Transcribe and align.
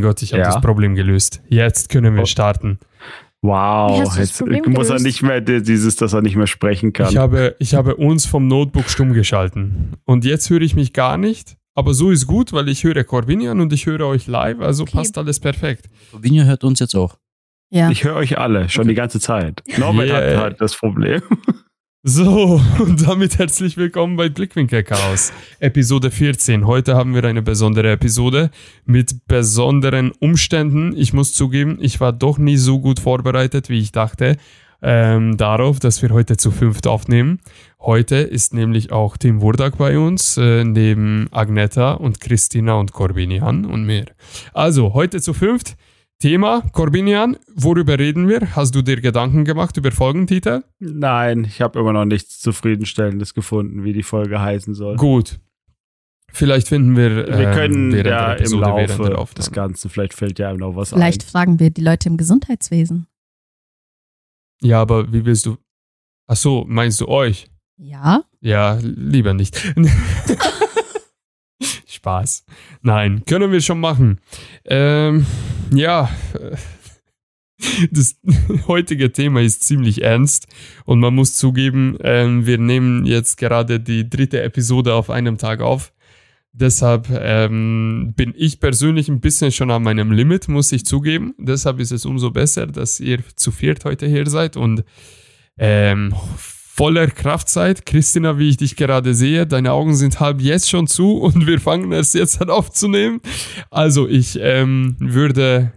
Mein 0.00 0.08
Gott, 0.08 0.22
ich 0.22 0.32
habe 0.32 0.42
Ja. 0.42 0.48
das 0.52 0.62
Problem 0.62 0.94
gelöst. 0.94 1.42
Jetzt 1.48 1.90
können 1.90 2.14
wir 2.14 2.22
Oh. 2.22 2.26
starten. 2.26 2.78
Wow, 3.42 3.98
jetzt 4.18 4.40
muss 4.40 4.50
er 4.50 4.60
gelöst? 4.62 5.04
nicht 5.04 5.22
mehr 5.22 5.40
di- 5.42 5.62
dieses, 5.62 5.96
dass 5.96 6.14
er 6.14 6.22
nicht 6.22 6.36
mehr 6.36 6.46
sprechen 6.46 6.92
kann. 6.94 7.10
Ich 7.10 7.16
habe, 7.18 7.54
ich 7.58 7.74
habe 7.74 7.96
uns 7.96 8.24
vom 8.24 8.48
Notebook 8.48 8.88
stumm 8.88 9.12
geschalten. 9.12 9.94
Und 10.06 10.24
jetzt 10.24 10.48
höre 10.48 10.62
ich 10.62 10.74
mich 10.74 10.92
gar 10.94 11.18
nicht. 11.18 11.56
Aber 11.74 11.92
so 11.94 12.10
ist 12.10 12.26
gut, 12.26 12.52
weil 12.54 12.68
ich 12.70 12.82
höre 12.84 13.04
Corbinian 13.04 13.60
und 13.60 13.72
ich 13.74 13.84
höre 13.86 14.06
euch 14.06 14.26
live, 14.26 14.60
also 14.60 14.82
Okay. 14.84 14.92
passt 14.96 15.18
alles 15.18 15.38
perfekt. 15.38 15.86
Vinja 16.18 16.44
hört 16.44 16.64
uns 16.64 16.80
jetzt 16.80 16.94
auch. 16.94 17.16
Ja. 17.70 17.90
Ich 17.90 18.04
höre 18.04 18.16
euch 18.16 18.38
alle, 18.38 18.68
schon 18.70 18.88
die 18.88 18.94
ganze 18.94 19.20
Zeit. 19.20 19.62
Norbert 19.78 20.08
Yeah. 20.08 20.16
hat 20.36 20.42
halt 20.42 20.60
das 20.62 20.74
Problem. 20.76 21.20
So, 22.02 22.58
und 22.78 23.06
damit 23.06 23.38
herzlich 23.38 23.76
willkommen 23.76 24.16
bei 24.16 24.30
Blickwinkel 24.30 24.84
Chaos, 24.84 25.34
Episode 25.58 26.10
14. 26.10 26.66
Heute 26.66 26.94
haben 26.94 27.14
wir 27.14 27.24
eine 27.24 27.42
besondere 27.42 27.92
Episode 27.92 28.50
mit 28.86 29.26
besonderen 29.28 30.10
Umständen. 30.12 30.96
Ich 30.96 31.12
muss 31.12 31.34
zugeben, 31.34 31.76
ich 31.78 32.00
war 32.00 32.14
doch 32.14 32.38
nie 32.38 32.56
so 32.56 32.80
gut 32.80 33.00
vorbereitet, 33.00 33.68
wie 33.68 33.80
ich 33.80 33.92
dachte, 33.92 34.38
ähm, 34.80 35.36
darauf, 35.36 35.78
dass 35.78 36.00
wir 36.00 36.08
heute 36.08 36.38
zu 36.38 36.50
fünft 36.50 36.86
aufnehmen. 36.86 37.40
Heute 37.78 38.16
ist 38.16 38.54
nämlich 38.54 38.92
auch 38.92 39.18
Tim 39.18 39.42
Wurdak 39.42 39.76
bei 39.76 39.98
uns, 39.98 40.38
äh, 40.38 40.64
neben 40.64 41.28
Agneta 41.32 41.92
und 41.92 42.18
Christina 42.18 42.76
und 42.76 42.92
Corbinian 42.92 43.66
und 43.66 43.84
mir. 43.84 44.06
Also, 44.54 44.94
heute 44.94 45.20
zu 45.20 45.34
fünft. 45.34 45.76
Thema, 46.20 46.60
Corbinian, 46.72 47.38
worüber 47.54 47.98
reden 47.98 48.28
wir? 48.28 48.54
Hast 48.54 48.74
du 48.74 48.82
dir 48.82 49.00
Gedanken 49.00 49.46
gemacht 49.46 49.78
über 49.78 49.90
Folgentitel? 49.90 50.62
Nein, 50.78 51.44
ich 51.44 51.62
habe 51.62 51.80
immer 51.80 51.94
noch 51.94 52.04
nichts 52.04 52.40
Zufriedenstellendes 52.40 53.32
gefunden, 53.32 53.84
wie 53.84 53.94
die 53.94 54.02
Folge 54.02 54.38
heißen 54.38 54.74
soll. 54.74 54.96
Gut. 54.96 55.40
Vielleicht 56.30 56.68
finden 56.68 56.94
wir, 56.94 57.26
Wir 57.26 57.48
ähm, 57.48 57.54
können 57.54 58.04
ja 58.04 58.34
im 58.34 58.52
Laufe 58.60 59.34
des 59.34 59.50
Ganzen, 59.50 59.88
vielleicht 59.88 60.12
fällt 60.12 60.38
ja 60.38 60.50
einem 60.50 60.58
noch 60.58 60.76
was 60.76 60.90
Vielleicht 60.90 61.22
ein. 61.22 61.26
fragen 61.26 61.58
wir 61.58 61.70
die 61.70 61.80
Leute 61.80 62.10
im 62.10 62.18
Gesundheitswesen. 62.18 63.06
Ja, 64.60 64.82
aber 64.82 65.10
wie 65.10 65.24
willst 65.24 65.46
du? 65.46 65.56
Ach 66.26 66.36
so, 66.36 66.66
meinst 66.68 67.00
du 67.00 67.08
euch? 67.08 67.50
Ja. 67.78 68.24
Ja, 68.42 68.78
lieber 68.82 69.32
nicht. 69.32 69.74
Spaß. 72.00 72.46
Nein, 72.80 73.24
können 73.26 73.52
wir 73.52 73.60
schon 73.60 73.78
machen. 73.78 74.20
Ähm, 74.64 75.26
ja, 75.70 76.08
das 77.90 78.18
heutige 78.66 79.12
Thema 79.12 79.42
ist 79.42 79.64
ziemlich 79.64 80.02
ernst 80.02 80.46
und 80.86 81.00
man 81.00 81.14
muss 81.14 81.36
zugeben, 81.36 81.98
ähm, 82.02 82.46
wir 82.46 82.56
nehmen 82.56 83.04
jetzt 83.04 83.36
gerade 83.36 83.80
die 83.80 84.08
dritte 84.08 84.42
Episode 84.42 84.94
auf 84.94 85.10
einem 85.10 85.36
Tag 85.36 85.60
auf. 85.60 85.92
Deshalb 86.52 87.08
ähm, 87.10 88.14
bin 88.16 88.32
ich 88.34 88.60
persönlich 88.60 89.08
ein 89.08 89.20
bisschen 89.20 89.52
schon 89.52 89.70
an 89.70 89.82
meinem 89.82 90.10
Limit, 90.10 90.48
muss 90.48 90.72
ich 90.72 90.86
zugeben. 90.86 91.34
Deshalb 91.38 91.80
ist 91.80 91.92
es 91.92 92.06
umso 92.06 92.30
besser, 92.30 92.66
dass 92.66 92.98
ihr 92.98 93.18
zu 93.36 93.52
viert 93.52 93.84
heute 93.84 94.06
hier 94.06 94.26
seid 94.26 94.56
und 94.56 94.84
ähm, 95.58 96.14
voller 96.80 97.08
Kraft 97.08 97.50
seid. 97.50 97.84
Christina, 97.84 98.38
wie 98.38 98.48
ich 98.48 98.56
dich 98.56 98.74
gerade 98.74 99.12
sehe, 99.12 99.46
deine 99.46 99.72
Augen 99.72 99.94
sind 99.94 100.18
halb 100.18 100.40
jetzt 100.40 100.70
schon 100.70 100.86
zu 100.86 101.18
und 101.20 101.46
wir 101.46 101.60
fangen 101.60 101.92
erst 101.92 102.14
jetzt 102.14 102.40
an 102.40 102.48
aufzunehmen. 102.48 103.20
Also 103.70 104.08
ich 104.08 104.38
ähm, 104.40 104.96
würde 104.98 105.74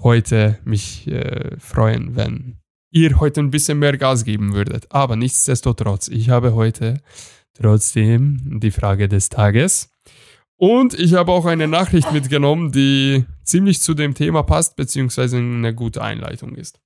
heute 0.00 0.58
mich 0.64 1.06
äh, 1.06 1.54
freuen, 1.58 2.16
wenn 2.16 2.56
ihr 2.90 3.20
heute 3.20 3.40
ein 3.40 3.50
bisschen 3.50 3.78
mehr 3.78 3.98
Gas 3.98 4.24
geben 4.24 4.54
würdet. 4.54 4.86
Aber 4.88 5.16
nichtsdestotrotz, 5.16 6.08
ich 6.08 6.30
habe 6.30 6.54
heute 6.54 7.02
trotzdem 7.52 8.58
die 8.58 8.70
Frage 8.70 9.08
des 9.08 9.28
Tages. 9.28 9.90
Und 10.56 10.98
ich 10.98 11.12
habe 11.12 11.30
auch 11.30 11.44
eine 11.44 11.68
Nachricht 11.68 12.10
mitgenommen, 12.10 12.72
die 12.72 13.26
ziemlich 13.44 13.82
zu 13.82 13.92
dem 13.92 14.14
Thema 14.14 14.44
passt, 14.44 14.76
beziehungsweise 14.76 15.36
eine 15.36 15.74
gute 15.74 16.00
Einleitung 16.00 16.54
ist. 16.54 16.80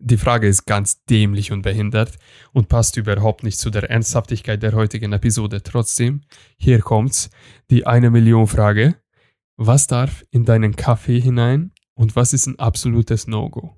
Die 0.00 0.16
Frage 0.16 0.46
ist 0.46 0.64
ganz 0.64 1.04
dämlich 1.04 1.50
und 1.50 1.62
behindert 1.62 2.18
und 2.52 2.68
passt 2.68 2.96
überhaupt 2.96 3.42
nicht 3.42 3.58
zu 3.58 3.70
der 3.70 3.90
Ernsthaftigkeit 3.90 4.62
der 4.62 4.72
heutigen 4.72 5.12
Episode. 5.12 5.62
Trotzdem, 5.62 6.22
hier 6.56 6.80
kommt's, 6.80 7.30
die 7.70 7.86
eine 7.86 8.10
Million 8.10 8.46
Frage. 8.46 8.96
Was 9.56 9.88
darf 9.88 10.24
in 10.30 10.44
deinen 10.44 10.76
Kaffee 10.76 11.20
hinein 11.20 11.72
und 11.94 12.14
was 12.14 12.32
ist 12.32 12.46
ein 12.46 12.60
absolutes 12.60 13.26
No-Go? 13.26 13.76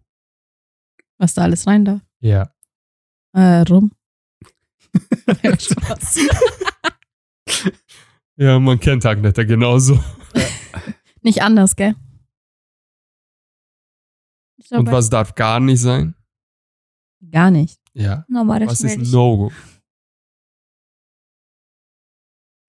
Was 1.17 1.33
da 1.33 1.43
alles 1.43 1.67
rein 1.67 1.87
darf. 1.87 2.03
Ja. 2.21 2.53
Äh, 3.33 3.63
rum. 3.63 3.93
Ja, 8.37 8.59
man 8.59 8.81
kennt 8.81 9.05
Agneta 9.05 9.45
genauso. 9.45 10.03
Nicht 11.21 11.43
anders, 11.43 11.77
gell? 11.77 11.95
Und 14.71 14.91
was 14.91 15.11
darf 15.11 15.35
gar 15.35 15.61
nicht 15.61 15.81
sein? 15.81 16.15
Gar 17.31 17.51
nicht. 17.51 17.81
Ja. 17.93 18.25
normales 18.29 18.69
Was 18.69 18.81
ist 18.83 18.99
ein. 18.99 19.11
No-Go? 19.11 19.53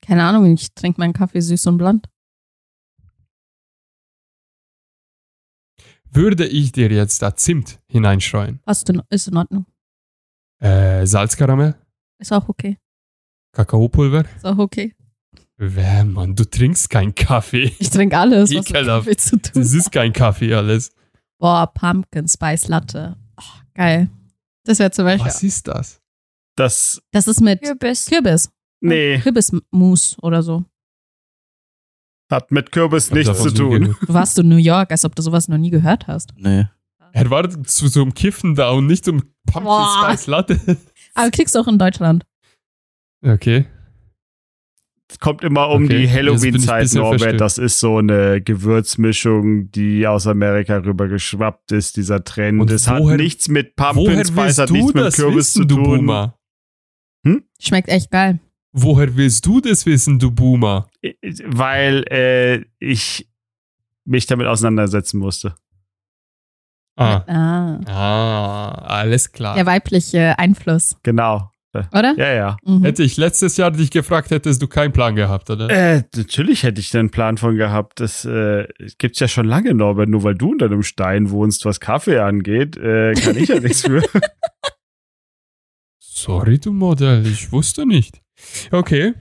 Keine 0.04 0.24
Ahnung, 0.24 0.46
ich 0.54 0.74
trinke 0.74 1.00
meinen 1.00 1.14
Kaffee 1.14 1.42
süß 1.42 1.68
und 1.68 1.78
blond. 1.78 2.10
Würde 6.10 6.46
ich 6.46 6.72
dir 6.72 6.92
jetzt 6.92 7.22
da 7.22 7.36
Zimt 7.36 7.80
hineinstreuen? 7.88 8.60
Passt 8.64 8.90
in, 8.90 9.02
ist 9.10 9.28
in 9.28 9.38
Ordnung. 9.38 9.66
Äh, 10.60 11.06
Salzkaramell? 11.06 11.76
Ist 12.20 12.34
auch 12.34 12.50
okay. 12.50 12.78
Kakaopulver? 13.54 14.26
Ist 14.36 14.46
auch 14.46 14.58
okay. 14.58 14.94
Wer, 15.58 16.04
Mann, 16.06 16.36
du 16.36 16.44
trinkst 16.44 16.90
keinen 16.90 17.16
Kaffee. 17.16 17.72
Ich 17.80 17.90
trinke 17.92 18.18
alles, 18.18 18.50
was 18.50 18.50
mit 18.50 18.70
Ekelhaft. 18.72 19.06
Kaffee 19.08 19.18
zu 19.18 19.38
tun 19.38 19.62
Das 19.62 19.74
ist 19.74 19.92
kein 19.92 20.12
Kaffee 20.12 20.54
alles. 20.54 20.92
Boah, 21.42 21.66
Pumpkin 21.74 22.28
Spice 22.28 22.68
Latte. 22.68 23.18
Oh, 23.40 23.44
geil. 23.74 24.10
Das 24.64 24.78
wäre 24.80 24.92
zum 24.92 25.06
Beispiel. 25.06 25.26
Was 25.26 25.42
ist 25.42 25.68
das? 25.68 26.00
Das, 26.56 27.02
Das 27.12 27.28
ist 27.28 27.42
mit 27.42 27.62
Kürbis. 27.64 28.06
Kürbis. 28.06 28.50
nee, 28.82 29.18
Kürbismus 29.20 30.18
oder 30.22 30.44
so. 30.44 30.64
hat 32.30 32.52
mit 32.52 32.72
Kürbis 32.72 33.10
nichts 33.12 33.42
zu 33.42 33.52
tun. 33.52 33.96
Du 34.06 34.14
warst 34.14 34.38
in 34.38 34.50
New 34.50 34.58
York, 34.58 34.92
als 34.92 35.04
ob 35.04 35.16
du 35.16 35.22
sowas 35.24 35.48
noch 35.48 35.58
nie 35.58 35.72
gehört 35.72 36.08
hast. 36.08 36.32
Nee. 36.38 36.68
Er 37.14 37.30
war 37.30 37.50
zu 37.66 37.88
so 37.88 38.02
einem 38.04 38.14
Kiffen 38.14 38.54
da 38.56 38.70
und 38.70 38.86
nicht 38.86 39.08
um 39.08 39.22
Pumpkin 39.46 39.64
Boah. 39.64 40.04
Spice 40.12 40.28
Latte. 40.28 40.78
Aber 41.16 41.32
kriegst 41.32 41.56
du 41.56 41.60
auch 41.60 41.68
in 41.68 41.80
Deutschland. 41.80 42.24
Okay. 43.26 43.66
Es 45.12 45.20
kommt 45.20 45.44
immer 45.44 45.70
um 45.70 45.84
Okay, 45.86 46.00
die 46.04 46.10
Halloween-Zeit, 46.10 46.94
Norbert. 46.94 47.20
verstört. 47.22 47.42
Das 47.42 47.58
ist 47.58 47.80
so 47.80 47.98
eine 47.98 48.40
Gewürzmischung, 48.42 49.70
die 49.72 50.08
aus 50.08 50.26
Amerika 50.26 50.78
rüber 50.78 51.08
geschwappt 51.10 51.72
ist, 51.74 51.98
dieser 51.98 52.24
Trend. 52.24 52.62
Und 52.62 52.72
es 52.72 52.88
woher- 52.88 53.12
hat 53.14 53.18
nichts 53.20 53.50
mit 53.50 53.76
Pumpkin 53.76 54.26
Spice, 54.26 54.58
hat 54.60 54.70
du 54.70 54.74
nichts 54.74 54.94
mit 54.94 55.04
das 55.04 55.16
Kürbis 55.18 55.36
wissen, 55.38 55.62
zu 55.64 55.66
du 55.68 55.76
tun. 55.84 55.84
Boomer? 56.06 56.38
Schmeckt 57.60 57.90
echt 57.90 58.10
geil. 58.10 58.40
Woher 58.72 59.16
willst 59.18 59.46
du 59.46 59.60
das 59.60 59.86
wissen, 59.86 60.18
du 60.18 60.32
Boomer? 60.32 60.88
Weil 61.46 62.04
äh, 62.10 62.64
ich 62.80 63.28
mich 64.06 64.26
damit 64.28 64.48
auseinandersetzen 64.48 65.20
musste. 65.20 65.56
Ah, 66.96 67.24
Ah. 67.28 67.80
ah 67.88 68.72
alles 68.86 69.32
klar. 69.32 69.56
Der 69.56 69.66
weibliche 69.66 70.40
Einfluss, 70.40 70.98
Genau. 71.04 71.51
Oder? 71.74 72.14
Ja, 72.18 72.34
ja. 72.34 72.58
Mhm. 72.66 72.84
Hätte 72.84 73.04
ich 73.04 73.18
letztes 73.18 73.58
Jahr 73.58 73.72
dich 73.72 73.92
gefragt, 73.92 74.32
hättest 74.32 74.62
du 74.62 74.68
keinen 74.68 74.92
Plan 74.92 75.16
gehabt, 75.16 75.50
oder? 75.50 75.70
Äh, 75.70 76.04
natürlich 76.16 76.64
hätte 76.64 76.82
ich 76.82 76.90
da 76.90 77.00
einen 77.00 77.12
Plan 77.12 77.38
von 77.38 77.56
gehabt. 77.56 78.00
Das 78.00 78.26
äh, 78.26 78.68
gibt's 78.98 79.20
ja 79.20 79.28
schon 79.28 79.46
lange, 79.46 79.74
Norbert. 79.74 80.10
Nur 80.10 80.24
weil 80.24 80.36
du 80.36 80.52
unter 80.52 80.66
einem 80.66 80.84
Stein 80.84 81.30
wohnst, 81.32 81.66
was 81.66 81.80
Kaffee 81.80 82.20
angeht, 82.20 82.78
äh, 82.78 83.14
kann 83.14 83.38
ich 83.38 83.50
ja 83.50 83.60
nichts 83.62 83.82
für. 83.82 84.04
Sorry, 86.00 86.60
du 86.60 86.72
Modell, 86.72 87.26
ich 87.26 87.52
wusste 87.52 87.86
nicht. 87.86 88.22
Okay, 88.72 89.14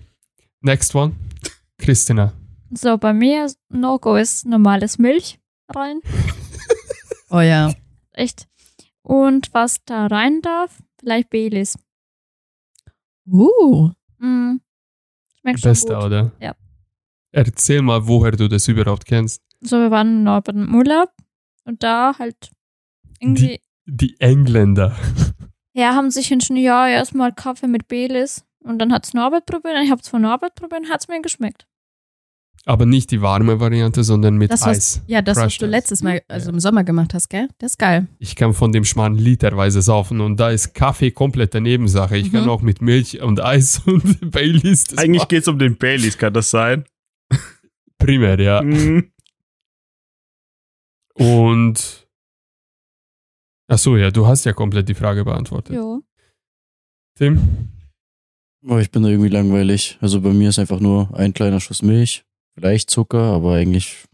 next 0.60 0.94
one. 0.94 1.14
Christina. 1.78 2.32
So, 2.72 2.98
bei 2.98 3.12
mir 3.12 3.50
No-Go 3.68 4.16
ist 4.16 4.46
normales 4.46 4.98
Milch 4.98 5.38
rein. 5.68 6.00
Oh 7.30 7.40
ja. 7.40 7.72
Echt. 8.12 8.48
Und 9.02 9.54
was 9.54 9.82
da 9.84 10.06
rein 10.06 10.40
darf, 10.42 10.82
vielleicht 10.98 11.30
Baileys. 11.30 11.78
Uh. 13.30 13.90
Mm. 14.18 14.60
Schmeckt 15.40 15.60
schon 15.60 15.70
Beste, 15.70 15.94
gut. 15.94 16.04
oder? 16.04 16.32
Ja. 16.40 16.54
Erzähl 17.32 17.82
mal, 17.82 18.06
woher 18.06 18.32
du 18.32 18.48
das 18.48 18.66
überhaupt 18.68 19.04
kennst. 19.06 19.42
So, 19.60 19.78
wir 19.78 19.90
waren 19.90 20.08
in 20.08 20.22
Norbert 20.24 20.56
im 20.56 20.74
Urlaub 20.74 21.10
und 21.64 21.82
da 21.82 22.18
halt 22.18 22.50
irgendwie, 23.20 23.60
Die 23.86 24.16
Engländer. 24.18 24.96
ja, 25.74 25.94
haben 25.94 26.10
sich 26.10 26.30
in 26.32 26.40
New 26.50 26.60
Jahr 26.60 26.88
erstmal 26.88 27.32
Kaffee 27.32 27.68
mit 27.68 27.88
Baileys 27.88 28.44
und 28.64 28.78
dann 28.78 28.92
hat's 28.92 29.14
Norbert 29.14 29.46
probiert, 29.46 29.76
ich 29.82 29.90
hab's 29.90 30.08
von 30.08 30.22
Norbert 30.22 30.54
probiert 30.54 30.82
und 30.82 30.90
hat's 30.90 31.08
mir 31.08 31.20
geschmeckt. 31.20 31.66
Aber 32.66 32.84
nicht 32.84 33.10
die 33.10 33.22
warme 33.22 33.58
Variante, 33.58 34.04
sondern 34.04 34.36
mit 34.36 34.50
Das, 34.52 34.62
Eis. 34.62 34.98
was, 34.98 35.02
ja, 35.06 35.22
das, 35.22 35.36
was 35.38 35.44
Crushed 35.44 35.62
du 35.62 35.66
Eis. 35.66 35.70
letztes 35.70 36.02
Mal, 36.02 36.22
also 36.28 36.50
im 36.50 36.60
Sommer 36.60 36.84
gemacht 36.84 37.14
hast, 37.14 37.28
gell? 37.30 37.48
Das 37.58 37.72
ist 37.72 37.78
geil. 37.78 38.06
Ich 38.18 38.36
kann 38.36 38.52
von 38.52 38.70
dem 38.70 38.84
Schmarrn 38.84 39.14
literweise 39.14 39.80
saufen 39.80 40.20
und 40.20 40.38
da 40.38 40.50
ist 40.50 40.74
Kaffee 40.74 41.10
komplette 41.10 41.60
Nebensache. 41.62 42.16
Ich 42.18 42.30
kann 42.30 42.44
Mhm. 42.44 42.50
auch 42.50 42.60
mit 42.62 42.82
Milch 42.82 43.20
und 43.22 43.40
Eis 43.40 43.78
und 43.86 44.30
Baileys. 44.30 44.84
Das 44.84 44.98
Eigentlich 44.98 45.20
macht 45.22 45.30
geht's 45.30 45.48
um 45.48 45.58
den 45.58 45.76
Baileys, 45.78 46.18
kann 46.18 46.34
das 46.34 46.50
sein? 46.50 46.84
primär, 47.98 48.38
ja. 48.40 48.62
Mhm. 48.62 49.10
Und 51.14 52.06
ach 53.68 53.78
so, 53.78 53.96
ja, 53.96 54.10
du 54.10 54.26
hast 54.26 54.44
ja 54.44 54.52
komplett 54.52 54.88
die 54.88 54.94
Frage 54.94 55.24
beantwortet. 55.24 55.76
Jo. 55.76 56.02
Tim? 57.16 57.68
Oh, 58.66 58.78
ich 58.78 58.90
bin 58.90 59.02
da 59.02 59.08
irgendwie 59.08 59.28
langweilig. 59.28 59.98
Also 60.00 60.20
bei 60.20 60.30
mir 60.32 60.50
ist 60.50 60.58
einfach 60.58 60.80
nur 60.80 61.14
ein 61.14 61.32
kleiner 61.34 61.60
Schuss 61.60 61.82
Milch, 61.82 62.24
vielleicht 62.54 62.90
Zucker, 62.90 63.32
aber 63.34 63.54
eigentlich 63.54 64.04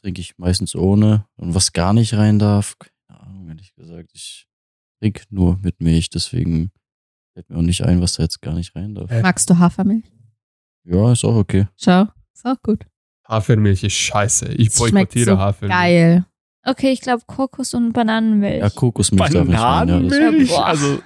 trinke 0.00 0.20
ich 0.20 0.38
meistens 0.38 0.74
ohne. 0.74 1.26
Und 1.36 1.54
was 1.54 1.72
gar 1.72 1.92
nicht 1.92 2.14
rein 2.14 2.38
darf, 2.38 2.76
keine 2.78 3.20
Ahnung, 3.20 3.48
ehrlich 3.48 3.74
gesagt. 3.74 4.10
Ich 4.14 4.46
trinke 5.00 5.22
nur 5.30 5.58
mit 5.62 5.80
Milch, 5.80 6.10
deswegen 6.10 6.70
fällt 7.34 7.50
mir 7.50 7.56
auch 7.56 7.62
nicht 7.62 7.82
ein, 7.82 8.00
was 8.00 8.14
da 8.14 8.22
jetzt 8.22 8.40
gar 8.40 8.54
nicht 8.54 8.74
rein 8.74 8.94
darf. 8.94 9.10
Äh. 9.10 9.22
Magst 9.22 9.48
du 9.50 9.58
Hafermilch? 9.58 10.04
Ja, 10.84 11.12
ist 11.12 11.24
auch 11.24 11.36
okay. 11.36 11.66
Schau, 11.76 12.06
ist 12.32 12.46
auch 12.46 12.60
gut. 12.62 12.84
Hafermilch 13.28 13.84
ist 13.84 13.92
scheiße. 13.92 14.54
Ich 14.54 14.74
boykottiere 14.74 15.32
so 15.32 15.38
Hafermilch. 15.38 15.78
Geil. 15.78 16.24
Okay, 16.64 16.90
ich 16.90 17.00
glaube 17.00 17.22
Kokos 17.26 17.74
und 17.74 17.92
Bananenmilch. 17.92 18.60
Ja, 18.60 18.70
Kokosmilch 18.70 19.30
darf 19.30 19.46
nicht 19.46 19.58
rein. 19.58 19.88
Ja, 19.88 19.98
Bananenmilch? 19.98 20.58
Also, 20.58 21.00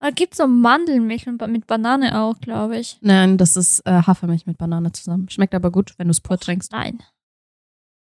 Da 0.00 0.10
gibt 0.10 0.34
es 0.34 0.38
so 0.38 0.46
Mandelmilch 0.46 1.26
mit 1.26 1.66
Banane 1.66 2.20
auch, 2.20 2.40
glaube 2.40 2.78
ich. 2.78 2.98
Nein, 3.00 3.36
das 3.36 3.56
ist 3.56 3.80
äh, 3.80 4.02
Hafermilch 4.02 4.46
mit 4.46 4.56
Banane 4.56 4.92
zusammen. 4.92 5.28
Schmeckt 5.28 5.54
aber 5.54 5.70
gut, 5.72 5.94
wenn 5.98 6.06
du 6.06 6.12
es 6.12 6.20
pur 6.20 6.38
trinkst. 6.38 6.70
Nein. 6.72 7.02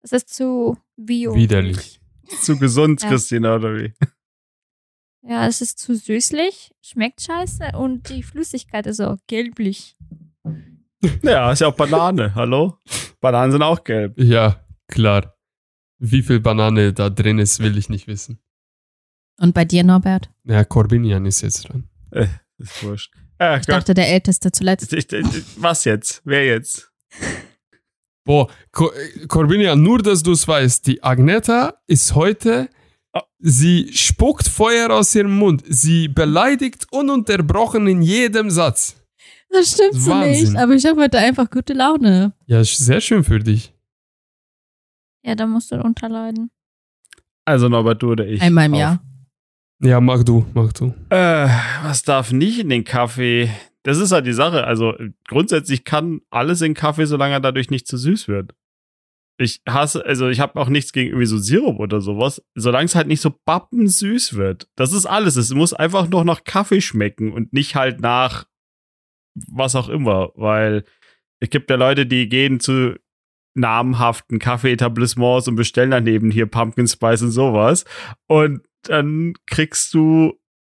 Das 0.01 0.13
ist 0.13 0.33
zu 0.33 0.77
bio. 0.95 1.35
Widerlich. 1.35 1.99
zu 2.41 2.57
gesund, 2.57 3.01
Ja. 3.03 3.09
Christina, 3.09 3.55
oder 3.55 3.75
wie? 3.75 3.93
Ja, 5.23 5.45
es 5.47 5.61
ist 5.61 5.77
zu 5.77 5.95
süßlich, 5.95 6.71
schmeckt 6.81 7.21
scheiße 7.21 7.73
und 7.77 8.09
die 8.09 8.23
Flüssigkeit 8.23 8.87
ist 8.87 8.99
auch 9.01 9.17
gelblich. 9.27 9.95
Ja, 11.21 11.51
ist 11.51 11.59
ja 11.59 11.67
auch 11.67 11.75
Banane, 11.75 12.33
hallo? 12.33 12.77
Bananen 13.19 13.51
sind 13.51 13.61
auch 13.61 13.83
gelb. 13.83 14.19
Ja, 14.19 14.65
klar. 14.87 15.35
Wie 15.99 16.23
viel 16.23 16.39
Banane 16.39 16.93
da 16.93 17.09
drin 17.11 17.37
ist, 17.37 17.59
will 17.59 17.77
ich 17.77 17.89
nicht 17.89 18.07
wissen. 18.07 18.39
Und 19.41 19.53
bei 19.53 19.65
dir, 19.65 19.83
Norbert? 19.83 20.29
Ja, 20.43 20.63
Corbinian 20.63 21.25
ist 21.25 21.41
jetzt 21.41 21.67
dran. 21.67 21.89
Ist 22.57 22.83
wurscht. 22.83 23.11
Äh, 23.39 23.59
Ich 23.59 23.65
Gott. 23.65 23.75
dachte, 23.77 23.93
der 23.95 24.07
Älteste 24.09 24.51
zuletzt. 24.51 24.93
Ich, 24.93 25.11
ich, 25.11 25.25
was 25.57 25.83
jetzt? 25.85 26.21
Wer 26.25 26.45
jetzt? 26.45 26.91
Boah, 28.23 28.47
Co 28.71 28.91
äh, 28.91 29.25
Corbinian, 29.27 29.81
nur 29.81 29.97
dass 29.99 30.21
du 30.21 30.31
es 30.33 30.47
weißt, 30.47 30.85
die 30.85 31.01
Agneta 31.03 31.81
ist 31.87 32.13
heute, 32.15 32.69
Ah. 33.13 33.23
sie 33.39 33.91
spuckt 33.91 34.47
Feuer 34.47 34.89
aus 34.91 35.13
ihrem 35.15 35.35
Mund. 35.37 35.63
Sie 35.67 36.07
beleidigt 36.07 36.87
ununterbrochen 36.91 37.85
in 37.87 38.01
jedem 38.01 38.49
Satz. 38.49 38.95
Das 39.49 39.71
stimmt 39.73 39.95
so 40.01 40.15
nicht, 40.15 40.55
aber 40.55 40.73
ich 40.75 40.85
habe 40.85 41.01
heute 41.01 41.17
einfach 41.17 41.49
gute 41.49 41.73
Laune. 41.73 42.31
Ja, 42.45 42.61
ist 42.61 42.77
sehr 42.77 43.01
schön 43.01 43.25
für 43.25 43.39
dich. 43.39 43.73
Ja, 45.25 45.35
da 45.35 45.45
musst 45.45 45.71
du 45.71 45.75
runterleiden. 45.75 46.51
Also 47.43 47.67
Norbert, 47.67 48.01
du 48.01 48.11
oder 48.11 48.25
ich? 48.25 48.41
Einmal 48.41 48.67
im 48.67 48.73
Auf. 48.75 48.79
Jahr. 48.79 49.03
Ja, 49.81 49.99
mach 49.99 50.23
du, 50.23 50.45
mach 50.53 50.71
du. 50.73 50.93
Äh, 51.09 51.47
was 51.83 52.03
darf 52.03 52.31
nicht 52.31 52.59
in 52.59 52.69
den 52.69 52.83
Kaffee? 52.83 53.49
Das 53.83 53.97
ist 53.97 54.11
halt 54.11 54.27
die 54.27 54.33
Sache. 54.33 54.63
Also 54.65 54.93
grundsätzlich 55.27 55.83
kann 55.83 56.21
alles 56.29 56.61
in 56.61 56.75
Kaffee, 56.75 57.05
solange 57.05 57.33
er 57.33 57.39
dadurch 57.39 57.71
nicht 57.71 57.87
zu 57.87 57.97
süß 57.97 58.27
wird. 58.27 58.53
Ich 59.39 59.61
hasse, 59.67 60.05
also 60.05 60.29
ich 60.29 60.39
habe 60.39 60.59
auch 60.59 60.69
nichts 60.69 60.93
gegen 60.93 61.09
irgendwie 61.09 61.25
so 61.25 61.39
Sirup 61.39 61.79
oder 61.79 61.99
sowas, 61.99 62.43
solange 62.53 62.85
es 62.85 62.93
halt 62.93 63.07
nicht 63.07 63.21
so 63.21 63.33
bappensüß 63.45 64.35
wird. 64.35 64.69
Das 64.75 64.93
ist 64.93 65.07
alles. 65.07 65.35
Es 65.35 65.51
muss 65.51 65.73
einfach 65.73 66.07
noch 66.09 66.23
nach 66.23 66.43
Kaffee 66.43 66.81
schmecken 66.81 67.33
und 67.33 67.51
nicht 67.51 67.75
halt 67.75 68.01
nach 68.01 68.45
was 69.33 69.75
auch 69.75 69.89
immer, 69.89 70.31
weil 70.35 70.83
es 71.39 71.49
gibt 71.49 71.71
ja 71.71 71.75
Leute, 71.75 72.05
die 72.05 72.29
gehen 72.29 72.59
zu 72.59 72.99
namhaften 73.55 74.37
Kaffeeetablissements 74.37 75.47
und 75.47 75.55
bestellen 75.55 75.91
daneben 75.91 76.29
hier 76.29 76.45
Pumpkin 76.45 76.87
Spice 76.87 77.23
und 77.23 77.31
sowas 77.31 77.85
und 78.27 78.61
dann 78.83 79.33
kriegst 79.47 79.93
du 79.93 80.33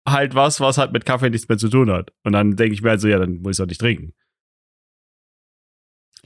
halt 0.08 0.34
was, 0.34 0.60
was 0.60 0.78
halt 0.78 0.92
mit 0.92 1.04
Kaffee 1.04 1.30
nichts 1.30 1.48
mehr 1.48 1.58
zu 1.58 1.68
tun 1.68 1.90
hat. 1.90 2.10
Und 2.24 2.32
dann 2.32 2.56
denke 2.56 2.74
ich 2.74 2.82
mir 2.82 2.90
halt 2.90 3.00
so, 3.00 3.08
ja, 3.08 3.18
dann 3.18 3.40
muss 3.42 3.52
ich 3.52 3.56
doch 3.58 3.66
nicht 3.68 3.80
trinken. 3.80 4.14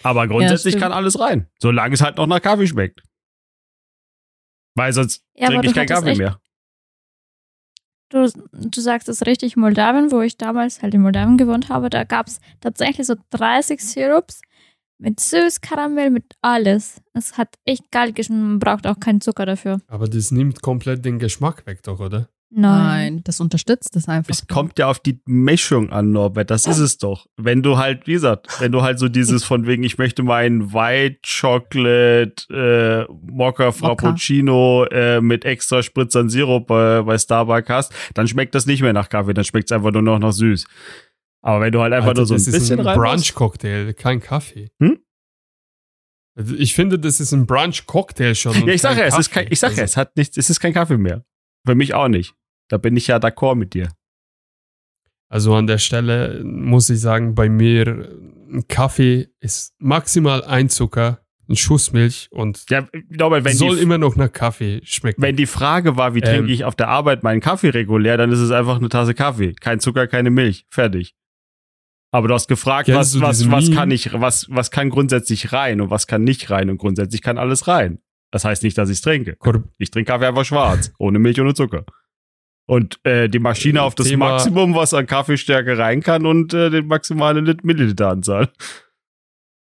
Aber 0.02 0.26
grundsätzlich 0.28 0.72
stimmt. 0.72 0.82
kann 0.82 0.92
alles 0.92 1.18
rein, 1.18 1.48
solange 1.58 1.94
es 1.94 2.00
halt 2.02 2.16
noch 2.18 2.26
nach 2.26 2.40
Kaffee 2.42 2.66
schmeckt. 2.66 3.02
Weil 4.74 4.92
sonst 4.92 5.24
Ja, 5.34 5.48
trinke 5.48 5.68
ich 5.68 5.74
keinen 5.74 5.86
Kaffee 5.88 6.10
echt- 6.10 6.18
mehr. 6.18 6.40
Du, 8.10 8.30
du 8.52 8.80
sagst 8.80 9.08
es 9.08 9.26
richtig, 9.26 9.56
Moldawien, 9.56 10.12
wo 10.12 10.20
ich 10.20 10.36
damals 10.36 10.80
halt 10.80 10.94
in 10.94 11.00
Moldawien 11.02 11.38
gewohnt 11.38 11.70
habe, 11.70 11.90
da 11.90 12.04
gab 12.04 12.28
es 12.28 12.40
tatsächlich 12.60 13.06
so 13.06 13.16
30 13.30 13.80
Sirups 13.80 14.42
mit 14.98 15.20
Süß, 15.20 15.60
Karamell, 15.60 16.10
mit 16.10 16.24
alles. 16.42 17.00
Es 17.12 17.38
hat 17.38 17.54
echt 17.64 17.90
geil 17.90 18.12
geschmeckt, 18.12 18.42
man 18.42 18.58
braucht 18.58 18.86
auch 18.86 18.98
keinen 18.98 19.20
Zucker 19.20 19.46
dafür. 19.46 19.80
Aber 19.88 20.08
das 20.08 20.30
nimmt 20.30 20.62
komplett 20.62 21.04
den 21.04 21.18
Geschmack 21.18 21.66
weg, 21.66 21.82
doch, 21.82 22.00
oder? 22.00 22.28
Nein. 22.48 23.22
das 23.24 23.40
unterstützt 23.40 23.96
es 23.96 24.08
einfach. 24.08 24.30
Es 24.30 24.46
kommt 24.46 24.78
ja 24.78 24.88
auf 24.88 25.00
die 25.00 25.20
Mischung 25.26 25.90
an, 25.90 26.12
Norbert. 26.12 26.50
Das 26.50 26.66
ist 26.66 26.78
es 26.78 26.96
doch. 26.96 27.26
Wenn 27.36 27.62
du 27.62 27.76
halt, 27.76 28.06
wie 28.06 28.12
gesagt, 28.12 28.60
wenn 28.60 28.72
du 28.72 28.82
halt 28.82 28.98
so 28.98 29.08
dieses 29.08 29.44
von 29.44 29.66
wegen, 29.66 29.82
ich 29.82 29.98
möchte 29.98 30.22
meinen 30.22 30.72
White 30.72 31.18
Chocolate 31.26 32.34
äh, 32.50 33.12
Mocha 33.12 33.72
Frappuccino 33.72 34.84
äh, 34.84 35.20
mit 35.20 35.44
extra 35.44 35.82
Spritzern 35.82 36.30
Sirup 36.30 36.70
äh, 36.70 37.02
bei 37.02 37.18
Starbucks 37.18 37.68
hast, 37.68 37.92
dann 38.14 38.28
schmeckt 38.28 38.54
das 38.54 38.66
nicht 38.66 38.80
mehr 38.80 38.92
nach 38.92 39.08
Kaffee, 39.08 39.34
dann 39.34 39.44
schmeckt 39.44 39.70
es 39.70 39.76
einfach 39.76 39.92
nur 39.92 40.02
noch 40.02 40.18
nach 40.18 40.32
süß. 40.32 40.66
Aber 41.46 41.60
wenn 41.60 41.70
du 41.70 41.80
halt 41.80 41.92
einfach 41.92 42.08
Alter, 42.08 42.22
nur 42.22 42.26
so 42.26 42.34
ein 42.34 42.38
das 42.38 42.46
bisschen 42.46 42.80
ist 42.80 42.86
ein 42.86 42.98
Brunch-Cocktail, 42.98 43.92
kein 43.94 44.20
Kaffee. 44.20 44.68
Hm? 44.80 44.98
Also 46.36 46.56
Ich 46.56 46.74
finde, 46.74 46.98
das 46.98 47.20
ist 47.20 47.30
ein 47.32 47.46
Brunch-Cocktail 47.46 48.34
schon. 48.34 48.66
Ja, 48.66 48.74
ich 48.74 48.82
sage 48.82 48.98
ja, 49.00 49.06
es 49.06 49.16
ist 49.16 49.30
kein, 49.30 49.46
ich 49.48 49.60
sage 49.60 49.74
ja, 49.76 49.82
Also, 49.82 49.92
es 49.92 49.96
hat 49.96 50.16
nichts, 50.16 50.36
es 50.36 50.50
ist 50.50 50.58
kein 50.58 50.74
Kaffee 50.74 50.96
mehr. 50.96 51.24
Für 51.64 51.76
mich 51.76 51.94
auch 51.94 52.08
nicht. 52.08 52.34
Da 52.68 52.78
bin 52.78 52.96
ich 52.96 53.06
ja 53.06 53.18
d'accord 53.18 53.54
mit 53.54 53.74
dir. 53.74 53.90
Also 55.28 55.54
an 55.54 55.68
der 55.68 55.78
Stelle 55.78 56.42
muss 56.44 56.90
ich 56.90 57.00
sagen, 57.00 57.36
bei 57.36 57.48
mir 57.48 57.86
ein 58.50 58.66
Kaffee 58.66 59.28
ist 59.38 59.74
maximal 59.78 60.42
ein 60.42 60.68
Zucker, 60.68 61.20
ein 61.48 61.54
Schuss 61.54 61.92
Milch 61.92 62.26
und 62.32 62.68
Ja, 62.70 62.88
Norbert, 63.08 63.44
wenn 63.44 63.56
soll 63.56 63.76
die, 63.76 63.82
immer 63.82 63.98
noch 63.98 64.16
nach 64.16 64.32
Kaffee 64.32 64.80
schmecken. 64.82 65.22
Wenn 65.22 65.36
die 65.36 65.46
Frage 65.46 65.96
war, 65.96 66.14
wie 66.14 66.20
Ähm. 66.22 66.24
trinke 66.24 66.52
ich 66.52 66.64
auf 66.64 66.74
der 66.74 66.88
Arbeit 66.88 67.22
meinen 67.22 67.40
Kaffee 67.40 67.68
regulär, 67.68 68.16
dann 68.16 68.32
ist 68.32 68.40
es 68.40 68.50
einfach 68.50 68.78
eine 68.78 68.88
Tasse 68.88 69.14
Kaffee. 69.14 69.52
Kein 69.52 69.78
Zucker, 69.78 70.08
keine 70.08 70.30
Milch. 70.30 70.66
Fertig. 70.70 71.14
Aber 72.12 72.28
du 72.28 72.34
hast 72.34 72.48
gefragt, 72.48 72.88
was, 72.88 73.12
du 73.12 73.20
was, 73.20 73.50
was 73.50 73.70
kann 73.72 73.90
ich, 73.90 74.12
was, 74.12 74.46
was 74.48 74.70
kann 74.70 74.90
grundsätzlich 74.90 75.52
rein 75.52 75.80
und 75.80 75.90
was 75.90 76.06
kann 76.06 76.24
nicht 76.24 76.50
rein 76.50 76.70
und 76.70 76.78
grundsätzlich 76.78 77.20
kann 77.20 77.36
alles 77.36 77.66
rein. 77.68 77.98
Das 78.30 78.44
heißt 78.44 78.62
nicht, 78.62 78.76
dass 78.78 78.88
ich 78.88 78.96
es 78.96 79.02
trinke. 79.02 79.36
Ich 79.78 79.90
trinke 79.90 80.12
Kaffee 80.12 80.26
einfach 80.26 80.44
schwarz, 80.44 80.92
ohne 80.98 81.18
Milch, 81.18 81.40
ohne 81.40 81.54
Zucker. 81.54 81.84
Und 82.68 82.98
äh, 83.04 83.28
die 83.28 83.38
Maschine 83.38 83.82
auf 83.82 83.94
das 83.94 84.08
Thema- 84.08 84.30
Maximum, 84.30 84.74
was 84.74 84.92
an 84.94 85.06
Kaffeestärke 85.06 85.78
rein 85.78 86.02
kann 86.02 86.26
und 86.26 86.52
äh, 86.52 86.70
den 86.70 86.86
maximale 86.86 87.40
Lit- 87.40 87.64
Milliliteranzahl. 87.64 88.50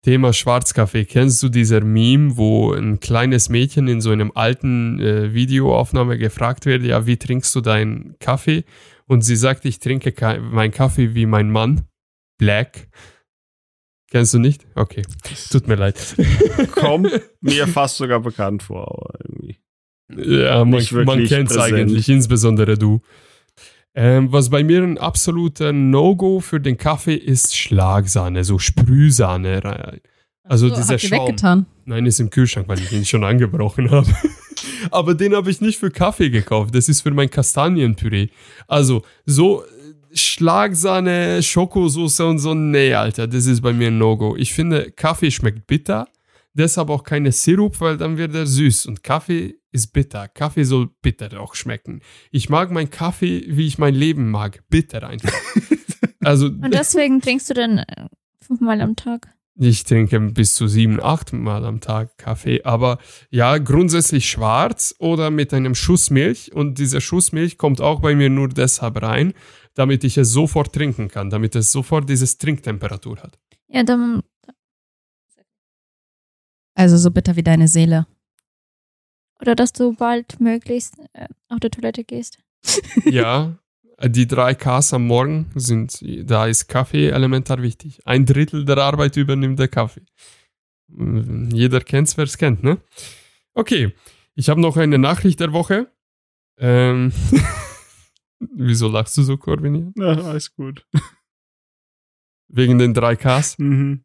Thema 0.03 0.33
Schwarzkaffee. 0.33 1.05
Kennst 1.05 1.43
du 1.43 1.49
dieser 1.49 1.81
Meme, 1.83 2.37
wo 2.37 2.73
ein 2.73 3.01
kleines 3.01 3.49
Mädchen 3.49 3.89
in 3.89 4.01
so 4.01 4.11
einem 4.11 4.31
alten 4.37 5.01
äh, 5.01 5.35
Videoaufnahme 5.35 6.17
gefragt 6.17 6.65
wird, 6.65 6.85
ja, 6.85 7.07
wie 7.07 7.17
trinkst 7.17 7.53
du 7.57 7.61
deinen 7.61 8.17
Kaffee? 8.21 8.65
Und 9.07 9.23
sie 9.23 9.37
sagt, 9.37 9.65
ich 9.65 9.81
trinke 9.81 10.15
meinen 10.41 10.71
Kaffee 10.71 11.15
wie 11.15 11.27
mein 11.27 11.51
Mann. 11.51 11.87
Black. 12.39 12.89
Kennst 14.11 14.35
du 14.35 14.39
nicht? 14.39 14.67
Okay. 14.75 15.03
Tut 15.51 15.67
mir 15.67 15.75
leid. 15.75 15.97
Kommt 16.73 17.11
mir 17.41 17.67
fast 17.69 17.97
sogar 17.97 18.21
bekannt 18.21 18.63
vor, 18.63 18.87
aber 18.89 19.19
irgendwie. 19.25 19.59
Ja, 20.17 20.65
man, 20.65 20.85
man 21.05 21.25
kennt 21.25 21.51
es 21.51 21.59
eigentlich, 21.59 22.09
insbesondere 22.09 22.79
du. 22.79 23.01
Ähm, 23.95 24.31
was 24.31 24.51
bei 24.51 24.63
mir 24.63 24.83
ein 24.83 24.99
absoluter 24.99 25.73
No-Go 25.73 26.41
für 26.41 26.61
den 26.61 26.77
Kaffee 26.77 27.15
ist 27.17 27.57
Schlagsahne, 27.57 28.45
so 28.45 28.59
Sprühsahne. 28.59 29.65
rein. 29.65 30.01
Also 30.45 30.69
So, 30.69 30.77
dieser 30.77 30.99
Schaum. 30.99 31.27
weggetan. 31.27 31.67
Nein, 31.87 32.07
ist 32.07 32.21
im 32.21 32.31
Kühlschrank, 32.31 32.69
weil 32.69 32.79
ich 32.79 32.93
ihn 32.93 33.05
schon 33.05 33.25
angebrochen 33.25 33.91
habe. 33.91 34.07
Aber 34.91 35.15
den 35.15 35.35
habe 35.35 35.51
ich 35.51 35.61
nicht 35.61 35.79
für 35.81 35.91
Kaffee 35.91 36.31
gekauft. 36.31 36.75
Das 36.75 36.89
ist 36.89 37.01
für 37.01 37.11
mein 37.11 37.31
Kastanienpüree. 37.31 38.29
Also, 38.69 39.03
so 39.25 39.65
äh, 39.65 39.67
Schlagsahne, 40.17 41.43
Schokosauce 41.43 42.21
und 42.21 42.39
so. 42.39 42.55
Nee, 42.55 42.95
Alter, 42.95 43.27
das 43.27 43.47
ist 43.47 43.61
bei 43.61 43.73
mir 43.73 43.89
ein 43.89 43.99
No-Go. 43.99 44.37
Ich 44.37 44.53
finde, 44.53 44.91
Kaffee 44.93 45.31
schmeckt 45.31 45.67
bitter. 45.67 46.09
Deshalb 46.55 46.89
auch 46.89 47.05
keine 47.05 47.33
Sirup, 47.33 47.81
weil 47.81 47.99
dann 47.99 48.17
wird 48.17 48.35
er 48.35 48.47
süß. 48.47 48.87
Und 48.87 49.03
Kaffee 49.03 49.57
ist 49.73 49.93
bitter. 49.93 50.27
Kaffee 50.29 50.65
soll 50.65 50.89
bitter 51.03 51.39
auch 51.39 51.55
schmecken. 51.55 52.01
Ich 52.31 52.49
mag 52.49 52.71
meinen 52.71 52.89
Kaffee, 52.89 53.45
wie 53.49 53.67
ich 53.67 53.77
mein 53.77 53.95
Leben 53.95 54.31
mag. 54.31 54.63
Bitter 54.69 55.07
einfach. 55.07 55.33
Also, 56.25 56.47
Und 56.47 56.75
deswegen 56.75 57.21
trinkst 57.21 57.49
du 57.51 57.55
dann 57.55 57.79
äh, 57.79 58.09
fünfmal 58.45 58.81
am 58.81 58.97
Tag. 58.97 59.29
ich 59.61 59.85
trinke 59.85 60.19
bis 60.19 60.57
zu 60.57 60.67
sieben, 60.67 61.01
acht 61.01 61.33
Mal 61.33 61.65
am 61.65 61.81
Tag 61.81 62.19
Kaffee, 62.19 62.63
aber 62.65 62.99
ja, 63.31 63.59
grundsätzlich 63.59 64.29
schwarz 64.29 64.93
oder 64.99 65.31
mit 65.31 65.55
einem 65.55 65.77
Schuss 65.77 66.11
Milch. 66.11 66.53
Und 66.53 66.79
dieser 66.79 67.01
Schuss 67.01 67.31
Milch 67.31 67.59
kommt 67.59 67.81
auch 67.81 68.01
bei 68.01 68.17
mir 68.17 68.29
nur 68.29 68.49
deshalb 68.49 69.01
rein, 69.03 69.35
damit 69.77 70.03
ich 70.05 70.19
es 70.19 70.33
sofort 70.33 70.75
trinken 70.75 71.09
kann, 71.09 71.31
damit 71.31 71.55
es 71.55 71.71
sofort 71.71 72.09
dieses 72.09 72.39
Trinktemperatur 72.39 73.19
hat. 73.23 73.39
Ja, 73.69 73.85
dann 73.85 74.23
Also 76.75 76.97
so 76.97 77.11
bitter 77.11 77.37
wie 77.37 77.43
deine 77.43 77.69
Seele. 77.69 78.07
Oder 79.41 79.55
dass 79.55 79.73
du 79.73 79.95
bald 79.95 80.41
möglichst 80.41 80.99
äh, 81.13 81.29
auf 81.49 81.61
die 81.61 81.71
Toilette 81.71 82.05
gehst. 82.05 82.39
Ja, 83.05 83.59
die 84.03 84.27
drei 84.27 84.55
Ks 84.55 84.93
am 84.93 85.07
Morgen 85.07 85.51
sind, 85.55 86.03
da 86.29 86.47
ist 86.47 86.69
Kaffee 86.69 87.09
elementar 87.09 87.63
wichtig. 87.63 88.01
Ein 88.05 88.27
Drittel 88.27 88.65
der 88.65 88.79
Arbeit 88.79 89.17
übernimmt 89.17 89.59
der 89.59 89.69
Kaffee. 89.69 90.03
Jeder 90.89 91.81
kennt's, 91.81 92.17
wer 92.17 92.25
es 92.25 92.37
kennt, 92.39 92.63
ne? 92.63 92.79
Okay, 93.55 93.95
ich 94.35 94.49
habe 94.49 94.61
noch 94.61 94.77
eine 94.77 94.99
Nachricht 94.99 95.41
der 95.41 95.53
Woche. 95.53 95.91
Ähm, 96.59 97.13
wieso 98.41 98.89
lachst 98.89 99.17
du 99.17 99.23
so, 99.23 99.37
Corbinian? 99.37 99.93
Ja, 99.97 100.13
alles 100.23 100.55
gut. 100.55 100.87
Wegen 102.49 102.79
den 102.79 102.95
drei 102.95 103.17
Ks? 103.17 103.59
Mhm. 103.59 104.05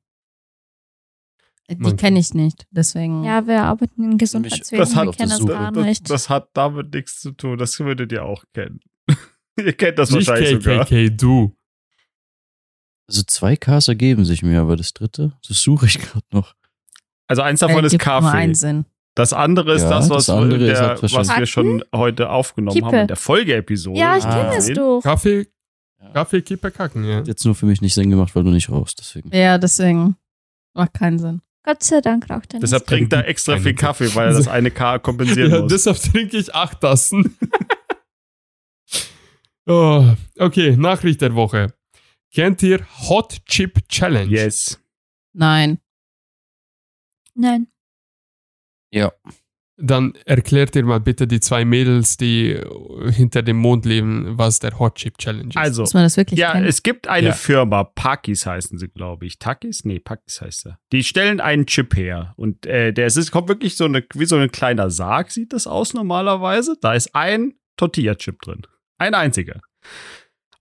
Die 1.69 1.75
Man- 1.77 1.95
kenne 1.95 2.19
ich 2.19 2.33
nicht, 2.33 2.65
deswegen. 2.71 3.23
Ja, 3.23 3.47
wir 3.47 3.63
arbeiten 3.63 4.03
in 4.11 4.17
Gesundheitswesen, 4.17 4.77
Das 4.77 4.95
hat 4.95 5.05
wir 5.05 5.13
kennen 5.13 5.29
das 5.29 5.45
gar 5.45 5.71
Das, 5.71 5.85
nicht. 5.85 6.09
das 6.09 6.29
hat 6.29 6.49
damit 6.53 6.93
nichts 6.93 7.21
zu 7.21 7.31
tun. 7.31 7.57
Das 7.57 7.79
würdet 7.79 8.11
ihr 8.11 8.25
auch 8.25 8.43
kennen. 8.53 8.81
ihr 9.57 9.71
kennt 9.73 9.97
das 9.97 10.11
Nicht 10.11 10.27
wahrscheinlich 10.27 10.63
sogar. 10.63 10.85
KKK, 10.85 11.09
du. 11.15 11.55
Also 13.07 13.23
zwei 13.23 13.55
Ks 13.55 13.87
ergeben 13.87 14.25
sich 14.25 14.43
mir, 14.43 14.59
aber 14.61 14.75
das 14.75 14.93
dritte, 14.93 15.37
das 15.47 15.61
suche 15.61 15.85
ich 15.85 15.99
gerade 15.99 16.25
noch. 16.33 16.55
Also 17.27 17.41
eins 17.41 17.61
davon 17.61 17.83
Äh, 17.83 17.87
ist 17.87 17.91
gibt 17.91 18.05
nur 18.05 18.19
Kaffee. 18.21 18.37
einen 18.37 18.55
Sinn. 18.55 18.85
Das 19.15 19.33
andere 19.33 19.73
ist 19.73 19.83
Ja, 19.83 19.89
das, 19.89 20.09
was, 20.09 20.25
das 20.27 20.35
andere 20.35 20.65
ist 20.67 20.79
der, 20.79 20.87
halt 20.89 21.03
was 21.03 21.37
wir 21.37 21.45
schon 21.45 21.83
heute 21.93 22.29
aufgenommen 22.29 22.75
Kippe. 22.75 22.87
haben 22.87 22.95
in 22.95 23.07
der 23.07 23.17
Folgeepisode. 23.17 23.99
ja, 23.99 24.17
ich 24.17 24.23
Ah. 24.25 24.43
kenne 24.45 24.55
es 24.57 24.73
doch. 24.73 25.01
Kaffee. 25.01 25.47
Kaffee, 26.13 26.41
Kippe, 26.41 26.71
Kacken, 26.71 27.03
ja. 27.03 27.17
Hat 27.17 27.27
jetzt 27.27 27.45
nur 27.45 27.53
für 27.53 27.65
mich 27.65 27.81
nicht 27.81 27.93
Sinn 27.93 28.09
gemacht, 28.09 28.33
weil 28.35 28.43
du 28.43 28.49
nicht 28.49 28.69
rauchst, 28.69 28.99
deswegen. 28.99 29.29
Ja, 29.35 29.57
deswegen. 29.57 30.15
Macht 30.73 30.93
keinen 30.93 31.19
Sinn. 31.19 31.41
Gott 31.63 31.83
sei 31.83 32.01
Dank 32.01 32.27
raucht 32.29 32.53
er 32.53 32.59
nicht. 32.59 32.63
Deshalb 32.63 32.87
trinkt 32.87 33.13
er 33.13 33.27
extra 33.27 33.57
viel 33.59 33.75
Kaffee, 33.75 34.13
weil 34.15 34.29
er 34.29 34.33
das 34.33 34.47
eine 34.47 34.71
K 34.71 34.97
kompensieren 34.97 35.51
Ja, 35.51 35.61
muss. 35.61 35.71
deshalb 35.71 36.01
trinke 36.01 36.37
ich 36.37 36.55
acht 36.55 36.81
Tassen. 36.81 37.37
oh, 39.67 40.05
okay, 40.39 40.75
Nachricht 40.77 41.21
der 41.21 41.35
Woche. 41.35 41.73
Kennt 42.33 42.63
ihr 42.63 42.79
Hot 43.09 43.45
Chip 43.45 43.87
Challenge? 43.89 44.31
Yes. 44.31 44.79
Nein. 45.33 45.79
Nein. 47.35 47.67
Ja. 48.91 49.11
Dann 49.83 50.13
erklärt 50.25 50.75
ihr 50.75 50.85
mal 50.85 50.99
bitte 50.99 51.25
die 51.25 51.39
zwei 51.39 51.65
Mädels, 51.65 52.15
die 52.15 52.61
hinter 53.09 53.41
dem 53.41 53.57
Mond 53.57 53.85
leben, 53.85 54.37
was 54.37 54.59
der 54.59 54.77
Hot 54.77 54.95
Chip 54.95 55.17
Challenge 55.17 55.49
ist. 55.49 55.57
Also, 55.57 55.81
Muss 55.81 55.95
man 55.95 56.03
das 56.03 56.17
wirklich 56.17 56.39
ja, 56.39 56.51
kennen? 56.51 56.67
es 56.67 56.83
gibt 56.83 57.07
eine 57.07 57.27
Ja. 57.29 57.33
Firma, 57.33 57.83
Pakis 57.85 58.45
heißen 58.45 58.77
sie, 58.77 58.89
glaube 58.89 59.25
ich. 59.25 59.39
Takis? 59.39 59.83
Nee, 59.83 59.99
Pakis 59.99 60.39
heißt 60.41 60.67
er. 60.67 60.79
Die 60.91 61.03
stellen 61.03 61.39
einen 61.39 61.65
Chip 61.65 61.95
her. 61.95 62.33
Und 62.37 62.67
äh, 62.67 62.93
der 62.93 63.07
es 63.07 63.17
ist, 63.17 63.31
kommt 63.31 63.47
wirklich 63.47 63.75
so 63.75 63.85
eine, 63.85 64.05
wie 64.13 64.25
so 64.25 64.35
ein 64.35 64.51
kleiner 64.51 64.91
Sarg, 64.91 65.31
sieht 65.31 65.51
das 65.51 65.65
aus 65.65 65.95
normalerweise. 65.95 66.77
Da 66.79 66.93
ist 66.93 67.15
ein 67.15 67.53
Tortilla-Chip 67.77 68.39
drin. 68.41 68.61
Ein 68.99 69.15
einziger. 69.15 69.61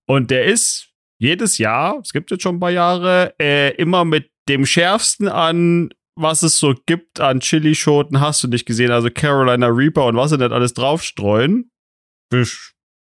Und 0.06 0.30
der 0.30 0.46
ist 0.46 0.88
jedes 1.18 1.58
Jahr, 1.58 1.98
es 2.02 2.14
gibt 2.14 2.30
jetzt 2.30 2.42
schon 2.42 2.56
ein 2.56 2.60
paar 2.60 2.70
Jahre, 2.70 3.34
äh, 3.38 3.74
immer 3.74 4.06
mit 4.06 4.30
dem 4.48 4.64
schärfsten 4.64 5.28
an, 5.28 5.90
was 6.20 6.42
es 6.42 6.58
so 6.58 6.74
gibt 6.86 7.20
an 7.20 7.40
Chilischoten, 7.40 8.20
hast 8.20 8.42
du 8.42 8.48
nicht 8.48 8.66
gesehen. 8.66 8.90
Also 8.90 9.10
Carolina 9.10 9.66
Reaper 9.66 10.06
und 10.06 10.16
was 10.16 10.30
sie 10.30 10.38
nicht 10.38 10.52
alles 10.52 10.74
draufstreuen. 10.74 11.70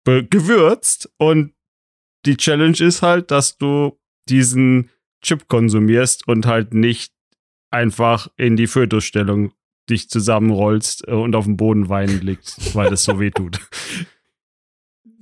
gewürzt. 0.04 1.10
Und 1.18 1.54
die 2.26 2.36
Challenge 2.36 2.78
ist 2.78 3.02
halt, 3.02 3.30
dass 3.30 3.56
du 3.56 3.98
diesen 4.28 4.90
Chip 5.22 5.48
konsumierst 5.48 6.26
und 6.28 6.46
halt 6.46 6.74
nicht 6.74 7.12
einfach 7.70 8.28
in 8.36 8.56
die 8.56 8.66
Fötusstellung 8.66 9.52
dich 9.88 10.08
zusammenrollst 10.08 11.06
äh, 11.08 11.12
und 11.12 11.34
auf 11.34 11.44
dem 11.44 11.56
Boden 11.56 11.88
weinen 11.88 12.20
liegst, 12.20 12.74
weil 12.74 12.90
das 12.90 13.04
so 13.04 13.18
weh 13.20 13.30
tut. 13.30 13.60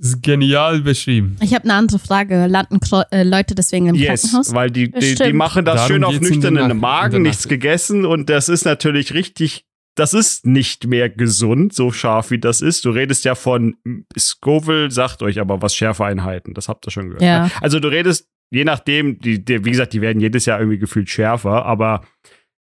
Das 0.01 0.11
ist 0.11 0.23
genial 0.23 0.81
beschrieben. 0.81 1.37
Ich 1.41 1.55
habe 1.55 1.65
eine 1.65 1.75
andere 1.75 1.99
Frage. 1.99 2.47
Landen 2.47 2.79
Kro 2.79 3.03
äh, 3.11 3.25
Leute 3.25 3.57
deswegen 3.57 3.87
im 3.87 3.97
Yes, 3.97 4.23
Krankenhaus? 4.23 4.55
weil 4.55 4.71
die, 4.71 4.91
die, 4.93 5.17
die 5.17 5.33
machen 5.33 5.65
das 5.65 5.77
Darum 5.77 5.89
schön 5.89 6.05
auf 6.05 6.21
nüchternen 6.21 6.79
Magen, 6.79 7.23
nichts 7.23 7.49
gegessen 7.49 8.05
und 8.05 8.31
das 8.31 8.49
ist 8.49 8.65
natürlich 8.65 9.13
richtig, 9.13 9.67
das 9.97 10.15
ist 10.15 10.47
nicht 10.47 10.87
mehr 10.87 11.11
gesund, 11.11 11.75
so 11.75 11.91
scharf 11.91 12.31
wie 12.31 12.39
das 12.39 12.61
ist. 12.61 12.85
Du 12.85 12.91
redest 12.91 13.25
ja 13.25 13.35
von 13.35 13.77
Scoville, 14.17 14.93
sagt 14.93 15.23
euch 15.23 15.41
aber 15.41 15.63
was 15.63 15.75
Schärfeinheiten, 15.75 16.55
das 16.55 16.69
habt 16.69 16.87
ihr 16.87 16.93
schon 16.93 17.09
gehört. 17.09 17.23
Ja. 17.23 17.47
ne? 17.47 17.51
Also 17.61 17.81
du 17.81 17.89
redest, 17.89 18.29
je 18.51 18.65
nachdem, 18.65 19.19
die, 19.19 19.45
die, 19.45 19.65
wie 19.65 19.71
gesagt, 19.73 19.95
die 19.95 20.01
werden 20.01 20.21
jedes 20.21 20.47
Jahr 20.47 20.61
irgendwie 20.61 20.79
gefühlt 20.79 21.11
schärfer, 21.11 21.67
aber 21.67 22.03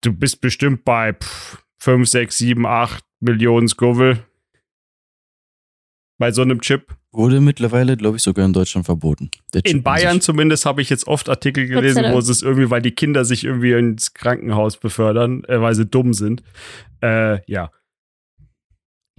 du 0.02 0.12
bist 0.12 0.40
bestimmt 0.40 0.84
bei 0.84 1.14
5, 1.78 2.08
6, 2.08 2.38
7, 2.38 2.66
8 2.66 3.04
Millionen 3.20 3.68
Scoville. 3.68 4.24
Bei 6.20 6.32
so 6.32 6.42
einem 6.42 6.60
Chip. 6.60 6.94
Wurde 7.12 7.40
mittlerweile, 7.40 7.96
glaube 7.96 8.18
ich, 8.18 8.22
sogar 8.22 8.44
in 8.44 8.52
Deutschland 8.52 8.84
verboten. 8.84 9.30
Der 9.54 9.62
Chip 9.62 9.74
In 9.74 9.82
Bayern 9.82 10.16
sich. 10.16 10.24
zumindest 10.24 10.66
habe 10.66 10.82
ich 10.82 10.90
jetzt 10.90 11.06
oft 11.06 11.30
Artikel 11.30 11.66
gelesen, 11.66 12.04
wo 12.12 12.18
es 12.18 12.28
ist 12.28 12.42
irgendwie, 12.42 12.68
weil 12.68 12.82
die 12.82 12.90
Kinder 12.90 13.24
sich 13.24 13.44
irgendwie 13.44 13.72
ins 13.72 14.12
Krankenhaus 14.12 14.76
befördern, 14.76 15.44
äh, 15.44 15.62
weil 15.62 15.74
sie 15.74 15.86
dumm 15.86 16.12
sind. 16.12 16.42
Äh, 17.02 17.40
ja. 17.50 17.70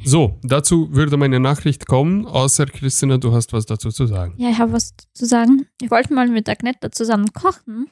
So, 0.03 0.39
dazu 0.43 0.93
würde 0.93 1.17
meine 1.17 1.39
Nachricht 1.39 1.87
kommen, 1.87 2.27
außer 2.27 2.67
Christina, 2.67 3.17
du 3.17 3.33
hast 3.33 3.51
was 3.51 3.65
dazu 3.65 3.89
zu 3.89 4.05
sagen. 4.05 4.35
Ja, 4.37 4.51
ich 4.51 4.59
habe 4.59 4.73
was 4.73 4.93
zu 5.15 5.25
sagen. 5.25 5.65
Ich 5.81 5.89
wollte 5.89 6.13
mal 6.13 6.27
mit 6.27 6.47
Agneta 6.47 6.91
zusammen 6.91 7.33
kochen. 7.33 7.87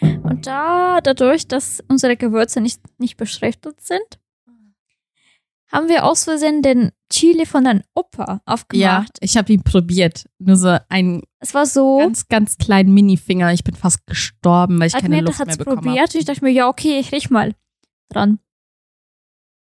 Und 0.00 0.48
da, 0.48 0.98
dadurch, 1.00 1.46
dass 1.46 1.80
unsere 1.86 2.16
Gewürze 2.16 2.60
nicht, 2.60 2.80
nicht 2.98 3.16
beschriftet 3.16 3.80
sind, 3.80 4.18
haben 5.72 5.88
wir 5.88 6.04
aus 6.04 6.24
Versehen 6.24 6.62
den 6.62 6.92
Chili 7.12 7.44
von 7.46 7.64
deinem 7.64 7.82
Opa 7.94 8.24
Ja, 8.24 8.40
aufgemacht. 8.46 9.18
ich 9.20 9.36
habe 9.36 9.52
ihn 9.52 9.62
probiert. 9.62 10.26
Nur 10.38 10.56
so 10.56 10.76
einen 10.88 11.22
Es 11.40 11.54
war 11.54 11.66
so, 11.66 11.98
ganz, 11.98 12.28
ganz 12.28 12.56
kleinen 12.58 12.92
Mini-Finger. 12.94 13.52
Ich 13.52 13.64
bin 13.64 13.74
fast 13.74 14.06
gestorben, 14.06 14.78
weil 14.80 14.88
ich 14.88 14.92
keine 14.94 15.20
Luft 15.20 15.38
hat 15.38 15.46
mehr 15.46 15.52
es 15.52 15.58
bekommen 15.58 15.82
probiert. 15.82 16.08
habe. 16.10 16.18
Ich 16.18 16.24
dachte 16.24 16.44
mir, 16.44 16.50
ja, 16.50 16.68
okay, 16.68 16.98
ich 16.98 17.12
riech 17.12 17.30
mal 17.30 17.54
dran. 18.10 18.38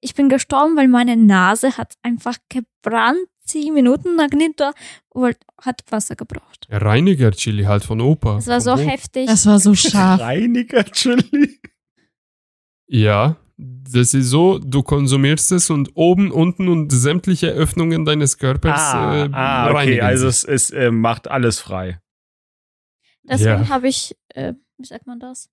Ich 0.01 0.13
bin 0.15 0.27
gestorben, 0.29 0.75
weil 0.75 0.89
meine 0.89 1.15
Nase 1.15 1.77
hat 1.77 1.93
einfach 2.01 2.37
gebrannt. 2.49 3.19
Zehn 3.45 3.73
Minuten. 3.73 4.19
Agneta 4.21 4.71
wollt- 5.13 5.37
hat 5.61 5.83
Wasser 5.89 6.15
gebraucht. 6.15 6.67
Reiniger 6.69 7.31
Chili 7.31 7.63
halt 7.63 7.83
von 7.83 7.99
Opa. 8.01 8.37
Es 8.37 8.47
war 8.47 8.61
so 8.61 8.77
heftig. 8.77 9.27
Das 9.27 9.45
war 9.45 9.59
so 9.59 9.73
scharf. 9.75 10.19
Reiniger 10.21 10.83
Chili. 10.85 11.59
Ja, 12.87 13.37
das 13.65 14.13
ist 14.13 14.29
so, 14.29 14.59
du 14.59 14.83
konsumierst 14.83 15.51
es 15.51 15.69
und 15.69 15.91
oben, 15.95 16.31
unten 16.31 16.67
und 16.67 16.91
sämtliche 16.91 17.47
Öffnungen 17.51 18.05
deines 18.05 18.37
Körpers 18.37 18.79
Ah, 18.79 19.25
äh, 19.25 19.29
ah 19.31 19.71
okay, 19.71 20.01
also 20.01 20.27
es, 20.27 20.43
es 20.43 20.69
äh, 20.71 20.91
macht 20.91 21.27
alles 21.29 21.59
frei. 21.59 21.99
Deswegen 23.23 23.63
Ja. 23.63 23.69
habe 23.69 23.87
ich, 23.87 24.15
äh, 24.29 24.53
wie 24.77 24.85
sagt 24.85 25.07
man 25.07 25.19
das? 25.19 25.49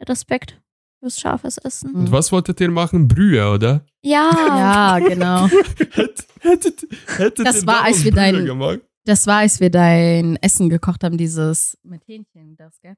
Respekt 0.00 0.60
fürs 1.00 1.20
scharfes 1.20 1.58
Essen. 1.58 1.94
Und 1.94 2.10
was 2.10 2.32
wolltet 2.32 2.60
ihr 2.60 2.70
machen? 2.70 3.06
Brühe, 3.08 3.48
oder? 3.50 3.84
Ja, 4.02 4.30
Ja, 4.34 4.98
genau. 5.08 5.46
Hätt- 5.46 6.26
hättet, 6.40 6.86
hättet 7.16 7.46
Das 7.46 7.60
ihr 7.62 7.66
war, 7.66 7.84
als 7.84 8.02
wir 8.04 8.10
Brühe 8.10 8.20
dein- 8.32 8.44
gemacht? 8.46 8.80
Das 9.06 9.26
war, 9.26 9.38
als 9.40 9.60
wir 9.60 9.70
dein 9.70 10.36
Essen 10.36 10.70
gekocht 10.70 11.04
haben, 11.04 11.18
dieses 11.18 11.78
mit 11.82 12.06
Hähnchen, 12.08 12.56
das, 12.56 12.80
gell? 12.80 12.96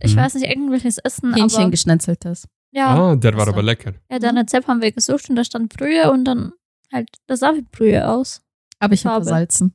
ich 0.00 0.14
Mhm. 0.14 0.18
weiß 0.18 0.34
nicht, 0.34 0.48
irgendwelches 0.48 0.98
Essen, 0.98 1.32
Hähnchen 1.34 1.70
geschnetzeltes. 1.70 2.48
Ja, 2.74 3.12
Ah, 3.12 3.16
der 3.16 3.32
war 3.34 3.42
Achso. 3.42 3.52
aber 3.52 3.62
lecker. 3.62 3.94
ja, 4.10 4.18
dann 4.18 4.36
Rezept 4.36 4.66
haben 4.68 4.82
wir 4.82 4.92
gesucht 4.92 5.30
und 5.30 5.36
da 5.36 5.44
stand 5.44 5.72
Brühe 5.74 6.10
und 6.10 6.24
dann 6.24 6.52
halt, 6.92 7.08
das 7.26 7.40
sah 7.40 7.54
wie 7.54 7.62
Brühe 7.62 8.06
aus. 8.08 8.42
Aber 8.80 8.92
ich 8.94 9.06
habe 9.06 9.24
versalzen. 9.24 9.74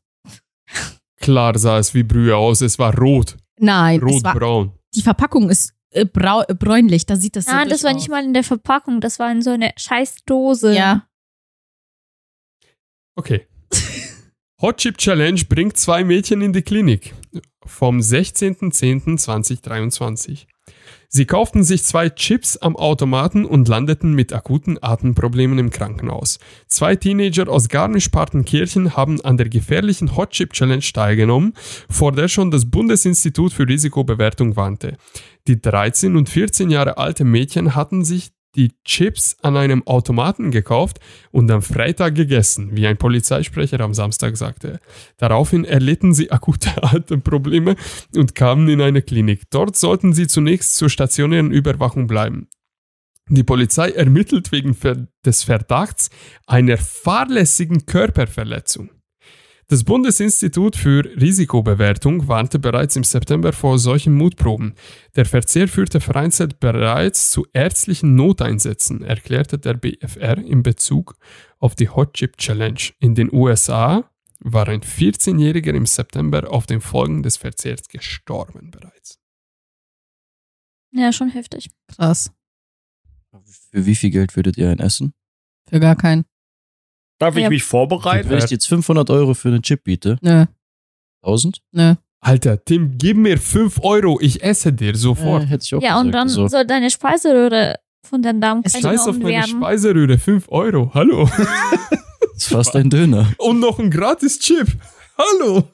Klar 1.18 1.58
sah 1.58 1.78
es 1.80 1.94
wie 1.94 2.04
Brühe 2.04 2.36
aus, 2.36 2.62
es 2.62 2.78
war 2.80 2.96
rot, 2.98 3.38
Nein, 3.58 4.02
war, 4.02 4.34
rotbraun. 4.34 4.72
die 4.96 5.02
Verpackung 5.02 5.50
ist 5.50 5.74
äh, 5.92 6.06
brau, 6.06 6.44
äh, 6.48 6.54
bräunlich, 6.54 7.06
da 7.06 7.16
sieht 7.16 7.36
das 7.36 7.46
so 7.46 7.52
Nein, 7.52 7.68
das 7.70 7.82
durch 7.82 7.92
war 7.92 7.96
aus. 7.96 8.02
nicht 8.04 8.10
mal 8.10 8.24
in 8.24 8.34
der 8.34 8.44
Verpackung, 8.44 9.02
das 9.02 9.20
war 9.20 9.32
in 9.32 9.42
so 9.42 9.50
eine 9.50 9.72
scheiß 9.78 10.24
Dose. 10.26 10.74
Ja, 10.76 11.06
Okay. 13.16 13.48
Hot 14.62 14.78
Chip 14.78 14.98
Challenge 14.98 15.42
bringt 15.50 15.76
zwei 15.78 16.04
Mädchen 16.06 16.42
in 16.42 16.54
die 16.54 16.62
Klinik. 16.62 17.14
Vom 17.66 18.00
16.10.2023. 18.00 20.46
Sie 21.12 21.26
kauften 21.26 21.64
sich 21.64 21.84
zwei 21.84 22.10
Chips 22.10 22.56
am 22.58 22.76
Automaten 22.76 23.44
und 23.44 23.68
landeten 23.68 24.14
mit 24.14 24.32
akuten 24.32 24.78
Atemproblemen 24.80 25.58
im 25.58 25.72
Krankenhaus. 25.72 26.38
Zwei 26.68 26.96
Teenager 26.96 27.50
aus 27.50 27.68
Garmisch-Partenkirchen 27.68 28.96
haben 28.96 29.20
an 29.22 29.36
der 29.36 29.50
gefährlichen 29.50 30.16
Hot 30.16 30.30
Chip 30.30 30.54
Challenge 30.54 30.84
teilgenommen, 30.94 31.56
vor 31.90 32.12
der 32.12 32.28
schon 32.28 32.52
das 32.52 32.70
Bundesinstitut 32.70 33.54
für 33.54 33.68
Risikobewertung 33.68 34.56
warnte. 34.56 34.98
Die 35.48 35.60
13 35.60 36.16
und 36.16 36.30
14 36.30 36.70
Jahre 36.70 37.00
alte 37.00 37.24
Mädchen 37.24 37.74
hatten 37.74 38.06
sich 38.06 38.30
die 38.56 38.72
Chips 38.84 39.38
an 39.42 39.58
einem 39.58 39.86
Automaten 39.86 40.52
gekauft 40.52 41.00
und 41.32 41.50
am 41.52 41.62
Freitag 41.62 42.16
gegessen, 42.16 42.76
wie 42.76 42.88
ein 42.88 42.98
Polizeisprecher 42.98 43.80
am 43.80 43.94
Samstag 43.94 44.38
sagte. 44.38 44.80
Daraufhin 45.18 45.66
erlitten 45.66 46.14
sie 46.14 46.32
akute 46.32 46.72
Atemprobleme 46.84 47.76
und 48.16 48.36
kamen 48.36 48.68
in 48.70 48.82
eine 48.82 49.02
Klinik. 49.02 49.44
Dort 49.52 49.76
sollten 49.78 50.14
sie 50.14 50.28
zunächst 50.28 50.76
zur 50.76 50.90
stationären 50.90 51.52
Überwachung 51.52 52.08
bleiben. 52.08 52.48
Die 53.32 53.44
Polizei 53.44 53.92
ermittelt 53.92 54.52
wegen 54.52 54.76
des 55.24 55.44
Verdachts 55.44 56.10
einer 56.48 56.78
fahrlässigen 56.78 57.86
Körperverletzung. 57.86 58.90
Das 59.70 59.84
Bundesinstitut 59.84 60.76
für 60.76 61.06
Risikobewertung 61.22 62.28
warnte 62.28 62.58
bereits 62.58 62.96
im 62.96 63.04
September 63.04 63.54
vor 63.54 63.78
solchen 63.78 64.16
Mutproben. 64.16 64.74
Der 65.16 65.26
Verzehr 65.26 65.68
führte 65.68 66.00
vereinzelt 66.00 66.60
bereits 66.60 67.30
zu 67.30 67.46
ärztlichen 67.54 68.16
Noteinsätzen, 68.16 69.04
erklärte 69.04 69.60
der 69.60 69.76
BFR 69.76 70.40
in 70.40 70.64
Bezug 70.64 71.18
auf 71.60 71.76
die 71.76 71.88
Hot 71.88 72.16
Chip 72.16 72.38
Challenge. 72.38 72.80
In 73.00 73.14
den 73.14 73.32
USA 73.32 74.10
war 74.40 74.68
ein 74.68 74.82
14-Jähriger 74.82 75.76
im 75.76 75.86
September 75.86 76.52
auf 76.52 76.66
den 76.66 76.82
Folgen 76.82 77.22
des 77.22 77.38
Verzehrs 77.38 77.88
gestorben 77.90 78.72
bereits. 78.72 79.20
Ja, 80.92 81.14
schon 81.14 81.30
heftig. 81.30 81.70
Krass. 81.88 82.32
Für 83.70 83.86
wie 83.86 83.94
viel 83.94 84.10
Geld 84.10 84.36
würdet 84.36 84.58
ihr 84.58 84.72
ein 84.72 84.80
essen? 84.80 85.14
Für 85.70 85.80
gar 85.80 85.96
keinen. 85.96 86.26
Darf 87.20 87.36
ich 87.36 87.44
Ja. 87.44 87.50
mich 87.50 87.64
vorbereiten? 87.64 88.30
Wenn 88.30 88.38
ich 88.40 88.46
dir 88.46 88.56
jetzt 88.56 88.68
500 88.68 89.10
Euro 89.10 89.34
für 89.34 89.50
einen 89.50 89.62
Chip 89.62 89.84
biete, 89.84 90.18
Nö, 90.22 90.46
1000? 91.22 91.62
nö. 91.72 91.96
Alter, 92.22 92.64
Tim, 92.66 92.98
gib 92.98 93.16
mir 93.18 93.38
5 93.38 93.80
Euro, 93.82 94.20
ich 94.20 94.44
esse 94.44 94.74
dir 94.74 94.96
sofort. 94.96 95.44
Äh, 95.44 95.48
hätte 95.48 95.64
ich 95.64 95.76
auch 95.76 95.82
Ja, 95.82 96.00
und 96.00 96.08
gesagt. 96.08 96.16
dann 96.16 96.28
Also, 96.28 96.48
soll 96.48 96.66
deine 96.66 96.90
Speiseröhre 96.90 97.76
von 98.06 98.22
den 98.22 98.42
Darm 98.42 98.62
Scheiß 98.66 99.08
auf 99.08 99.18
meine 99.18 99.30
werden. 99.30 99.50
Speiseröhre, 99.50 100.18
5 100.18 100.50
Euro, 100.50 100.92
hallo. 100.94 101.30
das 101.38 102.38
ist 102.38 102.48
fast 102.48 102.76
ein 102.76 102.90
Döner. 102.90 103.32
Und 103.38 103.60
noch 103.60 103.80
ein 103.80 103.90
gratis 103.92 104.40
Chip, 104.40 104.68
hallo. 105.18 105.70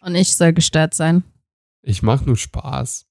Und 0.00 0.14
ich 0.14 0.34
soll 0.36 0.52
gestört 0.52 0.94
sein. 0.94 1.22
Ich 1.82 2.02
mach 2.02 2.24
nur 2.24 2.36
Spaß. 2.36 3.06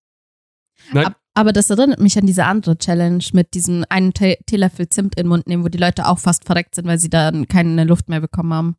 Nein, 0.93 1.05
Ab, 1.07 1.17
aber 1.37 1.53
das 1.53 1.69
erinnert 1.69 1.99
mich 1.99 2.17
an 2.17 2.25
diese 2.25 2.45
andere 2.45 2.79
Challenge 2.79 3.23
mit 3.33 3.53
diesem 3.53 3.85
einen 3.89 4.11
Te 4.11 4.37
Teelöffel 4.47 4.89
Zimt 4.89 5.15
in 5.17 5.25
den 5.25 5.29
Mund 5.29 5.45
nehmen, 5.45 5.63
wo 5.63 5.67
die 5.67 5.77
Leute 5.77 6.07
auch 6.07 6.17
fast 6.17 6.45
verreckt 6.45 6.73
sind, 6.73 6.87
weil 6.87 6.97
sie 6.97 7.11
dann 7.11 7.47
keine 7.47 7.83
Luft 7.83 8.09
mehr 8.09 8.21
bekommen 8.21 8.53
haben. 8.53 8.75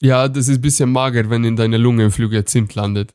ja, 0.00 0.26
das 0.26 0.48
ist 0.48 0.56
ein 0.56 0.62
bisschen 0.62 0.90
mager, 0.90 1.28
wenn 1.28 1.44
in 1.44 1.56
deiner 1.56 1.76
Lunge 1.76 2.06
ein 2.06 2.10
Flügel 2.10 2.46
Zimt 2.46 2.74
landet. 2.74 3.14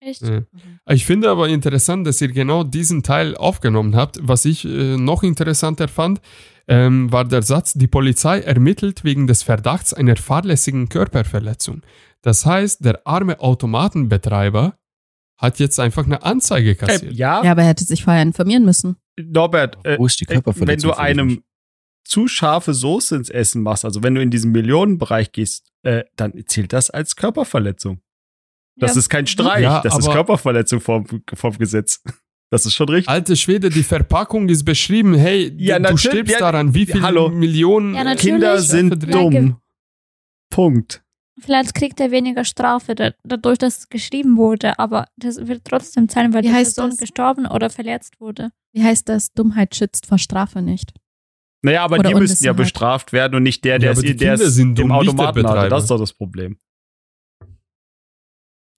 Echt? 0.00 0.20
Ja. 0.20 0.42
Ich 0.90 1.06
finde 1.06 1.30
aber 1.30 1.48
interessant, 1.48 2.06
dass 2.06 2.20
ihr 2.20 2.28
genau 2.28 2.62
diesen 2.62 3.02
Teil 3.02 3.34
aufgenommen 3.34 3.96
habt. 3.96 4.18
Was 4.20 4.44
ich 4.44 4.66
äh, 4.66 4.98
noch 4.98 5.22
interessanter 5.22 5.88
fand, 5.88 6.20
ähm, 6.68 7.10
war 7.10 7.24
der 7.24 7.40
Satz, 7.42 7.72
die 7.72 7.86
Polizei 7.86 8.40
ermittelt 8.40 9.02
wegen 9.02 9.26
des 9.26 9.42
Verdachts 9.42 9.94
einer 9.94 10.16
fahrlässigen 10.16 10.90
Körperverletzung. 10.90 11.80
Das 12.20 12.44
heißt, 12.44 12.84
der 12.84 13.06
arme 13.06 13.40
Automatenbetreiber 13.40 14.76
hat 15.38 15.58
jetzt 15.58 15.78
einfach 15.80 16.04
eine 16.06 16.22
Anzeige 16.22 16.70
Äh, 16.70 16.74
kassiert. 16.74 17.12
ja, 17.12 17.42
Ja, 17.44 17.52
aber 17.52 17.62
er 17.62 17.68
hätte 17.68 17.84
sich 17.84 18.04
vorher 18.04 18.22
informieren 18.22 18.64
müssen. 18.64 18.96
Norbert, 19.18 19.78
äh, 19.84 19.98
Wo 19.98 20.06
ist 20.06 20.20
die 20.20 20.26
wenn 20.28 20.36
Körperverletzung? 20.42 20.90
du 20.90 20.94
frag 20.96 21.04
ich 21.04 21.10
einem 21.10 21.42
zu 22.04 22.28
scharfe 22.28 22.72
Soße 22.74 23.16
ins 23.16 23.30
Essen 23.30 23.62
machst, 23.62 23.84
also 23.84 24.02
wenn 24.02 24.14
du 24.14 24.22
in 24.22 24.30
diesen 24.30 24.52
Millionenbereich 24.52 25.32
gehst, 25.32 25.66
äh, 25.82 26.04
dann 26.16 26.32
zählt 26.46 26.72
das 26.72 26.88
als 26.90 27.16
Körperverletzung. 27.16 28.00
Das 28.78 28.94
Ja. 28.94 28.98
ist 29.00 29.08
kein 29.08 29.26
Streich, 29.26 29.62
Ja, 29.62 29.80
das 29.80 29.98
ist 29.98 30.10
Körperverletzung 30.10 30.80
vom, 30.80 31.06
vom 31.34 31.58
Gesetz. 31.58 32.02
Das 32.48 32.64
ist 32.64 32.74
schon 32.74 32.88
richtig. 32.88 33.08
Alte 33.08 33.34
Schwede, 33.34 33.70
die 33.70 33.82
Verpackung 33.82 34.48
ist 34.48 34.62
beschrieben. 34.64 35.14
Hey, 35.16 35.52
Ja, 35.58 35.80
du 35.80 35.96
stirbst 35.96 36.32
ja, 36.34 36.38
daran. 36.38 36.74
Wie 36.74 36.86
viele 36.86 37.02
hallo. 37.02 37.28
Millionen 37.28 37.96
äh. 37.96 38.14
Kinder 38.14 38.60
sind 38.60 39.12
dumm. 39.12 39.56
Punkt. 40.48 41.02
Vielleicht 41.38 41.74
kriegt 41.74 42.00
er 42.00 42.10
weniger 42.10 42.44
Strafe 42.44 42.94
da- 42.94 43.12
dadurch, 43.22 43.58
dass 43.58 43.78
es 43.78 43.88
geschrieben 43.90 44.36
wurde, 44.38 44.78
aber 44.78 45.06
das 45.16 45.36
wird 45.46 45.64
trotzdem 45.66 46.08
zahlen, 46.08 46.32
weil 46.32 46.42
Wie 46.42 46.48
die 46.48 46.52
heißt 46.54 46.76
Person 46.76 46.90
das? 46.90 46.98
gestorben 47.00 47.46
oder 47.46 47.68
verletzt 47.68 48.20
wurde. 48.20 48.50
Wie 48.72 48.82
heißt 48.82 49.08
das? 49.08 49.32
Dummheit 49.34 49.74
schützt 49.76 50.06
vor 50.06 50.18
Strafe 50.18 50.62
nicht. 50.62 50.94
Naja, 51.62 51.84
aber 51.84 51.98
Oder 51.98 52.08
die 52.10 52.14
müssen 52.14 52.44
ja 52.44 52.52
bestraft 52.54 53.12
werden 53.12 53.34
und 53.34 53.42
nicht 53.42 53.64
der, 53.64 53.74
Ja, 53.74 53.78
der 53.80 53.90
aber 53.90 53.98
es 53.98 54.04
die 54.04 54.16
der 54.16 54.34
es 54.34 54.54
sind 54.54 54.78
im 54.78 54.88
dumm, 54.88 54.98
nicht 54.98 55.02
der 55.18 55.28
Automaten 55.28 55.46
hatte. 55.48 55.68
Das 55.68 55.82
ist 55.82 55.90
doch 55.90 55.98
das 55.98 56.12
Problem. 56.12 56.58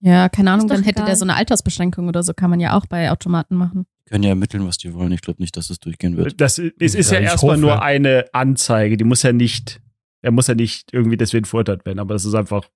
Ja, 0.01 0.29
keine 0.29 0.53
Ahnung, 0.53 0.69
dann 0.69 0.83
hätte 0.83 0.99
egal. 0.99 1.07
der 1.07 1.17
so 1.17 1.25
eine 1.25 1.35
Altersbeschränkung 1.35 2.07
oder 2.09 2.23
so, 2.23 2.33
kann 2.33 2.51
man 2.51 2.61
ja 2.61 2.77
auch 2.77 2.87
bei 2.87 3.11
Automaten 3.11 3.57
machen. 3.57 3.87
können 4.09 4.23
ja 4.23 4.31
ermitteln, 4.31 4.67
was 4.67 4.79
die 4.79 4.95
wollen. 4.95 5.13
Ich 5.13 5.21
glaube 5.21 5.43
nicht, 5.43 5.57
dass 5.57 5.71
es 5.71 5.81
durchgehen 5.81 6.17
wird. 6.17 6.41
Das 6.41 6.59
ist, 6.59 6.75
es 6.81 6.95
ist 6.95 7.11
ja, 7.11 7.19
Ja, 7.21 7.31
erstmal 7.33 7.59
nur 7.59 7.83
eine 7.83 8.27
Anzeige. 8.33 8.97
Die 8.97 9.05
muss 9.05 9.23
ja 9.23 9.33
nicht, 9.33 9.81
er 10.23 10.31
muss 10.31 10.47
ja 10.47 10.55
nicht 10.55 10.93
irgendwie 10.93 11.17
deswegen 11.17 11.45
verurteilt 11.45 11.85
werden, 11.87 11.99
aber 11.99 12.15
das 12.15 12.25
ist 12.25 12.35
einfach 12.35 12.69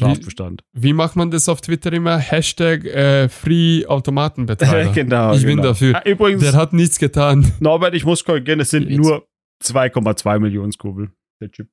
Strafbestand. 0.00 0.62
Wie 0.72 0.92
macht 0.92 1.16
man 1.16 1.30
das 1.30 1.48
auf 1.48 1.60
Twitter 1.60 1.92
immer? 1.92 2.18
Hashtag 2.18 2.84
äh, 2.84 3.28
Free 3.28 3.84
Automatenbetreiber. 3.86 4.92
genau. 4.94 5.34
Ich 5.34 5.42
bin 5.42 5.56
genau. 5.56 5.70
dafür. 5.70 5.96
Ah, 5.96 6.08
übrigens, 6.08 6.42
Der 6.42 6.52
hat 6.52 6.72
nichts 6.72 6.98
getan. 6.98 7.52
Norbert, 7.58 7.94
ich 7.94 8.04
muss 8.04 8.24
korrigieren, 8.24 8.60
es 8.60 8.70
sind 8.70 8.88
Jetzt. 8.88 8.98
nur 8.98 9.26
2,2 9.64 10.38
Millionen 10.38 10.70
Scoville. 10.70 11.10
Der 11.40 11.50
Chip. 11.50 11.68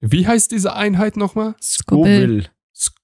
Wie 0.00 0.26
heißt 0.26 0.50
diese 0.50 0.74
Einheit 0.74 1.16
nochmal? 1.16 1.54
Scoville. 1.62 2.46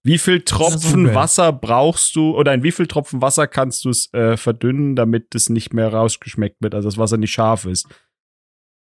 Wie 0.02 0.18
viel 0.18 0.40
Tropfen. 0.40 1.14
Wasser 1.14 1.52
brauchst 1.52 2.16
du 2.16 2.34
oder 2.34 2.54
in 2.54 2.62
wie 2.62 2.72
viel 2.72 2.86
Tropfen 2.86 3.20
Wasser 3.20 3.46
kannst 3.46 3.84
du 3.84 3.90
es 3.90 4.12
äh, 4.14 4.36
verdünnen, 4.36 4.96
damit 4.96 5.34
es 5.34 5.50
nicht 5.50 5.74
mehr 5.74 5.92
rausgeschmeckt 5.92 6.56
wird, 6.60 6.74
also 6.74 6.88
das 6.88 6.98
Wasser 6.98 7.18
nicht 7.18 7.32
scharf 7.32 7.66
ist? 7.66 7.86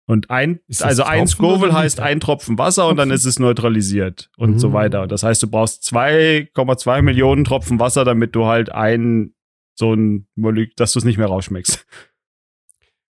Und 0.06 0.28
ein, 0.30 0.58
also 0.80 1.04
ein 1.04 1.26
Scoville 1.28 1.72
heißt 1.72 2.00
ein 2.00 2.18
Tropfen 2.20 2.58
Wasser 2.58 2.88
und 2.88 2.96
dann 2.96 3.10
ist 3.12 3.24
es 3.26 3.38
neutralisiert 3.38 4.28
und 4.36 4.58
so 4.58 4.70
Mhm. 4.70 4.72
weiter. 4.72 5.02
Und 5.02 5.12
das 5.12 5.22
heißt, 5.22 5.42
du 5.42 5.48
brauchst 5.48 5.84
2,2 5.84 7.02
Millionen 7.02 7.44
Tropfen 7.44 7.78
Wasser, 7.78 8.04
damit 8.04 8.34
du 8.34 8.46
halt 8.46 8.70
ein 8.72 9.34
so 9.78 9.94
ein 9.94 10.26
Molek, 10.34 10.74
dass 10.76 10.92
du 10.92 10.98
es 10.98 11.04
nicht 11.04 11.16
mehr 11.16 11.28
rausschmeckst. 11.28 11.86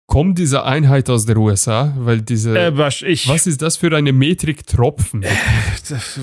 Kommt 0.07 0.37
diese 0.39 0.63
Einheit 0.63 1.09
aus 1.09 1.25
der 1.25 1.37
USA? 1.37 1.93
Weil 1.97 2.21
diese. 2.21 2.57
Äh, 2.57 2.77
was, 2.77 3.01
ich, 3.01 3.27
was 3.27 3.45
ist 3.47 3.61
das 3.61 3.75
für 3.77 3.95
eine 3.95 4.13
Metrik 4.13 4.65
Tropfen? 4.65 5.21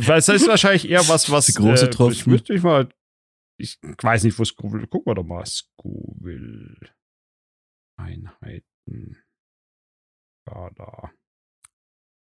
Das 0.06 0.28
ist 0.28 0.48
wahrscheinlich 0.48 0.88
eher 0.88 1.06
was, 1.08 1.30
was. 1.30 1.46
Die 1.46 1.52
große 1.52 1.86
äh, 1.86 1.90
Tropfen. 1.90 2.12
Ich 2.12 2.26
müsste 2.26 2.54
ich 2.54 2.62
mal. 2.62 2.88
Ich 3.58 3.78
weiß 3.82 4.24
nicht, 4.24 4.38
wo 4.38 4.44
Scoville. 4.44 4.86
Gucken 4.86 5.10
wir 5.10 5.14
doch 5.16 5.24
mal. 5.24 5.44
Scoville. 5.44 6.76
Einheiten. 7.96 9.16
Skala. 10.42 11.10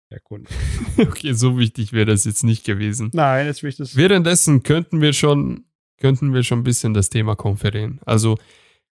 Erkunden. 0.09 0.47
okay, 0.97 1.33
so 1.33 1.57
wichtig 1.57 1.91
wäre 1.91 2.05
das 2.05 2.25
jetzt 2.25 2.43
nicht 2.43 2.63
gewesen. 2.65 3.09
Nein, 3.13 3.47
jetzt 3.47 3.63
will 3.63 3.69
ich 3.69 3.77
das. 3.77 3.95
Währenddessen 3.95 4.61
könnten 4.63 5.01
wir 5.01 5.13
schon, 5.13 5.65
könnten 5.99 6.33
wir 6.33 6.43
schon 6.43 6.59
ein 6.59 6.63
bisschen 6.63 6.93
das 6.93 7.09
Thema 7.09 7.35
konferieren. 7.35 7.99
Also 8.05 8.37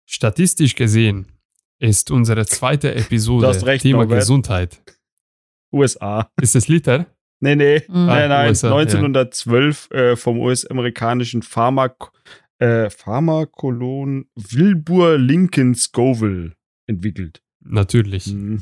statistisch 0.06 0.76
gesehen 0.76 1.28
ist 1.80 2.10
unsere 2.10 2.46
zweite 2.46 2.96
Episode 2.96 3.66
recht, 3.66 3.84
Thema 3.84 4.00
Norbert. 4.00 4.20
Gesundheit. 4.20 4.82
USA. 5.72 6.32
Ist 6.42 6.56
es 6.56 6.68
Liter? 6.68 7.06
Nee, 7.40 7.56
nee. 7.56 7.82
Mhm. 7.88 8.06
nein, 8.06 8.30
nein. 8.30 8.50
USA, 8.50 8.70
ja. 8.70 8.78
1912 8.78 9.92
äh, 9.92 10.16
vom 10.16 10.40
US-amerikanischen 10.40 11.44
Pharmak 11.44 12.12
äh, 12.60 12.90
Pharmakolon 12.90 14.26
Wilbur 14.36 15.18
Lincoln 15.18 15.76
Scoville 15.76 16.54
entwickelt. 16.88 17.42
Natürlich. 17.64 18.28
Mhm. 18.28 18.62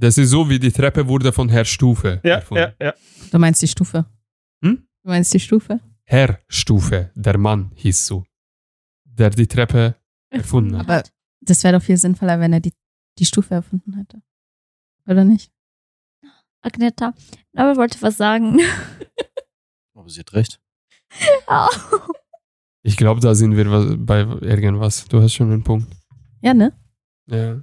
Das 0.00 0.16
ist 0.18 0.30
so, 0.30 0.48
wie 0.48 0.58
die 0.58 0.72
Treppe 0.72 1.06
wurde 1.06 1.32
von 1.32 1.48
Herr 1.50 1.64
Stufe 1.64 2.20
Ja, 2.24 2.36
erfunden. 2.36 2.72
ja, 2.80 2.86
ja. 2.86 2.94
Du 3.30 3.38
meinst 3.38 3.60
die 3.62 3.68
Stufe. 3.68 4.06
Hm? 4.64 4.86
Du 5.02 5.08
meinst 5.08 5.32
die 5.34 5.40
Stufe? 5.40 5.80
Herr 6.04 6.40
Stufe, 6.48 7.10
der 7.14 7.36
Mann 7.38 7.70
hieß 7.74 8.06
so. 8.06 8.24
Der 9.04 9.30
die 9.30 9.46
Treppe 9.46 9.96
erfunden 10.30 10.76
hat. 10.78 10.88
Aber 10.88 11.02
das 11.42 11.62
wäre 11.64 11.78
doch 11.78 11.84
viel 11.84 11.96
sinnvoller, 11.98 12.40
wenn 12.40 12.52
er 12.52 12.60
die, 12.60 12.72
die 13.18 13.26
Stufe 13.26 13.54
erfunden 13.54 13.94
hätte. 13.96 14.22
Oder 15.06 15.24
nicht? 15.24 15.52
Agneta, 16.62 17.14
aber 17.56 17.76
wollte 17.76 18.00
was 18.02 18.16
sagen. 18.16 18.58
Aber 19.94 20.08
sie 20.08 20.20
hat 20.20 20.32
recht. 20.32 20.60
Ich 22.82 22.96
glaube, 22.96 23.20
da 23.20 23.34
sind 23.34 23.56
wir 23.56 23.96
bei 23.98 24.20
irgendwas. 24.20 25.04
Du 25.06 25.20
hast 25.20 25.34
schon 25.34 25.52
einen 25.52 25.62
Punkt. 25.62 25.86
Ja, 26.40 26.54
ne? 26.54 26.72
Ja. 27.26 27.60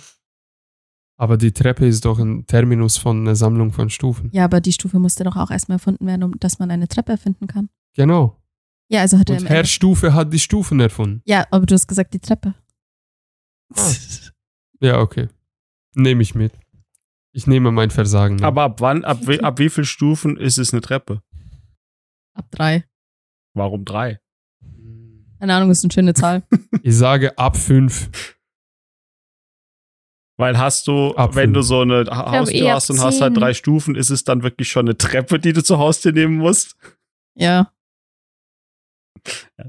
Aber 1.19 1.37
die 1.37 1.51
Treppe 1.51 1.87
ist 1.87 2.05
doch 2.05 2.19
ein 2.19 2.45
Terminus 2.45 2.97
von 2.97 3.21
einer 3.21 3.35
Sammlung 3.35 3.71
von 3.73 3.89
Stufen. 3.89 4.29
Ja, 4.33 4.45
aber 4.45 4.61
die 4.61 4.71
Stufe 4.71 4.99
musste 4.99 5.23
doch 5.23 5.35
auch 5.35 5.49
erstmal 5.49 5.77
erfunden 5.77 6.05
werden, 6.05 6.23
um 6.23 6.39
dass 6.39 6.59
man 6.59 6.69
eine 6.69 6.87
Treppe 6.87 7.11
erfinden 7.13 7.47
kann. 7.47 7.69
Genau. 7.95 8.39
Ja, 8.89 9.01
also 9.01 9.17
hat 9.17 9.29
er 9.29 9.37
Und 9.37 9.49
Herr 9.49 9.57
Ende- 9.57 9.67
Stufe 9.69 10.13
hat 10.13 10.31
die 10.31 10.39
Stufen 10.39 10.79
erfunden. 10.79 11.21
Ja, 11.25 11.45
aber 11.51 11.65
du 11.65 11.73
hast 11.73 11.87
gesagt 11.87 12.13
die 12.13 12.19
Treppe. 12.19 12.53
Ah. 13.75 13.91
Ja, 14.79 14.99
okay. 14.99 15.27
Nehme 15.95 16.21
ich 16.21 16.35
mit. 16.35 16.53
Ich 17.33 17.47
nehme 17.47 17.71
mein 17.71 17.89
Versagen. 17.89 18.35
mit. 18.35 18.43
Aber 18.43 18.63
ab 18.63 18.79
wann, 18.81 19.03
ab, 19.03 19.25
wie- 19.27 19.41
ab 19.41 19.57
wie 19.59 19.69
viel 19.69 19.85
Stufen 19.85 20.37
ist 20.37 20.57
es 20.59 20.71
eine 20.71 20.81
Treppe? 20.81 21.21
Ab 22.35 22.45
drei. 22.51 22.85
Warum 23.55 23.83
drei? 23.85 24.19
Keine 25.39 25.53
Ahnung, 25.55 25.71
ist 25.71 25.83
eine 25.83 25.91
schöne 25.91 26.13
Zahl. 26.13 26.43
Ich 26.83 26.95
sage 26.95 27.35
ab 27.37 27.57
fünf. 27.57 28.09
Weil 30.37 30.57
hast 30.57 30.87
du, 30.87 31.15
Ab 31.15 31.35
wenn 31.35 31.51
du 31.51 31.61
so 31.61 31.81
eine 31.81 32.05
Haustür 32.05 32.73
hast 32.73 32.91
und 32.91 33.01
hast 33.01 33.21
halt 33.21 33.35
drei 33.35 33.53
Stufen, 33.55 33.95
ist 33.95 34.11
es 34.11 34.23
dann 34.23 34.43
wirklich 34.43 34.69
schon 34.69 34.85
eine 34.85 34.97
Treppe, 34.97 35.39
die 35.39 35.51
du 35.51 35.63
zur 35.63 35.79
Haustür 35.79 36.11
nehmen 36.11 36.37
musst? 36.37 36.75
ja. 37.35 37.71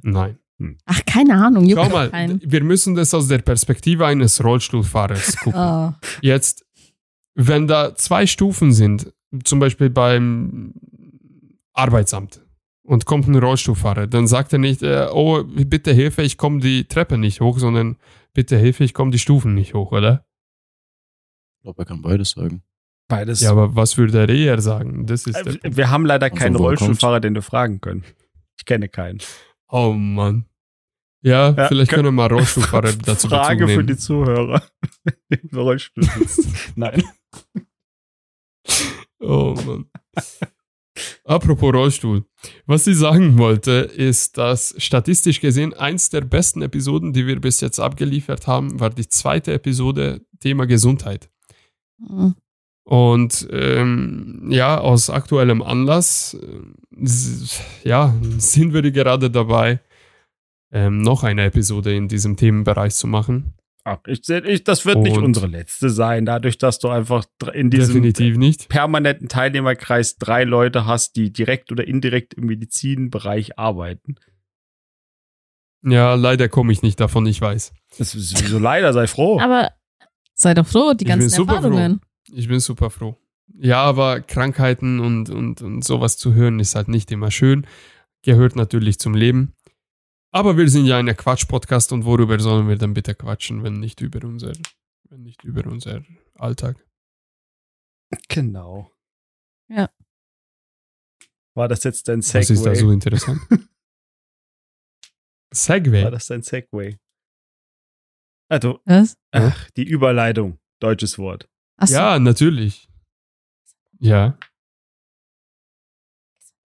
Nein. 0.03 0.39
Ach, 0.87 1.01
keine 1.07 1.35
Ahnung. 1.35 1.65
juckt 1.65 1.83
Schau 1.83 1.91
mal, 1.91 2.11
keinen. 2.11 2.41
wir 2.45 2.63
müssen 2.65 2.95
das 2.95 3.15
aus 3.15 3.29
der 3.29 3.39
Perspektive 3.39 4.07
eines 4.07 4.43
Rollstuhlfahrers 4.43 5.37
gucken. 5.43 5.61
Oh. 5.61 5.93
Jetzt, 6.21 6.65
wenn 7.35 7.67
da 7.67 7.95
zwei 7.95 8.27
Stufen 8.27 8.73
sind, 8.73 9.13
zum 9.45 9.61
Beispiel 9.61 9.91
beim 9.91 10.75
Arbeitsamt 11.73 12.41
und 12.83 13.05
kommt 13.05 13.29
ein 13.29 13.37
Rollstuhlfahrer, 13.37 14.07
dann 14.09 14.27
sagt 14.27 14.53
er 14.53 14.59
nicht, 14.59 14.83
äh, 14.83 15.09
oh, 15.13 15.45
bitte 15.45 15.93
Hilfe, 15.93 16.23
ich 16.23 16.37
komme 16.37 16.61
die 16.61 16.85
Treppe 16.85 17.19
nicht 17.19 17.41
hoch, 17.41 17.59
sondern 17.59 17.97
bitte 18.35 18.59
Hilfe, 18.59 18.83
ich 18.85 18.95
komme 18.95 19.13
die 19.13 19.19
Stufen 19.19 19.55
nicht 19.55 19.75
hoch, 19.75 19.93
oder? 19.93 20.25
Glaube, 21.69 21.83
er 21.83 21.85
kann 21.85 22.01
beides 22.01 22.31
sagen. 22.31 22.63
Beides. 23.09 23.43
Ja, 23.43 23.51
aber 23.51 23.77
was 23.77 23.99
würde 23.99 24.27
der 24.27 24.35
eher 24.35 24.59
sagen? 24.63 25.05
Das 25.07 25.27
ist 25.27 25.35
der 25.37 25.47
Äh, 25.49 25.59
Punkt. 25.59 25.77
wir 25.77 25.91
haben 25.91 26.07
leider 26.07 26.31
keinen 26.31 26.55
er 26.55 26.61
Rollstuhlfahrer, 26.63 27.21
den 27.21 27.35
wir 27.35 27.43
fragen 27.43 27.83
können. 27.83 28.05
Ich 28.59 28.65
kenne 28.65 28.89
keinen. 28.89 29.19
Oh 29.69 29.93
Mann. 29.93 30.47
Ja, 31.21 31.51
Ja, 31.51 31.69
vielleicht 31.69 31.91
kön- 31.91 31.97
können 31.97 32.05
wir 32.07 32.13
mal 32.13 32.29
Rollstuhlfahrer 32.33 32.93
dazu 33.05 33.29
Frage 33.29 33.67
dazu 33.67 33.75
für 33.75 33.85
die 33.85 33.97
Zuhörer. 33.99 34.63
Rollstuhl 35.55 36.05
sitzt. 36.05 36.73
Nein. 36.77 37.03
Oh 39.21 39.55
Mann. 39.67 39.91
Apropos 41.25 41.75
Rollstuhl. 41.75 42.25
Was 42.67 42.87
ich 42.87 42.97
sagen 42.97 43.37
wollte, 43.37 43.73
ist, 43.73 44.39
dass 44.39 44.75
statistisch 44.79 45.41
gesehen 45.43 45.75
eins 45.75 46.09
der 46.09 46.23
besten 46.23 46.63
Episoden, 46.63 47.13
die 47.13 47.27
wir 47.27 47.39
bis 47.41 47.61
jetzt 47.61 47.79
abgeliefert 47.79 48.47
haben, 48.47 48.81
war 48.81 48.89
die 48.89 49.07
zweite 49.09 49.53
Episode 49.53 50.23
Thema 50.41 50.67
Gesundheit. 50.67 51.29
Mhm. 51.99 52.35
Und 52.85 53.47
ähm, 53.51 54.47
ja, 54.51 54.79
aus 54.79 55.11
aktuellem 55.11 55.61
Anlass, 55.61 56.35
äh, 56.35 57.87
ja, 57.87 58.15
sind 58.39 58.73
wir 58.73 58.83
gerade 58.91 59.31
dabei, 59.31 59.81
ähm, 60.73 61.03
noch 61.03 61.23
eine 61.23 61.45
Episode 61.45 61.95
in 61.95 62.09
diesem 62.09 62.37
Themenbereich 62.37 62.95
zu 62.95 63.07
machen. 63.07 63.55
Ach, 63.85 63.99
ich, 64.07 64.29
ich, 64.29 64.65
das 64.65 64.85
wird 64.87 64.99
nicht 64.99 65.17
Und- 65.17 65.25
unsere 65.25 65.47
letzte 65.47 65.89
sein, 65.91 66.27
dadurch, 66.27 66.59
dass 66.59 66.79
du 66.79 66.89
einfach 66.89 67.25
in 67.55 67.71
diesem 67.71 67.95
Definitiv 68.03 68.37
nicht. 68.37 68.69
permanenten 68.69 69.29
Teilnehmerkreis 69.29 70.17
drei 70.17 70.45
Leute 70.45 70.85
hast, 70.87 71.17
die 71.17 71.33
direkt 71.33 71.73
oder 71.73 71.87
indirekt 71.87 72.35
im 72.35 72.47
Medizinbereich 72.47 73.59
arbeiten. 73.59 74.17
Ja, 75.83 76.15
leider 76.15 76.49
komme 76.49 76.73
ich 76.73 76.83
nicht 76.83 77.01
davon, 77.01 77.25
ich 77.27 77.41
weiß. 77.41 77.73
Das 77.99 78.15
ist 78.15 78.31
sowieso 78.31 78.59
leider, 78.59 78.93
sei 78.93 79.07
froh. 79.07 79.39
Aber 79.41 79.71
Sei 80.41 80.55
doch 80.55 80.67
froh, 80.67 80.95
die 80.95 81.05
Ich 81.05 81.09
ganzen 81.09 81.31
super 81.31 81.57
Erfahrungen. 81.57 82.01
Ich 82.31 82.47
bin 82.47 82.61
super 82.61 82.91
froh. 82.91 83.17
Ja, 83.59 83.83
aber 83.83 84.21
Krankheiten 84.21 85.01
und, 85.01 85.31
und, 85.31 85.63
und 85.63 85.85
sowas 85.85 86.17
zu 86.17 86.33
hören 86.35 86.61
ist 86.61 86.77
halt 86.77 86.87
nicht 86.87 87.11
immer 87.11 87.31
schön. 87.31 87.67
Gehört 88.23 88.55
natürlich 88.55 89.01
zum 89.01 89.15
Leben. 89.15 89.55
Aber 90.31 90.57
wir 90.57 90.69
sind 90.69 90.87
ja 90.87 90.99
ein 90.99 91.09
Quatsch-Podcast 91.09 91.93
und 91.93 92.05
worüber 92.05 92.39
sollen 92.39 92.69
wir 92.69 92.77
dann 92.77 92.95
bitte 92.95 93.15
quatschen, 93.15 93.65
wenn 93.65 93.81
nicht 93.81 94.01
über 94.01 94.25
unser, 94.27 94.53
wenn 95.09 95.23
nicht 95.23 95.43
über 95.43 95.67
unser 95.67 96.03
Alltag? 96.35 96.77
Genau. 98.29 98.93
Ja. 99.69 99.91
War 101.55 101.67
das 101.67 101.83
jetzt 101.83 102.07
dein 102.07 102.21
Was 102.21 102.35
ist 102.51 102.65
da 102.65 102.75
Segway? 102.75 102.77
so 102.77 102.91
interessant? 102.93 103.41
Segway. 105.51 106.05
War 106.05 106.11
das 106.13 106.27
dein 106.27 106.43
Segway? 106.43 106.99
Also, 108.49 108.81
Was? 108.85 109.17
ach, 109.33 109.71
die 109.73 109.85
Überleitung. 109.85 110.59
Deutsches 110.81 111.19
Wort. 111.19 111.49
Achso. 111.77 111.95
Ja, 111.95 112.19
natürlich. 112.19 112.89
Ja. 114.01 114.39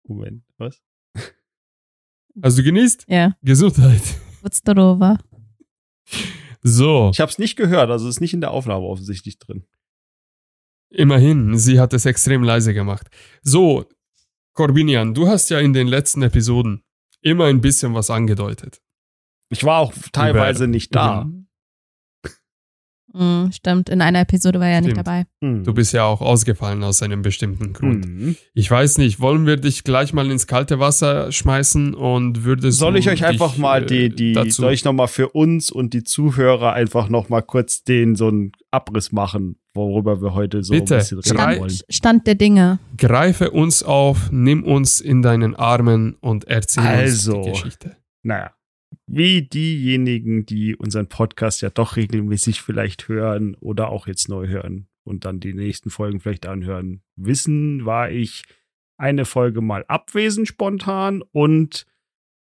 Moment, 0.07 0.43
was? 0.57 0.81
Du 2.35 2.63
genießt? 2.63 3.05
Ja. 3.07 3.35
Gesundheit. 3.41 4.01
So, 6.61 7.09
Ich 7.13 7.19
habe 7.21 7.31
es 7.31 7.38
nicht 7.39 7.55
gehört, 7.55 7.89
also 7.89 8.07
ist 8.09 8.19
nicht 8.21 8.33
in 8.33 8.41
der 8.41 8.51
Aufnahme 8.51 8.85
offensichtlich 8.85 9.39
drin. 9.39 9.65
immerhin, 10.89 11.57
sie 11.57 11.79
hat 11.79 11.93
es 11.93 12.05
extrem 12.05 12.43
leise 12.43 12.73
gemacht. 12.73 13.07
So, 13.41 13.85
Corbinian, 14.53 15.13
du 15.13 15.27
hast 15.27 15.49
ja 15.49 15.59
in 15.59 15.73
den 15.73 15.88
letzten 15.88 16.21
Episoden 16.23 16.83
immer 17.21 17.45
ein 17.45 17.61
bisschen 17.61 17.93
was 17.93 18.09
angedeutet. 18.09 18.81
Ich 19.49 19.63
war 19.63 19.79
auch 19.79 19.93
teilweise 20.11 20.67
nicht 20.67 20.93
da. 20.95 21.21
Über- 21.23 21.44
Mhm, 23.17 23.51
stimmt, 23.54 23.89
in 23.89 24.01
einer 24.01 24.19
Episode 24.21 24.60
war 24.60 24.67
er 24.67 24.82
nicht 24.82 24.91
Stimmt. 24.91 25.08
dabei. 25.08 25.25
Hm. 25.41 25.63
Du 25.63 25.73
bist 25.73 25.93
ja 25.93 26.04
auch 26.04 26.21
ausgefallen 26.21 26.84
aus 26.84 27.01
einem 27.01 27.21
bestimmten 27.21 27.73
Grund. 27.73 28.06
Hm. 28.06 28.36
Ich 28.54 28.69
weiß 28.69 28.97
nicht, 28.97 29.19
wollen 29.19 29.45
wir 29.45 29.56
dich 29.58 29.84
gleich 29.84 30.12
mal 30.13 30.30
ins 30.30 30.47
kalte 30.47 30.80
Wasser 30.80 31.32
schmeißen 31.32 31.93
und 31.93 32.43
würdest 32.43 32.80
Soll 32.80 32.97
ich 32.97 33.10
euch 33.10 33.25
einfach 33.25 33.58
mal 33.58 33.86
die, 33.86 34.06
äh, 34.06 34.10
die 34.10 34.34
dazu 34.34 34.62
soll 34.63 34.73
ich 34.73 34.84
nochmal 34.84 35.08
für 35.08 35.30
uns 35.30 35.71
und 35.71 35.93
die 35.93 36.04
Zuhörer 36.04 36.73
einfach 36.73 37.10
nochmal 37.10 37.41
kurz 37.43 37.84
den 37.84 38.15
so 38.15 38.28
einen 38.28 38.51
Abriss 38.71 39.12
machen, 39.13 39.56
worüber 39.73 40.21
wir 40.21 40.34
heute 40.34 40.63
so 40.63 40.73
Bitte, 40.73 40.95
ein 40.95 40.99
bisschen 40.99 41.19
reden 41.21 41.38
drei- 41.38 41.60
wollen. 41.60 41.69
Stand, 41.69 41.93
Stand 41.93 42.28
der 42.28 42.36
Dinge. 42.36 42.80
greife 42.97 43.51
uns 43.51 43.84
auf, 43.84 44.30
nimm 44.32 44.63
uns 44.63 44.99
in 44.99 45.21
deinen 45.21 45.56
Armen 45.56 46.15
und 46.19 46.45
erzähl 46.47 46.84
Also. 46.84 47.38
uns 47.38 47.45
die 47.45 47.51
Geschichte. 47.51 47.95
Naja, 48.23 48.51
wie 49.08 49.43
diejenigen, 49.43 50.45
die 50.45 50.75
unseren 50.75 51.08
Podcast 51.08 51.62
ja 51.62 51.69
doch 51.69 51.95
regelmäßig 51.95 52.62
vielleicht 52.62 53.08
hören 53.08 53.55
oder 53.55 53.89
auch 53.89 54.08
jetzt 54.08 54.29
neu 54.29 54.47
hören 54.47 54.88
und 55.03 55.25
dann 55.25 55.39
die 55.39 55.53
nächsten 55.53 55.89
Folgen 55.89 56.19
vielleicht 56.19 56.45
anhören, 56.45 57.01
wissen, 57.15 57.86
war 57.86 58.12
ich 58.12 58.43
eine 58.97 59.25
Folge 59.25 59.62
mal 59.62 59.86
abwesend 59.88 60.47
spontan 60.47 61.21
und 61.31 61.86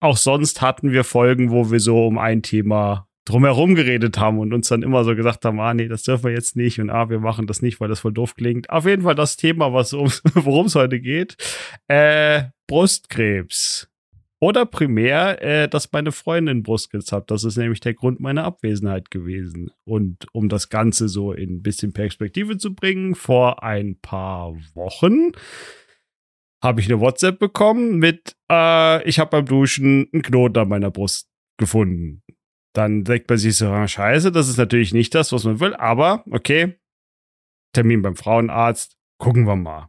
auch 0.00 0.16
sonst 0.16 0.60
hatten 0.60 0.92
wir 0.92 1.04
Folgen, 1.04 1.50
wo 1.50 1.70
wir 1.70 1.80
so 1.80 2.06
um 2.06 2.18
ein 2.18 2.42
Thema 2.42 3.08
drumherum 3.24 3.74
geredet 3.74 4.18
haben 4.18 4.38
und 4.38 4.52
uns 4.52 4.68
dann 4.68 4.82
immer 4.82 5.04
so 5.04 5.14
gesagt 5.14 5.44
haben, 5.44 5.60
ah 5.60 5.74
nee, 5.74 5.86
das 5.86 6.02
dürfen 6.02 6.24
wir 6.24 6.32
jetzt 6.32 6.56
nicht 6.56 6.80
und 6.80 6.90
ah, 6.90 7.08
wir 7.08 7.20
machen 7.20 7.46
das 7.46 7.62
nicht, 7.62 7.80
weil 7.80 7.88
das 7.88 8.00
voll 8.00 8.12
doof 8.12 8.34
klingt. 8.34 8.68
Auf 8.70 8.84
jeden 8.84 9.02
Fall 9.02 9.14
das 9.14 9.36
Thema, 9.36 9.66
um, 9.66 9.74
worum 10.34 10.66
es 10.66 10.74
heute 10.74 11.00
geht, 11.00 11.36
äh, 11.88 12.44
Brustkrebs. 12.66 13.91
Oder 14.42 14.66
primär, 14.66 15.40
äh, 15.40 15.68
dass 15.68 15.92
meine 15.92 16.10
Freundin 16.10 16.64
Brustkrebs 16.64 17.12
hat. 17.12 17.30
Das 17.30 17.44
ist 17.44 17.56
nämlich 17.56 17.78
der 17.78 17.94
Grund 17.94 18.18
meiner 18.18 18.42
Abwesenheit 18.42 19.12
gewesen. 19.12 19.70
Und 19.84 20.26
um 20.32 20.48
das 20.48 20.68
Ganze 20.68 21.08
so 21.08 21.32
in 21.32 21.58
ein 21.58 21.62
bisschen 21.62 21.92
Perspektive 21.92 22.58
zu 22.58 22.74
bringen, 22.74 23.14
vor 23.14 23.62
ein 23.62 24.00
paar 24.00 24.56
Wochen 24.74 25.30
habe 26.60 26.80
ich 26.80 26.88
eine 26.88 26.98
WhatsApp 26.98 27.38
bekommen 27.38 27.98
mit, 27.98 28.34
äh, 28.50 29.08
ich 29.08 29.20
habe 29.20 29.30
beim 29.30 29.46
Duschen 29.46 30.08
einen 30.12 30.22
Knoten 30.22 30.58
an 30.58 30.68
meiner 30.68 30.90
Brust 30.90 31.30
gefunden. 31.56 32.24
Dann 32.74 33.04
denkt 33.04 33.30
man 33.30 33.38
sich 33.38 33.56
so, 33.56 33.68
ah, 33.68 33.86
scheiße, 33.86 34.32
das 34.32 34.48
ist 34.48 34.56
natürlich 34.56 34.92
nicht 34.92 35.14
das, 35.14 35.30
was 35.30 35.44
man 35.44 35.60
will, 35.60 35.74
aber 35.74 36.24
okay, 36.32 36.80
Termin 37.72 38.02
beim 38.02 38.16
Frauenarzt, 38.16 38.96
gucken 39.18 39.46
wir 39.46 39.54
mal. 39.54 39.88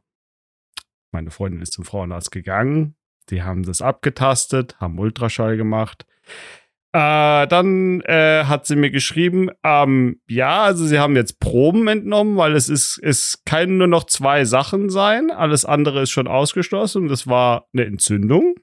Meine 1.12 1.32
Freundin 1.32 1.64
ist 1.64 1.74
zum 1.74 1.86
Frauenarzt 1.86 2.32
gegangen, 2.32 2.96
die 3.26 3.44
haben 3.44 3.64
das 3.64 3.82
abgetastet, 3.82 4.76
haben 4.80 5.00
Ultraschall 5.00 5.58
gemacht. 5.58 6.06
Äh, 6.96 7.48
dann 7.48 8.02
äh, 8.02 8.44
hat 8.46 8.68
sie 8.68 8.76
mir 8.76 8.92
geschrieben, 8.92 9.50
ähm, 9.64 10.22
ja, 10.28 10.64
also 10.64 10.86
sie 10.86 11.00
haben 11.00 11.16
jetzt 11.16 11.40
Proben 11.40 11.88
entnommen, 11.88 12.38
weil 12.38 12.56
es 12.56 12.70
ist, 12.70 13.00
es 13.02 13.44
können 13.46 13.80
nur 13.80 13.88
noch 13.88 14.04
zwei 14.04 14.46
Sachen 14.46 14.90
sein. 14.90 15.32
Alles 15.32 15.66
andere 15.66 16.04
ist 16.04 16.12
schon 16.12 16.28
ausgeschlossen. 16.28 17.08
Das 17.08 17.26
war 17.26 17.68
eine 17.74 17.86
Entzündung. 17.86 18.56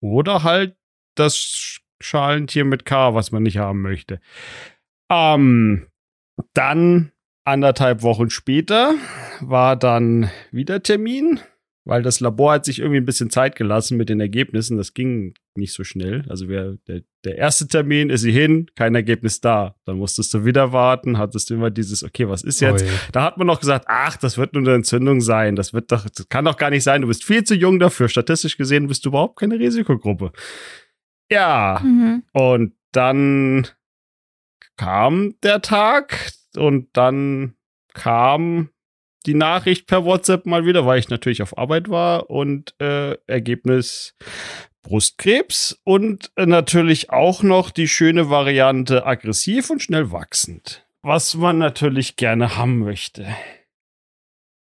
Oder 0.00 0.42
halt 0.42 0.76
das 1.14 1.78
Schalentier 2.00 2.64
mit 2.64 2.84
K, 2.84 3.14
was 3.14 3.30
man 3.30 3.44
nicht 3.44 3.58
haben 3.58 3.82
möchte. 3.82 4.20
Ähm, 5.08 5.86
dann 6.54 7.12
anderthalb 7.44 8.02
Wochen 8.02 8.30
später 8.30 8.94
war 9.40 9.76
dann 9.76 10.28
wieder 10.50 10.82
Termin, 10.82 11.40
weil 11.86 12.02
das 12.02 12.20
Labor 12.20 12.52
hat 12.52 12.64
sich 12.66 12.80
irgendwie 12.80 12.98
ein 12.98 13.04
bisschen 13.06 13.30
Zeit 13.30 13.56
gelassen 13.56 13.96
mit 13.96 14.08
den 14.08 14.20
Ergebnissen. 14.20 14.76
Das 14.76 14.92
ging 14.92 15.32
nicht 15.54 15.72
so 15.72 15.84
schnell. 15.84 16.24
Also 16.28 16.48
wir, 16.48 16.76
der, 16.86 17.02
der 17.24 17.38
erste 17.38 17.66
Termin 17.68 18.10
ist 18.10 18.20
sie 18.22 18.32
hin, 18.32 18.66
kein 18.74 18.94
Ergebnis 18.94 19.40
da. 19.40 19.76
Dann 19.86 19.96
musstest 19.96 20.34
du 20.34 20.44
wieder 20.44 20.72
warten, 20.72 21.16
hattest 21.16 21.48
du 21.48 21.54
immer 21.54 21.70
dieses, 21.70 22.02
okay, 22.04 22.28
was 22.28 22.42
ist 22.42 22.60
jetzt? 22.60 22.84
Ui. 22.84 22.90
Da 23.12 23.22
hat 23.22 23.38
man 23.38 23.46
noch 23.46 23.60
gesagt, 23.60 23.86
ach, 23.88 24.16
das 24.16 24.36
wird 24.36 24.52
nur 24.52 24.62
eine 24.64 24.74
Entzündung 24.74 25.20
sein. 25.20 25.56
Das 25.56 25.72
wird 25.72 25.90
doch, 25.92 26.06
das 26.10 26.28
kann 26.28 26.44
doch 26.44 26.56
gar 26.58 26.70
nicht 26.70 26.82
sein. 26.84 27.00
Du 27.02 27.06
bist 27.08 27.24
viel 27.24 27.44
zu 27.44 27.54
jung 27.54 27.78
dafür. 27.78 28.08
Statistisch 28.08 28.56
gesehen 28.58 28.88
bist 28.88 29.04
du 29.06 29.10
überhaupt 29.10 29.38
keine 29.38 29.58
Risikogruppe. 29.58 30.32
Ja, 31.30 31.80
Mhm. 31.82 32.22
und 32.32 32.74
dann 32.92 33.66
kam 34.76 35.34
der 35.42 35.62
Tag 35.62 36.32
und 36.56 36.88
dann 36.94 37.54
kam 37.94 38.70
die 39.26 39.34
Nachricht 39.34 39.86
per 39.86 40.04
WhatsApp 40.04 40.46
mal 40.46 40.64
wieder, 40.64 40.86
weil 40.86 40.98
ich 40.98 41.08
natürlich 41.08 41.42
auf 41.42 41.58
Arbeit 41.58 41.88
war 41.88 42.30
und 42.30 42.74
äh, 42.80 43.16
Ergebnis 43.26 44.14
Brustkrebs 44.82 45.80
und 45.84 46.30
äh, 46.36 46.46
natürlich 46.46 47.10
auch 47.10 47.42
noch 47.42 47.70
die 47.70 47.88
schöne 47.88 48.30
Variante 48.30 49.04
aggressiv 49.04 49.70
und 49.70 49.82
schnell 49.82 50.12
wachsend, 50.12 50.86
was 51.02 51.34
man 51.34 51.58
natürlich 51.58 52.16
gerne 52.16 52.56
haben 52.56 52.78
möchte. 52.78 53.26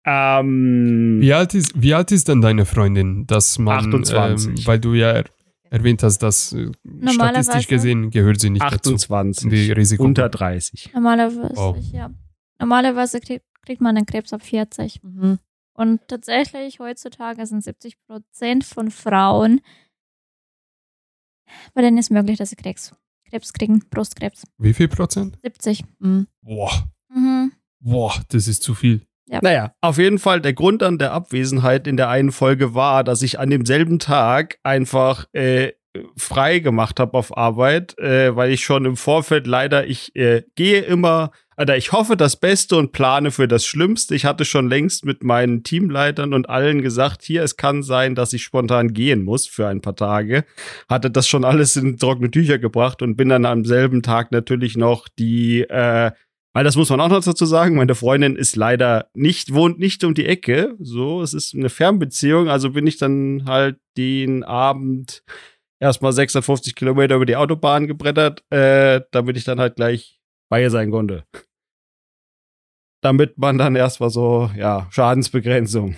Ähm, 0.05 1.19
Wie 1.21 1.33
alt, 1.33 1.55
ist, 1.55 1.81
wie 1.81 1.95
alt 1.95 2.11
ist 2.11 2.29
denn 2.29 2.41
deine 2.41 2.65
Freundin, 2.65 3.27
dass 3.27 3.59
man, 3.59 3.79
28. 3.79 4.49
Ähm, 4.49 4.67
weil 4.67 4.81
du 4.81 4.95
ja, 4.95 5.23
erwähnt 5.69 6.03
hast, 6.03 6.19
dass 6.19 6.53
äh, 6.53 6.71
statistisch 7.13 7.69
gesehen 7.69 8.11
gehört 8.11 8.41
sie 8.41 8.51
nicht 8.51 8.63
dazu. 8.65 8.95
28. 8.95 9.45
In 9.45 9.51
die 9.51 9.73
Risiko. 9.73 10.03
Unter 10.05 10.29
30. 10.29 10.91
Normalerweise, 10.95 11.53
Wow. 11.55 11.77
ja. 11.93 12.11
Normalerweise 12.59 13.21
kriegt, 13.21 13.45
kriegt 13.62 13.81
man 13.81 13.94
den 13.94 14.07
Krebs 14.07 14.33
ab 14.33 14.42
40. 14.42 15.03
Mhm. 15.03 15.38
Und 15.75 16.01
tatsächlich 16.09 16.79
heutzutage 16.81 17.46
sind 17.46 17.62
70 17.64 17.96
Prozent 18.07 18.64
von 18.64 18.90
Frauen, 18.90 19.61
bei 21.75 21.83
denen 21.83 21.99
ist 21.99 22.11
möglich, 22.11 22.38
dass 22.38 22.51
sie 22.51 22.57
Krebs, 22.57 22.94
Krebs 23.29 23.53
kriegen, 23.53 23.81
Brustkrebs. 23.90 24.44
Wie 24.59 24.73
viel 24.75 24.88
Prozent? 24.88 25.38
70. 25.42 25.85
Mhm. 25.99 26.27
Boah, 26.42 26.90
Mhm. 27.09 27.53
boah, 27.81 28.14
das 28.29 28.46
ist 28.46 28.62
zu 28.62 28.75
viel. 28.75 29.07
Naja, 29.42 29.73
auf 29.81 29.99
jeden 29.99 30.18
Fall, 30.18 30.40
der 30.40 30.55
Grund 30.55 30.83
an 30.83 30.99
der 30.99 31.12
Abwesenheit 31.12 31.87
in 31.87 31.96
der 31.96 32.09
einen 32.09 32.33
Folge 32.33 32.75
war, 32.75 33.05
dass 33.05 33.23
ich 33.23 33.38
an 33.38 33.49
demselben 33.51 34.01
Tag 34.01 34.59
einfach 34.64 35.27
äh, 35.33 35.73
frei 36.16 36.61
gemacht 36.61 37.00
habe 37.00 37.14
auf 37.14 37.37
Arbeit, 37.37 37.98
äh, 37.98 38.35
weil 38.37 38.53
ich 38.53 38.64
schon 38.64 38.85
im 38.85 38.96
Vorfeld 38.96 39.46
leider, 39.46 39.87
ich 39.87 40.14
äh, 40.14 40.42
gehe 40.55 40.83
immer, 40.83 41.33
oder 41.61 41.76
ich 41.76 41.92
hoffe 41.92 42.16
das 42.16 42.37
Beste 42.37 42.76
und 42.76 42.92
plane 42.92 43.31
für 43.31 43.46
das 43.46 43.66
Schlimmste. 43.66 44.14
Ich 44.14 44.24
hatte 44.24 44.44
schon 44.44 44.68
längst 44.68 45.05
mit 45.05 45.22
meinen 45.22 45.62
Teamleitern 45.62 46.33
und 46.33 46.48
allen 46.48 46.81
gesagt, 46.81 47.22
hier, 47.22 47.42
es 47.42 47.57
kann 47.57 47.83
sein, 47.83 48.14
dass 48.14 48.33
ich 48.33 48.42
spontan 48.42 48.94
gehen 48.94 49.24
muss 49.24 49.46
für 49.46 49.66
ein 49.66 49.83
paar 49.83 49.96
Tage. 49.96 50.44
Hatte 50.88 51.11
das 51.11 51.29
schon 51.29 51.44
alles 51.44 51.76
in 51.76 51.98
trockene 51.98 52.31
Tücher 52.31 52.59
gebracht 52.59 53.03
und 53.03 53.16
bin 53.16 53.29
dann 53.29 53.44
am 53.44 53.64
selben 53.64 54.03
Tag 54.03 54.33
natürlich 54.33 54.76
noch 54.76 55.07
die 55.09 55.62
äh, 55.62 56.12
weil 56.53 56.64
das 56.64 56.74
muss 56.74 56.90
man 56.90 57.00
auch 57.00 57.09
noch 57.09 57.22
dazu 57.22 57.46
sagen, 57.46 57.76
meine 57.76 57.94
Freundin 57.94 58.35
ist 58.35 58.57
leider 58.57 59.09
nicht, 59.14 59.55
wohnt 59.55 59.79
nicht 59.79 60.03
um 60.03 60.14
die 60.14 60.26
Ecke. 60.26 60.74
So, 60.81 61.22
es 61.22 61.33
ist 61.33 61.55
eine 61.55 61.68
Fernbeziehung, 61.68 62.48
also 62.48 62.70
bin 62.70 62.88
ich 62.88 62.96
dann 62.98 63.44
halt 63.46 63.79
den 63.96 64.42
Abend 64.42 65.22
erstmal 65.81 66.12
650 66.12 66.75
Kilometer 66.77 67.16
über 67.16 67.27
die 67.27 67.37
Autobahn 67.37 67.87
gebrettert, 67.88 68.45
äh, 68.53 69.01
damit 69.11 69.37
ich 69.37 69.45
dann 69.45 69.59
halt 69.59 69.77
gleich 69.77 70.21
bei 70.49 70.62
ihr 70.62 70.71
sein 70.71 70.90
konnte. 70.90 71.25
Damit 73.03 73.38
man 73.38 73.57
dann 73.59 73.77
erstmal 73.77 74.11
so, 74.11 74.51
ja, 74.57 74.87
Schadensbegrenzung, 74.90 75.97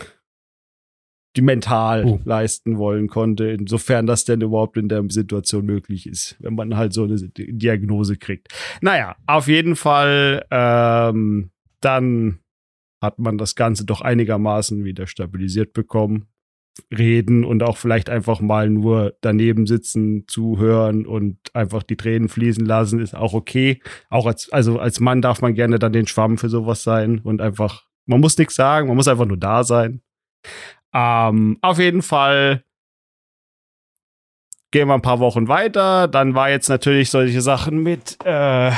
die 1.37 1.43
mental 1.43 2.05
Oh. 2.05 2.21
leisten 2.25 2.79
wollen 2.79 3.09
konnte, 3.09 3.47
insofern 3.51 4.07
das 4.07 4.25
denn 4.25 4.41
überhaupt 4.41 4.77
in 4.77 4.89
der 4.89 5.03
Situation 5.09 5.65
möglich 5.67 6.07
ist, 6.07 6.37
wenn 6.39 6.55
man 6.55 6.77
halt 6.77 6.93
so 6.93 7.05
eine 7.05 7.17
Diagnose 7.17 8.17
kriegt. 8.19 8.49
Naja, 8.83 9.17
auf 9.27 9.49
jeden 9.49 9.75
Fall, 9.75 10.47
ähm, 10.51 11.51
dann 11.81 12.39
hat 13.03 13.19
man 13.19 13.37
das 13.37 13.57
Ganze 13.57 13.85
doch 13.85 14.01
einigermaßen 14.03 14.85
wieder 14.85 15.09
stabilisiert 15.09 15.73
bekommen. 15.73 16.29
Reden 16.91 17.45
und 17.45 17.63
auch 17.63 17.77
vielleicht 17.77 18.09
einfach 18.09 18.41
mal 18.41 18.71
nur 18.71 19.15
daneben 19.21 19.67
sitzen, 19.67 20.27
zuhören 20.27 21.07
und 21.07 21.37
einfach 21.55 21.83
die 21.83 21.97
Tränen 21.97 22.29
fließen 22.29 22.65
lassen, 22.65 22.99
ist 22.99 23.15
auch 23.15 23.35
okay. 23.35 23.81
Auch 24.09 24.27
als, 24.27 24.51
also 24.53 24.79
als 24.79 25.01
Mann 25.01 25.23
darf 25.23 25.43
man 25.43 25.55
gerne 25.55 25.79
dann 25.79 25.93
den 25.93 26.07
Schwamm 26.07 26.39
für 26.39 26.49
sowas 26.49 26.83
sein 26.83 27.19
und 27.19 27.41
einfach, 27.41 27.85
man 28.07 28.21
muss 28.21 28.39
nichts 28.39 28.55
sagen, 28.55 28.89
man 28.89 28.97
muss 28.97 29.09
einfach 29.09 29.27
nur 29.27 29.37
da 29.37 29.65
sein. 29.65 30.03
Ähm, 30.95 31.59
auf 31.61 31.79
jeden 31.79 32.03
Fall 32.03 32.65
gehen 34.71 34.89
wir 34.89 34.95
ein 34.95 35.03
paar 35.03 35.21
Wochen 35.21 35.49
weiter. 35.49 36.09
Dann 36.09 36.35
war 36.35 36.51
jetzt 36.51 36.69
natürlich 36.69 37.11
solche 37.11 37.43
Sachen 37.43 37.83
mit 37.83 38.17
äh, 38.25 38.73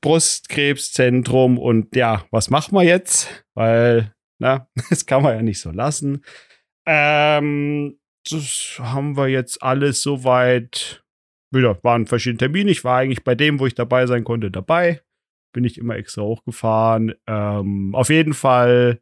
Brustkrebszentrum 0.00 1.58
und 1.58 1.94
ja, 1.94 2.24
was 2.30 2.50
machen 2.50 2.74
wir 2.74 2.84
jetzt? 2.84 3.44
Weil, 3.54 4.14
na, 4.38 4.68
das 4.90 5.04
kann 5.04 5.22
man 5.22 5.34
ja 5.34 5.42
nicht 5.42 5.60
so 5.60 5.70
lassen. 5.70 6.22
Ähm, 6.92 8.00
das 8.28 8.80
haben 8.80 9.16
wir 9.16 9.28
jetzt 9.28 9.62
alles 9.62 10.02
soweit. 10.02 11.04
Wieder 11.52 11.78
waren 11.84 12.06
verschiedene 12.06 12.38
Termine. 12.38 12.70
Ich 12.70 12.82
war 12.82 12.98
eigentlich 12.98 13.22
bei 13.22 13.36
dem, 13.36 13.60
wo 13.60 13.66
ich 13.66 13.74
dabei 13.76 14.06
sein 14.06 14.24
konnte, 14.24 14.50
dabei. 14.50 15.00
Bin 15.52 15.62
ich 15.62 15.78
immer 15.78 15.94
extra 15.94 16.22
hochgefahren. 16.22 17.14
Ähm, 17.28 17.94
auf 17.94 18.08
jeden 18.10 18.34
Fall 18.34 19.00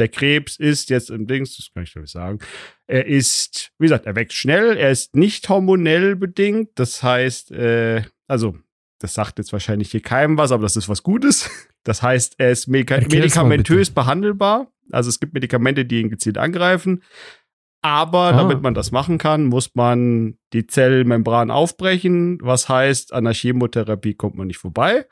der 0.00 0.08
Krebs 0.08 0.56
ist 0.56 0.90
jetzt 0.90 1.10
im 1.10 1.26
Dings, 1.26 1.56
das 1.56 1.70
kann 1.72 1.82
ich 1.82 1.92
glaube 1.92 2.06
ich 2.06 2.12
sagen, 2.12 2.38
er 2.86 3.06
ist, 3.06 3.72
wie 3.78 3.86
gesagt, 3.86 4.06
er 4.06 4.14
wächst 4.14 4.36
schnell, 4.36 4.76
er 4.76 4.90
ist 4.90 5.16
nicht 5.16 5.48
hormonell 5.48 6.14
bedingt, 6.14 6.70
das 6.76 7.02
heißt, 7.02 7.50
äh, 7.50 8.04
also, 8.28 8.56
das 8.98 9.14
sagt 9.14 9.38
jetzt 9.38 9.52
wahrscheinlich 9.52 9.90
hier 9.90 10.02
keinem 10.02 10.36
was, 10.38 10.52
aber 10.52 10.62
das 10.62 10.76
ist 10.76 10.88
was 10.88 11.02
Gutes. 11.02 11.50
Das 11.84 12.02
heißt, 12.02 12.34
er 12.38 12.50
ist 12.50 12.66
medika 12.66 12.98
medikamentös 13.00 13.90
behandelbar. 13.90 14.70
Also 14.90 15.08
es 15.08 15.20
gibt 15.20 15.32
Medikamente, 15.34 15.84
die 15.84 16.00
ihn 16.00 16.10
gezielt 16.10 16.36
angreifen. 16.36 17.02
Aber 17.80 18.18
Ah. 18.18 18.32
damit 18.32 18.60
man 18.60 18.74
das 18.74 18.90
machen 18.90 19.18
kann, 19.18 19.46
muss 19.46 19.74
man 19.74 20.36
die 20.52 20.66
Zellmembran 20.66 21.50
aufbrechen. 21.50 22.38
Was 22.42 22.68
heißt, 22.68 23.12
an 23.12 23.24
der 23.24 23.32
Chemotherapie 23.34 24.14
kommt 24.14 24.34
man 24.34 24.48
nicht 24.48 24.58
vorbei. 24.58 25.06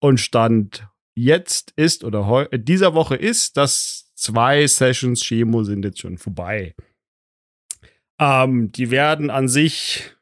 Und 0.00 0.20
Stand 0.20 0.86
jetzt 1.14 1.72
ist 1.76 2.04
oder 2.04 2.48
äh, 2.52 2.58
dieser 2.58 2.94
Woche 2.94 3.16
ist, 3.16 3.56
dass 3.56 4.12
zwei 4.14 4.66
Sessions 4.66 5.22
Chemo 5.22 5.64
sind 5.64 5.84
jetzt 5.84 6.00
schon 6.00 6.16
vorbei. 6.16 6.74
Ähm, 8.20 8.70
die 8.72 8.90
werden 8.90 9.30
an 9.30 9.48
sich 9.48 10.15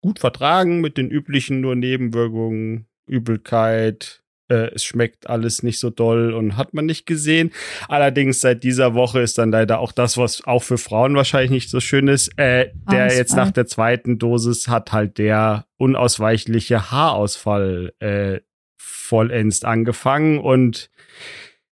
gut 0.00 0.18
vertragen 0.18 0.80
mit 0.80 0.96
den 0.96 1.10
üblichen 1.10 1.60
nur 1.60 1.74
Nebenwirkungen, 1.74 2.86
Übelkeit. 3.06 4.22
Äh, 4.48 4.70
es 4.74 4.84
schmeckt 4.84 5.28
alles 5.28 5.62
nicht 5.62 5.80
so 5.80 5.90
doll 5.90 6.32
und 6.32 6.56
hat 6.56 6.74
man 6.74 6.86
nicht 6.86 7.06
gesehen. 7.06 7.50
Allerdings 7.88 8.40
seit 8.40 8.62
dieser 8.62 8.94
Woche 8.94 9.20
ist 9.20 9.38
dann 9.38 9.50
leider 9.50 9.80
auch 9.80 9.92
das, 9.92 10.16
was 10.16 10.44
auch 10.46 10.62
für 10.62 10.78
Frauen 10.78 11.16
wahrscheinlich 11.16 11.50
nicht 11.50 11.70
so 11.70 11.80
schön 11.80 12.06
ist. 12.08 12.28
Äh, 12.38 12.70
der 12.90 13.08
jetzt 13.08 13.34
nach 13.34 13.50
der 13.50 13.66
zweiten 13.66 14.18
Dosis 14.18 14.68
hat 14.68 14.92
halt 14.92 15.18
der 15.18 15.66
unausweichliche 15.78 16.90
Haarausfall 16.90 17.92
äh, 17.98 18.40
vollends 18.78 19.64
angefangen 19.64 20.38
und 20.38 20.90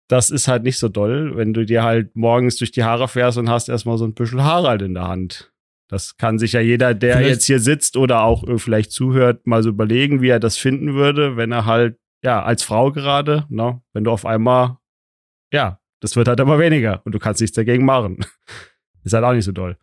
das 0.08 0.30
ist 0.30 0.48
halt 0.48 0.64
nicht 0.64 0.78
so 0.78 0.88
doll, 0.88 1.36
wenn 1.36 1.54
du 1.54 1.64
dir 1.64 1.82
halt 1.82 2.14
morgens 2.14 2.56
durch 2.56 2.72
die 2.72 2.84
Haare 2.84 3.08
fährst 3.08 3.38
und 3.38 3.48
hast 3.48 3.68
erstmal 3.68 3.98
so 3.98 4.04
ein 4.04 4.14
bisschen 4.14 4.44
Haare 4.44 4.68
halt 4.68 4.82
in 4.82 4.94
der 4.94 5.08
Hand. 5.08 5.53
Das 5.94 6.16
kann 6.16 6.40
sich 6.40 6.52
ja 6.52 6.60
jeder, 6.60 6.92
der 6.92 7.18
Vielleicht- 7.18 7.30
jetzt 7.30 7.44
hier 7.44 7.60
sitzt 7.60 7.96
oder 7.96 8.22
auch 8.24 8.42
äh, 8.48 8.58
vielleicht 8.58 8.90
zuhört, 8.90 9.46
mal 9.46 9.62
so 9.62 9.68
überlegen, 9.68 10.20
wie 10.22 10.28
er 10.28 10.40
das 10.40 10.56
finden 10.58 10.94
würde, 10.94 11.36
wenn 11.36 11.52
er 11.52 11.66
halt, 11.66 11.96
ja, 12.24 12.42
als 12.42 12.64
Frau 12.64 12.90
gerade, 12.90 13.44
ne, 13.48 13.80
wenn 13.92 14.02
du 14.02 14.10
auf 14.10 14.26
einmal, 14.26 14.78
ja, 15.52 15.78
das 16.00 16.16
wird 16.16 16.26
halt 16.26 16.40
immer 16.40 16.58
weniger 16.58 17.00
und 17.04 17.14
du 17.14 17.20
kannst 17.20 17.40
nichts 17.40 17.54
dagegen 17.54 17.84
machen. 17.84 18.18
ist 19.04 19.12
halt 19.12 19.24
auch 19.24 19.32
nicht 19.34 19.44
so 19.44 19.52
doll. 19.52 19.76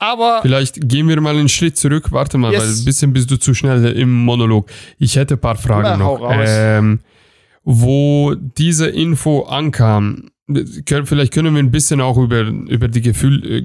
Aber 0.00 0.40
Vielleicht 0.42 0.88
gehen 0.88 1.06
wir 1.08 1.20
mal 1.20 1.36
einen 1.36 1.48
Schritt 1.48 1.76
zurück. 1.76 2.10
Warte 2.10 2.36
mal, 2.36 2.50
Yes. 2.52 2.60
weil 2.62 2.68
ein 2.70 2.84
bisschen 2.84 3.12
bist 3.12 3.30
du 3.30 3.38
zu 3.38 3.54
schnell 3.54 3.84
im 3.92 4.12
Monolog. 4.24 4.68
Ich 4.98 5.14
hätte 5.14 5.34
ein 5.34 5.40
paar 5.40 5.54
Fragen 5.54 5.82
Na, 5.84 5.96
noch. 5.96 6.20
Ähm, 6.44 6.98
wo 7.62 8.34
diese 8.34 8.88
Info 8.88 9.42
ankam, 9.44 10.31
vielleicht 11.04 11.32
können 11.32 11.54
wir 11.54 11.62
ein 11.62 11.70
bisschen 11.70 12.00
auch 12.00 12.18
über, 12.18 12.40
über 12.42 12.88
die 12.88 13.00
Gefühl, 13.00 13.44
äh, 13.50 13.62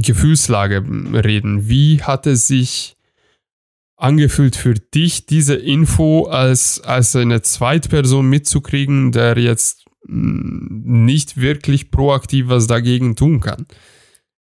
Gefühlslage 0.00 0.84
reden. 1.24 1.68
Wie 1.68 2.02
hat 2.02 2.26
es 2.26 2.46
sich 2.46 2.96
angefühlt 3.96 4.56
für 4.56 4.74
dich, 4.74 5.26
diese 5.26 5.54
Info 5.54 6.24
als, 6.24 6.80
als 6.80 7.14
eine 7.14 7.42
Zweitperson 7.42 8.28
mitzukriegen, 8.28 9.12
der 9.12 9.38
jetzt 9.38 9.84
mh, 10.06 10.68
nicht 10.84 11.40
wirklich 11.40 11.90
proaktiv 11.90 12.48
was 12.48 12.66
dagegen 12.66 13.14
tun 13.14 13.40
kann? 13.40 13.66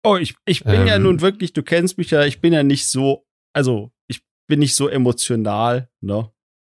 Oh, 0.03 0.15
ich, 0.15 0.35
ich 0.45 0.63
bin 0.63 0.85
ja 0.87 0.95
Ähm. 0.95 1.03
nun 1.03 1.21
wirklich, 1.21 1.53
du 1.53 1.63
kennst 1.63 1.97
mich 1.97 2.11
ja, 2.11 2.23
ich 2.23 2.39
bin 2.39 2.53
ja 2.53 2.63
nicht 2.63 2.87
so, 2.87 3.25
also 3.53 3.91
ich 4.07 4.21
bin 4.47 4.59
nicht 4.59 4.75
so 4.75 4.87
emotional, 4.87 5.89
ne? 6.01 6.29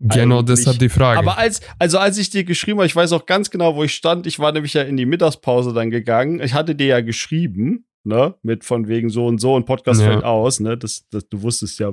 Genau 0.05 0.41
Eigentlich. 0.41 0.59
deshalb 0.59 0.79
die 0.81 0.89
Frage. 0.89 1.19
Aber 1.19 1.39
als, 1.39 1.61
also 1.79 1.99
als 1.99 2.19
ich 2.19 2.29
dir 2.29 2.43
geschrieben 2.43 2.79
habe, 2.79 2.87
ich 2.87 2.97
weiß 2.97 3.13
auch 3.13 3.25
ganz 3.27 3.51
genau, 3.51 3.77
wo 3.77 3.85
ich 3.85 3.95
stand. 3.95 4.27
Ich 4.27 4.41
war 4.41 4.51
nämlich 4.51 4.75
ja 4.75 4.83
in 4.83 4.97
die 4.97 5.07
Mittagspause 5.07 5.73
dann 5.73 5.91
gegangen. 5.91 6.41
Ich 6.41 6.55
hatte 6.55 6.75
dir 6.75 6.87
ja 6.87 7.01
geschrieben, 7.01 7.87
ne, 8.03 8.35
mit 8.43 8.65
von 8.65 8.89
wegen 8.89 9.11
so 9.11 9.27
und 9.27 9.39
so 9.39 9.55
und 9.55 9.65
Podcast 9.65 10.01
Ja. 10.01 10.09
fällt 10.09 10.25
aus, 10.25 10.59
ne? 10.59 10.77
Das, 10.77 11.05
das, 11.11 11.29
du 11.29 11.43
wusstest 11.43 11.79
ja 11.79 11.93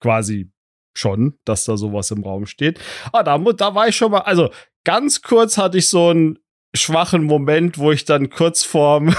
quasi 0.00 0.50
schon, 0.96 1.34
dass 1.44 1.64
da 1.64 1.76
sowas 1.76 2.10
im 2.10 2.24
Raum 2.24 2.46
steht. 2.46 2.80
Ah, 3.12 3.22
da, 3.22 3.38
da 3.38 3.74
war 3.74 3.86
ich 3.88 3.94
schon 3.96 4.10
mal, 4.10 4.20
also 4.20 4.50
ganz 4.84 5.22
kurz 5.22 5.56
hatte 5.56 5.78
ich 5.78 5.88
so 5.88 6.08
einen 6.08 6.38
schwachen 6.74 7.22
Moment, 7.22 7.78
wo 7.78 7.92
ich 7.92 8.04
dann 8.04 8.30
kurz 8.30 8.64
vorm 8.64 9.14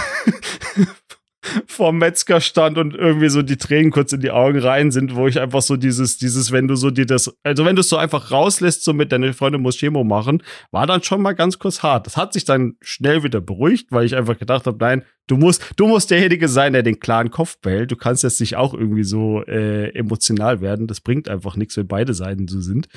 vorm 1.67 1.97
Metzger 1.97 2.41
stand 2.41 2.77
und 2.77 2.93
irgendwie 2.93 3.29
so 3.29 3.41
die 3.41 3.57
Tränen 3.57 3.91
kurz 3.91 4.13
in 4.13 4.21
die 4.21 4.31
Augen 4.31 4.59
rein 4.59 4.91
sind, 4.91 5.15
wo 5.15 5.27
ich 5.27 5.39
einfach 5.39 5.61
so 5.61 5.77
dieses, 5.77 6.17
dieses, 6.17 6.51
wenn 6.51 6.67
du 6.67 6.75
so 6.75 6.91
dir 6.91 7.05
das, 7.05 7.35
also 7.43 7.65
wenn 7.65 7.75
du 7.75 7.81
es 7.81 7.89
so 7.89 7.97
einfach 7.97 8.31
rauslässt, 8.31 8.83
so 8.83 8.93
mit 8.93 9.11
deine 9.11 9.33
Freundin 9.33 9.61
muss 9.61 9.77
Chemo 9.77 10.03
machen, 10.03 10.43
war 10.71 10.87
dann 10.87 11.03
schon 11.03 11.21
mal 11.21 11.33
ganz 11.33 11.59
kurz 11.59 11.83
hart. 11.83 12.05
Das 12.05 12.17
hat 12.17 12.33
sich 12.33 12.45
dann 12.45 12.75
schnell 12.81 13.23
wieder 13.23 13.41
beruhigt, 13.41 13.91
weil 13.91 14.05
ich 14.05 14.15
einfach 14.15 14.37
gedacht 14.37 14.65
habe, 14.67 14.77
nein, 14.79 15.03
du 15.27 15.37
musst, 15.37 15.73
du 15.75 15.87
musst 15.87 16.11
derjenige 16.11 16.47
sein, 16.47 16.73
der 16.73 16.83
den 16.83 16.99
klaren 16.99 17.31
Kopf 17.31 17.59
behält. 17.59 17.91
Du 17.91 17.95
kannst 17.95 18.23
jetzt 18.23 18.39
nicht 18.39 18.55
auch 18.55 18.73
irgendwie 18.73 19.03
so 19.03 19.43
äh, 19.43 19.89
emotional 19.95 20.61
werden. 20.61 20.87
Das 20.87 21.01
bringt 21.01 21.29
einfach 21.29 21.55
nichts, 21.55 21.77
wenn 21.77 21.87
beide 21.87 22.13
Seiten 22.13 22.47
so 22.47 22.61
sind. 22.61 22.87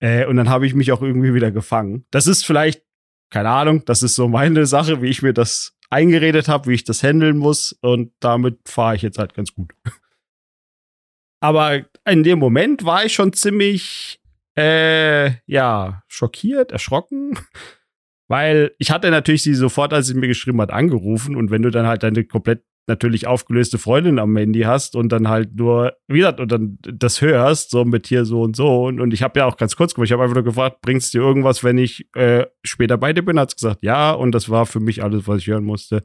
Äh, 0.00 0.26
und 0.26 0.36
dann 0.36 0.48
habe 0.48 0.66
ich 0.66 0.74
mich 0.74 0.92
auch 0.92 1.02
irgendwie 1.02 1.34
wieder 1.34 1.50
gefangen. 1.50 2.04
Das 2.10 2.26
ist 2.26 2.44
vielleicht, 2.44 2.82
keine 3.30 3.50
Ahnung, 3.50 3.84
das 3.84 4.02
ist 4.02 4.14
so 4.14 4.28
meine 4.28 4.66
Sache, 4.66 5.00
wie 5.00 5.08
ich 5.08 5.22
mir 5.22 5.32
das 5.32 5.76
eingeredet 5.92 6.48
habe, 6.48 6.70
wie 6.70 6.74
ich 6.74 6.84
das 6.84 7.02
handeln 7.02 7.36
muss. 7.36 7.76
Und 7.82 8.12
damit 8.20 8.58
fahre 8.66 8.96
ich 8.96 9.02
jetzt 9.02 9.18
halt 9.18 9.34
ganz 9.34 9.54
gut. 9.54 9.72
Aber 11.40 11.84
in 12.08 12.22
dem 12.22 12.38
Moment 12.38 12.84
war 12.84 13.04
ich 13.04 13.12
schon 13.12 13.32
ziemlich, 13.32 14.20
äh, 14.56 15.32
ja, 15.46 16.02
schockiert, 16.08 16.72
erschrocken. 16.72 17.38
Weil 18.28 18.74
ich 18.78 18.90
hatte 18.90 19.10
natürlich 19.10 19.42
sie 19.42 19.54
sofort, 19.54 19.92
als 19.92 20.06
sie 20.06 20.14
mir 20.14 20.28
geschrieben 20.28 20.60
hat, 20.62 20.70
angerufen. 20.70 21.36
Und 21.36 21.50
wenn 21.50 21.62
du 21.62 21.70
dann 21.70 21.86
halt 21.86 22.02
deine 22.02 22.24
komplett 22.24 22.64
natürlich 22.86 23.26
aufgelöste 23.26 23.78
Freundin 23.78 24.18
am 24.18 24.36
Handy 24.36 24.60
hast 24.60 24.96
und 24.96 25.10
dann 25.10 25.28
halt 25.28 25.54
nur, 25.54 25.92
wie 26.08 26.18
gesagt, 26.18 26.40
und 26.40 26.50
dann 26.50 26.78
das 26.82 27.20
hörst, 27.20 27.70
so 27.70 27.84
mit 27.84 28.06
hier 28.08 28.24
so 28.24 28.42
und 28.42 28.56
so. 28.56 28.86
Und, 28.86 29.00
und 29.00 29.14
ich 29.14 29.22
habe 29.22 29.38
ja 29.38 29.46
auch 29.46 29.56
ganz 29.56 29.76
kurz 29.76 29.94
gemacht, 29.94 30.06
ich 30.06 30.12
habe 30.12 30.22
einfach 30.22 30.34
nur 30.34 30.44
gefragt, 30.44 30.80
bringst 30.82 31.14
du 31.14 31.18
dir 31.18 31.24
irgendwas, 31.24 31.62
wenn 31.62 31.78
ich 31.78 32.08
äh, 32.14 32.46
später 32.64 32.98
bei 32.98 33.12
dir 33.12 33.24
bin? 33.24 33.38
Hat 33.38 33.54
gesagt, 33.54 33.82
ja. 33.82 34.12
Und 34.12 34.32
das 34.32 34.48
war 34.48 34.66
für 34.66 34.80
mich 34.80 35.02
alles, 35.02 35.28
was 35.28 35.38
ich 35.38 35.46
hören 35.46 35.64
musste. 35.64 36.02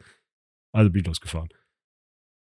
Also 0.72 0.92
bin 0.92 1.02
ich 1.02 1.08
losgefahren. 1.08 1.50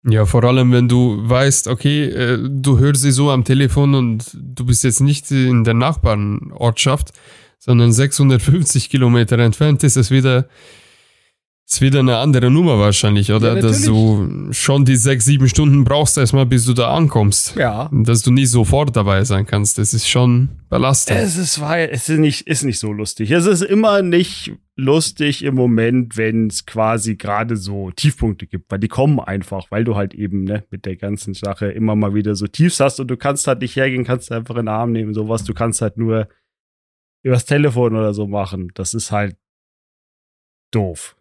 Ja, 0.04 0.26
vor 0.26 0.44
allem, 0.44 0.72
wenn 0.72 0.88
du 0.88 1.18
weißt, 1.28 1.66
okay, 1.66 2.04
äh, 2.04 2.38
du 2.48 2.78
hörst 2.78 3.02
sie 3.02 3.10
so 3.10 3.30
am 3.30 3.44
Telefon 3.44 3.94
und 3.94 4.30
du 4.34 4.64
bist 4.64 4.84
jetzt 4.84 5.00
nicht 5.00 5.30
in 5.30 5.64
der 5.64 5.74
Nachbarnortschaft, 5.74 7.12
sondern 7.58 7.92
650 7.92 8.90
Kilometer 8.90 9.38
entfernt, 9.38 9.82
ist 9.82 9.96
es 9.96 10.10
wieder 10.10 10.48
ist 11.70 11.82
wieder 11.82 12.00
eine 12.00 12.16
andere 12.16 12.50
Nummer 12.50 12.78
wahrscheinlich, 12.78 13.30
oder? 13.30 13.56
Ja, 13.56 13.60
Dass 13.60 13.82
du 13.82 14.48
schon 14.52 14.86
die 14.86 14.96
sechs, 14.96 15.26
sieben 15.26 15.50
Stunden 15.50 15.84
brauchst 15.84 16.16
erstmal, 16.16 16.46
bis 16.46 16.64
du 16.64 16.72
da 16.72 16.94
ankommst. 16.94 17.56
Ja. 17.56 17.90
Dass 17.92 18.22
du 18.22 18.30
nicht 18.30 18.50
sofort 18.50 18.96
dabei 18.96 19.22
sein 19.24 19.44
kannst. 19.44 19.76
Das 19.76 19.92
ist 19.92 20.08
schon 20.08 20.48
belastend. 20.70 21.18
Es 21.18 21.36
ist, 21.36 21.60
weil, 21.60 21.90
es 21.92 22.08
ist 22.08 22.20
nicht, 22.20 22.46
ist 22.46 22.64
nicht 22.64 22.78
so 22.78 22.90
lustig. 22.90 23.30
Es 23.32 23.44
ist 23.44 23.60
immer 23.60 24.00
nicht 24.00 24.54
lustig 24.76 25.44
im 25.44 25.56
Moment, 25.56 26.16
wenn 26.16 26.46
es 26.46 26.64
quasi 26.64 27.16
gerade 27.16 27.58
so 27.58 27.90
Tiefpunkte 27.90 28.46
gibt, 28.46 28.70
weil 28.70 28.78
die 28.78 28.88
kommen 28.88 29.20
einfach, 29.20 29.70
weil 29.70 29.84
du 29.84 29.94
halt 29.94 30.14
eben 30.14 30.44
ne, 30.44 30.64
mit 30.70 30.86
der 30.86 30.96
ganzen 30.96 31.34
Sache 31.34 31.66
immer 31.66 31.94
mal 31.96 32.14
wieder 32.14 32.34
so 32.34 32.46
Tiefs 32.46 32.80
hast 32.80 32.98
und 32.98 33.08
du 33.08 33.18
kannst 33.18 33.46
halt 33.46 33.60
nicht 33.60 33.76
hergehen, 33.76 34.04
kannst 34.04 34.32
einfach 34.32 34.54
in 34.54 34.66
den 34.66 34.68
Arm 34.68 34.92
nehmen, 34.92 35.12
sowas. 35.12 35.44
Du 35.44 35.52
kannst 35.52 35.82
halt 35.82 35.98
nur 35.98 36.28
übers 37.22 37.44
Telefon 37.44 37.94
oder 37.94 38.14
so 38.14 38.26
machen. 38.26 38.70
Das 38.72 38.94
ist 38.94 39.12
halt 39.12 39.36
doof. 40.70 41.17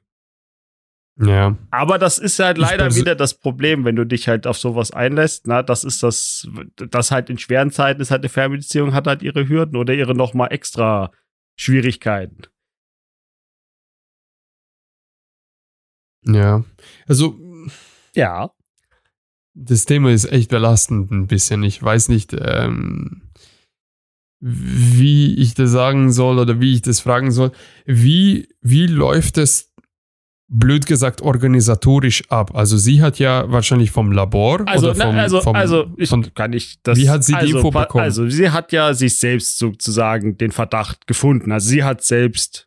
Ja. 1.19 1.57
Aber 1.71 1.97
das 1.97 2.19
ist 2.19 2.37
halt 2.37 2.57
leider 2.59 2.93
wieder 2.93 3.15
das 3.15 3.33
Problem, 3.33 3.85
wenn 3.85 3.95
du 3.95 4.05
dich 4.05 4.27
halt 4.27 4.45
auf 4.45 4.57
sowas 4.57 4.91
einlässt. 4.91 5.47
Na, 5.47 5.63
das 5.63 5.83
ist 5.83 6.03
das, 6.03 6.47
das 6.75 7.09
halt 7.11 7.29
in 7.31 7.39
schweren 7.39 7.71
Zeiten 7.71 8.01
ist 8.01 8.11
halt 8.11 8.21
eine 8.21 8.29
Fernbeziehung, 8.29 8.93
hat 8.93 9.07
halt 9.07 9.23
ihre 9.23 9.49
Hürden 9.49 9.77
oder 9.77 9.93
ihre 9.95 10.13
nochmal 10.13 10.51
extra 10.51 11.11
Schwierigkeiten. 11.59 12.43
Ja. 16.25 16.63
Also, 17.07 17.39
Ja. 18.15 18.51
das 19.55 19.85
Thema 19.85 20.11
ist 20.11 20.25
echt 20.31 20.49
belastend 20.49 21.09
ein 21.11 21.27
bisschen. 21.27 21.63
Ich 21.63 21.81
weiß 21.81 22.09
nicht, 22.09 22.35
ähm, 22.39 23.23
wie 24.39 25.33
ich 25.35 25.55
das 25.55 25.71
sagen 25.71 26.11
soll 26.11 26.37
oder 26.37 26.59
wie 26.59 26.73
ich 26.73 26.81
das 26.83 26.99
fragen 26.99 27.31
soll. 27.31 27.51
Wie, 27.85 28.49
wie 28.61 28.85
läuft 28.85 29.37
es, 29.39 29.66
blöd 30.49 30.85
gesagt, 30.85 31.21
organisatorisch 31.21 32.23
ab? 32.29 32.55
Also 32.55 32.77
sie 32.77 33.01
hat 33.01 33.19
ja 33.19 33.51
wahrscheinlich 33.51 33.91
vom 33.91 34.11
Labor 34.11 34.61
Also, 34.65 34.91
oder 34.91 34.95
vom, 34.95 35.15
na, 35.15 35.21
also, 35.21 35.41
vom, 35.41 35.55
also 35.55 35.87
ich 35.97 36.09
von, 36.09 36.33
kann 36.33 36.53
ich 36.53 36.79
das. 36.83 36.97
Wie 36.97 37.09
hat 37.09 37.23
sie 37.23 37.33
die 37.33 37.37
also, 37.37 37.57
Info 37.57 37.71
pa- 37.71 37.81
bekommen? 37.83 38.03
Also, 38.03 38.29
sie 38.29 38.49
hat 38.49 38.71
ja 38.71 38.93
sich 38.93 39.17
selbst 39.19 39.57
sozusagen 39.57 40.37
den 40.37 40.51
Verdacht 40.51 41.07
gefunden. 41.07 41.51
Also, 41.51 41.69
sie 41.69 41.83
hat 41.83 42.03
selbst 42.03 42.66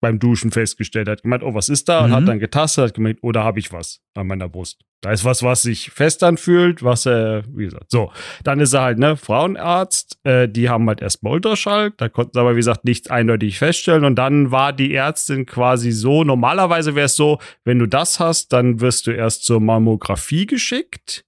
beim 0.00 0.18
Duschen 0.18 0.50
festgestellt, 0.50 1.08
hat 1.08 1.22
gemeint, 1.22 1.42
oh, 1.42 1.54
was 1.54 1.68
ist 1.68 1.88
da? 1.88 2.04
Und 2.04 2.10
Mhm. 2.10 2.14
hat 2.14 2.28
dann 2.28 2.38
getastet, 2.38 2.84
hat 2.84 2.94
gemeint, 2.94 3.18
oh, 3.22 3.32
da 3.32 3.44
habe 3.44 3.58
ich 3.58 3.72
was 3.72 4.00
an 4.14 4.26
meiner 4.26 4.48
Brust. 4.48 4.80
Da 5.02 5.12
ist 5.12 5.24
was, 5.24 5.42
was 5.42 5.62
sich 5.62 5.90
fest 5.90 6.22
anfühlt, 6.22 6.82
was, 6.82 7.06
äh, 7.06 7.42
wie 7.54 7.64
gesagt, 7.64 7.90
so. 7.90 8.12
Dann 8.44 8.60
ist 8.60 8.74
er 8.74 8.82
halt, 8.82 8.98
ne, 8.98 9.16
Frauenarzt. 9.16 10.18
Äh, 10.24 10.48
die 10.48 10.68
haben 10.68 10.86
halt 10.88 11.00
erstmal 11.00 11.34
Ultraschall. 11.34 11.92
Da 11.96 12.08
konnten 12.10 12.32
sie 12.34 12.40
aber, 12.40 12.52
wie 12.52 12.58
gesagt, 12.58 12.84
nichts 12.84 13.08
eindeutig 13.08 13.58
feststellen. 13.58 14.04
Und 14.04 14.16
dann 14.16 14.50
war 14.50 14.72
die 14.74 14.94
Ärztin 14.94 15.46
quasi 15.46 15.90
so, 15.92 16.22
normalerweise 16.24 16.94
wäre 16.94 17.06
es 17.06 17.16
so, 17.16 17.38
wenn 17.64 17.78
du 17.78 17.86
das 17.86 18.20
hast, 18.20 18.52
dann 18.52 18.80
wirst 18.80 19.06
du 19.06 19.10
erst 19.12 19.44
zur 19.44 19.60
Mammographie 19.60 20.46
geschickt. 20.46 21.24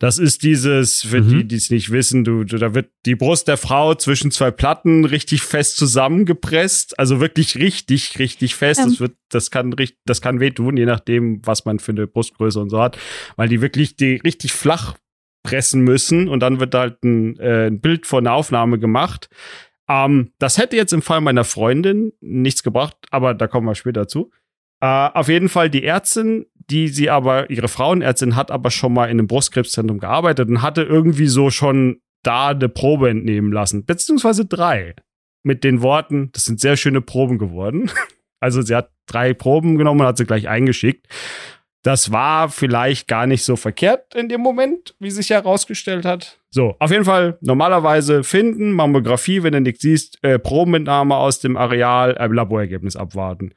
Das 0.00 0.18
ist 0.18 0.44
dieses, 0.44 1.02
für 1.02 1.20
Mhm. 1.20 1.28
die, 1.28 1.48
die 1.48 1.56
es 1.56 1.70
nicht 1.70 1.90
wissen, 1.90 2.22
du, 2.22 2.44
du, 2.44 2.56
da 2.58 2.72
wird 2.74 2.90
die 3.04 3.16
Brust 3.16 3.48
der 3.48 3.56
Frau 3.56 3.94
zwischen 3.96 4.30
zwei 4.30 4.52
Platten 4.52 5.04
richtig 5.04 5.42
fest 5.42 5.76
zusammengepresst. 5.76 6.98
Also 6.98 7.20
wirklich 7.20 7.56
richtig, 7.56 8.18
richtig 8.18 8.54
fest. 8.54 8.80
Ähm. 8.80 8.90
Das 8.90 9.00
wird, 9.00 9.16
das 9.30 9.50
kann 9.50 9.72
richtig, 9.72 9.98
das 10.04 10.20
kann 10.20 10.40
wehtun, 10.40 10.76
je 10.76 10.86
nachdem, 10.86 11.44
was 11.44 11.64
man 11.64 11.78
für 11.80 11.92
eine 11.92 12.06
Brustgröße 12.06 12.60
und 12.60 12.70
so 12.70 12.80
hat. 12.80 12.96
Weil 13.36 13.48
die 13.48 13.60
wirklich 13.60 13.96
die 13.96 14.16
richtig 14.16 14.52
flach 14.52 14.96
pressen 15.42 15.82
müssen 15.82 16.28
und 16.28 16.40
dann 16.40 16.60
wird 16.60 16.74
halt 16.74 17.02
ein, 17.02 17.38
äh, 17.38 17.66
ein 17.66 17.80
Bild 17.80 18.06
von 18.06 18.24
der 18.24 18.34
Aufnahme 18.34 18.78
gemacht. 18.78 19.28
Ähm, 19.88 20.32
das 20.38 20.58
hätte 20.58 20.76
jetzt 20.76 20.92
im 20.92 21.02
Fall 21.02 21.20
meiner 21.22 21.44
Freundin 21.44 22.12
nichts 22.20 22.62
gebracht, 22.62 22.96
aber 23.10 23.34
da 23.34 23.46
kommen 23.46 23.66
wir 23.66 23.74
später 23.74 24.06
zu. 24.06 24.30
Äh, 24.80 24.86
auf 24.86 25.28
jeden 25.28 25.48
Fall 25.48 25.70
die 25.70 25.82
Ärztin, 25.84 26.46
die 26.70 26.88
sie 26.88 27.10
aber, 27.10 27.50
ihre 27.50 27.68
Frauenärztin 27.68 28.36
hat 28.36 28.50
aber 28.50 28.70
schon 28.70 28.92
mal 28.92 29.06
in 29.06 29.18
einem 29.18 29.26
Brustkrebszentrum 29.26 29.98
gearbeitet 29.98 30.48
und 30.48 30.62
hatte 30.62 30.82
irgendwie 30.82 31.26
so 31.26 31.50
schon 31.50 32.00
da 32.22 32.48
eine 32.48 32.68
Probe 32.68 33.10
entnehmen 33.10 33.52
lassen, 33.52 33.84
beziehungsweise 33.84 34.44
drei. 34.44 34.94
Mit 35.44 35.64
den 35.64 35.82
Worten, 35.82 36.30
das 36.32 36.44
sind 36.44 36.60
sehr 36.60 36.76
schöne 36.76 37.00
Proben 37.00 37.38
geworden. 37.38 37.90
Also 38.40 38.62
sie 38.62 38.76
hat 38.76 38.92
drei 39.06 39.34
Proben 39.34 39.78
genommen 39.78 40.00
und 40.00 40.06
hat 40.06 40.16
sie 40.16 40.24
gleich 40.24 40.48
eingeschickt. 40.48 41.08
Das 41.82 42.12
war 42.12 42.48
vielleicht 42.48 43.08
gar 43.08 43.26
nicht 43.26 43.42
so 43.42 43.56
verkehrt 43.56 44.14
in 44.14 44.28
dem 44.28 44.40
Moment, 44.40 44.94
wie 45.00 45.10
sich 45.10 45.30
herausgestellt 45.30 46.04
hat. 46.04 46.38
So, 46.50 46.76
auf 46.78 46.90
jeden 46.90 47.04
Fall 47.04 47.36
normalerweise 47.40 48.22
finden, 48.22 48.70
Mammographie, 48.70 49.42
wenn 49.42 49.54
du 49.54 49.60
nichts 49.60 49.82
siehst, 49.82 50.18
äh, 50.22 50.38
Probenentnahme 50.38 51.16
aus 51.16 51.40
dem 51.40 51.56
Areal, 51.56 52.16
äh, 52.16 52.26
Laborergebnis 52.26 52.94
abwarten. 52.94 53.54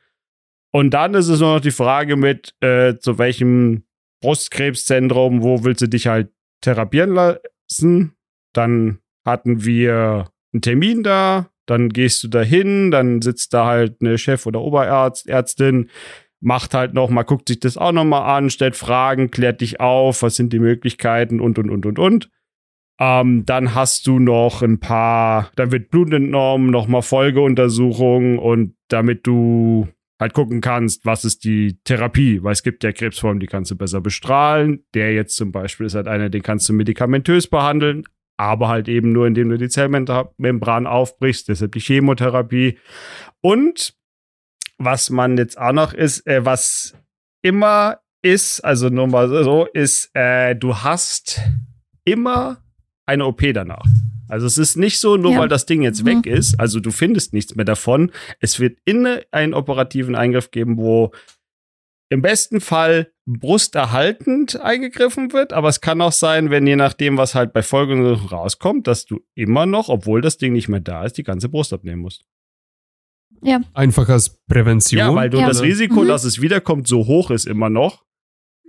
Und 0.71 0.91
dann 0.91 1.13
ist 1.13 1.27
es 1.27 1.39
nur 1.39 1.55
noch 1.55 1.61
die 1.61 1.71
Frage 1.71 2.15
mit, 2.15 2.55
äh, 2.61 2.97
zu 2.97 3.17
welchem 3.17 3.83
Brustkrebszentrum, 4.21 5.43
wo 5.43 5.63
willst 5.63 5.81
du 5.81 5.87
dich 5.87 6.07
halt 6.07 6.29
therapieren 6.61 7.13
lassen? 7.13 8.13
Dann 8.53 8.99
hatten 9.25 9.65
wir 9.65 10.29
einen 10.53 10.61
Termin 10.61 11.03
da, 11.03 11.49
dann 11.65 11.89
gehst 11.89 12.23
du 12.23 12.27
da 12.27 12.41
hin, 12.41 12.91
dann 12.91 13.21
sitzt 13.21 13.53
da 13.53 13.65
halt 13.65 13.97
eine 14.01 14.17
Chef- 14.17 14.45
oder 14.45 14.61
Oberärzt, 14.61 15.27
Ärztin, 15.27 15.89
macht 16.39 16.73
halt 16.73 16.93
noch 16.93 17.09
mal, 17.09 17.23
guckt 17.23 17.47
sich 17.47 17.59
das 17.59 17.77
auch 17.77 17.91
noch 17.91 18.03
mal 18.03 18.35
an, 18.35 18.49
stellt 18.49 18.75
Fragen, 18.75 19.31
klärt 19.31 19.61
dich 19.61 19.79
auf, 19.79 20.23
was 20.23 20.35
sind 20.35 20.53
die 20.53 20.59
Möglichkeiten 20.59 21.39
und, 21.39 21.59
und, 21.59 21.69
und, 21.69 21.85
und, 21.85 21.99
und. 21.99 22.29
Ähm, 22.99 23.45
dann 23.45 23.73
hast 23.73 24.05
du 24.07 24.19
noch 24.19 24.61
ein 24.61 24.79
paar, 24.79 25.51
dann 25.55 25.71
wird 25.71 25.89
Blut 25.89 26.13
entnommen, 26.13 26.71
noch 26.71 26.87
mal 26.87 27.01
Folgeuntersuchungen 27.01 28.37
und 28.37 28.75
damit 28.89 29.25
du 29.25 29.87
halt 30.21 30.33
gucken 30.33 30.61
kannst, 30.61 31.03
was 31.03 31.25
ist 31.25 31.43
die 31.43 31.79
Therapie, 31.83 32.43
weil 32.43 32.53
es 32.53 32.61
gibt 32.61 32.83
ja 32.83 32.91
Krebsformen, 32.91 33.39
die 33.39 33.47
kannst 33.47 33.71
du 33.71 33.75
besser 33.75 34.01
bestrahlen. 34.01 34.85
Der 34.93 35.13
jetzt 35.13 35.35
zum 35.35 35.51
Beispiel 35.51 35.87
ist 35.87 35.95
halt 35.95 36.07
einer, 36.07 36.29
den 36.29 36.43
kannst 36.43 36.69
du 36.69 36.73
medikamentös 36.73 37.47
behandeln, 37.47 38.03
aber 38.37 38.67
halt 38.67 38.87
eben 38.87 39.11
nur, 39.11 39.25
indem 39.25 39.49
du 39.49 39.57
die 39.57 39.67
Zellmembran 39.67 40.85
aufbrichst, 40.85 41.49
deshalb 41.49 41.71
die 41.71 41.79
Chemotherapie. 41.79 42.77
Und 43.41 43.95
was 44.77 45.09
man 45.09 45.37
jetzt 45.37 45.57
auch 45.57 45.73
noch 45.73 45.91
ist, 45.93 46.25
äh, 46.27 46.45
was 46.45 46.95
immer 47.41 47.99
ist, 48.21 48.63
also 48.63 48.89
nur 48.89 49.07
mal 49.07 49.27
so, 49.27 49.65
ist, 49.65 50.11
äh, 50.13 50.55
du 50.55 50.77
hast 50.77 51.41
immer 52.05 52.63
eine 53.05 53.25
OP 53.25 53.41
danach. 53.53 53.83
Also 54.27 54.47
es 54.47 54.57
ist 54.57 54.77
nicht 54.77 54.99
so, 54.99 55.17
nur 55.17 55.33
Ja. 55.33 55.39
weil 55.39 55.49
das 55.49 55.65
Ding 55.65 55.81
jetzt 55.81 56.03
Mhm. 56.03 56.05
weg 56.07 56.25
ist, 56.25 56.59
also 56.59 56.79
du 56.79 56.91
findest 56.91 57.33
nichts 57.33 57.55
mehr 57.55 57.65
davon. 57.65 58.11
Es 58.39 58.59
wird 58.59 58.77
in 58.85 59.05
einen 59.31 59.53
operativen 59.53 60.15
Eingriff 60.15 60.51
geben, 60.51 60.77
wo 60.77 61.11
im 62.09 62.21
besten 62.21 62.59
Fall 62.61 63.11
brusterhaltend 63.25 64.59
eingegriffen 64.59 65.31
wird, 65.33 65.53
aber 65.53 65.69
es 65.69 65.79
kann 65.81 66.01
auch 66.01 66.11
sein, 66.11 66.49
wenn 66.49 66.67
je 66.67 66.75
nachdem, 66.75 67.17
was 67.17 67.35
halt 67.35 67.53
bei 67.53 67.63
Folgen 67.63 68.05
rauskommt, 68.05 68.87
dass 68.87 69.05
du 69.05 69.21
immer 69.35 69.65
noch, 69.65 69.87
obwohl 69.89 70.21
das 70.21 70.37
Ding 70.37 70.53
nicht 70.53 70.67
mehr 70.69 70.81
da 70.81 71.05
ist, 71.05 71.17
die 71.17 71.23
ganze 71.23 71.49
Brust 71.49 71.73
abnehmen 71.73 72.01
musst. 72.01 72.23
einfach 73.73 74.07
als 74.09 74.39
Prävention. 74.47 74.99
Ja, 74.99 75.15
weil 75.15 75.29
du 75.31 75.39
Ja. 75.39 75.47
das 75.47 75.63
Risiko, 75.63 76.03
Mhm. 76.03 76.07
dass 76.09 76.25
es 76.25 76.41
wiederkommt, 76.41 76.87
so 76.87 77.07
hoch 77.07 77.31
ist 77.31 77.47
immer 77.47 77.69
noch, 77.71 78.03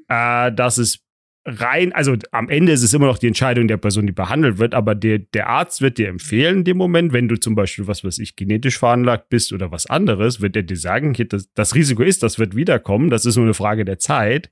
äh, 0.08 0.50
dass 0.52 0.78
es 0.78 1.00
rein, 1.44 1.92
also 1.92 2.14
am 2.30 2.48
Ende 2.48 2.72
ist 2.72 2.82
es 2.82 2.94
immer 2.94 3.06
noch 3.06 3.18
die 3.18 3.26
Entscheidung 3.26 3.66
der 3.68 3.76
Person, 3.76 4.06
die 4.06 4.12
behandelt 4.12 4.58
wird, 4.58 4.74
aber 4.74 4.94
der, 4.94 5.18
der 5.18 5.48
Arzt 5.48 5.80
wird 5.80 5.98
dir 5.98 6.08
empfehlen 6.08 6.58
in 6.58 6.64
dem 6.64 6.76
Moment, 6.76 7.12
wenn 7.12 7.28
du 7.28 7.36
zum 7.38 7.54
Beispiel, 7.54 7.86
was 7.86 8.04
weiß 8.04 8.18
ich, 8.18 8.36
genetisch 8.36 8.78
veranlagt 8.78 9.28
bist 9.28 9.52
oder 9.52 9.72
was 9.72 9.86
anderes, 9.86 10.40
wird 10.40 10.54
er 10.56 10.62
dir 10.62 10.76
sagen, 10.76 11.14
hier, 11.14 11.26
das, 11.26 11.52
das 11.54 11.74
Risiko 11.74 12.02
ist, 12.02 12.22
das 12.22 12.38
wird 12.38 12.54
wiederkommen, 12.54 13.10
das 13.10 13.26
ist 13.26 13.36
nur 13.36 13.44
eine 13.44 13.54
Frage 13.54 13.84
der 13.84 13.98
Zeit. 13.98 14.50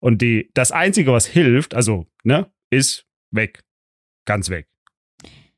Und 0.00 0.22
die, 0.22 0.50
das 0.54 0.72
Einzige, 0.72 1.12
was 1.12 1.26
hilft, 1.26 1.74
also, 1.74 2.06
ne, 2.24 2.50
ist 2.70 3.06
weg. 3.30 3.62
Ganz 4.26 4.48
weg. 4.50 4.68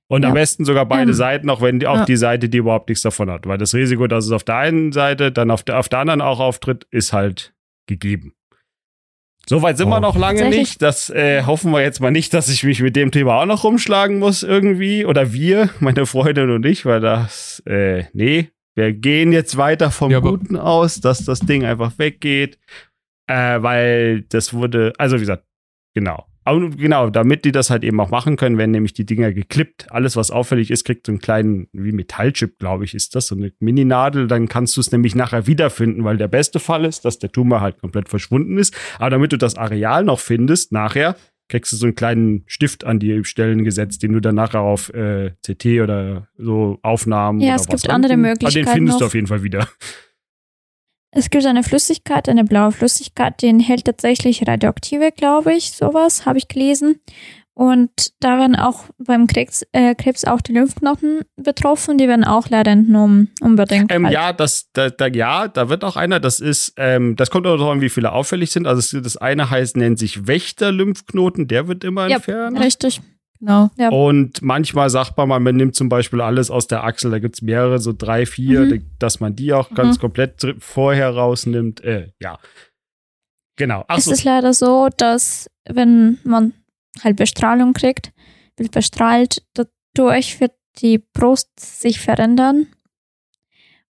Und 0.09 0.25
am 0.25 0.31
Ja. 0.31 0.35
besten 0.35 0.65
sogar 0.65 0.87
beide 0.87 1.11
Ähm, 1.11 1.15
Seiten, 1.17 1.51
auch 1.51 1.61
wenn 1.63 1.81
die, 1.81 1.87
auch 1.89 1.97
ja. 1.99 2.05
die 2.05 2.17
Seite, 2.17 2.49
die 2.49 2.59
überhaupt 2.59 2.89
nichts 2.89 3.03
davon 3.03 3.29
hat. 3.31 3.47
Weil 3.47 3.59
das 3.59 3.75
Risiko, 3.75 4.07
dass 4.07 4.25
es 4.25 4.31
auf 4.31 4.45
der 4.45 4.57
einen 4.57 4.93
Seite, 4.93 5.33
dann 5.33 5.51
auf 5.51 5.65
der, 5.65 5.79
auf 5.81 5.89
der 5.89 5.99
anderen 6.01 6.21
auch 6.21 6.39
auftritt, 6.39 6.87
ist 6.93 7.13
halt 7.13 7.55
gegeben. 7.87 8.35
Soweit 9.49 9.77
sind 9.79 9.87
Oh. 9.87 9.91
wir 9.91 10.01
noch 10.01 10.17
lange 10.17 10.49
nicht. 10.49 10.83
Das 10.83 11.09
äh, 11.11 11.43
hoffen 11.45 11.71
wir 11.73 11.81
jetzt 11.81 12.01
mal 12.01 12.11
nicht, 12.11 12.35
dass 12.35 12.49
ich 12.49 12.65
mich 12.65 12.81
mit 12.83 12.97
dem 12.97 13.13
Thema 13.13 13.41
auch 13.41 13.47
noch 13.47 13.63
rumschlagen 13.65 14.19
muss 14.19 14.43
irgendwie. 14.43 15.05
Oder 15.07 15.33
wir, 15.33 15.71
meine 15.81 16.05
Freundin 16.07 16.51
und 16.51 16.67
ich, 16.67 16.85
weil 16.85 17.01
das, 17.01 17.63
äh, 17.67 18.05
nee, 18.13 18.51
wir 18.75 18.93
gehen 18.93 19.33
jetzt 19.33 19.57
weiter 19.57 19.91
vom 19.91 20.11
Ja, 20.11 20.19
Guten 20.19 20.57
aus, 20.57 21.01
dass 21.01 21.25
das 21.25 21.41
Ding 21.41 21.65
einfach 21.65 21.93
weggeht. 21.99 22.59
Äh, 23.29 23.63
weil 23.63 24.23
das 24.29 24.53
wurde, 24.53 24.93
also 24.99 25.17
wie 25.17 25.21
gesagt, 25.21 25.45
genau. 25.95 26.27
Aber 26.47 26.71
genau, 26.71 27.11
damit 27.11 27.45
die 27.45 27.51
das 27.51 27.71
halt 27.71 27.83
eben 27.83 27.99
auch 27.99 28.11
machen 28.11 28.37
können, 28.37 28.57
werden 28.57 28.71
nämlich 28.71 28.95
die 28.95 29.05
Dinger 29.05 29.33
geklippt. 29.33 29.89
Alles, 29.91 30.15
was 30.15 30.31
auffällig 30.31 30.71
ist, 30.71 30.85
kriegt 30.85 31.05
so 31.05 31.11
einen 31.11 31.19
kleinen, 31.19 31.67
wie 31.73 31.91
Metallchip, 31.91 32.61
glaube 32.61 32.85
ich, 32.85 32.95
ist 32.95 33.17
das, 33.17 33.27
so 33.27 33.35
eine 33.35 33.53
Mini-Nadel. 33.59 34.29
Dann 34.29 34.49
kannst 34.49 34.77
du 34.77 34.81
es 34.81 34.93
nämlich 34.93 35.17
nachher 35.17 35.49
wiederfinden, 35.49 36.05
weil 36.05 36.19
der 36.19 36.29
beste 36.29 36.61
Fall 36.61 36.85
ist, 36.85 37.05
dass 37.05 37.19
der 37.19 37.33
Tumor 37.33 37.63
halt 37.63 37.81
komplett 37.81 38.09
verschwunden 38.09 38.59
ist. 38.59 38.77
Aber 39.01 39.11
damit 39.11 39.33
du 39.33 39.39
das 39.39 39.57
Areal 39.57 40.05
noch 40.05 40.21
findest, 40.21 40.71
nachher 40.71 41.17
kriegst 41.49 41.73
du 41.73 41.77
so 41.77 41.87
einen 41.87 41.97
kleinen 41.97 42.45
Stift 42.47 42.85
an 42.85 43.01
die 43.01 43.25
Stellen 43.25 43.65
gesetzt, 43.65 44.05
den 44.05 44.13
du 44.13 44.21
dann 44.21 44.37
nachher 44.37 44.61
auf 44.61 44.95
äh, 44.95 45.33
CT 45.45 45.81
oder 45.83 46.29
so 46.39 46.79
Aufnahmen 46.83 47.41
Ja, 47.41 47.55
oder 47.55 47.63
es 47.63 47.67
gibt 47.67 47.91
andere 47.91 48.13
Ah, 48.13 48.17
Den 48.17 48.23
Möglichkeiten 48.23 48.69
findest 48.69 49.01
du 49.01 49.05
auf 49.07 49.15
jeden 49.15 49.27
Fall 49.27 49.43
wieder. 49.43 49.69
Es 51.11 51.31
gibt 51.31 51.47
eine 51.47 51.63
Flüssigkeit, 51.63 52.29
eine 52.29 52.45
blaue 52.45 52.73
Flüssigkeit, 52.73 53.41
die 53.41 53.47
enthält 53.47 53.85
tatsächlich 53.85 54.47
Radioaktive, 54.47 55.13
glaube 55.13 55.55
ich, 55.55 55.73
sowas 55.73 56.27
habe 56.27 56.39
ich 56.39 56.49
gelesen. 56.49 57.01
Und 57.59 57.91
da 58.21 58.39
werden 58.39 58.55
auch 58.55 58.85
beim 58.99 59.27
Krebs, 59.27 59.65
äh, 59.73 59.95
Krebs 59.95 60.27
auch 60.27 60.43
die 60.43 60.53
Lymphknoten 60.53 61.23
betroffen, 61.37 61.97
die 61.97 62.07
werden 62.07 62.23
auch 62.23 62.51
leider 62.51 62.71
entnommen, 62.71 63.33
unbedingt. 63.41 63.91
Ähm, 63.91 64.05
halt. 64.05 64.13
ja, 64.13 64.33
das, 64.35 64.69
da, 64.75 64.91
da, 64.91 65.07
ja, 65.07 65.49
da 65.49 65.71
wird 65.71 65.83
auch 65.83 65.97
einer, 65.97 66.21
das 66.21 66.39
ist, 66.39 66.75
ähm, 66.77 67.17
das 67.17 67.31
kommt 67.31 67.47
auch 67.47 67.57
darauf 67.57 67.73
an, 67.73 67.81
wie 67.81 67.89
viele 67.89 68.13
auffällig 68.13 68.51
sind. 68.51 68.67
Also 68.67 69.01
das 69.01 69.17
eine 69.17 69.49
heißt, 69.49 69.79
nennt 69.79 69.99
sich 69.99 70.27
Wächter-Lymphknoten, 70.27 71.49
der 71.49 71.67
wird 71.67 71.83
immer 71.83 72.09
Ja, 72.09 72.17
entfernt. 72.17 72.61
Richtig. 72.61 73.01
Genau. 73.39 73.71
Ja. 73.77 73.91
Und 73.91 74.41
manchmal 74.43 74.89
sagt 74.91 75.17
man 75.17 75.29
mal, 75.29 75.41
man 75.41 75.57
nimmt 75.57 75.75
zum 75.75 75.89
Beispiel 75.89 76.21
alles 76.21 76.51
aus 76.51 76.67
der 76.67 76.85
Achsel, 76.85 77.11
da 77.11 77.19
gibt's 77.19 77.43
mehrere, 77.43 77.79
so 77.79 77.93
drei, 77.93 78.27
vier, 78.27 78.61
Mhm. 78.63 78.91
dass 78.99 79.21
man 79.21 79.37
die 79.37 79.53
auch 79.53 79.71
ganz 79.75 79.99
komplett 79.99 80.43
dr- 80.43 80.55
vorher 80.59 81.11
rausnimmt. 81.11 81.83
Äh, 81.83 82.13
ja. 82.21 82.39
Genau. 83.57 83.81
Es 83.89 83.97
Achso, 83.97 84.11
ist 84.13 84.25
leider 84.25 84.53
so, 84.53 84.89
dass 84.97 85.51
wenn 85.69 86.19
man 86.25 86.53
halt 87.03 87.17
Bestrahlung 87.17 87.73
kriegt, 87.73 88.13
wird 88.57 88.71
bestrahlt, 88.71 89.43
dadurch 89.55 90.41
wird 90.41 90.53
die 90.79 90.99
Brust 90.99 91.59
sich 91.59 92.01
verändern 92.01 92.67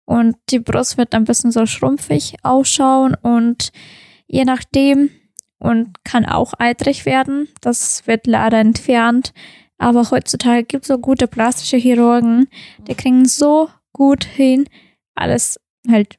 und 0.06 0.36
die 0.50 0.58
Brust 0.58 0.98
wird 0.98 1.14
ein 1.14 1.24
bisschen 1.24 1.50
so 1.50 1.64
schrumpfig 1.66 2.36
ausschauen 2.42 3.14
und 3.14 3.72
je 4.26 4.44
nachdem 4.44 5.10
und 5.64 6.04
kann 6.04 6.26
auch 6.26 6.52
eitrig 6.58 7.06
werden. 7.06 7.48
Das 7.60 8.06
wird 8.06 8.26
leider 8.26 8.58
entfernt. 8.58 9.32
Aber 9.78 10.10
heutzutage 10.10 10.64
gibt 10.64 10.84
es 10.84 10.88
so 10.88 10.98
gute 10.98 11.26
plastische 11.26 11.76
Chirurgen, 11.76 12.48
die 12.86 12.94
kriegen 12.94 13.26
so 13.26 13.68
gut 13.92 14.24
hin, 14.24 14.66
alles 15.14 15.58
halt, 15.90 16.18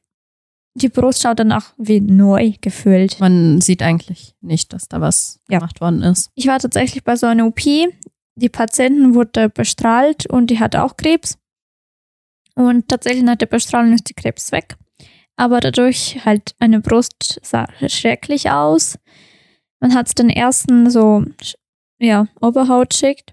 die 0.74 0.88
Brust 0.90 1.22
schaut 1.22 1.38
danach 1.38 1.72
wie 1.78 2.00
neu 2.00 2.52
gefüllt. 2.60 3.18
Man 3.18 3.60
sieht 3.62 3.82
eigentlich 3.82 4.34
nicht, 4.42 4.72
dass 4.74 4.88
da 4.88 5.00
was 5.00 5.40
Ja. 5.48 5.58
gemacht 5.58 5.80
worden 5.80 6.02
ist. 6.02 6.30
Ich 6.34 6.46
war 6.46 6.58
tatsächlich 6.58 7.02
bei 7.02 7.16
so 7.16 7.26
einer 7.26 7.46
OP. 7.46 7.62
Die 8.38 8.48
Patientin 8.50 9.14
wurde 9.14 9.48
bestrahlt 9.48 10.26
und 10.26 10.50
die 10.50 10.60
hatte 10.60 10.82
auch 10.84 10.96
Krebs. 10.98 11.38
Und 12.54 12.88
tatsächlich 12.88 13.22
nach 13.24 13.36
der 13.36 13.46
Bestrahlung 13.46 13.94
ist 13.94 14.08
die 14.10 14.14
Krebs 14.14 14.52
weg. 14.52 14.76
Aber 15.36 15.60
dadurch 15.60 16.24
halt 16.24 16.54
eine 16.58 16.80
Brust 16.80 17.40
sah 17.42 17.66
schrecklich 17.88 18.50
aus. 18.50 18.98
Man 19.80 19.94
hat 19.94 20.08
es 20.08 20.14
den 20.14 20.30
ersten 20.30 20.90
so, 20.90 21.24
ja, 21.98 22.26
Oberhautschicht 22.40 23.32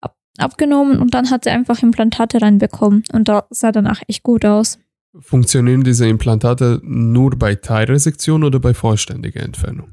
ab, 0.00 0.16
abgenommen 0.38 0.98
und 0.98 1.14
dann 1.14 1.30
hat 1.30 1.44
sie 1.44 1.50
einfach 1.50 1.82
Implantate 1.82 2.40
reinbekommen. 2.40 3.04
Und 3.12 3.28
da 3.28 3.46
sah 3.50 3.72
danach 3.72 4.02
echt 4.08 4.22
gut 4.22 4.44
aus. 4.44 4.78
Funktionieren 5.18 5.82
diese 5.82 6.06
Implantate 6.06 6.80
nur 6.82 7.30
bei 7.38 7.54
Teilresektion 7.54 8.44
oder 8.44 8.60
bei 8.60 8.74
vollständiger 8.74 9.42
Entfernung? 9.42 9.90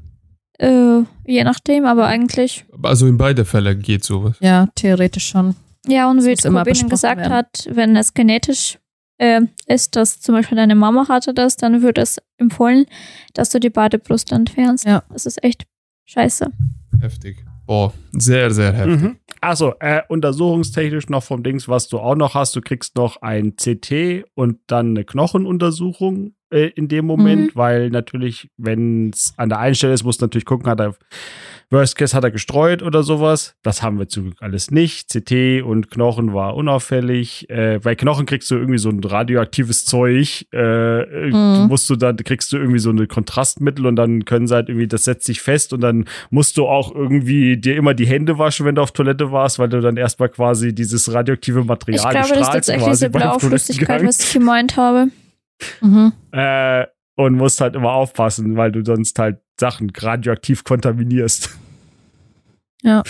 Äh, 0.58 1.02
je 1.24 1.42
nachdem, 1.44 1.84
aber 1.84 2.06
eigentlich 2.06 2.64
Also 2.82 3.06
in 3.06 3.16
beide 3.16 3.44
Fälle 3.44 3.76
geht 3.76 4.04
sowas. 4.04 4.36
Ja, 4.40 4.68
theoretisch 4.74 5.26
schon. 5.28 5.56
Ja, 5.86 6.10
und 6.10 6.24
wie 6.24 6.34
Corbin 6.34 6.88
gesagt 6.88 7.20
werden. 7.20 7.32
hat, 7.32 7.68
wenn 7.70 7.96
es 7.96 8.14
genetisch 8.14 8.78
äh, 9.18 9.42
ist, 9.66 9.96
dass 9.96 10.20
zum 10.20 10.34
Beispiel 10.34 10.56
deine 10.56 10.74
Mama 10.74 11.08
hatte 11.08 11.34
das, 11.34 11.56
dann 11.56 11.82
wird 11.82 11.98
es 11.98 12.20
empfohlen, 12.36 12.86
dass 13.32 13.50
du 13.50 13.60
die 13.60 13.70
Badebrust 13.70 14.32
entfernst. 14.32 14.84
Ja. 14.84 15.02
Das 15.10 15.26
ist 15.26 15.42
echt 15.42 15.66
scheiße. 16.04 16.50
Heftig. 17.00 17.44
Boah, 17.66 17.92
sehr, 18.12 18.50
sehr 18.50 18.72
heftig. 18.72 19.00
Mhm. 19.00 19.16
Achso, 19.40 19.74
äh, 19.80 20.02
untersuchungstechnisch 20.08 21.08
noch 21.08 21.22
vom 21.22 21.42
Dings, 21.42 21.68
was 21.68 21.88
du 21.88 21.98
auch 21.98 22.14
noch 22.14 22.34
hast. 22.34 22.56
Du 22.56 22.60
kriegst 22.60 22.96
noch 22.96 23.22
ein 23.22 23.56
CT 23.56 24.24
und 24.34 24.58
dann 24.66 24.90
eine 24.90 25.04
Knochenuntersuchung 25.04 26.34
äh, 26.54 26.68
in 26.76 26.88
dem 26.88 27.04
Moment, 27.06 27.56
weil 27.56 27.90
natürlich, 27.90 28.48
wenn 28.56 29.10
es 29.10 29.34
an 29.36 29.48
der 29.48 29.58
einen 29.58 29.74
Stelle 29.74 29.92
ist, 29.94 30.04
musst 30.04 30.20
du 30.20 30.24
natürlich 30.26 30.44
gucken, 30.44 30.66
hat 30.68 30.80
er, 30.80 30.94
Worst 31.70 31.96
Case 31.96 32.14
hat 32.16 32.22
er 32.22 32.30
gestreut 32.30 32.82
oder 32.82 33.02
sowas. 33.02 33.56
Das 33.62 33.82
haben 33.82 33.98
wir 33.98 34.06
zum 34.08 34.24
Glück 34.24 34.36
alles 34.40 34.70
nicht. 34.70 35.08
CT 35.08 35.62
und 35.62 35.90
Knochen 35.90 36.32
war 36.32 36.54
unauffällig. 36.54 37.48
Äh, 37.50 37.80
bei 37.82 37.94
Knochen 37.96 38.26
kriegst 38.26 38.50
du 38.50 38.56
irgendwie 38.56 38.78
so 38.78 38.90
ein 38.90 39.02
radioaktives 39.02 39.84
Zeug. 39.84 40.46
Äh, 40.52 41.24
Mhm. 41.30 41.66
musst 41.68 41.88
du 41.90 41.96
dann, 41.96 42.16
kriegst 42.16 42.52
du 42.52 42.56
irgendwie 42.58 42.78
so 42.78 42.90
eine 42.90 43.06
Kontrastmittel 43.06 43.86
und 43.86 43.96
dann 43.96 44.24
können 44.24 44.46
sie 44.46 44.54
halt 44.54 44.68
irgendwie, 44.68 44.86
das 44.86 45.04
setzt 45.04 45.24
sich 45.26 45.40
fest 45.40 45.72
und 45.72 45.80
dann 45.80 46.04
musst 46.30 46.56
du 46.58 46.66
auch 46.66 46.94
irgendwie 46.94 47.56
dir 47.56 47.76
immer 47.76 47.94
die 47.94 48.06
Hände 48.06 48.38
waschen, 48.38 48.66
wenn 48.66 48.74
du 48.76 48.82
auf 48.82 48.92
Toilette 48.92 49.32
warst, 49.32 49.58
weil 49.58 49.68
du 49.68 49.80
dann 49.80 49.96
erstmal 49.96 50.28
quasi 50.28 50.74
dieses 50.74 51.12
radioaktive 51.12 51.64
Material 51.64 52.04
Ich 52.04 52.10
glaube, 52.10 52.28
das 52.28 52.38
ist 52.48 52.52
tatsächlich 52.52 52.86
diese 52.88 53.10
beim 53.10 53.22
blaue 53.22 53.40
Flüssigkeit, 53.40 53.86
Toilettengang. 53.86 54.08
was 54.08 54.20
ich 54.20 54.32
gemeint 54.32 54.76
habe. 54.76 55.08
Mhm. 55.80 56.12
Äh, 56.32 56.86
und 57.16 57.34
musst 57.34 57.60
halt 57.60 57.76
immer 57.76 57.92
aufpassen, 57.92 58.56
weil 58.56 58.72
du 58.72 58.84
sonst 58.84 59.18
halt 59.18 59.40
Sachen 59.58 59.90
radioaktiv 59.96 60.64
kontaminierst. 60.64 61.56
Ja. 62.82 63.02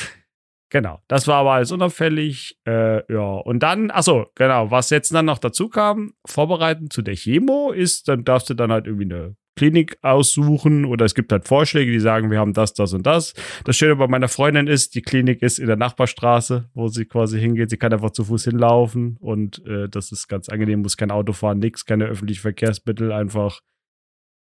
Genau, 0.71 1.01
das 1.09 1.29
war 1.29 1.37
aber 1.37 1.53
alles 1.53 1.73
unauffällig. 1.73 2.59
Äh, 2.67 3.13
ja, 3.13 3.21
und 3.21 3.61
dann, 3.61 3.91
achso, 3.91 4.27
genau, 4.35 4.71
was 4.71 4.91
jetzt 4.91 5.15
dann 5.15 5.27
noch 5.27 5.39
dazu 5.39 5.69
kam, 5.69 6.15
vorbereiten 6.27 6.91
zu 6.91 7.03
der 7.03 7.15
Chemo 7.15 7.71
ist, 7.71 8.09
dann 8.09 8.25
darfst 8.25 8.51
du 8.51 8.55
dann 8.55 8.73
halt 8.73 8.87
irgendwie 8.87 9.05
eine 9.05 9.37
Klinik 9.57 9.99
aussuchen 10.03 10.85
oder 10.85 11.05
es 11.05 11.15
gibt 11.15 11.31
halt 11.33 11.47
Vorschläge, 11.47 11.93
die 11.93 12.01
sagen, 12.01 12.31
wir 12.31 12.39
haben 12.39 12.53
das, 12.53 12.75
das 12.75 12.93
und 12.93 13.05
das. 13.07 13.35
Das 13.65 13.77
Schöne 13.77 13.97
bei 13.97 14.09
meiner 14.09 14.29
Freundin 14.29 14.67
ist, 14.67 14.95
die 14.95 15.03
Klinik 15.03 15.43
ist 15.43 15.59
in 15.59 15.67
der 15.67 15.77
Nachbarstraße, 15.77 16.69
wo 16.75 16.89
sie 16.89 17.05
quasi 17.05 17.39
hingeht. 17.39 17.71
Sie 17.71 17.77
kann 17.77 17.93
einfach 17.93 18.11
zu 18.11 18.25
Fuß 18.25 18.45
hinlaufen 18.45 19.17
und 19.21 19.65
äh, 19.67 19.89
das 19.89 20.13
ist 20.13 20.29
ganz 20.29 20.49
angenehm, 20.49 20.83
muss 20.83 20.97
kein 20.97 21.11
Auto 21.11 21.33
fahren, 21.33 21.59
nix, 21.59 21.85
keine 21.85 22.07
öffentlichen 22.07 22.43
Verkehrsmittel, 22.43 23.13
einfach 23.13 23.61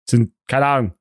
sind, 0.10 0.34
keine 0.48 0.66
Ahnung, 0.66 0.94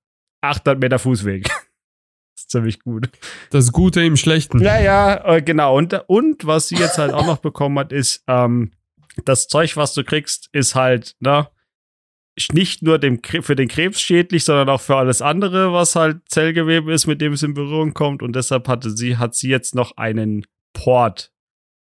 800 0.42 0.80
Meter 0.80 0.98
Fußweg. 0.98 1.48
ist 2.36 2.50
ziemlich 2.50 2.80
gut. 2.80 3.08
Das 3.50 3.72
Gute 3.72 4.02
im 4.02 4.16
Schlechten. 4.16 4.60
Ja, 4.60 4.78
ja, 4.80 5.36
äh, 5.36 5.42
genau. 5.42 5.76
Und, 5.76 5.94
und 6.06 6.46
was 6.46 6.68
sie 6.68 6.76
jetzt 6.76 6.98
halt 6.98 7.12
auch 7.12 7.26
noch 7.26 7.38
bekommen 7.38 7.78
hat, 7.78 7.92
ist, 7.92 8.22
ähm, 8.26 8.72
das 9.24 9.48
Zeug, 9.48 9.76
was 9.76 9.94
du 9.94 10.04
kriegst, 10.04 10.48
ist 10.52 10.74
halt, 10.74 11.16
ne, 11.20 11.48
nicht 12.53 12.83
nur 12.83 12.99
dem, 12.99 13.20
für 13.22 13.57
den 13.57 13.68
Krebs 13.68 14.01
schädlich, 14.01 14.45
sondern 14.45 14.68
auch 14.70 14.80
für 14.80 14.97
alles 14.97 15.20
andere, 15.20 15.72
was 15.72 15.97
halt 15.97 16.20
Zellgewebe 16.28 16.93
ist, 16.93 17.07
mit 17.07 17.20
dem 17.20 17.35
es 17.35 17.43
in 17.43 17.55
Berührung 17.55 17.95
kommt. 17.95 18.22
Und 18.22 18.35
deshalb 18.35 18.68
hatte 18.68 18.91
sie, 18.91 19.16
hat 19.18 19.35
sie 19.35 19.49
jetzt 19.49 19.74
noch 19.74 19.97
einen 19.97 20.47
Port 20.72 21.33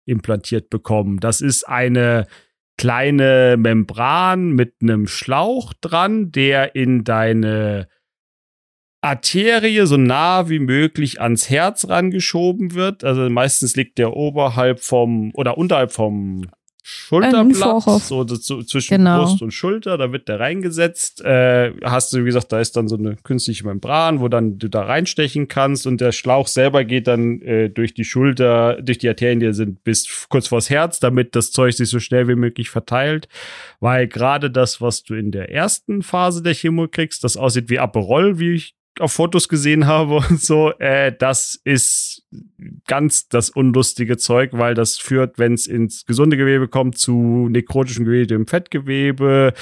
implantiert 0.05 0.69
bekommen. 0.69 1.21
Das 1.21 1.41
ist 1.41 1.69
eine 1.69 2.27
kleine 2.77 3.57
Membran 3.57 4.51
mit 4.51 4.75
einem 4.83 5.07
Schlauch 5.07 5.73
dran, 5.81 6.33
der 6.33 6.75
in 6.75 7.05
deine 7.05 7.89
Arterie 9.03 9.87
so 9.87 9.97
nah 9.97 10.49
wie 10.49 10.61
möglich 10.61 11.21
ans 11.21 11.51
Herz 11.51 11.89
rangeschoben 11.89 12.75
wird. 12.75 13.05
Also 13.05 13.29
meistens 13.31 13.77
liegt 13.77 13.99
der 13.99 14.17
oberhalb 14.17 14.81
vom 14.81 15.33
oder 15.35 15.59
unterhalb 15.59 15.93
vom 15.93 16.49
Schulterblatt, 16.85 17.57
Vorhof. 17.57 18.03
so 18.03 18.25
zwischen 18.25 18.97
Genau. 18.97 19.25
Brust 19.25 19.41
und 19.41 19.53
Schulter, 19.53 19.97
da 19.99 20.11
wird 20.13 20.29
der 20.29 20.41
reingesetzt. 20.41 21.25
Äh, 21.25 21.73
hast 21.85 22.13
du, 22.13 22.19
wie 22.19 22.25
gesagt, 22.25 22.51
da 22.51 22.61
ist 22.61 22.77
dann 22.77 22.89
so 22.89 22.97
eine 22.97 23.17
künstliche 23.23 23.65
Membran, 23.65 24.21
wo 24.21 24.29
dann 24.29 24.59
du 24.59 24.69
da 24.69 24.83
reinstechen 24.83 25.47
kannst 25.47 25.87
und 25.87 26.01
der 26.01 26.11
Schlauch 26.11 26.49
selber 26.49 26.85
geht 26.85 27.07
dann 27.07 27.41
äh, 27.43 27.71
durch 27.71 27.95
die 27.95 28.05
Schulter, 28.05 28.83
durch 28.83 28.99
die 28.99 29.09
Arterien, 29.09 29.39
die 29.39 29.47
da 29.47 29.53
sind, 29.53 29.85
bis 29.85 30.27
kurz 30.29 30.49
vors 30.49 30.71
Herz, 30.71 30.99
damit 30.99 31.37
das 31.37 31.53
Zeug 31.53 31.73
sich 31.75 31.89
so 31.89 32.01
schnell 32.01 32.27
wie 32.27 32.35
möglich 32.35 32.69
verteilt. 32.69 33.29
Weil 33.79 34.09
gerade 34.09 34.51
das, 34.51 34.81
was 34.81 35.05
du 35.05 35.15
in 35.15 35.31
der 35.31 35.51
ersten 35.51 36.03
Phase 36.03 36.43
der 36.43 36.55
Chemo 36.55 36.89
kriegst, 36.89 37.23
das 37.23 37.37
aussieht 37.37 37.71
wie 37.71 37.79
Aperol, 37.79 38.39
wie 38.41 38.55
ich 38.55 38.75
auf 39.01 39.13
Fotos 39.13 39.49
gesehen 39.49 39.87
habe 39.87 40.17
und 40.17 40.41
so, 40.41 40.73
äh, 40.79 41.15
das 41.17 41.61
ist 41.65 42.27
ganz 42.87 43.29
das 43.29 43.51
unlustige 43.51 44.17
Zeug, 44.17 44.51
weil 44.53 44.75
das 44.75 44.99
führt, 44.99 45.39
wenn 45.39 45.55
es 45.55 45.67
ins 45.67 46.05
gesunde 46.07 46.37
Gewebe 46.37 46.69
kommt, 46.69 46.99
zu 46.99 47.49
nekrotischem 47.51 48.05
Gewebe 48.05 48.35
im 48.35 48.47
Fettgewebe 48.47 49.55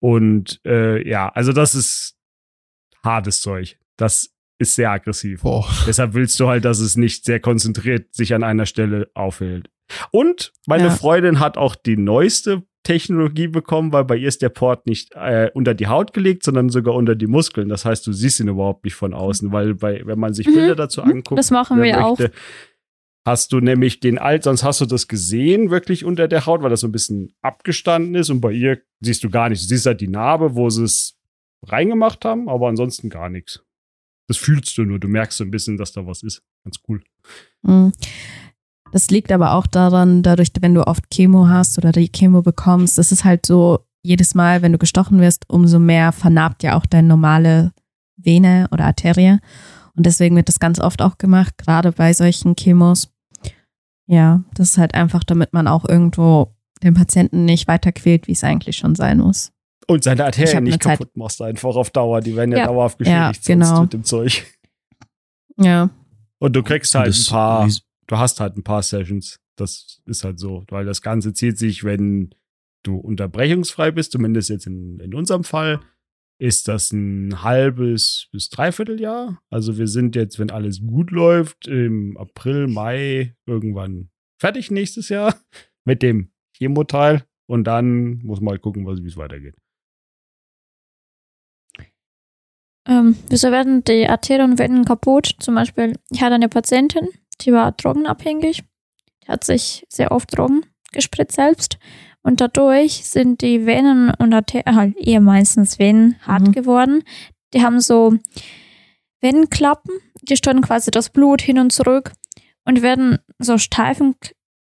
und 0.00 0.60
äh, 0.64 1.06
ja, 1.08 1.28
also 1.28 1.52
das 1.52 1.74
ist 1.74 2.16
hartes 3.04 3.40
Zeug. 3.40 3.78
Das 3.96 4.30
ist 4.58 4.74
sehr 4.74 4.90
aggressiv. 4.90 5.42
Boah. 5.42 5.66
Deshalb 5.86 6.14
willst 6.14 6.38
du 6.40 6.48
halt, 6.48 6.64
dass 6.64 6.80
es 6.80 6.96
nicht 6.96 7.24
sehr 7.24 7.40
konzentriert 7.40 8.14
sich 8.14 8.34
an 8.34 8.42
einer 8.42 8.66
Stelle 8.66 9.10
aufhält. 9.14 9.70
Und 10.10 10.52
meine 10.66 10.84
Ja. 10.84 10.90
Freundin 10.90 11.40
hat 11.40 11.56
auch 11.56 11.74
die 11.74 11.96
neueste 11.96 12.62
Technologie 12.88 13.48
bekommen, 13.48 13.92
weil 13.92 14.04
bei 14.04 14.16
ihr 14.16 14.28
ist 14.28 14.40
der 14.40 14.48
Port 14.48 14.86
nicht 14.86 15.12
äh, 15.14 15.50
unter 15.52 15.74
die 15.74 15.88
Haut 15.88 16.14
gelegt, 16.14 16.42
sondern 16.42 16.70
sogar 16.70 16.94
unter 16.94 17.14
die 17.14 17.26
Muskeln. 17.26 17.68
Das 17.68 17.84
heißt, 17.84 18.06
du 18.06 18.12
siehst 18.14 18.40
ihn 18.40 18.48
überhaupt 18.48 18.84
nicht 18.84 18.94
von 18.94 19.12
außen, 19.12 19.52
weil 19.52 19.74
bei, 19.74 20.00
wenn 20.06 20.18
man 20.18 20.32
sich 20.32 20.46
Mhm. 20.46 20.54
Bilder 20.54 20.74
dazu 20.74 21.02
anguckt, 21.02 21.38
Das 21.38 21.50
machen 21.50 21.82
wir 21.82 22.04
auch. 22.04 22.18
hast 23.26 23.52
du 23.52 23.60
nämlich 23.60 24.00
den 24.00 24.16
Alt, 24.18 24.44
sonst 24.44 24.64
hast 24.64 24.80
du 24.80 24.86
das 24.86 25.06
gesehen, 25.06 25.70
wirklich 25.70 26.04
unter 26.06 26.28
der 26.28 26.46
Haut, 26.46 26.62
weil 26.62 26.70
das 26.70 26.80
so 26.80 26.88
ein 26.88 26.92
bisschen 26.92 27.34
abgestanden 27.42 28.14
ist 28.14 28.30
und 28.30 28.40
bei 28.40 28.52
ihr 28.52 28.80
siehst 29.00 29.22
du 29.22 29.28
gar 29.28 29.50
nichts. 29.50 29.66
Du 29.66 29.68
siehst 29.74 29.84
halt 29.84 30.00
die 30.00 30.08
Narbe, 30.08 30.54
wo 30.54 30.70
sie 30.70 30.84
es 30.84 31.18
reingemacht 31.66 32.24
haben, 32.24 32.48
aber 32.48 32.68
ansonsten 32.68 33.10
gar 33.10 33.28
nichts. 33.28 33.62
Das 34.28 34.38
fühlst 34.38 34.76
du 34.78 34.84
nur, 34.84 34.98
du 34.98 35.08
merkst 35.08 35.36
so 35.36 35.44
ein 35.44 35.50
bisschen, 35.50 35.76
dass 35.76 35.92
da 35.92 36.06
was 36.06 36.22
ist. 36.22 36.42
Ganz 36.64 36.76
cool. 36.88 37.02
Mhm. 37.62 37.92
Das 38.92 39.10
liegt 39.10 39.30
aber 39.32 39.52
auch 39.54 39.66
daran, 39.66 40.22
dadurch, 40.22 40.48
wenn 40.60 40.74
du 40.74 40.86
oft 40.86 41.10
Chemo 41.10 41.48
hast 41.48 41.78
oder 41.78 41.92
die 41.92 42.08
Chemo 42.10 42.42
bekommst, 42.42 42.96
das 42.98 43.12
ist 43.12 43.24
halt 43.24 43.44
so, 43.46 43.80
jedes 44.02 44.34
Mal, 44.34 44.62
wenn 44.62 44.72
du 44.72 44.78
gestochen 44.78 45.20
wirst, 45.20 45.44
umso 45.48 45.78
mehr 45.78 46.12
vernarbt 46.12 46.62
ja 46.62 46.76
auch 46.78 46.86
deine 46.86 47.08
normale 47.08 47.72
Vene 48.16 48.68
oder 48.70 48.84
Arterie. 48.86 49.38
Und 49.96 50.06
deswegen 50.06 50.36
wird 50.36 50.48
das 50.48 50.60
ganz 50.60 50.78
oft 50.80 51.02
auch 51.02 51.18
gemacht, 51.18 51.58
gerade 51.58 51.92
bei 51.92 52.12
solchen 52.14 52.54
Chemos. 52.56 53.12
Ja, 54.06 54.42
das 54.54 54.70
ist 54.70 54.78
halt 54.78 54.94
einfach, 54.94 55.24
damit 55.24 55.52
man 55.52 55.66
auch 55.68 55.84
irgendwo 55.86 56.54
den 56.82 56.94
Patienten 56.94 57.44
nicht 57.44 57.66
weiter 57.68 57.92
quält, 57.92 58.28
wie 58.28 58.32
es 58.32 58.44
eigentlich 58.44 58.76
schon 58.76 58.94
sein 58.94 59.18
muss. 59.18 59.50
Und 59.88 60.04
seine 60.04 60.24
Arterien 60.24 60.64
nicht 60.64 60.74
eine 60.74 60.78
Zeit- 60.80 60.98
kaputt 60.98 61.16
machst 61.16 61.42
einfach 61.42 61.74
auf 61.74 61.90
Dauer. 61.90 62.20
Die 62.20 62.36
werden 62.36 62.52
ja, 62.52 62.58
Ja. 62.58 62.66
dauerhaft 62.66 63.00
Ja, 63.00 63.30
geschädigt 63.30 63.44
sonst 63.44 63.68
genau. 63.68 63.82
mit 63.82 63.92
dem 63.92 64.04
Zeug. 64.04 64.46
Ja, 65.60 65.90
Und 66.38 66.54
du 66.54 66.62
kriegst 66.62 66.94
halt 66.94 67.08
Das- 67.08 67.26
ein 67.26 67.30
paar, 67.32 67.68
du 68.08 68.18
hast 68.18 68.40
halt 68.40 68.56
ein 68.56 68.64
paar 68.64 68.82
Sessions. 68.82 69.38
Das 69.56 70.02
ist 70.06 70.24
halt 70.24 70.40
so, 70.40 70.64
weil 70.68 70.84
das 70.84 71.02
Ganze 71.02 71.32
zieht 71.32 71.58
sich, 71.58 71.84
wenn 71.84 72.34
du 72.82 72.96
unterbrechungsfrei 72.96 73.90
bist, 73.90 74.12
zumindest 74.12 74.50
jetzt 74.50 74.66
in, 74.66 74.98
in 75.00 75.14
unserem 75.14 75.44
Fall, 75.44 75.80
ist 76.40 76.68
das 76.68 76.92
ein 76.92 77.42
halbes 77.42 78.28
bis 78.30 78.48
dreiviertel 78.48 79.00
Jahr. 79.00 79.40
Also 79.50 79.76
wir 79.76 79.88
sind 79.88 80.14
jetzt, 80.14 80.38
wenn 80.38 80.50
alles 80.50 80.80
gut 80.80 81.10
läuft, 81.10 81.66
im 81.66 82.16
April, 82.16 82.68
Mai 82.68 83.34
irgendwann 83.46 84.10
fertig 84.40 84.70
nächstes 84.70 85.08
Jahr 85.08 85.34
mit 85.84 86.02
dem 86.02 86.30
Chemoteil. 86.56 87.24
Und 87.46 87.64
dann 87.64 88.18
muss 88.18 88.40
man 88.40 88.52
halt 88.52 88.62
gucken, 88.62 88.86
wie 88.86 89.08
es 89.08 89.16
weitergeht. 89.16 89.56
Ähm, 92.86 93.16
wieso 93.28 93.50
werden 93.50 93.84
die 93.84 94.06
Arterien 94.06 94.58
Venen 94.58 94.84
kaputt? 94.84 95.34
Zum 95.40 95.54
Beispiel, 95.54 95.94
ich 96.10 96.22
hatte 96.22 96.34
eine 96.34 96.48
Patientin, 96.48 97.08
die 97.40 97.52
war 97.52 97.72
drogenabhängig. 97.72 98.64
Die 99.24 99.28
hat 99.28 99.44
sich 99.44 99.86
sehr 99.88 100.12
oft 100.12 100.36
Drogen 100.36 100.62
gespritzt 100.92 101.36
selbst. 101.36 101.78
Und 102.22 102.40
dadurch 102.40 103.04
sind 103.06 103.42
die 103.42 103.64
Venen 103.66 104.12
und 104.18 104.32
Arterien, 104.34 104.76
halt 104.76 104.96
eher 104.96 105.20
meistens 105.20 105.78
Venen, 105.78 106.16
hart 106.26 106.48
Mhm. 106.48 106.52
geworden. 106.52 107.04
Die 107.54 107.62
haben 107.62 107.80
so 107.80 108.14
Venenklappen, 109.20 109.92
die 110.22 110.36
steuern 110.36 110.60
quasi 110.62 110.90
das 110.90 111.10
Blut 111.10 111.40
hin 111.42 111.58
und 111.58 111.72
zurück 111.72 112.12
und 112.64 112.82
werden 112.82 113.18
so 113.38 113.58
steif 113.58 114.00
und 114.00 114.16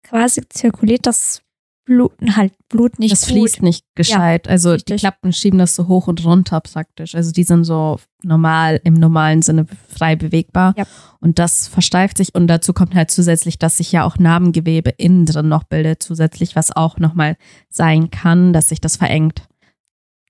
quasi 0.03 0.43
zirkuliert 0.49 1.07
das 1.07 1.43
Blut, 1.85 2.13
halt 2.37 2.53
Blut 2.69 2.99
nicht 2.99 3.11
das 3.11 3.23
gut. 3.23 3.31
fließt 3.31 3.63
nicht 3.63 3.85
gescheit. 3.97 4.49
also 4.49 4.71
die 4.71 4.75
richtig. 4.75 5.01
Klappen 5.01 5.33
schieben 5.33 5.59
das 5.59 5.75
so 5.75 5.89
hoch 5.89 6.07
und 6.07 6.25
runter 6.25 6.61
praktisch. 6.61 7.15
Also 7.15 7.33
die 7.33 7.43
sind 7.43 7.65
so 7.65 7.99
normal, 8.23 8.81
im 8.85 8.95
normalen 8.95 9.43
Sinne 9.43 9.67
frei 9.89 10.15
bewegbar. 10.15 10.75
Ja. 10.77 10.85
Und 11.21 11.41
das 11.41 11.67
versteift 11.67 12.19
sich 12.19 12.35
und 12.35 12.47
dazu 12.47 12.73
kommt 12.73 12.95
halt 12.95 13.11
zusätzlich, 13.11 13.59
dass 13.59 13.79
sich 13.79 13.91
ja 13.91 14.05
auch 14.05 14.17
Narbengewebe 14.17 14.91
innen 14.91 15.27
drin 15.27 15.49
noch 15.49 15.65
bildet, 15.65 16.03
zusätzlich, 16.03 16.55
was 16.55 16.75
auch 16.75 16.99
nochmal 16.99 17.37
sein 17.69 18.11
kann, 18.11 18.53
dass 18.53 18.69
sich 18.69 18.81
das 18.81 18.97
verengt. 18.97 19.43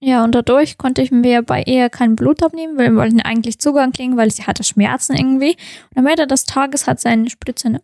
Ja, 0.00 0.24
und 0.24 0.34
dadurch 0.34 0.78
konnte 0.78 1.00
ich 1.00 1.12
mir 1.12 1.42
bei 1.42 1.62
ihr 1.62 1.88
kein 1.88 2.16
Blut 2.16 2.42
abnehmen, 2.42 2.76
weil 2.76 2.90
wir 2.90 2.96
wollten 2.96 3.20
eigentlich 3.20 3.61
Zugang 3.61 3.92
kriegen, 3.92 4.16
weil 4.16 4.32
sie 4.32 4.44
hatte 4.44 4.64
Schmerzen 4.64 5.14
irgendwie. 5.14 5.57
Und 5.90 5.98
am 5.98 6.07
Ende 6.07 6.26
des 6.26 6.44
Tages 6.44 6.88
hat 6.88 6.98
sie 6.98 7.09
eine 7.09 7.30
Spritze 7.30 7.80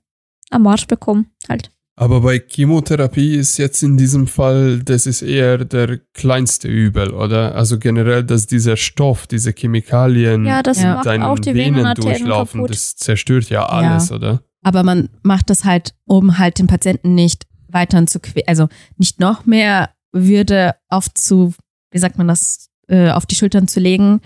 am 0.51 0.66
Arsch 0.66 0.87
bekommen, 0.87 1.31
halt. 1.49 1.71
Aber 2.01 2.21
bei 2.21 2.39
Chemotherapie 2.39 3.35
ist 3.35 3.57
jetzt 3.59 3.83
in 3.83 3.97
diesem 3.97 4.29
Fall, 4.29 4.79
das 4.85 5.05
ist 5.05 5.21
eher 5.21 5.65
der 5.65 5.99
kleinste 6.15 6.69
Übel, 6.69 7.11
oder? 7.11 7.57
Also 7.57 7.81
generell, 7.81 8.23
dass 8.23 8.47
dieser 8.47 8.77
Stoff, 8.77 9.27
diese 9.27 9.51
Chemikalien 9.53 10.45
Ja, 10.47 10.63
das 10.63 10.81
Ja. 10.81 11.03
deinen 11.03 11.25
auch 11.25 11.41
die 11.41 11.55
Venen 11.55 11.75
Venenarterien 11.75 12.19
durchlaufen, 12.19 12.61
kaputt. 12.61 12.71
das 12.71 12.95
zerstört 12.95 13.51
ja 13.51 13.67
alles, 13.67 14.13
oder? 14.13 14.43
Aber 14.63 14.85
man 14.85 15.09
macht 15.25 15.51
das 15.51 15.65
halt, 15.65 15.95
um 16.05 16.39
halt 16.39 16.61
den 16.61 16.69
Patienten 16.69 17.17
nicht 17.17 17.47
weiter 17.69 18.07
zu 18.07 18.21
quälen, 18.21 18.47
also 18.47 18.69
nicht 18.97 19.19
noch 19.19 19.45
mehr 19.45 19.91
Würde 20.13 20.77
aufzu, 20.89 21.53
wie 21.91 21.99
sagt 21.99 22.17
man 22.17 22.29
das, 22.29 22.69
äh, 22.87 23.11
auf 23.11 23.27
die 23.27 23.35
Schultern 23.35 23.67
zu 23.67 23.81
legen, 23.81 24.21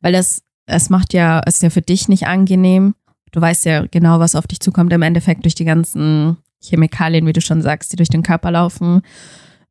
weil 0.00 0.14
das, 0.14 0.40
es 0.64 0.88
macht 0.88 1.12
ja, 1.12 1.42
es 1.44 1.56
ist 1.56 1.62
ja 1.62 1.68
für 1.70 1.82
dich 1.82 2.08
nicht 2.08 2.26
angenehm. 2.26 2.94
Du 3.32 3.40
weißt 3.42 3.66
ja 3.66 3.84
genau, 3.86 4.18
was 4.18 4.34
auf 4.34 4.46
dich 4.46 4.60
zukommt 4.60 4.94
im 4.94 5.02
Endeffekt 5.02 5.44
durch 5.44 5.54
die 5.54 5.66
ganzen 5.66 6.38
Chemikalien, 6.62 7.26
wie 7.26 7.32
du 7.32 7.40
schon 7.40 7.62
sagst, 7.62 7.92
die 7.92 7.96
durch 7.96 8.08
den 8.08 8.22
Körper 8.22 8.50
laufen. 8.50 9.02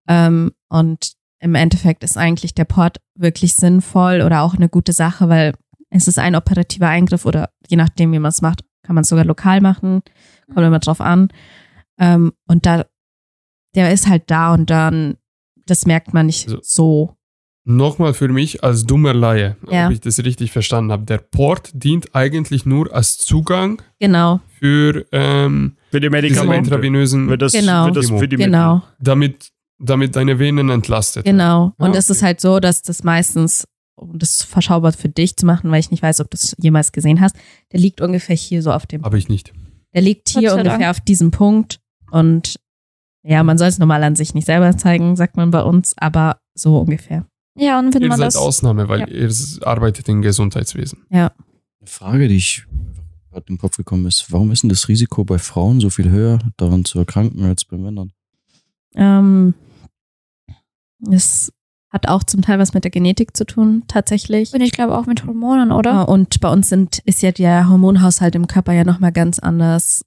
Ähm, 0.07 0.51
und 0.69 1.13
im 1.39 1.55
Endeffekt 1.55 2.03
ist 2.03 2.17
eigentlich 2.17 2.55
der 2.55 2.65
Port 2.65 2.97
wirklich 3.15 3.55
sinnvoll 3.55 4.21
oder 4.21 4.41
auch 4.41 4.55
eine 4.55 4.69
gute 4.69 4.93
Sache, 4.93 5.29
weil 5.29 5.53
es 5.89 6.07
ist 6.07 6.19
ein 6.19 6.35
operativer 6.35 6.88
Eingriff 6.88 7.25
oder 7.25 7.49
je 7.67 7.77
nachdem, 7.77 8.11
wie 8.11 8.19
man 8.19 8.29
es 8.29 8.41
macht, 8.41 8.63
kann 8.83 8.95
man 8.95 9.03
es 9.03 9.09
sogar 9.09 9.25
lokal 9.25 9.61
machen. 9.61 10.01
Kommt 10.47 10.65
immer 10.65 10.79
drauf 10.79 11.01
an. 11.01 11.29
Ähm, 11.99 12.33
und 12.47 12.65
da, 12.65 12.85
der 13.75 13.91
ist 13.93 14.07
halt 14.07 14.23
da 14.31 14.53
und 14.53 14.69
dann, 14.69 15.17
das 15.65 15.85
merkt 15.85 16.13
man 16.13 16.25
nicht 16.27 16.47
Also- 16.47 16.59
so. 16.61 17.16
Nochmal 17.70 18.13
für 18.13 18.30
mich 18.30 18.63
als 18.63 18.86
dummer 18.86 19.13
Laie, 19.13 19.57
Ja. 19.70 19.88
ob 19.88 19.91
ich 19.93 19.99
das 19.99 20.18
richtig 20.24 20.51
verstanden 20.53 20.91
habe. 20.91 21.03
Der 21.03 21.18
Port 21.18 21.72
dient 21.74 22.15
eigentlich 22.15 22.65
nur 22.65 22.93
als 22.95 23.18
Zugang 23.18 23.82
Genau, 23.99 24.39
für 24.57 25.05
ähm, 25.11 25.76
Für 25.91 25.99
die 25.99 26.09
Medikamente. 26.09 26.70
intravenösen, 26.70 27.28
Wird 27.28 27.41
das, 27.41 27.51
Genau. 27.51 27.88
wird 27.88 27.97
das 27.97 28.09
für 28.09 28.28
die 28.28 28.38
genau, 28.38 28.84
damit, 28.99 29.49
damit 29.80 30.15
deine 30.15 30.39
Venen 30.39 30.70
entlastet 30.70 31.26
genau. 31.26 31.74
Und 31.78 31.93
Ah, 31.95 31.99
es 31.99 32.09
ist 32.09 32.24
halt 32.24 32.39
so, 32.39 32.61
dass 32.61 32.84
das 32.84 33.03
meistens, 33.03 33.68
um 33.95 34.18
das 34.18 34.43
verschaubar 34.43 34.93
für 34.93 35.09
dich 35.09 35.36
zu 35.36 35.45
machen, 35.45 35.70
weil 35.70 35.82
ich 35.82 35.91
nicht 35.91 36.01
weiß, 36.03 36.22
ob 36.22 36.32
du 36.32 36.36
es 36.36 36.55
jemals 36.59 36.93
gesehen 36.93 37.20
hast, 37.20 37.36
der 37.74 37.82
liegt 37.82 37.99
ungefähr 37.99 38.36
hier 38.38 38.61
so 38.63 38.72
auf 38.72 38.86
dem 38.86 39.03
Habe 39.03 39.18
ich 39.18 39.28
nicht. 39.28 39.51
Der 39.93 40.01
liegt 40.03 40.30
hier 40.30 40.53
ungefähr 40.53 40.78
Dank. 40.80 40.89
auf 40.91 41.01
diesem 41.01 41.32
Punkt. 41.32 41.80
Und 42.11 42.55
ja, 43.24 43.43
man 43.43 43.57
soll 43.57 43.68
es 43.68 43.78
normal 43.78 44.03
an 44.03 44.15
sich 44.15 44.34
nicht 44.34 44.45
selber 44.45 44.78
zeigen, 44.78 45.18
sagt 45.18 45.36
man 45.36 45.51
bei 45.51 45.61
uns, 45.63 45.93
aber 45.97 46.38
so 46.53 46.78
ungefähr. 46.80 47.26
Ja, 47.58 47.80
und 47.80 47.93
wenn 47.93 48.01
Ihr 48.03 48.08
man 48.10 48.18
seid 48.18 48.28
das. 48.28 48.38
Ausnahme, 48.38 48.88
weil 48.88 49.01
Ja. 49.01 49.08
ihr 49.08 49.32
arbeitet 49.62 50.08
im 50.10 50.22
Gesundheitswesen. 50.22 51.05
Eine 51.10 51.32
Frage, 51.86 52.28
die 52.28 52.36
ich 52.38 52.66
gerade 53.32 53.45
im 53.49 53.58
Kopf 53.58 53.78
gekommen 53.78 54.05
ist, 54.05 54.32
warum 54.32 54.51
ist 54.51 54.64
denn 54.64 54.70
das 54.70 54.88
Risiko 54.88 55.24
bei 55.24 55.38
Frauen 55.39 55.80
so 55.80 55.89
viel 55.89 56.10
höher, 56.10 56.39
daran 56.58 56.86
zu 56.86 56.99
erkranken 56.99 57.43
als 57.45 57.66
bei 57.66 57.78
Männern? 57.78 58.12
Ähm, 58.95 59.53
es 61.12 61.51
hat 61.89 62.08
auch 62.08 62.24
zum 62.24 62.41
Teil 62.41 62.60
was 62.60 62.74
mit 62.74 62.84
der 62.84 62.91
Genetik 62.91 63.36
zu 63.38 63.45
tun, 63.45 63.84
tatsächlich. 63.88 64.53
Und 64.53 64.62
ich 64.62 64.72
glaube 64.72 64.97
auch 64.97 65.05
mit 65.05 65.26
Hormonen, 65.26 65.70
Ja, 65.70 65.76
oder? 65.78 66.10
Und 66.10 66.39
bei 66.41 66.51
uns 66.51 66.70
sind, 66.70 66.99
ist 67.05 67.22
ja 67.22 67.32
der 67.32 67.70
Hormonhaushalt 67.70 68.36
im 68.36 68.47
Körper 68.47 68.74
ja 68.74 68.84
nochmal 68.84 69.12
ganz 69.12 69.39
anders 69.39 70.03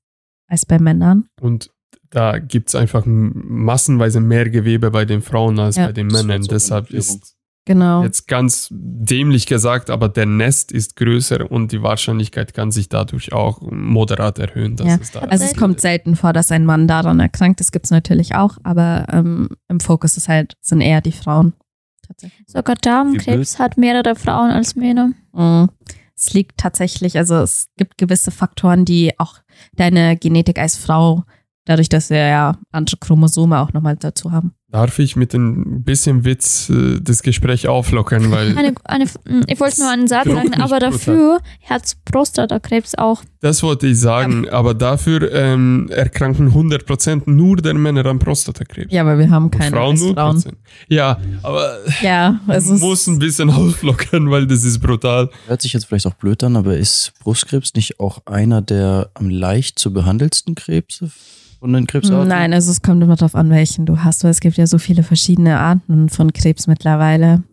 als 0.46 0.66
bei 0.66 0.78
Männern. 0.78 1.26
Und 1.40 1.70
da 2.10 2.38
gibt 2.38 2.68
es 2.68 2.74
einfach 2.74 3.04
massenweise 3.06 4.20
mehr 4.20 4.50
Gewebe 4.50 4.90
bei 4.90 5.04
den 5.04 5.22
Frauen 5.22 5.58
als 5.58 5.76
Ja. 5.76 5.86
bei 5.86 5.92
den 5.92 6.08
Männern. 6.08 6.30
eine 6.32 6.46
Deshalb 6.48 6.90
ist 6.90 7.36
Genau. 7.70 8.02
jetzt 8.02 8.26
ganz 8.26 8.66
dämlich 8.72 9.46
gesagt, 9.46 9.90
aber 9.90 10.08
der 10.08 10.26
Nest 10.26 10.72
ist 10.72 10.96
größer 10.96 11.48
und 11.50 11.70
die 11.70 11.82
Wahrscheinlichkeit 11.82 12.52
kann 12.52 12.72
sich 12.72 12.88
dadurch 12.88 13.32
auch 13.32 13.60
moderat 13.62 14.40
erhöhen. 14.40 14.74
Dass 14.74 14.88
Ja. 14.88 14.98
es 15.00 15.10
da 15.12 15.20
Also 15.20 15.44
es 15.44 15.54
kommt 15.56 15.80
selten 15.80 16.16
vor, 16.16 16.32
dass 16.32 16.50
ein 16.50 16.64
Mann 16.64 16.88
daran 16.88 17.20
erkrankt. 17.20 17.60
Das 17.60 17.70
gibt 17.70 17.84
es 17.84 17.92
natürlich 17.92 18.34
auch, 18.34 18.56
aber 18.64 19.06
ähm, 19.12 19.50
im 19.68 19.78
Fokus 19.78 20.16
ist 20.16 20.28
halt, 20.28 20.56
sind 20.60 20.80
eher 20.80 21.00
die 21.00 21.12
Frauen. 21.12 21.52
Tatsächlich. 22.04 22.44
Sogar 22.48 22.74
Darmkrebs 22.74 23.60
hat 23.60 23.76
mehrere 23.76 24.16
Frauen 24.16 24.50
als 24.50 24.74
Männer. 24.74 25.12
Mhm. 25.32 25.68
Es 26.16 26.32
liegt 26.34 26.58
tatsächlich, 26.58 27.16
also 27.16 27.36
es 27.36 27.68
gibt 27.76 27.98
gewisse 27.98 28.32
Faktoren, 28.32 28.84
die 28.84 29.16
auch 29.20 29.36
deine 29.76 30.16
Genetik 30.16 30.58
als 30.58 30.76
Frau 30.76 31.22
Dadurch, 31.70 31.88
dass 31.88 32.10
wir 32.10 32.18
ja 32.18 32.56
andere 32.72 32.96
Chromosome 32.96 33.60
auch 33.60 33.72
nochmal 33.72 33.94
dazu 33.94 34.32
haben. 34.32 34.54
Darf 34.72 34.98
ich 34.98 35.14
mit 35.14 35.34
ein 35.34 35.84
bisschen 35.84 36.24
Witz 36.24 36.68
äh, 36.68 36.98
das 37.00 37.22
Gespräch 37.22 37.68
auflockern, 37.68 38.32
weil 38.32 38.48
Eine, 38.58 38.74
eine, 38.82 39.04
mm, 39.04 39.44
ich 39.46 39.60
wollte 39.60 39.78
nur 39.78 39.88
einen 39.88 40.08
Satz 40.08 40.26
sagen, 40.26 40.54
aber 40.54 40.80
brutal. 40.80 40.90
dafür 40.90 41.40
Herz-Prostatakrebs 41.60 42.96
auch. 42.96 43.22
das 43.40 43.62
wollte 43.62 43.86
ich 43.86 44.00
sagen, 44.00 44.48
aber 44.48 44.74
dafür 44.74 45.32
ähm, 45.32 45.88
erkranken 45.92 46.50
100% 46.52 47.30
nur 47.30 47.58
der 47.58 47.74
Männer 47.74 48.04
an 48.06 48.18
Prostatakrebs. 48.18 48.92
Ja, 48.92 49.02
aber 49.02 49.16
wir 49.16 49.30
haben 49.30 49.52
keine 49.52 49.70
Frauen 49.70 49.96
nur 49.96 50.14
Frauen. 50.14 50.42
Ja, 50.88 51.20
aber 51.44 51.70
Ja, 52.02 52.40
es 52.48 52.66
man 52.66 52.74
ist, 52.74 52.80
muss 52.80 53.06
ein 53.06 53.20
bisschen 53.20 53.48
auflockern, 53.50 54.28
weil 54.28 54.48
das 54.48 54.64
ist 54.64 54.80
brutal. 54.80 55.30
Hört 55.46 55.62
sich 55.62 55.72
jetzt 55.72 55.86
vielleicht 55.86 56.08
auch 56.08 56.14
blöd 56.14 56.42
an, 56.42 56.56
aber 56.56 56.76
ist 56.76 57.12
Brustkrebs 57.20 57.74
nicht 57.74 58.00
auch 58.00 58.26
einer 58.26 58.60
der 58.60 59.10
am 59.14 59.30
leicht 59.30 59.78
zu 59.78 59.92
behandelsten 59.92 60.56
Krebse 60.56 61.12
von 61.60 61.72
den 61.72 61.86
Krebsarten? 61.86 62.28
Nein, 62.28 62.52
also 62.52 62.70
es 62.70 62.82
kommt 62.82 63.02
immer 63.02 63.16
darauf 63.16 63.34
an, 63.34 63.50
welchen 63.50 63.86
du 63.86 64.02
hast, 64.02 64.24
weil 64.24 64.30
es 64.30 64.40
gibt 64.40 64.56
ja 64.56 64.66
so 64.66 64.78
viele 64.78 65.02
verschiedene 65.02 65.58
Arten 65.58 66.08
von 66.08 66.32
Krebs 66.32 66.66
mittlerweile. 66.66 67.44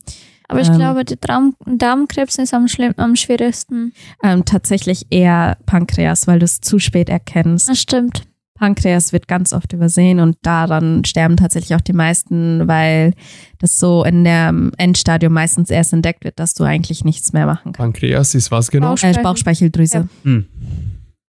Aber 0.47 0.61
ich 0.61 0.69
Ähm. 0.69 0.75
glaube, 0.75 1.03
die 1.03 1.19
Darm 1.19 1.55
Darmkrebs 1.65 2.37
ist 2.37 2.53
am, 2.53 2.67
schlimm, 2.67 2.93
am 2.97 3.15
schwierigsten. 3.15 3.91
Ähm, 4.23 4.45
tatsächlich 4.45 5.05
eher 5.09 5.57
Pankreas, 5.65 6.25
weil 6.25 6.39
du 6.39 6.45
es 6.45 6.61
zu 6.61 6.79
spät 6.79 7.09
erkennst. 7.09 7.67
Das 7.69 7.79
stimmt. 7.79 8.23
Pankreas 8.57 9.13
wird 9.13 9.27
ganz 9.27 9.53
oft 9.53 9.71
übersehen 9.73 10.19
und 10.19 10.37
daran 10.41 11.05
sterben 11.05 11.37
tatsächlich 11.37 11.75
auch 11.75 11.81
die 11.81 11.93
meisten, 11.93 12.67
weil 12.67 13.13
das 13.59 13.77
so 13.77 14.03
in 14.03 14.23
dem 14.23 14.71
Endstadium 14.77 15.31
meistens 15.33 15.69
erst 15.69 15.93
entdeckt 15.93 16.23
wird, 16.23 16.39
dass 16.39 16.55
du 16.55 16.63
eigentlich 16.63 17.05
nichts 17.05 17.33
mehr 17.33 17.45
machen 17.45 17.73
kannst. 17.73 17.77
Pankreas 17.77 18.33
ist 18.33 18.49
was 18.49 18.71
genau? 18.71 18.95
Äh, 18.95 19.21
Bauchspeicheldrüse. 19.21 20.09
Hm. 20.23 20.47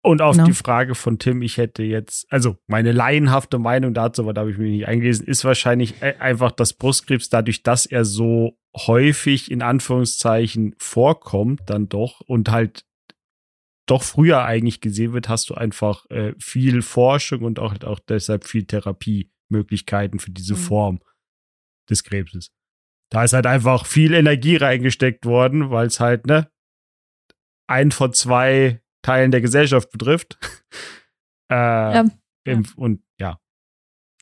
Und 0.03 0.21
auf 0.21 0.35
Genau. 0.35 0.47
die 0.47 0.53
Frage 0.53 0.95
von 0.95 1.19
Tim, 1.19 1.41
ich 1.41 1.57
hätte 1.57 1.83
jetzt, 1.83 2.31
also 2.31 2.57
meine 2.67 2.91
laienhafte 2.91 3.57
Meinung 3.59 3.93
dazu, 3.93 4.21
aber 4.21 4.33
da 4.33 4.41
habe 4.41 4.51
ich 4.51 4.57
mich 4.57 4.71
nicht 4.71 4.87
eingelesen, 4.87 5.25
ist 5.27 5.43
wahrscheinlich 5.43 6.01
äh, 6.01 6.15
einfach, 6.19 6.51
dass 6.51 6.73
Brustkrebs 6.73 7.29
dadurch, 7.29 7.63
dass 7.63 7.85
er 7.85 8.05
so 8.05 8.57
häufig 8.75 9.51
in 9.51 9.61
Anführungszeichen 9.61 10.75
vorkommt, 10.77 11.61
dann 11.65 11.89
doch 11.89 12.21
und 12.21 12.49
halt 12.51 12.85
doch 13.87 14.03
früher 14.03 14.43
eigentlich 14.45 14.81
gesehen 14.81 15.13
wird, 15.13 15.29
hast 15.29 15.49
du 15.49 15.55
einfach 15.55 16.05
äh, 16.09 16.33
viel 16.39 16.81
Forschung 16.81 17.41
und 17.43 17.59
auch, 17.59 17.73
auch 17.83 17.99
deshalb 17.99 18.45
viel 18.45 18.65
Therapiemöglichkeiten 18.65 20.19
für 20.19 20.31
diese 20.31 20.53
Mhm. 20.53 20.57
Form 20.57 20.99
des 21.89 22.03
Krebses. 22.03 22.51
Da 23.09 23.23
ist 23.23 23.33
halt 23.33 23.45
einfach 23.47 23.85
viel 23.85 24.13
Energie 24.13 24.57
reingesteckt 24.57 25.25
worden, 25.25 25.69
weil 25.71 25.87
es 25.87 25.99
halt, 26.01 26.27
ne, 26.27 26.49
ein 27.67 27.91
von 27.91 28.13
zwei 28.13 28.81
Teilen 29.07 29.31
der 29.31 29.39
Gesellschaft 29.39 29.89
betrifft. 29.89 30.37
äh, 31.49 32.03
im, 32.43 32.65
Und 32.75 33.01
ja, 33.17 33.39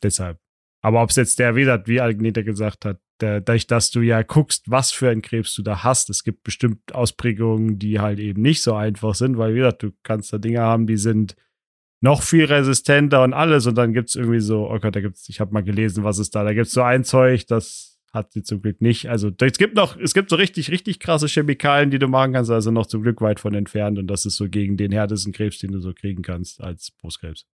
deshalb. 0.00 0.38
Aber 0.80 1.02
ob 1.02 1.10
es 1.10 1.16
jetzt 1.16 1.40
der, 1.40 1.56
wie 1.56 1.62
gesagt, 1.62 1.88
wie 1.88 2.00
Agneta 2.00 2.42
gesagt 2.42 2.84
hat, 2.84 3.00
der, 3.20 3.40
dadurch, 3.40 3.66
dass 3.66 3.90
du 3.90 4.00
ja 4.00 4.22
guckst, 4.22 4.70
was 4.70 4.92
für 4.92 5.10
einen 5.10 5.22
Krebs 5.22 5.54
du 5.56 5.62
da 5.62 5.82
hast, 5.82 6.08
es 6.08 6.22
gibt 6.22 6.44
bestimmt 6.44 6.94
Ausprägungen, 6.94 7.80
die 7.80 7.98
halt 7.98 8.20
eben 8.20 8.42
nicht 8.42 8.62
so 8.62 8.74
einfach 8.74 9.16
sind, 9.16 9.38
weil, 9.38 9.54
wie 9.54 9.58
gesagt, 9.58 9.82
du 9.82 9.90
kannst 10.04 10.32
da 10.32 10.38
Dinge 10.38 10.60
haben, 10.60 10.86
die 10.86 10.98
sind 10.98 11.34
noch 12.00 12.22
viel 12.22 12.44
resistenter 12.44 13.24
und 13.24 13.32
alles 13.32 13.66
und 13.66 13.74
dann 13.74 13.92
gibt 13.92 14.10
es 14.10 14.14
irgendwie 14.14 14.38
so, 14.38 14.70
oh 14.70 14.78
Gott, 14.78 14.94
da 14.94 15.00
gibt's, 15.00 15.28
ich 15.28 15.40
habe 15.40 15.52
mal 15.52 15.64
gelesen, 15.64 16.04
was 16.04 16.20
ist 16.20 16.36
da, 16.36 16.44
da 16.44 16.54
gibt 16.54 16.66
es 16.66 16.72
so 16.72 16.82
ein 16.82 17.02
Zeug, 17.02 17.46
das 17.48 17.95
hat 18.16 18.32
sie 18.32 18.42
zum 18.42 18.60
Glück 18.60 18.80
nicht. 18.80 19.08
Also 19.08 19.30
es 19.40 19.58
gibt 19.58 19.76
noch, 19.76 19.96
es 19.96 20.14
gibt 20.14 20.30
so 20.30 20.36
richtig, 20.36 20.72
richtig 20.72 20.98
krasse 20.98 21.28
Chemikalien, 21.28 21.90
die 21.90 22.00
du 22.00 22.08
machen 22.08 22.32
kannst, 22.32 22.50
also 22.50 22.72
noch 22.72 22.86
zum 22.86 23.02
Glück 23.02 23.20
weit 23.20 23.38
von 23.38 23.54
entfernt 23.54 23.98
und 23.98 24.08
das 24.08 24.26
ist 24.26 24.36
so 24.36 24.48
gegen 24.48 24.76
den 24.76 24.90
härtesten 24.90 25.32
Krebs, 25.32 25.58
den 25.58 25.70
du 25.70 25.80
so 25.80 25.92
kriegen 25.92 26.22
kannst 26.22 26.60
als 26.60 26.90
Brustkrebs. 26.90 27.46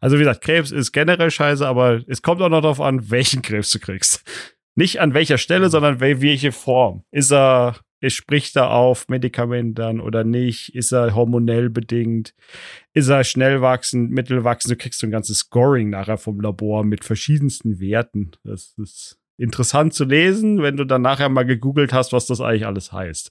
Also 0.00 0.16
wie 0.16 0.20
gesagt, 0.20 0.42
Krebs 0.42 0.70
ist 0.70 0.92
generell 0.92 1.30
scheiße, 1.30 1.66
aber 1.66 2.02
es 2.06 2.22
kommt 2.22 2.42
auch 2.42 2.48
noch 2.48 2.60
darauf 2.60 2.80
an, 2.80 3.10
welchen 3.10 3.42
Krebs 3.42 3.70
du 3.70 3.78
kriegst. 3.78 4.22
Nicht 4.74 5.00
an 5.00 5.14
welcher 5.14 5.38
Stelle, 5.38 5.70
sondern 5.70 5.98
wel 6.00 6.20
welche 6.22 6.52
Form. 6.52 7.02
Ist 7.10 7.32
er, 7.32 7.76
es 8.00 8.12
spricht 8.12 8.54
er 8.54 8.70
auf 8.70 9.08
Medikamentern 9.08 10.00
oder 10.00 10.22
nicht? 10.22 10.74
Ist 10.74 10.92
er 10.92 11.16
hormonell 11.16 11.68
bedingt? 11.68 12.32
Ist 12.94 13.08
er 13.08 13.24
schnell 13.24 13.60
wachsend, 13.60 14.12
mittelwachsend? 14.12 14.72
Du 14.72 14.76
kriegst 14.76 15.00
so 15.00 15.08
ein 15.08 15.10
ganzes 15.10 15.38
Scoring 15.38 15.90
nachher 15.90 16.16
vom 16.16 16.40
Labor 16.40 16.84
mit 16.84 17.04
verschiedensten 17.04 17.80
Werten. 17.80 18.30
Das 18.44 18.74
ist 18.78 19.18
interessant 19.38 19.94
zu 19.94 20.04
lesen, 20.04 20.62
wenn 20.62 20.76
du 20.76 20.84
dann 20.84 21.02
nachher 21.02 21.28
mal 21.28 21.44
gegoogelt 21.46 21.92
hast, 21.92 22.12
was 22.12 22.26
das 22.26 22.40
eigentlich 22.40 22.66
alles 22.66 22.92
heißt. 22.92 23.30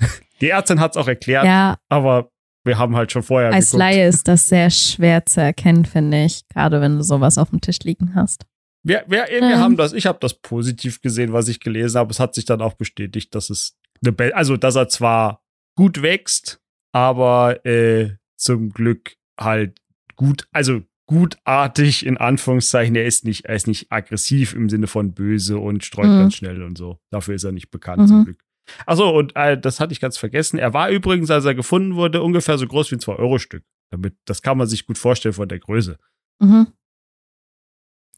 Die 0.40 0.50
Ärztin 0.50 0.80
hat 0.80 0.92
es 0.92 0.96
auch 0.98 1.08
erklärt, 1.08 1.44
Ja, 1.46 1.76
aber 1.88 2.30
wir 2.64 2.78
haben 2.78 2.94
halt 2.96 3.10
schon 3.12 3.22
vorher 3.22 3.52
als 3.52 3.66
geguckt. 3.70 3.78
Laie 3.78 4.06
ist 4.08 4.28
das 4.28 4.48
sehr 4.48 4.70
schwer 4.70 5.24
zu 5.24 5.40
erkennen, 5.40 5.84
finde 5.86 6.24
ich, 6.24 6.42
gerade 6.48 6.80
wenn 6.80 6.96
du 6.96 7.02
sowas 7.02 7.38
auf 7.38 7.50
dem 7.50 7.60
Tisch 7.60 7.78
liegen 7.84 8.14
hast. 8.14 8.44
Wir, 8.82 9.04
wir, 9.08 9.26
wir 9.30 9.42
Ähm. 9.42 9.58
haben 9.58 9.76
das, 9.76 9.92
ich 9.92 10.06
habe 10.06 10.18
das 10.20 10.34
positiv 10.34 11.00
gesehen, 11.00 11.32
was 11.32 11.48
ich 11.48 11.58
gelesen 11.60 11.98
habe. 11.98 12.10
Es 12.10 12.20
hat 12.20 12.34
sich 12.34 12.44
dann 12.44 12.60
auch 12.60 12.74
bestätigt, 12.74 13.34
dass 13.34 13.50
es 13.50 13.76
eine 14.02 14.12
Be 14.12 14.34
also 14.36 14.56
dass 14.56 14.76
er 14.76 14.88
zwar 14.88 15.42
gut 15.76 16.02
wächst, 16.02 16.60
aber 16.92 17.64
äh, 17.64 18.10
zum 18.36 18.70
Glück 18.70 19.14
halt 19.40 19.80
gut, 20.16 20.46
also 20.52 20.82
gutartig 21.06 22.04
in 22.04 22.16
Anführungszeichen. 22.16 22.94
Er 22.96 23.06
ist 23.06 23.24
nicht, 23.24 23.44
er 23.44 23.54
ist 23.56 23.66
nicht 23.66 23.90
aggressiv 23.92 24.54
im 24.54 24.68
Sinne 24.68 24.86
von 24.86 25.12
böse 25.12 25.58
und 25.58 25.84
streut 25.84 26.06
Mhm. 26.08 26.18
ganz 26.18 26.34
schnell 26.34 26.62
und 26.62 26.76
so. 26.76 26.98
Dafür 27.10 27.34
ist 27.34 27.44
er 27.44 27.52
nicht 27.52 27.70
bekannt 27.70 28.02
Mhm. 28.02 28.06
zum 28.08 28.24
Glück. 28.24 28.42
Achso, 28.86 29.16
und 29.16 29.34
äh, 29.36 29.58
das 29.60 29.78
hatte 29.78 29.92
ich 29.92 30.00
ganz 30.00 30.18
vergessen. 30.18 30.58
Er 30.58 30.74
war 30.74 30.90
übrigens, 30.90 31.30
als 31.30 31.44
er 31.44 31.54
gefunden 31.54 31.94
wurde, 31.94 32.22
ungefähr 32.22 32.58
so 32.58 32.66
groß 32.66 32.90
wie 32.90 32.96
ein 32.96 33.00
2-Euro-Stück. 33.00 33.62
Damit, 33.90 34.16
das 34.24 34.42
kann 34.42 34.58
man 34.58 34.66
sich 34.66 34.86
gut 34.86 34.98
vorstellen 34.98 35.32
von 35.34 35.48
der 35.48 35.60
Größe. 35.60 35.96
Mhm. 36.40 36.66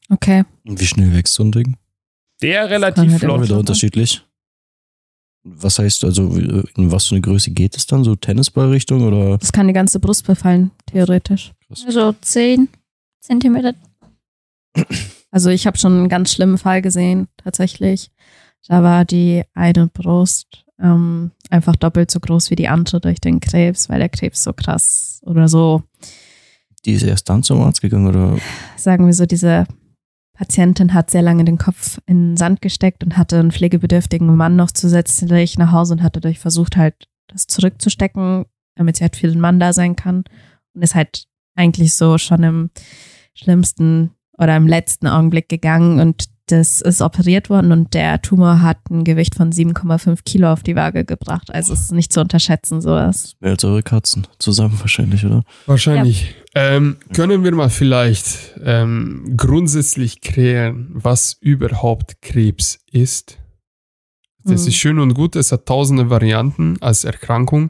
Okay. 0.09 0.43
Und 0.65 0.79
wie 0.79 0.85
schnell 0.87 1.13
wächst 1.13 1.35
so 1.35 1.43
ein 1.43 1.51
Ding? 1.51 1.77
Der 2.41 2.69
relativ 2.69 3.03
halt 3.03 3.13
Auch 3.15 3.19
flott. 3.19 3.43
wieder 3.43 3.59
unterschiedlich. 3.59 4.25
Was 5.43 5.77
heißt 5.79 6.03
also, 6.03 6.35
in 6.35 6.91
was 6.91 7.07
für 7.07 7.15
eine 7.15 7.21
Größe 7.21 7.51
geht 7.51 7.77
es 7.77 7.85
dann? 7.85 8.03
So 8.03 8.15
Tennisballrichtung 8.15 9.03
oder? 9.03 9.37
Das 9.37 9.51
kann 9.51 9.67
die 9.67 9.73
ganze 9.73 9.99
Brust 9.99 10.25
befallen, 10.25 10.71
theoretisch. 10.87 11.51
Also 11.85 12.13
10 12.19 12.67
Zentimeter. 13.19 13.73
Also 15.31 15.49
ich 15.49 15.67
habe 15.67 15.77
schon 15.77 15.93
einen 15.93 16.09
ganz 16.09 16.33
schlimmen 16.33 16.57
Fall 16.57 16.81
gesehen, 16.81 17.27
tatsächlich. 17.37 18.11
Da 18.67 18.83
war 18.83 19.05
die 19.05 19.43
eine 19.53 19.87
Brust 19.87 20.65
ähm, 20.81 21.31
einfach 21.49 21.75
doppelt 21.75 22.11
so 22.11 22.19
groß 22.19 22.49
wie 22.49 22.55
die 22.55 22.67
andere 22.67 22.99
durch 23.01 23.19
den 23.19 23.39
Krebs, 23.39 23.89
weil 23.89 23.99
der 23.99 24.09
Krebs 24.09 24.43
so 24.43 24.53
krass 24.53 25.21
oder 25.25 25.47
so, 25.47 25.83
Die 26.85 26.93
ist 26.93 27.03
erst 27.03 27.29
dann 27.29 27.43
zum 27.43 27.61
Arzt 27.61 27.81
gegangen 27.81 28.07
oder? 28.07 28.37
sagen 28.77 29.05
wir 29.05 29.13
so, 29.13 29.25
diese 29.25 29.65
Patientin 30.33 30.93
hat 30.93 31.11
sehr 31.11 31.21
lange 31.21 31.43
den 31.43 31.57
Kopf 31.57 31.99
in 32.05 32.31
den 32.31 32.37
Sand 32.37 32.61
gesteckt 32.61 33.03
und 33.03 33.17
hatte 33.17 33.39
einen 33.39 33.51
pflegebedürftigen 33.51 34.33
Mann 34.35 34.55
noch 34.55 34.71
zusätzlich 34.71 35.57
nach 35.57 35.73
Hause 35.73 35.95
und 35.95 36.03
hatte 36.03 36.21
dadurch 36.21 36.39
versucht, 36.39 36.77
halt 36.77 37.09
das 37.27 37.45
zurückzustecken, 37.47 38.45
damit 38.75 38.95
sie 38.95 39.03
halt 39.03 39.17
für 39.17 39.27
den 39.27 39.41
Mann 39.41 39.59
da 39.59 39.73
sein 39.73 39.97
kann. 39.97 40.23
Und 40.73 40.81
ist 40.81 40.95
halt 40.95 41.25
eigentlich 41.59 41.93
so 41.93 42.17
schon 42.17 42.43
im 42.43 42.69
schlimmsten 43.35 44.11
oder 44.37 44.55
im 44.55 44.67
letzten 44.67 45.07
Augenblick 45.07 45.49
gegangen 45.49 45.99
und 45.99 46.25
das 46.47 46.81
ist 46.81 47.01
operiert 47.01 47.51
worden 47.51 47.71
und 47.71 47.93
der 47.93 48.23
Tumor 48.23 48.61
hat 48.61 48.77
ein 48.89 49.03
Gewicht 49.03 49.35
von 49.35 49.51
7,5 49.51 50.23
Kilo 50.25 50.51
auf 50.51 50.63
die 50.63 50.75
Waage 50.75 51.05
gebracht. 51.05 51.53
Also 51.53 51.73
es 51.73 51.81
ist 51.81 51.91
nicht 51.91 52.11
zu 52.11 52.21
unterschätzen, 52.21 52.81
sowas. 52.81 53.35
Mehr 53.39 53.51
als 53.51 53.63
eure 53.63 53.83
Katzen. 53.83 54.25
Zusammen 54.39 54.79
wahrscheinlich, 54.79 55.23
oder? 55.25 55.43
Wahrscheinlich. 55.67 56.33
Ähm, 56.55 56.97
können 57.13 57.43
wir 57.43 57.53
mal 57.53 57.69
vielleicht 57.69 58.55
ähm, 58.63 59.35
grundsätzlich 59.37 60.21
klären, 60.21 60.87
was 60.93 61.37
überhaupt 61.39 62.19
Krebs 62.23 62.79
ist? 62.91 63.37
Das 64.43 64.61
Hm. 64.61 64.67
ist 64.69 64.75
schön 64.75 64.99
und 64.99 65.13
gut, 65.13 65.35
es 65.35 65.51
hat 65.51 65.67
tausende 65.67 66.09
Varianten 66.09 66.77
als 66.81 67.03
Erkrankung. 67.03 67.69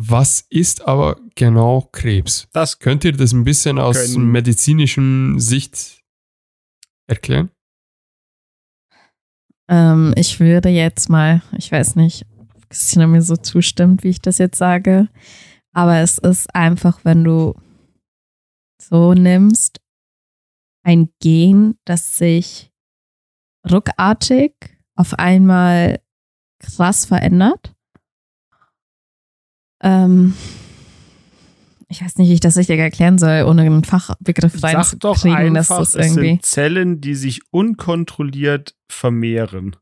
Was 0.00 0.46
ist 0.48 0.86
aber 0.86 1.18
genau 1.34 1.88
Krebs? 1.90 2.46
Das 2.52 2.78
Könnt 2.78 3.02
ihr 3.02 3.10
das 3.10 3.32
ein 3.32 3.42
bisschen 3.42 3.80
aus 3.80 4.16
medizinischen 4.16 5.40
Sicht 5.40 6.04
erklären? 7.08 7.50
Ähm, 9.68 10.14
ich 10.16 10.38
würde 10.38 10.68
jetzt 10.68 11.08
mal, 11.08 11.42
ich 11.56 11.72
weiß 11.72 11.96
nicht, 11.96 12.24
ob 12.38 12.70
Christina 12.70 13.08
mir 13.08 13.22
so 13.22 13.36
zustimmt, 13.36 14.04
wie 14.04 14.10
ich 14.10 14.20
das 14.20 14.38
jetzt 14.38 14.56
sage, 14.56 15.08
aber 15.72 15.96
es 15.96 16.18
ist 16.18 16.54
einfach, 16.54 17.04
wenn 17.04 17.24
du 17.24 17.54
so 18.80 19.14
nimmst, 19.14 19.80
ein 20.84 21.08
Gen, 21.20 21.76
das 21.84 22.16
sich 22.16 22.70
ruckartig 23.68 24.54
auf 24.94 25.14
einmal 25.14 26.00
krass 26.60 27.04
verändert. 27.04 27.74
Ähm, 29.80 30.34
ich 31.88 32.02
weiß 32.02 32.16
nicht, 32.18 32.28
wie 32.28 32.34
ich 32.34 32.40
das 32.40 32.56
richtig 32.56 32.78
erklären 32.78 33.18
soll, 33.18 33.44
ohne 33.44 33.62
einen 33.62 33.84
Fachbegriff 33.84 34.58
Sag 34.58 34.72
doch 35.00 35.24
reinzukriegen, 35.24 35.54
dass 35.54 35.70
einfach, 35.70 35.78
das 35.78 35.94
es 35.94 36.14
sind 36.14 36.44
Zellen, 36.44 37.00
die 37.00 37.14
sich 37.14 37.40
unkontrolliert 37.50 38.76
vermehren. 38.90 39.76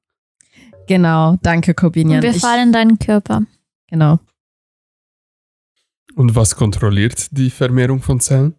Genau, 0.87 1.37
danke, 1.43 1.75
Corbinian. 1.75 2.19
Und 2.19 2.23
wir 2.23 2.35
fallen 2.35 2.73
deinen 2.73 2.99
Körper. 2.99 3.43
Genau. 3.89 4.21
Und 6.15 6.35
was 6.37 6.55
kontrolliert 6.55 7.27
die 7.33 7.51
Vermehrung 7.51 8.01
von 8.01 8.21
Zellen? 8.21 8.55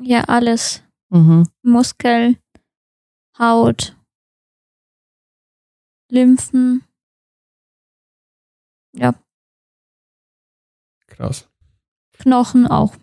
Ja, 0.00 0.22
alles. 0.24 0.82
Mhm. 1.10 1.46
Muskel, 1.62 2.36
Haut, 3.36 3.96
Lymphen. 6.10 6.84
Ja, 8.92 9.14
Krass. 11.20 11.48
Knochen 12.18 12.66
auch. 12.66 12.94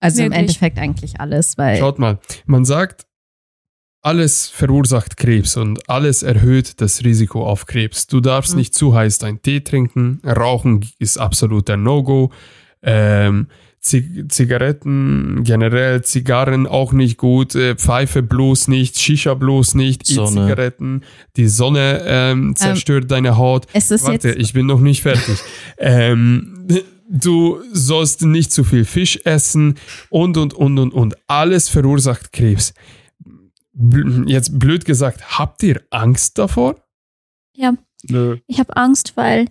Also 0.00 0.18
im 0.22 0.26
Wirklich. 0.30 0.40
Endeffekt 0.40 0.78
eigentlich 0.78 1.20
alles, 1.20 1.56
weil 1.58 1.78
Schaut 1.78 1.98
mal, 1.98 2.18
man 2.46 2.64
sagt, 2.64 3.06
alles 4.04 4.48
verursacht 4.48 5.16
Krebs 5.16 5.56
und 5.56 5.88
alles 5.88 6.22
erhöht 6.24 6.80
das 6.80 7.04
Risiko 7.04 7.46
auf 7.46 7.66
Krebs. 7.66 8.08
Du 8.08 8.20
darfst 8.20 8.52
Mhm. 8.52 8.58
nicht 8.58 8.74
zu 8.74 8.94
heiß 8.94 9.18
deinen 9.18 9.40
Tee 9.42 9.60
trinken. 9.60 10.20
Rauchen 10.24 10.84
ist 10.98 11.18
absoluter 11.18 11.76
No-Go. 11.76 12.30
Ähm, 12.82 13.46
Zig 13.80 14.28
Zigaretten, 14.28 15.42
generell 15.42 16.02
Zigarren 16.02 16.68
auch 16.68 16.92
nicht 16.92 17.16
gut, 17.16 17.56
äh, 17.56 17.74
Pfeife 17.74 18.22
bloß 18.22 18.68
nicht, 18.68 18.96
Shisha 18.96 19.34
bloß 19.34 19.74
nicht. 19.74 20.08
E-Zigaretten, 20.08 21.02
die 21.36 21.48
Sonne 21.48 22.00
ähm, 22.06 22.54
zerstört 22.54 23.10
deine 23.10 23.36
Haut. 23.36 23.66
es 23.72 23.90
ist 23.90 24.04
Warte, 24.04 24.28
jetzt 24.28 24.38
ich 24.40 24.52
bin 24.52 24.66
noch 24.66 24.78
nicht 24.78 25.02
fertig. 25.02 25.36
ähm, 25.78 26.66
du 27.08 27.62
sollst 27.72 28.22
nicht 28.22 28.52
zu 28.52 28.64
viel 28.64 28.84
Fisch 28.84 29.20
essen 29.24 29.78
und, 30.10 30.36
und, 30.36 30.54
und, 30.54 30.78
und, 30.78 30.94
und. 30.94 31.16
Alles 31.26 31.68
verursacht 31.68 32.32
Krebs. 32.32 32.74
Jetzt 34.26 34.58
blöd 34.58 34.84
gesagt, 34.84 35.38
habt 35.38 35.62
ihr 35.62 35.82
Angst 35.90 36.38
davor? 36.38 36.76
Nö. 38.04 38.38
Ich 38.46 38.58
habe 38.58 38.76
Angst, 38.76 39.16
weil 39.16 39.46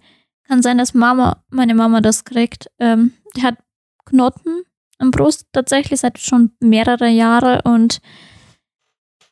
kann 0.48 0.62
sein, 0.62 0.78
dass 0.78 0.94
Mama, 0.94 1.44
meine 1.50 1.74
Mama 1.74 2.02
das 2.02 2.26
kriegt. 2.26 2.70
Ähm, 2.80 3.14
die 3.36 3.44
hat 3.44 3.58
Knoten 4.06 4.64
am 4.98 5.12
Brust 5.12 5.48
tatsächlich 5.54 6.02
seit 6.02 6.20
schon 6.20 6.52
mehrere 6.60 7.08
Jahre 7.08 7.62
und 7.64 8.02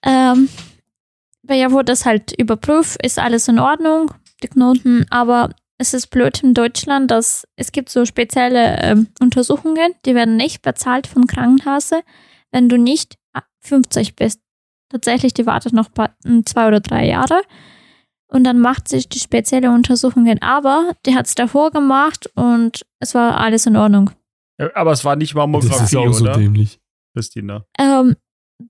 ähm, 0.01 0.49
bei 1.43 1.59
ihr 1.59 1.71
wurde 1.71 1.85
das 1.85 2.05
halt 2.05 2.31
überprüft, 2.39 3.03
ist 3.03 3.19
alles 3.19 3.47
in 3.47 3.59
Ordnung, 3.59 4.11
die 4.41 4.47
Knoten, 4.47 5.05
aber 5.09 5.49
es 5.79 5.93
ist 5.95 6.07
blöd 6.07 6.43
in 6.43 6.53
Deutschland, 6.53 7.09
dass 7.09 7.47
es 7.55 7.71
gibt 7.71 7.89
so 7.89 8.05
spezielle 8.05 8.77
ähm, 8.81 9.07
Untersuchungen, 9.21 9.93
die 10.05 10.13
werden 10.13 10.35
nicht 10.35 10.61
bezahlt 10.61 11.07
von 11.07 11.25
Krankenkasse, 11.25 12.01
wenn 12.51 12.69
du 12.69 12.77
nicht 12.77 13.17
50 13.61 14.15
bist. 14.15 14.41
Tatsächlich, 14.89 15.33
die 15.33 15.45
wartet 15.45 15.73
noch 15.73 15.91
pa- 15.91 16.15
zwei 16.45 16.67
oder 16.67 16.79
drei 16.79 17.05
Jahre. 17.07 17.41
Und 18.27 18.43
dann 18.43 18.59
macht 18.59 18.87
sich 18.87 19.09
die 19.09 19.19
spezielle 19.19 19.71
Untersuchungen. 19.71 20.41
Aber 20.41 20.91
die 21.05 21.15
hat 21.15 21.25
es 21.27 21.33
davor 21.35 21.71
gemacht 21.71 22.29
und 22.35 22.85
es 22.99 23.15
war 23.15 23.37
alles 23.39 23.65
in 23.65 23.75
Ordnung. 23.75 24.11
Äh, 24.57 24.69
Aber 24.75 24.91
es 24.91 25.03
war 25.05 25.15
nicht 25.15 25.35
Das 25.35 25.81
ist 25.81 25.95
auch 25.95 26.11
so 26.13 26.25
oder? 26.25 26.33
dämlich. 26.33 26.79
Christina. 27.15 27.65
Ähm, 27.79 28.15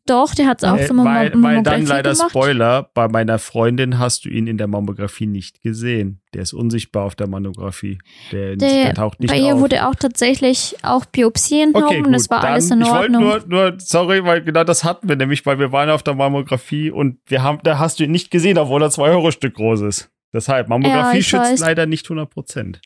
doch, 0.06 0.36
die 0.36 0.46
hat 0.46 0.62
es 0.64 0.70
auch 0.70 0.78
Äh, 0.78 0.86
so 0.88 0.94
Mam 0.94 1.06
weil, 1.06 1.32
weil 1.36 1.64
dann 1.64 1.86
leider 1.86 2.14
gemacht. 2.14 2.30
Spoiler, 2.30 2.90
bei 2.94 3.08
meiner 3.08 3.40
Freundin 3.40 3.98
hast 3.98 4.26
du 4.26 4.30
ihn 4.30 4.46
in 4.48 4.58
der 4.58 4.68
Mammographie 4.68 5.26
nicht 5.26 5.62
gesehen. 5.64 6.22
Der 6.34 6.44
ist 6.44 6.54
unsichtbar 6.54 7.06
auf 7.06 7.16
der 7.16 7.28
Mammographie. 7.28 7.98
Der, 8.32 8.56
Der- 8.56 8.84
der 8.86 8.94
taucht 8.94 9.20
nicht 9.20 9.32
Bei 9.32 9.40
ihr 9.40 9.56
auf. 9.56 9.62
wurde 9.62 9.88
auch 9.88 9.96
tatsächlich 9.96 10.76
auch 10.84 11.06
Biopsie 11.06 11.62
entnommen 11.62 11.88
okay, 11.88 12.02
gut. 12.04 12.16
es 12.16 12.30
war 12.30 12.42
dann, 12.42 12.52
alles 12.54 12.70
in 12.70 12.82
ich 12.82 12.88
wollte 12.88 13.02
Ordnung. 13.18 13.24
nur, 13.24 13.44
nur, 13.48 13.74
sorry, 13.80 14.24
weil 14.24 14.44
genau 14.44 14.64
das 14.64 14.84
hatten 14.84 15.10
wir 15.10 15.16
nämlich, 15.16 15.46
weil 15.46 15.58
wir 15.58 15.72
waren 15.72 15.90
auf 15.90 16.04
der 16.04 16.14
Mammographie 16.14 16.92
und 16.92 17.18
wir 17.26 17.42
haben, 17.42 17.60
da 17.64 17.80
hast 17.80 18.00
du 18.00 18.04
ihn 18.04 18.12
nicht 18.12 18.30
gesehen, 18.30 18.58
obwohl 18.60 18.84
er 18.84 18.92
zwei 18.92 19.10
Euro 19.10 19.32
Stück 19.32 19.56
groß 19.56 19.82
ist. 19.82 20.10
Deshalb, 20.34 20.70
Mammographie 20.70 21.18
Ja, 21.18 21.24
schützt 21.24 21.52
weiß. 21.54 21.60
leider 21.62 21.88
nicht 21.88 22.06
100 22.06 22.30
Prozent. 22.30 22.80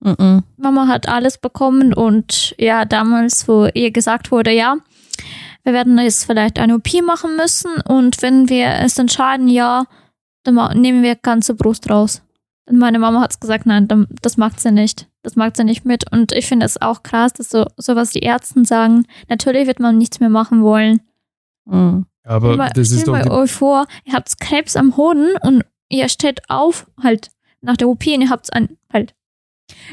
Mhm. 0.00 0.42
Mama 0.56 0.88
hat 0.88 1.08
alles 1.08 1.38
bekommen 1.38 1.94
und 1.94 2.54
ja, 2.58 2.84
damals, 2.84 3.46
wo 3.46 3.68
ihr 3.72 3.92
gesagt 3.92 4.32
wurde, 4.32 4.50
ja, 4.50 4.78
wir 5.64 5.72
werden 5.72 5.98
jetzt 5.98 6.24
vielleicht 6.24 6.58
eine 6.58 6.74
OP 6.76 6.88
machen 7.04 7.36
müssen 7.36 7.70
und 7.88 8.20
wenn 8.22 8.48
wir 8.48 8.66
es 8.80 8.98
entscheiden, 8.98 9.48
ja, 9.48 9.84
dann 10.44 10.80
nehmen 10.80 11.02
wir 11.02 11.14
ganze 11.16 11.54
Brust 11.54 11.88
raus. 11.88 12.22
Und 12.68 12.78
meine 12.78 12.98
Mama 12.98 13.20
hat 13.20 13.40
gesagt, 13.40 13.66
nein, 13.66 13.88
das 14.22 14.36
macht 14.36 14.60
sie 14.60 14.70
nicht. 14.72 15.08
Das 15.22 15.36
macht 15.36 15.56
sie 15.56 15.64
nicht 15.64 15.84
mit. 15.84 16.10
Und 16.12 16.32
ich 16.32 16.46
finde 16.46 16.66
es 16.66 16.80
auch 16.80 17.02
krass, 17.02 17.32
dass 17.32 17.48
so 17.50 17.66
sowas 17.76 18.10
die 18.10 18.20
Ärzte 18.20 18.64
sagen. 18.64 19.06
Natürlich 19.28 19.66
wird 19.66 19.80
man 19.80 19.98
nichts 19.98 20.20
mehr 20.20 20.28
machen 20.28 20.62
wollen. 20.62 21.00
Mhm. 21.64 22.06
Aber 22.24 22.56
mal- 22.56 22.70
das 22.74 22.90
ist 22.92 23.06
doch 23.06 23.12
mal 23.12 23.28
euch 23.30 23.50
vor, 23.52 23.86
ihr 24.04 24.14
habt 24.14 24.38
Krebs 24.40 24.76
am 24.76 24.96
Hoden 24.96 25.28
und 25.42 25.64
ihr 25.88 26.08
steht 26.08 26.40
auf, 26.48 26.86
halt 27.02 27.30
nach 27.60 27.76
der 27.76 27.88
OP 27.88 28.06
und 28.14 28.22
ihr 28.22 28.30
habt 28.30 28.52
ein, 28.52 28.78
halt. 28.92 29.14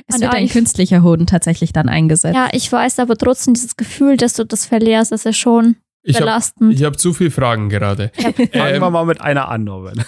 Es 0.08 0.16
Und 0.16 0.22
wird 0.22 0.34
ein 0.34 0.46
ich- 0.46 0.52
künstlicher 0.52 1.04
Hoden 1.04 1.28
tatsächlich 1.28 1.74
dann 1.74 1.90
eingesetzt. 1.90 2.36
Ja, 2.36 2.50
ich 2.52 2.72
weiß, 2.72 3.00
aber 3.00 3.16
trotzdem 3.18 3.54
dieses 3.54 3.78
Gefühl, 3.78 4.18
dass 4.18 4.34
du 4.34 4.46
das 4.46 4.66
verlierst, 4.66 5.12
ist 5.12 5.38
schon 5.38 5.76
ich 6.02 6.16
habe 6.16 6.26
belastend. 6.26 6.74
ich 6.74 6.84
hab 6.84 7.00
zu 7.00 7.14
viele 7.14 7.32
Fragen 7.32 7.70
gerade. 7.70 8.12
Fangen 8.16 8.50
Ähm, 8.54 8.82
wir 8.82 8.90
mal 8.90 9.06
mit 9.06 9.22
einer 9.22 9.50
an, 9.50 9.64
Norman. 9.66 10.04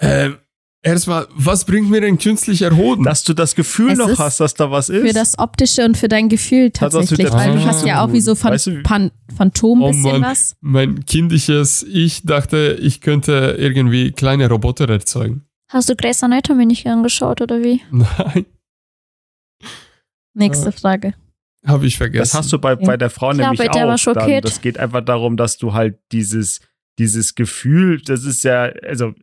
ähm, 0.00 0.36
Erstmal, 0.82 1.26
was 1.34 1.64
bringt 1.64 1.90
mir 1.90 2.00
ein 2.06 2.16
künstlicher 2.16 2.76
Hoden? 2.76 3.02
Dass 3.04 3.24
du 3.24 3.34
das 3.34 3.56
Gefühl 3.56 3.90
Es 3.92 3.98
noch 3.98 4.18
hast, 4.20 4.38
dass 4.38 4.54
da 4.54 4.70
was 4.70 4.88
ist. 4.88 5.04
Für 5.04 5.12
das 5.12 5.36
Optische 5.36 5.84
und 5.84 5.96
für 5.96 6.06
dein 6.06 6.28
Gefühl 6.28 6.70
tatsächlich. 6.70 7.32
Weil 7.32 7.54
du 7.54 7.64
hast 7.64 7.84
ja 7.84 8.04
auch 8.04 8.12
wie 8.12 8.20
so. 8.20 8.36
Phan 8.36 8.52
Weißt 8.52 8.68
du, 8.68 8.82
Phan 8.86 9.10
Phantom 9.36 9.82
Oh 9.82 9.88
bisschen 9.88 10.02
Mann. 10.20 10.22
was. 10.22 10.54
mein 10.60 11.04
kindliches 11.04 11.82
Ich 11.82 12.22
dachte, 12.24 12.78
ich 12.80 13.00
könnte 13.00 13.56
irgendwie 13.58 14.12
kleine 14.12 14.48
Roboter 14.48 14.88
erzeugen. 14.88 15.42
Hast 15.68 15.88
du 15.88 15.96
Grey's 15.96 16.22
Anatomy 16.22 16.66
nicht 16.66 16.86
angeschaut 16.86 17.40
oder 17.40 17.60
wie? 17.64 17.80
Nein, 17.90 18.46
Nächste 20.36 20.70
Frage. 20.72 21.14
habe 21.66 21.86
ich 21.86 21.96
vergessen. 21.96 22.20
Das 22.22 22.34
hast 22.34 22.52
du 22.52 22.58
bei, 22.60 22.70
Ja. 22.70 22.76
bei 22.76 22.96
der 22.96 23.10
Frau 23.10 23.30
Klar, 23.32 23.48
nämlich 23.50 23.58
bei 23.58 23.68
der 23.68 23.84
auch. 23.86 23.88
war 23.88 23.98
schockiert. 23.98 24.44
Dann, 24.44 24.50
das 24.50 24.60
geht 24.60 24.78
einfach 24.78 25.00
darum, 25.04 25.36
dass 25.36 25.56
du 25.58 25.72
halt 25.72 25.98
dieses, 26.12 26.60
dieses 26.98 27.34
Gefühl, 27.34 28.00
das 28.02 28.24
ist 28.24 28.44
ja, 28.44 28.64
also, 28.84 29.14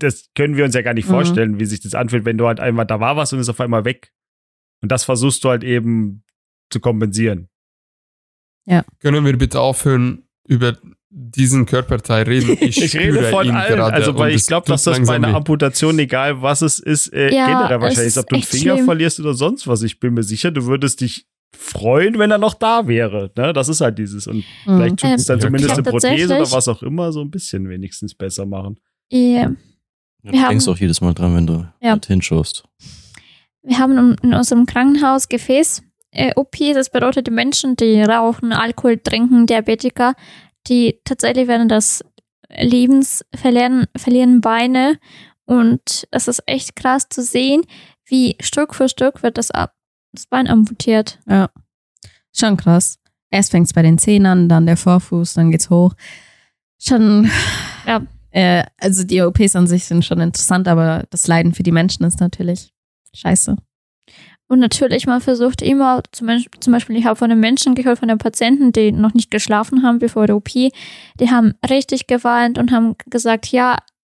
das 0.00 0.28
können 0.36 0.56
wir 0.56 0.64
uns 0.64 0.74
ja 0.74 0.82
gar 0.82 0.94
nicht 0.94 1.06
Mhm. 1.08 1.12
vorstellen, 1.12 1.58
wie 1.58 1.64
sich 1.66 1.80
das 1.80 1.94
anfühlt, 1.94 2.24
wenn 2.24 2.38
du 2.38 2.46
halt 2.46 2.60
einmal, 2.60 2.86
da 2.86 3.00
war 3.00 3.16
was 3.16 3.32
und 3.32 3.40
ist 3.40 3.48
auf 3.48 3.60
einmal 3.60 3.84
weg. 3.84 4.12
Und 4.82 4.92
das 4.92 5.04
versuchst 5.04 5.42
du 5.44 5.48
halt 5.48 5.64
eben 5.64 6.22
zu 6.70 6.78
kompensieren. 6.80 7.48
Können 9.00 9.24
wir 9.24 9.36
bitte 9.36 9.60
aufhören, 9.60 10.26
über 10.46 10.76
diesen 11.16 11.64
Körperteil 11.66 12.24
reden? 12.24 12.56
Ich, 12.60 12.82
Ich 12.82 12.96
rede 12.96 13.22
von 13.30 13.46
ihn 13.46 13.54
allen, 13.54 13.76
gerade 13.76 13.92
also 13.94 14.16
weil 14.18 14.30
und 14.32 14.36
ich 14.36 14.46
glaube, 14.46 14.66
dass 14.66 14.82
das 14.84 15.00
bei 15.06 15.14
einer. 15.14 15.34
Amputation, 15.34 15.98
egal 15.98 16.42
was 16.42 16.60
es 16.62 16.78
ist, 16.80 17.12
äh, 17.12 17.32
Ja, 17.34 17.46
generell 17.46 17.76
es 17.76 17.82
wahrscheinlich 17.82 18.06
ist, 18.08 18.18
ob 18.18 18.28
du 18.28 18.34
einen 18.36 18.42
Finger 18.42 18.74
schlimm. 18.74 18.84
verlierst 18.84 19.20
oder 19.20 19.34
sonst 19.34 19.66
was. 19.68 19.82
Ich 19.82 20.00
bin 20.00 20.14
mir 20.14 20.22
sicher, 20.24 20.50
du 20.50 20.64
würdest 20.66 21.00
dich 21.00 21.26
freuen, 21.56 22.18
wenn 22.18 22.30
er 22.32 22.38
noch 22.38 22.54
da 22.54 22.88
wäre. 22.88 23.30
Ne? 23.36 23.52
Das 23.52 23.68
ist 23.68 23.80
halt 23.80 23.96
dieses. 23.98 24.26
Und 24.26 24.38
Mhm. 24.38 24.42
vielleicht 24.66 24.96
tut 24.98 25.10
es 25.10 25.24
dann 25.26 25.38
ja, 25.38 25.46
zumindest 25.46 25.74
eine 25.74 25.82
Prothese 25.84 26.34
oder 26.36 26.50
was 26.50 26.66
auch 26.68 26.82
immer 26.82 27.12
so 27.12 27.20
ein 27.20 27.30
bisschen 27.30 27.68
wenigstens 27.68 28.12
besser 28.14 28.44
machen. 28.44 28.78
Ja. 29.10 29.46
Du 29.46 30.32
Wir 30.32 30.32
denkst 30.48 30.66
haben- 30.66 30.74
auch 30.74 30.78
jedes 30.78 31.00
Mal 31.00 31.14
dran, 31.14 31.36
wenn 31.36 31.46
du 31.46 31.64
Ja. 31.80 31.90
dort 31.92 32.06
hinschaust. 32.06 32.64
Wir 33.62 33.78
haben 33.78 34.16
in- 34.22 34.34
unserem 34.34 34.66
Krankenhaus 34.66 35.28
Gefäß 35.28 35.82
äh, 36.16 36.32
OP, 36.36 36.72
das 36.74 36.90
bedeutet 36.90 37.26
die 37.26 37.30
Menschen, 37.32 37.74
die 37.76 38.00
rauchen, 38.02 38.52
Alkohol 38.52 38.98
trinken, 38.98 39.46
Diabetiker, 39.46 40.14
die 40.66 41.00
tatsächlich 41.04 41.48
während 41.48 41.70
des 41.70 42.04
Lebens 42.48 43.24
verlieren, 43.34 43.86
verlieren 43.96 44.40
Beine 44.40 44.98
und 45.46 46.06
es 46.10 46.28
ist 46.28 46.42
echt 46.46 46.76
krass 46.76 47.08
zu 47.08 47.22
sehen, 47.22 47.62
wie 48.06 48.36
Stück 48.40 48.74
für 48.74 48.88
Stück 48.88 49.22
wird 49.22 49.38
das, 49.38 49.50
ab, 49.50 49.74
das 50.12 50.26
Bein 50.26 50.48
amputiert. 50.48 51.18
Schon 52.32 52.56
krass. 52.56 52.98
Erst 53.30 53.50
fängt 53.50 53.66
es 53.66 53.72
bei 53.72 53.82
den 53.82 53.98
Zehen 53.98 54.26
an, 54.26 54.48
dann 54.48 54.66
der 54.66 54.76
Vorfuß, 54.76 55.34
dann 55.34 55.50
geht's 55.50 55.70
hoch. 55.70 55.94
Schon. 56.78 57.30
Ja. 57.86 58.02
Äh, 58.30 58.64
also 58.78 59.04
die 59.04 59.20
OPs 59.22 59.54
an 59.54 59.66
sich 59.66 59.84
sind 59.84 60.04
schon 60.04 60.20
interessant, 60.20 60.66
aber 60.68 61.04
das 61.10 61.26
Leiden 61.26 61.54
für 61.54 61.62
die 61.62 61.70
Menschen 61.70 62.04
ist 62.04 62.20
natürlich 62.20 62.72
scheiße. 63.14 63.56
Und 64.54 64.60
natürlich, 64.60 65.04
man 65.06 65.20
versucht 65.20 65.62
immer, 65.62 66.00
zum 66.12 66.28
Beispiel, 66.28 66.60
zum 66.60 66.72
Beispiel 66.72 66.96
ich 66.96 67.04
habe 67.06 67.16
von 67.16 67.28
den 67.28 67.40
Menschen 67.40 67.74
gehört, 67.74 67.98
von 67.98 68.06
den 68.06 68.18
Patienten, 68.18 68.70
die 68.70 68.92
noch 68.92 69.12
nicht 69.12 69.28
geschlafen 69.32 69.82
haben 69.82 69.98
bevor 69.98 70.28
der 70.28 70.36
OP, 70.36 70.48
die 70.48 70.72
haben 71.28 71.54
richtig 71.68 72.06
geweint 72.06 72.56
und 72.56 72.70
haben 72.70 72.94
gesagt, 73.10 73.48
ja, 73.48 73.78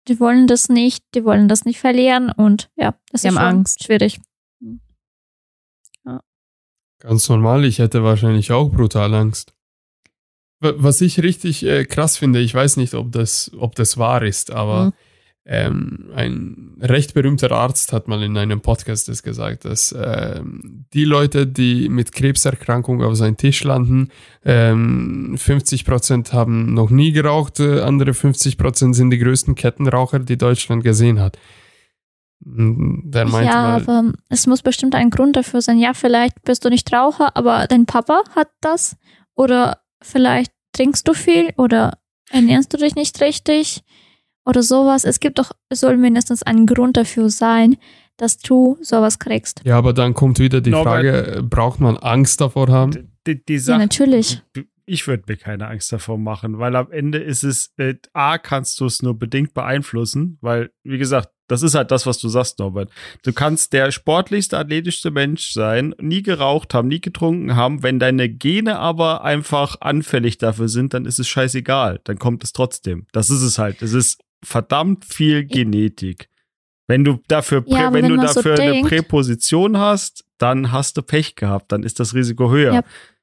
die 0.08 0.18
wollen 0.18 0.48
das 0.48 0.68
nicht, 0.68 1.04
die 1.14 1.24
wollen 1.24 1.46
das 1.46 1.64
nicht 1.64 1.78
verlieren 1.78 2.32
und 2.32 2.68
ja, 2.74 2.94
das 3.12 3.22
Die 3.22 3.28
ist 3.28 3.38
haben 3.38 3.58
Angst. 3.58 3.84
schwierig. 3.84 4.18
Ganz 7.00 7.28
normal, 7.28 7.64
ich 7.64 7.78
hätte 7.78 8.02
wahrscheinlich 8.02 8.50
auch 8.50 8.70
brutal 8.70 9.14
Angst. 9.14 9.54
Wa- 10.60 10.74
Was 10.76 11.00
ich 11.00 11.22
richtig 11.22 11.64
äh, 11.64 11.84
krass 11.84 12.16
finde, 12.16 12.40
ich 12.40 12.54
weiß 12.54 12.76
nicht, 12.78 12.94
ob 12.94 13.12
das, 13.12 13.52
ob 13.58 13.74
das 13.76 13.98
wahr 13.98 14.22
ist, 14.22 14.50
aber 14.50 14.86
Mhm. 14.86 14.92
Ähm, 15.46 16.10
ein 16.14 16.76
recht 16.80 17.12
berühmter 17.12 17.52
Arzt 17.52 17.92
hat 17.92 18.08
mal 18.08 18.22
in 18.22 18.36
einem 18.38 18.62
Podcast 18.62 19.08
das 19.08 19.22
gesagt, 19.22 19.66
dass 19.66 19.94
ähm, 19.96 20.86
die 20.94 21.04
Leute, 21.04 21.46
die 21.46 21.90
mit 21.90 22.12
Krebserkrankung 22.12 23.02
auf 23.02 23.14
seinen 23.16 23.36
Tisch 23.36 23.62
landen, 23.62 24.08
ähm, 24.44 25.36
50% 25.36 26.32
haben 26.32 26.72
noch 26.72 26.88
nie 26.88 27.12
geraucht, 27.12 27.60
äh, 27.60 27.80
andere 27.80 28.12
50% 28.12 28.94
sind 28.94 29.10
die 29.10 29.18
größten 29.18 29.54
Kettenraucher, 29.54 30.20
die 30.20 30.38
Deutschland 30.38 30.82
gesehen 30.82 31.20
hat. 31.20 31.38
Mm, 32.40 33.10
Der 33.10 33.26
meinte 33.26 33.52
ja, 33.52 33.62
mal, 33.62 33.82
aber 33.82 34.12
es 34.30 34.46
muss 34.46 34.62
bestimmt 34.62 34.94
ein 34.94 35.10
Grund 35.10 35.36
dafür 35.36 35.60
sein. 35.60 35.78
Ja, 35.78 35.92
vielleicht 35.92 36.42
bist 36.44 36.64
du 36.64 36.70
nicht 36.70 36.90
Raucher, 36.90 37.36
aber 37.36 37.66
dein 37.66 37.84
Papa 37.84 38.22
hat 38.34 38.48
das 38.62 38.96
oder 39.34 39.82
vielleicht 40.00 40.52
trinkst 40.72 41.06
du 41.06 41.12
viel 41.12 41.52
oder 41.58 41.98
ernährst 42.30 42.72
du 42.72 42.78
dich 42.78 42.94
nicht 42.94 43.20
richtig 43.20 43.82
oder 44.44 44.62
sowas. 44.62 45.04
Es 45.04 45.20
gibt 45.20 45.38
doch, 45.38 45.52
es 45.68 45.80
soll 45.80 45.96
mindestens 45.96 46.42
ein 46.42 46.66
Grund 46.66 46.96
dafür 46.96 47.30
sein, 47.30 47.76
dass 48.16 48.38
du 48.38 48.78
sowas 48.80 49.18
kriegst. 49.18 49.62
Ja, 49.64 49.76
aber 49.78 49.92
dann 49.92 50.14
kommt 50.14 50.38
wieder 50.38 50.60
die 50.60 50.70
Norbert- 50.70 50.92
Frage, 50.92 51.42
braucht 51.42 51.80
man 51.80 51.96
Angst 51.96 52.40
davor 52.40 52.68
haben? 52.68 53.10
Die, 53.26 53.44
die 53.44 53.54
Ja, 53.54 53.58
Sache, 53.60 53.78
natürlich. 53.78 54.42
ich 54.86 55.06
würde 55.08 55.24
mir 55.26 55.36
keine 55.36 55.66
Angst 55.68 55.90
davor 55.92 56.18
machen, 56.18 56.58
weil 56.58 56.76
am 56.76 56.92
Ende 56.92 57.18
ist 57.18 57.42
es, 57.42 57.72
äh, 57.78 57.94
A, 58.12 58.38
kannst 58.38 58.78
du 58.80 58.86
es 58.86 59.02
nur 59.02 59.18
bedingt 59.18 59.54
beeinflussen, 59.54 60.38
weil, 60.42 60.70
wie 60.84 60.98
gesagt, 60.98 61.30
das 61.48 61.62
ist 61.62 61.74
halt 61.74 61.90
das, 61.90 62.06
was 62.06 62.18
du 62.18 62.28
sagst, 62.30 62.58
Norbert. 62.58 62.90
Du 63.22 63.32
kannst 63.34 63.74
der 63.74 63.90
sportlichste, 63.90 64.56
athletischste 64.58 65.10
Mensch 65.10 65.50
sein, 65.52 65.94
nie 66.00 66.22
geraucht 66.22 66.72
haben, 66.72 66.88
nie 66.88 67.02
getrunken 67.02 67.54
haben. 67.54 67.82
Wenn 67.82 67.98
deine 67.98 68.30
Gene 68.30 68.78
aber 68.78 69.24
einfach 69.24 69.76
anfällig 69.82 70.38
dafür 70.38 70.68
sind, 70.68 70.94
dann 70.94 71.04
ist 71.04 71.18
es 71.18 71.28
scheißegal. 71.28 72.00
Dann 72.04 72.18
kommt 72.18 72.44
es 72.44 72.52
trotzdem. 72.54 73.06
Das 73.12 73.28
ist 73.28 73.42
es 73.42 73.58
halt. 73.58 73.82
Es 73.82 73.92
ist 73.92 74.22
verdammt 74.44 75.04
viel 75.04 75.44
Genetik. 75.44 76.28
Wenn 76.86 77.02
du 77.04 77.18
dafür, 77.28 77.64
Ja, 77.66 77.92
wenn, 77.92 78.02
wenn 78.04 78.10
du 78.10 78.16
man 78.16 78.28
so 78.28 78.34
dafür 78.42 78.58
eine 78.60 78.72
denkt- 78.72 78.88
Präposition 78.88 79.78
hast, 79.78 80.24
dann 80.38 80.70
hast 80.70 80.96
du 80.96 81.02
Pech 81.02 81.34
gehabt. 81.34 81.72
Dann 81.72 81.82
ist 81.82 81.98
das 82.00 82.14
Risiko 82.14 82.50
höher. 82.50 82.74
Ja. 82.74 82.82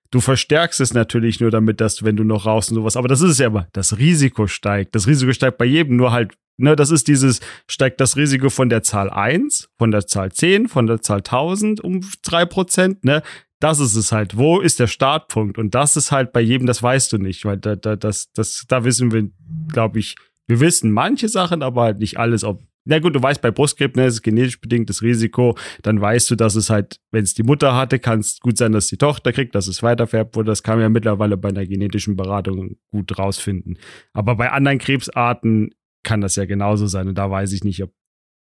Du 0.09 0.19
verstärkst 0.19 0.81
es 0.81 0.93
natürlich 0.93 1.39
nur 1.39 1.51
damit, 1.51 1.79
dass 1.79 1.95
du, 1.95 2.05
wenn 2.05 2.15
du 2.17 2.23
noch 2.23 2.45
rauchst 2.45 2.69
und 2.71 2.75
sowas, 2.75 2.97
aber 2.97 3.07
das 3.07 3.21
ist 3.21 3.31
es 3.31 3.37
ja 3.37 3.47
immer, 3.47 3.67
das 3.71 3.97
Risiko 3.97 4.47
steigt. 4.47 4.93
Das 4.95 5.07
Risiko 5.07 5.31
steigt 5.31 5.57
bei 5.57 5.63
jedem, 5.65 5.95
nur 5.95 6.11
halt, 6.11 6.33
ne, 6.57 6.75
das 6.75 6.91
ist 6.91 7.07
dieses, 7.07 7.39
steigt 7.69 8.01
das 8.01 8.17
Risiko 8.17 8.49
von 8.49 8.67
der 8.67 8.83
Zahl 8.83 9.09
1, 9.09 9.69
von 9.77 9.91
der 9.91 10.05
Zahl 10.07 10.31
10, 10.33 10.67
von 10.67 10.85
der 10.87 11.01
Zahl 11.01 11.19
1000 11.19 11.79
um 11.81 12.01
3%, 12.25 12.97
ne? 13.03 13.21
Das 13.61 13.79
ist 13.79 13.95
es 13.95 14.11
halt. 14.11 14.35
Wo 14.37 14.59
ist 14.59 14.79
der 14.79 14.87
Startpunkt? 14.87 15.59
Und 15.59 15.75
das 15.75 15.95
ist 15.95 16.11
halt 16.11 16.33
bei 16.33 16.41
jedem, 16.41 16.65
das 16.65 16.81
weißt 16.81 17.13
du 17.13 17.17
nicht, 17.19 17.45
weil 17.45 17.57
da, 17.57 17.75
da, 17.75 17.95
das, 17.95 18.31
das, 18.33 18.65
da 18.67 18.83
wissen 18.83 19.11
wir, 19.11 19.29
glaube 19.71 19.99
ich, 19.99 20.15
wir 20.51 20.59
wissen 20.59 20.91
manche 20.91 21.29
Sachen, 21.29 21.63
aber 21.63 21.83
halt 21.83 21.99
nicht 21.99 22.19
alles. 22.19 22.43
Ob, 22.43 22.61
na 22.83 22.99
gut, 22.99 23.15
du 23.15 23.23
weißt, 23.23 23.41
bei 23.41 23.51
Brustkrebs, 23.51 23.95
ne, 23.95 24.05
ist 24.05 24.21
genetisch 24.21 24.59
bedingtes 24.59 25.01
Risiko, 25.01 25.57
dann 25.81 26.01
weißt 26.01 26.29
du, 26.29 26.35
dass 26.35 26.55
es 26.55 26.69
halt, 26.69 26.99
wenn 27.11 27.23
es 27.23 27.33
die 27.33 27.43
Mutter 27.43 27.73
hatte, 27.73 27.99
kann 27.99 28.19
es 28.19 28.41
gut 28.41 28.57
sein, 28.57 28.73
dass 28.73 28.87
die 28.87 28.97
Tochter 28.97 29.31
kriegt, 29.31 29.55
dass 29.55 29.67
es 29.67 29.81
weiterfärbt 29.81 30.35
wurde. 30.35 30.51
Das 30.51 30.61
kann 30.61 30.75
man 30.75 30.83
ja 30.83 30.89
mittlerweile 30.89 31.37
bei 31.37 31.49
einer 31.49 31.65
genetischen 31.65 32.17
Beratung 32.17 32.75
gut 32.91 33.17
rausfinden. 33.17 33.77
Aber 34.11 34.35
bei 34.35 34.51
anderen 34.51 34.77
Krebsarten 34.77 35.73
kann 36.03 36.19
das 36.19 36.35
ja 36.35 36.43
genauso 36.43 36.87
sein. 36.87 37.07
Und 37.07 37.17
da 37.17 37.31
weiß 37.31 37.53
ich 37.53 37.63
nicht, 37.63 37.81
ob 37.81 37.93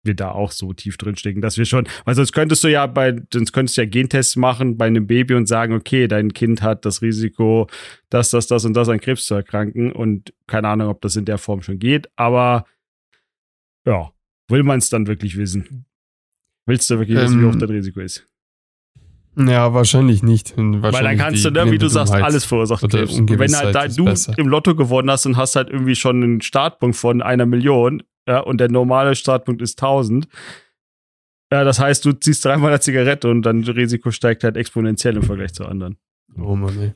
wir 0.07 0.15
da 0.15 0.31
auch 0.31 0.53
so 0.53 0.73
tief 0.73 0.97
drin 0.97 1.17
stecken, 1.17 1.41
dass 1.41 1.59
wir 1.59 1.65
schon, 1.65 1.87
weil 2.05 2.15
sonst 2.15 2.33
könntest 2.33 2.65
du 2.65 2.69
ja 2.69 2.87
bei, 2.87 3.17
sonst 3.33 3.53
könntest 3.53 3.77
du 3.77 3.83
ja 3.83 3.89
Gentests 3.89 4.37
machen 4.37 4.77
bei 4.77 4.87
einem 4.87 5.07
Baby 5.07 5.35
und 5.35 5.47
sagen, 5.47 5.75
okay, 5.75 6.09
dein 6.09 6.33
Kind 6.33 6.63
hat 6.63 6.85
das 6.85 7.03
Risiko, 7.03 7.69
das, 8.11 8.31
das, 8.31 8.47
das 8.47 8.65
und 8.65 8.75
das 8.75 8.89
an 8.89 9.01
Krebs 9.01 9.27
zu 9.27 9.35
erkranken 9.35 9.93
und 9.93 10.33
keine 10.47 10.69
Ahnung, 10.69 10.89
ob 10.89 11.01
das 11.01 11.17
in 11.17 11.25
der 11.25 11.39
Form 11.39 11.63
schon 11.63 11.79
geht, 11.79 12.09
aber 12.17 12.65
ja, 13.87 14.11
will 14.49 14.63
man 14.63 14.79
es 14.79 14.91
dann 14.91 15.07
wirklich 15.07 15.37
wissen? 15.37 15.87
Willst 16.67 16.91
du 16.91 16.99
wirklich 16.99 17.17
wissen, 17.17 17.41
wie 17.41 17.45
Ähm, 17.45 17.53
hoch 17.53 17.59
das 17.59 17.71
Risiko 17.71 18.01
ist? 18.01 18.27
Ja, 19.39 19.75
wahrscheinlich 19.75 20.23
nicht. 20.23 20.57
Und 20.57 20.75
Weil 20.75 20.81
dann 20.81 20.93
wahrscheinlich 20.95 21.21
kannst 21.21 21.45
du, 21.45 21.51
ne, 21.51 21.71
wie 21.71 21.79
du 21.79 21.89
sagst, 21.89 22.13
alles 22.13 22.45
verursacht 22.45 22.89
Krebs. 22.89 23.19
Und 23.19 23.39
wenn 23.39 23.55
halt 23.55 23.75
da, 23.75 23.87
du 23.87 24.07
besser. 24.07 24.37
im 24.39 24.49
Lotto 24.49 24.75
gewonnen 24.75 25.11
hast 25.11 25.27
und 25.27 25.37
hast 25.37 25.57
halt 25.57 25.69
irgendwie 25.69 25.95
schon 25.95 26.23
einen 26.23 26.41
Startpunkt 26.41 26.97
von 26.97 27.21
einer 27.21 27.45
Million, 27.45 28.03
ja, 28.27 28.41
und 28.41 28.59
der 28.59 28.70
normale 28.70 29.14
Startpunkt 29.14 29.62
ist 29.62 29.81
1000, 29.83 30.29
ja, 31.53 31.62
das 31.62 31.79
heißt, 31.79 32.05
du 32.05 32.12
ziehst 32.12 32.45
dreimal 32.45 32.70
eine 32.70 32.81
Zigarette 32.81 33.29
und 33.29 33.43
dann 33.43 33.62
Risiko 33.62 34.11
steigt 34.11 34.43
halt 34.43 34.57
exponentiell 34.57 35.16
im 35.16 35.22
Vergleich 35.22 35.55
zu 35.55 35.64
anderen. 35.64 35.97
Oh 36.37 36.57
Mann, 36.57 36.79
ey. 36.81 36.95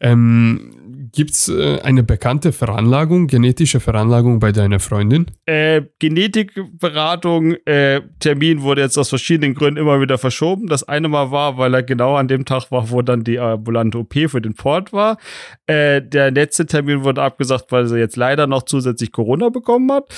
Ähm, 0.00 1.10
Gibt 1.12 1.30
es 1.30 1.48
äh, 1.48 1.80
eine 1.80 2.02
bekannte 2.02 2.52
Veranlagung, 2.52 3.28
genetische 3.28 3.80
Veranlagung 3.80 4.40
bei 4.40 4.52
deiner 4.52 4.78
Freundin? 4.78 5.26
Äh, 5.46 5.82
Genetikberatung, 5.98 7.54
äh, 7.64 8.02
Termin 8.20 8.62
wurde 8.62 8.82
jetzt 8.82 8.98
aus 8.98 9.08
verschiedenen 9.08 9.54
Gründen 9.54 9.80
immer 9.80 10.00
wieder 10.00 10.18
verschoben. 10.18 10.66
Das 10.66 10.84
eine 10.84 11.08
Mal 11.08 11.30
war, 11.30 11.56
weil 11.56 11.74
er 11.74 11.82
genau 11.82 12.16
an 12.16 12.28
dem 12.28 12.44
Tag 12.44 12.70
war, 12.70 12.90
wo 12.90 13.02
dann 13.02 13.24
die 13.24 13.38
ambulante 13.38 13.98
OP 13.98 14.14
für 14.28 14.40
den 14.40 14.54
Port 14.54 14.92
war. 14.92 15.18
Äh, 15.66 16.02
der 16.02 16.30
letzte 16.30 16.66
Termin 16.66 17.04
wurde 17.04 17.22
abgesagt, 17.22 17.72
weil 17.72 17.86
sie 17.86 17.98
jetzt 17.98 18.16
leider 18.16 18.46
noch 18.46 18.64
zusätzlich 18.64 19.10
Corona 19.12 19.48
bekommen 19.48 19.90
hat. 19.90 20.08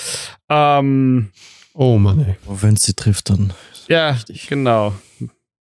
Ähm, 0.49 1.29
Oh 1.73 1.97
Mann, 1.97 2.19
ey. 2.19 2.35
Wenn 2.47 2.73
es 2.73 2.83
sie 2.83 2.93
trifft, 2.93 3.29
dann. 3.29 3.53
ja, 3.87 4.09
Richtig. 4.11 4.47
genau. 4.47 4.93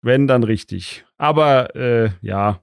Wenn, 0.03 0.27
dann 0.27 0.43
richtig. 0.43 1.05
Aber 1.19 1.77
äh, 1.77 2.11
ja, 2.21 2.61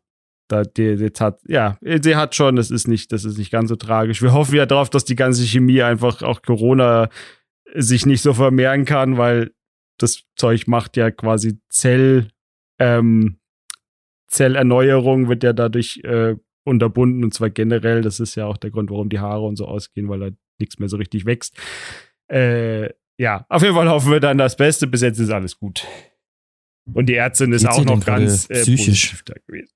da, 0.48 0.64
die, 0.64 0.84
jetzt 0.84 1.22
hat, 1.22 1.40
ja, 1.48 1.78
sie 1.82 2.16
hat 2.16 2.36
schon, 2.36 2.56
das 2.56 2.72
ist 2.72 2.88
nicht, 2.88 3.12
das 3.12 3.26
ist 3.26 3.38
nicht 3.38 3.52
ganz 3.52 3.70
so 3.70 3.76
tragisch. 3.76 4.22
Wir 4.22 4.34
hoffen 4.34 4.56
ja 4.56 4.66
darauf, 4.66 4.90
dass 4.90 5.06
die 5.06 5.16
ganze 5.16 5.44
Chemie 5.44 5.82
einfach 5.82 6.22
auch 6.24 6.42
Corona 6.42 7.10
sich 7.76 8.06
nicht 8.06 8.22
so 8.22 8.34
vermehren 8.34 8.86
kann, 8.86 9.18
weil 9.18 9.52
das 9.98 10.24
Zeug 10.36 10.68
macht 10.68 10.96
ja 10.96 11.12
quasi 11.12 11.60
Zell, 11.70 12.30
ähm, 12.80 13.40
Zellerneuerung 14.28 15.30
wird 15.30 15.44
ja 15.44 15.54
dadurch 15.54 16.02
äh, 16.04 16.36
unterbunden 16.64 17.24
und 17.24 17.34
zwar 17.34 17.50
generell. 17.50 18.02
Das 18.02 18.20
ist 18.20 18.36
ja 18.36 18.46
auch 18.46 18.58
der 18.58 18.72
Grund, 18.72 18.90
warum 18.90 19.10
die 19.10 19.20
Haare 19.20 19.46
und 19.46 19.56
so 19.56 19.66
ausgehen, 19.66 20.10
weil 20.10 20.20
da 20.20 20.30
nichts 20.60 20.80
mehr 20.80 20.90
so 20.90 20.98
richtig 20.98 21.26
wächst. 21.26 21.58
Äh, 22.30 22.90
ja, 23.18 23.46
auf 23.50 23.64
jeden 23.64 23.74
Fall 23.74 23.90
hoffen 23.90 24.12
wir 24.12 24.20
dann 24.20 24.38
das 24.38 24.56
Beste. 24.56 24.86
Bis 24.86 25.02
jetzt 25.02 25.20
ist 25.20 25.32
alles 25.32 25.58
gut. 25.58 25.86
Und 26.94 27.08
die 27.08 27.16
Ärztin 27.16 27.52
ist 27.52 27.64
Geht's 27.64 27.78
auch 27.78 27.86
noch 27.86 28.06
ganz 28.06 28.50
äh, 28.50 28.62
psychisch? 28.62 29.24
da 29.26 29.34
gewesen. 29.46 29.74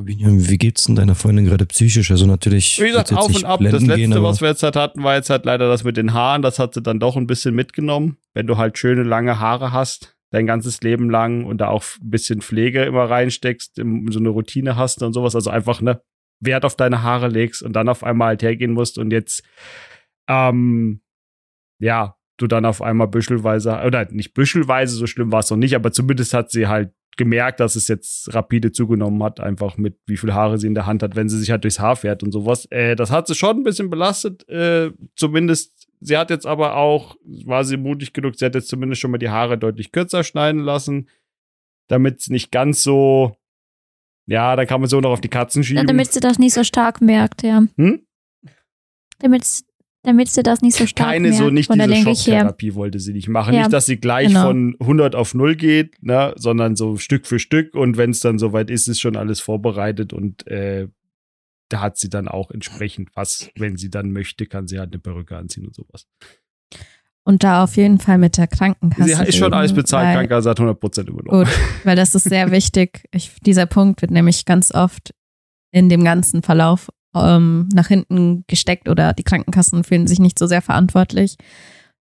Wie 0.00 0.58
geht's 0.58 0.84
denn 0.84 0.94
deiner 0.94 1.14
Freundin 1.14 1.44
gerade 1.44 1.66
psychisch? 1.66 2.10
Also 2.10 2.26
natürlich. 2.26 2.80
Wie 2.80 2.86
gesagt, 2.86 3.12
auf 3.12 3.34
und 3.34 3.44
ab. 3.44 3.60
Das 3.62 3.82
letzte, 3.82 3.96
gehen, 3.96 4.22
was 4.22 4.40
wir 4.40 4.48
jetzt 4.48 4.62
halt 4.62 4.76
hatten, 4.76 5.02
war 5.02 5.16
jetzt 5.16 5.28
halt 5.28 5.44
leider 5.44 5.68
das 5.68 5.82
mit 5.82 5.96
den 5.96 6.12
Haaren. 6.12 6.42
Das 6.42 6.58
hat 6.58 6.74
sie 6.74 6.82
dann 6.82 7.00
doch 7.00 7.16
ein 7.16 7.26
bisschen 7.26 7.54
mitgenommen. 7.54 8.16
Wenn 8.32 8.46
du 8.46 8.56
halt 8.56 8.78
schöne, 8.78 9.02
lange 9.02 9.40
Haare 9.40 9.72
hast, 9.72 10.16
dein 10.30 10.46
ganzes 10.46 10.80
Leben 10.82 11.10
lang 11.10 11.44
und 11.44 11.58
da 11.58 11.68
auch 11.68 11.84
ein 12.00 12.10
bisschen 12.10 12.42
Pflege 12.42 12.84
immer 12.84 13.10
reinsteckst, 13.10 13.76
so 13.76 14.18
eine 14.18 14.28
Routine 14.28 14.76
hast 14.76 15.02
und 15.02 15.12
sowas. 15.12 15.34
Also 15.34 15.50
einfach, 15.50 15.80
ne, 15.80 16.00
Wert 16.40 16.64
auf 16.64 16.76
deine 16.76 17.02
Haare 17.02 17.28
legst 17.28 17.62
und 17.62 17.72
dann 17.72 17.88
auf 17.88 18.04
einmal 18.04 18.28
halt 18.28 18.42
hergehen 18.42 18.72
musst 18.72 18.98
und 18.98 19.10
jetzt, 19.10 19.42
ähm, 20.28 21.00
ja, 21.80 22.16
du 22.36 22.46
dann 22.46 22.64
auf 22.64 22.82
einmal 22.82 23.08
büschelweise, 23.08 23.80
oder 23.84 24.06
nicht 24.12 24.34
büschelweise, 24.34 24.94
so 24.94 25.06
schlimm 25.06 25.32
war 25.32 25.40
es 25.40 25.50
noch 25.50 25.56
nicht, 25.56 25.74
aber 25.74 25.90
zumindest 25.90 26.34
hat 26.34 26.50
sie 26.50 26.68
halt 26.68 26.92
gemerkt, 27.18 27.60
dass 27.60 27.76
es 27.76 27.86
jetzt 27.88 28.32
rapide 28.34 28.72
zugenommen 28.72 29.22
hat, 29.22 29.40
einfach 29.40 29.76
mit 29.76 29.98
wie 30.06 30.16
viel 30.16 30.32
Haare 30.32 30.56
sie 30.56 30.66
in 30.66 30.74
der 30.74 30.86
Hand 30.86 31.02
hat, 31.02 31.14
wenn 31.16 31.28
sie 31.28 31.38
sich 31.38 31.50
halt 31.50 31.64
durchs 31.64 31.78
Haar 31.80 31.96
fährt 31.96 32.22
und 32.22 32.32
sowas. 32.32 32.64
Äh, 32.70 32.96
das 32.96 33.10
hat 33.10 33.26
sie 33.26 33.34
schon 33.34 33.58
ein 33.58 33.62
bisschen 33.64 33.90
belastet, 33.90 34.48
äh, 34.48 34.90
zumindest. 35.16 35.86
Sie 36.00 36.16
hat 36.16 36.30
jetzt 36.30 36.46
aber 36.46 36.76
auch, 36.76 37.16
war 37.44 37.64
sie 37.64 37.76
mutig 37.76 38.12
genug, 38.12 38.36
sie 38.38 38.44
hat 38.46 38.54
jetzt 38.54 38.68
zumindest 38.68 39.00
schon 39.02 39.10
mal 39.10 39.18
die 39.18 39.28
Haare 39.30 39.58
deutlich 39.58 39.92
kürzer 39.92 40.22
schneiden 40.24 40.62
lassen, 40.62 41.08
damit 41.88 42.20
es 42.20 42.28
nicht 42.30 42.52
ganz 42.52 42.82
so, 42.82 43.36
ja, 44.26 44.54
da 44.56 44.64
kann 44.64 44.80
man 44.80 44.88
so 44.88 45.00
noch 45.00 45.10
auf 45.10 45.20
die 45.20 45.28
Katzen 45.28 45.62
Ja, 45.62 45.66
schieben. 45.66 45.86
damit 45.86 46.12
sie 46.12 46.20
das 46.20 46.38
nicht 46.38 46.54
so 46.54 46.62
stark 46.62 47.00
merkt, 47.00 47.42
ja. 47.42 47.64
Hm? 47.76 48.06
Damit, 49.18 49.44
damit 50.08 50.28
sie 50.28 50.42
das 50.42 50.62
nicht 50.62 50.76
so 50.76 50.86
stark 50.86 51.10
keine 51.10 51.28
merkt. 51.28 51.36
so 51.38 51.50
nicht 51.50 51.72
diese. 51.72 51.96
Schocktherapie 51.96 52.74
wollte 52.74 52.98
sie 52.98 53.12
nicht 53.12 53.28
machen. 53.28 53.52
Ja, 53.54 53.60
nicht, 53.60 53.72
dass 53.72 53.86
sie 53.86 53.98
gleich 53.98 54.28
genau. 54.28 54.46
von 54.46 54.76
100 54.80 55.14
auf 55.14 55.34
0 55.34 55.54
geht, 55.54 56.02
ne, 56.02 56.32
sondern 56.36 56.76
so 56.76 56.96
Stück 56.96 57.26
für 57.26 57.38
Stück 57.38 57.74
und 57.74 57.96
wenn 57.96 58.10
es 58.10 58.20
dann 58.20 58.38
soweit 58.38 58.70
ist, 58.70 58.88
ist 58.88 59.00
schon 59.00 59.16
alles 59.16 59.40
vorbereitet 59.40 60.12
und 60.12 60.46
äh, 60.46 60.88
da 61.68 61.80
hat 61.80 61.98
sie 61.98 62.08
dann 62.08 62.26
auch 62.28 62.50
entsprechend 62.50 63.10
was, 63.14 63.50
wenn 63.56 63.76
sie 63.76 63.90
dann 63.90 64.10
möchte, 64.12 64.46
kann 64.46 64.66
sie 64.66 64.78
halt 64.78 64.92
eine 64.92 64.98
Perücke 64.98 65.36
anziehen 65.36 65.66
und 65.66 65.74
sowas. 65.74 66.06
Und 67.24 67.44
da 67.44 67.62
auf 67.62 67.76
jeden 67.76 67.98
Fall 67.98 68.16
mit 68.16 68.38
der 68.38 68.46
Krankenkasse. 68.46 69.16
sie 69.16 69.22
ist 69.24 69.36
schon 69.36 69.52
alles 69.52 69.74
bezahlt, 69.74 70.06
weil- 70.06 70.14
Krankenkasse 70.14 70.48
hat 70.48 70.58
100% 70.60 71.08
übernommen. 71.08 71.44
Gut, 71.44 71.54
weil 71.84 71.94
das 71.94 72.14
ist 72.14 72.24
sehr 72.24 72.50
wichtig. 72.50 73.04
Ich, 73.12 73.36
dieser 73.44 73.66
Punkt 73.66 74.00
wird 74.00 74.10
nämlich 74.10 74.46
ganz 74.46 74.72
oft 74.74 75.12
in 75.70 75.90
dem 75.90 76.02
ganzen 76.04 76.42
Verlauf 76.42 76.88
ähm, 77.26 77.68
nach 77.72 77.88
hinten 77.88 78.44
gesteckt 78.46 78.88
oder 78.88 79.12
die 79.12 79.24
Krankenkassen 79.24 79.84
fühlen 79.84 80.06
sich 80.06 80.18
nicht 80.18 80.38
so 80.38 80.46
sehr 80.46 80.62
verantwortlich. 80.62 81.36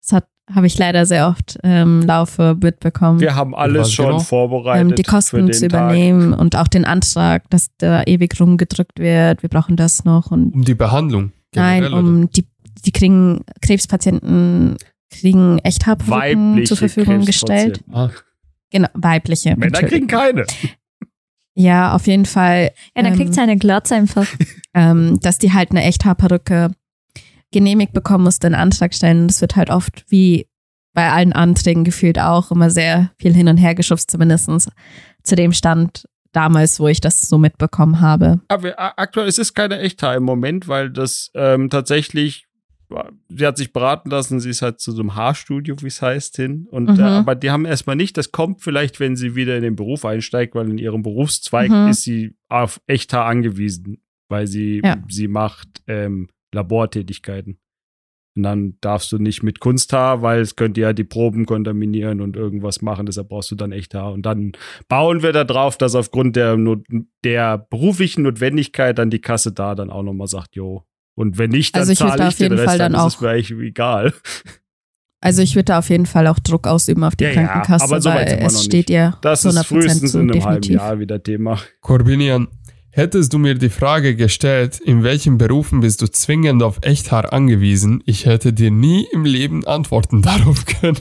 Das 0.01 0.13
hat 0.13 0.27
habe 0.53 0.67
ich 0.67 0.77
leider 0.77 1.05
sehr 1.05 1.29
oft 1.29 1.59
im 1.63 2.01
Laufe 2.01 2.57
mitbekommen. 2.61 3.21
Wir 3.21 3.35
haben 3.35 3.55
alles 3.55 3.81
was 3.83 3.93
schon 3.93 4.05
genau? 4.07 4.19
vorbereitet. 4.19 4.81
ähm, 4.89 4.95
die 4.95 5.03
für 5.03 5.09
Kosten 5.11 5.45
den 5.45 5.53
zu 5.53 5.67
Tag. 5.67 5.79
übernehmen 5.91 6.33
und 6.33 6.57
auch 6.57 6.67
den 6.67 6.83
Antrag, 6.83 7.49
dass 7.49 7.67
da 7.77 8.03
ewig 8.03 8.37
rumgedrückt 8.37 8.99
wird. 8.99 9.43
Wir 9.43 9.49
brauchen 9.49 9.77
das 9.77 10.03
noch 10.03 10.29
und 10.31 10.53
Um 10.53 10.65
die 10.65 10.73
Behandlung. 10.73 11.31
nein, 11.55 11.93
um 11.93 12.29
die 12.31 12.45
die 12.85 12.91
kriegen 12.91 13.41
Krebspatienten 13.61 14.77
kriegen 15.09 15.59
Echthaarperücken 15.59 16.65
zur 16.65 16.77
Verfügung 16.77 17.25
gestellt. 17.25 17.81
Ah, 17.91 18.09
Genau, 18.71 18.87
weibliche. 18.93 19.55
Männer 19.57 19.83
kriegen 19.83 20.07
keine. 20.07 20.45
Ja, 21.61 21.93
auf 21.93 22.07
jeden 22.07 22.25
Fall 22.25 22.71
Ja, 22.95 23.03
dann 23.03 23.13
Ähm, 23.13 23.17
kriegt 23.19 23.33
sie 23.33 23.41
eine 23.41 23.57
Glatze 23.57 23.95
einfach. 23.95 24.27
ähm, 24.73 25.19
dass 25.19 25.37
die 25.37 25.53
halt 25.53 25.71
eine 25.71 25.83
Echthaarperücke 25.83 26.71
genehmigt 27.51 27.93
bekommen 27.93 28.23
musste, 28.23 28.47
einen 28.47 28.55
Antrag 28.55 28.93
stellen. 28.93 29.27
Das 29.27 29.41
wird 29.41 29.55
halt 29.55 29.69
oft 29.69 30.05
wie 30.07 30.47
bei 30.93 31.11
allen 31.11 31.33
Anträgen 31.33 31.83
gefühlt 31.83 32.19
auch 32.19 32.51
immer 32.51 32.69
sehr 32.69 33.11
viel 33.17 33.33
hin 33.33 33.47
und 33.47 33.57
her 33.57 33.75
geschubst, 33.75 34.11
zumindest 34.11 34.49
zu 35.23 35.35
dem 35.35 35.53
Stand, 35.53 36.05
damals, 36.33 36.79
wo 36.79 36.87
ich 36.87 37.01
das 37.01 37.21
so 37.21 37.37
mitbekommen 37.37 38.01
habe. 38.01 38.39
Aber 38.47 38.73
aktuell 38.77 39.27
es 39.27 39.37
ist 39.37 39.53
keine 39.53 39.79
Echthaar 39.79 40.15
im 40.15 40.23
Moment, 40.23 40.67
weil 40.67 40.89
das 40.89 41.29
ähm, 41.35 41.69
tatsächlich, 41.69 42.45
sie 43.29 43.45
hat 43.45 43.57
sich 43.57 43.73
beraten 43.73 44.09
lassen, 44.09 44.39
sie 44.39 44.49
ist 44.49 44.61
halt 44.61 44.79
zu 44.79 44.91
so 44.91 45.01
einem 45.01 45.15
Haarstudio, 45.15 45.75
wie 45.81 45.87
es 45.87 46.01
heißt, 46.01 46.35
hin. 46.35 46.67
Und 46.69 46.89
Mhm. 46.97 46.99
äh, 46.99 47.03
aber 47.03 47.35
die 47.35 47.49
haben 47.51 47.65
erstmal 47.65 47.95
nicht, 47.95 48.17
das 48.17 48.31
kommt 48.31 48.61
vielleicht, 48.61 48.99
wenn 48.99 49.15
sie 49.15 49.35
wieder 49.35 49.55
in 49.55 49.63
den 49.63 49.75
Beruf 49.75 50.05
einsteigt, 50.05 50.55
weil 50.55 50.69
in 50.69 50.77
ihrem 50.77 51.01
Berufszweig 51.03 51.69
Mhm. 51.71 51.87
ist 51.89 52.03
sie 52.03 52.35
auf 52.49 52.81
Echthaar 52.87 53.25
angewiesen, 53.25 54.01
weil 54.29 54.47
sie, 54.47 54.81
Ja. 54.83 54.97
sie 55.09 55.27
macht 55.27 55.81
ähm, 55.87 56.29
Labortätigkeiten. 56.53 57.57
Und 58.37 58.43
dann 58.43 58.77
darfst 58.79 59.11
du 59.11 59.17
nicht 59.17 59.43
mit 59.43 59.59
Kunsthaar, 59.59 60.21
weil 60.21 60.39
es 60.39 60.55
könnte 60.55 60.79
ja 60.79 60.93
die 60.93 61.03
Proben 61.03 61.45
kontaminieren 61.45 62.21
und 62.21 62.37
irgendwas 62.37 62.81
machen. 62.81 63.05
Deshalb 63.05 63.27
brauchst 63.27 63.51
du 63.51 63.55
dann 63.55 63.73
Echthaar. 63.73 64.13
Und 64.13 64.25
dann 64.25 64.53
bauen 64.87 65.21
wir 65.21 65.33
da 65.33 65.43
drauf, 65.43 65.77
dass 65.77 65.95
aufgrund 65.95 66.37
der, 66.37 66.57
der 67.25 67.57
beruflichen 67.57 68.23
Notwendigkeit 68.23 68.97
dann 68.97 69.09
die 69.09 69.19
Kasse 69.19 69.51
da 69.51 69.75
dann 69.75 69.89
auch 69.89 70.03
nochmal 70.03 70.27
sagt, 70.27 70.55
jo. 70.55 70.85
Und 71.21 71.37
wenn 71.37 71.51
nicht, 71.51 71.75
dann 71.75 71.81
Also 71.81 71.91
ich 71.93 71.99
zahle 71.99 72.17
da 72.17 72.23
ich 72.23 72.27
auf 72.29 72.35
den 72.37 72.43
jeden 72.43 72.55
Rest, 72.55 72.65
Fall 72.65 72.77
dann, 72.77 72.93
dann 72.93 73.07
ist 73.07 73.13
es 73.13 73.17
auch- 73.17 73.21
mir 73.21 73.29
eigentlich 73.29 73.51
egal. 73.51 74.13
Also 75.23 75.41
ich 75.43 75.53
würde 75.55 75.65
da 75.65 75.79
auf 75.79 75.89
jeden 75.89 76.07
Fall 76.07 76.25
auch 76.27 76.39
Druck 76.39 76.65
ausüben 76.67 77.03
auf 77.03 77.15
die 77.15 77.25
Ja, 77.25 77.29
ja, 77.29 77.35
Krankenkasse, 77.47 77.83
aber 77.85 78.01
so 78.01 78.09
weit 78.09 78.29
weil 78.31 78.39
es 78.47 78.53
noch 78.53 78.61
steht 78.63 78.89
ihr 78.89 79.15
Das 79.21 79.41
zu 79.43 79.49
ist 79.49 79.55
100% 79.57 79.63
frühestens 79.67 80.11
zu, 80.13 80.19
in 80.19 80.31
einem 80.31 80.43
halben 80.43 80.61
definitiv. 80.61 80.75
Jahr 80.81 80.99
wieder 80.99 81.21
Thema. 81.21 81.59
Corbinian, 81.81 82.47
hättest 82.89 83.31
du 83.31 83.37
mir 83.37 83.53
die 83.53 83.69
Frage 83.69 84.15
gestellt, 84.15 84.79
in 84.79 85.03
welchen 85.03 85.37
Berufen 85.37 85.81
bist 85.81 86.01
du 86.01 86.07
zwingend 86.07 86.63
auf 86.63 86.79
Echthaar 86.81 87.31
angewiesen, 87.33 88.01
ich 88.07 88.25
hätte 88.25 88.51
dir 88.51 88.71
nie 88.71 89.05
im 89.13 89.23
Leben 89.23 89.63
Antworten 89.67 90.21
darauf 90.23 90.65
können. 90.65 90.97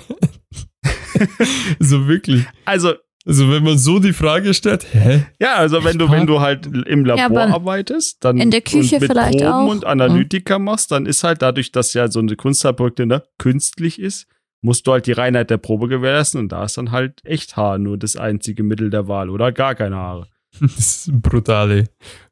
so 1.78 2.06
wirklich. 2.06 2.44
Also, 2.66 2.94
Also 3.26 3.50
wenn 3.50 3.62
man 3.62 3.76
so 3.76 3.98
die 3.98 4.14
Frage 4.14 4.54
stellt, 4.54 4.86
hä? 4.94 5.26
ja, 5.38 5.56
also 5.56 5.84
wenn 5.84 5.98
du, 5.98 6.10
wenn 6.10 6.26
du 6.26 6.40
halt 6.40 6.66
im 6.66 7.04
Labor 7.04 7.38
Ja, 7.48 7.54
arbeitest, 7.54 8.24
dann 8.24 8.38
in 8.38 8.50
der 8.50 8.62
Küche 8.62 8.96
und 8.96 9.02
mit 9.02 9.10
vielleicht 9.10 9.38
Proben 9.38 9.52
auch. 9.52 9.70
und 9.70 9.84
Analytika 9.84 10.58
machst, 10.58 10.90
dann 10.90 11.04
ist 11.04 11.22
halt 11.22 11.42
dadurch, 11.42 11.70
dass 11.70 11.92
ja 11.92 12.10
so 12.10 12.20
eine 12.20 12.34
Kunsthaarbrücke 12.36 13.04
ne, 13.04 13.22
künstlich 13.36 13.98
ist, 13.98 14.26
musst 14.62 14.86
du 14.86 14.92
halt 14.92 15.06
die 15.06 15.12
Reinheit 15.12 15.50
der 15.50 15.58
Probe 15.58 15.88
gewährleisten 15.88 16.40
und 16.40 16.50
da 16.50 16.64
ist 16.64 16.78
dann 16.78 16.92
halt 16.92 17.22
Echthaar 17.24 17.76
nur 17.78 17.98
das 17.98 18.16
einzige 18.16 18.62
Mittel 18.62 18.88
der 18.88 19.06
Wahl 19.06 19.28
oder 19.28 19.52
gar 19.52 19.74
keine 19.74 19.96
Haare. 19.96 20.26
Das 20.60 20.78
ist 20.78 21.12
brutal, 21.22 21.70
ey. 21.70 21.84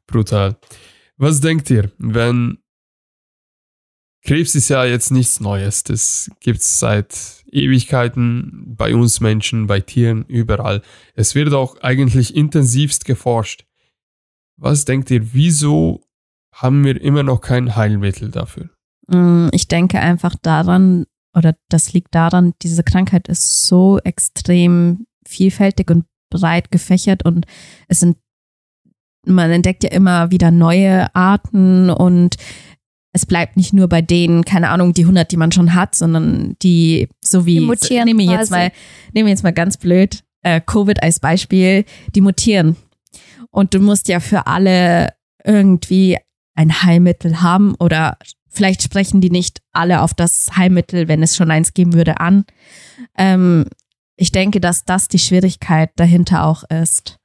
brutal. 0.07 0.57
Was 1.17 1.39
denkt 1.39 1.69
ihr, 1.69 1.91
wenn 1.97 2.57
Krebs 4.25 4.53
ist 4.55 4.69
ja 4.69 4.83
jetzt 4.85 5.11
nichts 5.11 5.39
Neues. 5.39 5.83
Das 5.83 6.29
gibt's 6.41 6.79
seit 6.79 7.38
Ewigkeiten 7.51 8.75
bei 8.77 8.95
uns 8.95 9.19
Menschen, 9.19 9.67
bei 9.67 9.79
Tieren, 9.79 10.25
überall. 10.27 10.81
Es 11.15 11.35
wird 11.35 11.53
auch 11.53 11.81
eigentlich 11.81 12.35
intensivst 12.35 13.05
geforscht. 13.05 13.65
Was 14.57 14.85
denkt 14.85 15.09
ihr, 15.11 15.33
wieso 15.33 16.03
haben 16.53 16.83
wir 16.83 17.01
immer 17.01 17.23
noch 17.23 17.41
kein 17.41 17.75
Heilmittel 17.75 18.29
dafür? 18.29 18.69
Mm, 19.07 19.47
Ich 19.51 19.67
denke 19.67 19.99
einfach 19.99 20.35
daran, 20.41 21.05
oder 21.35 21.55
das 21.69 21.93
liegt 21.93 22.13
daran, 22.15 22.53
diese 22.61 22.83
Krankheit 22.83 23.27
ist 23.27 23.65
so 23.65 23.99
extrem 23.99 25.05
vielfältig 25.25 25.89
und 25.91 26.05
breit 26.31 26.71
gefächert 26.71 27.25
und 27.25 27.45
es 27.87 27.99
sind, 27.99 28.17
man 29.25 29.51
entdeckt 29.51 29.83
ja 29.83 29.91
immer 29.91 30.31
wieder 30.31 30.51
neue 30.51 31.13
Arten 31.15 31.89
und 31.89 32.35
es 33.19 33.25
bleibt 33.25 33.57
nicht 33.57 33.73
nur 33.73 33.89
bei 33.89 34.01
denen, 34.01 34.45
keine 34.45 34.69
Ahnung, 34.69 34.93
die 34.93 35.01
100, 35.03 35.29
die 35.29 35.37
man 35.37 35.51
schon 35.51 35.73
hat, 35.73 35.93
sondern 35.93 36.55
die, 36.61 37.09
so 37.23 37.45
wie, 37.45 37.55
Die 37.59 37.65
mutieren 37.65 38.05
nehmen 38.05 38.19
wir 38.19 38.37
jetzt 38.37 38.49
mal, 38.49 38.71
nehmen 39.13 39.27
wir 39.27 39.31
jetzt 39.31 39.43
mal 39.43 39.51
ganz 39.51 39.75
blöd, 39.77 40.23
äh, 40.41 40.61
Covid 40.65 41.03
als 41.03 41.19
Beispiel, 41.19 41.83
die 42.15 42.21
mutieren. 42.21 42.77
Und 43.51 43.73
du 43.73 43.79
musst 43.79 44.07
ja 44.07 44.19
für 44.21 44.47
alle 44.47 45.09
irgendwie 45.43 46.17
ein 46.55 46.81
Heilmittel 46.81 47.41
haben 47.41 47.75
oder 47.75 48.17
vielleicht 48.49 48.83
sprechen 48.83 49.19
die 49.21 49.29
nicht 49.31 49.61
alle 49.73 50.01
auf 50.01 50.13
das 50.13 50.51
Heilmittel, 50.55 51.07
wenn 51.07 51.21
es 51.21 51.35
schon 51.35 51.51
eins 51.51 51.73
geben 51.73 51.93
würde, 51.93 52.19
an. 52.19 52.45
Ähm, 53.17 53.65
ich 54.15 54.31
denke, 54.31 54.59
dass 54.61 54.85
das 54.85 55.07
die 55.09 55.19
Schwierigkeit 55.19 55.91
dahinter 55.97 56.45
auch 56.45 56.63
ist. 56.69 57.17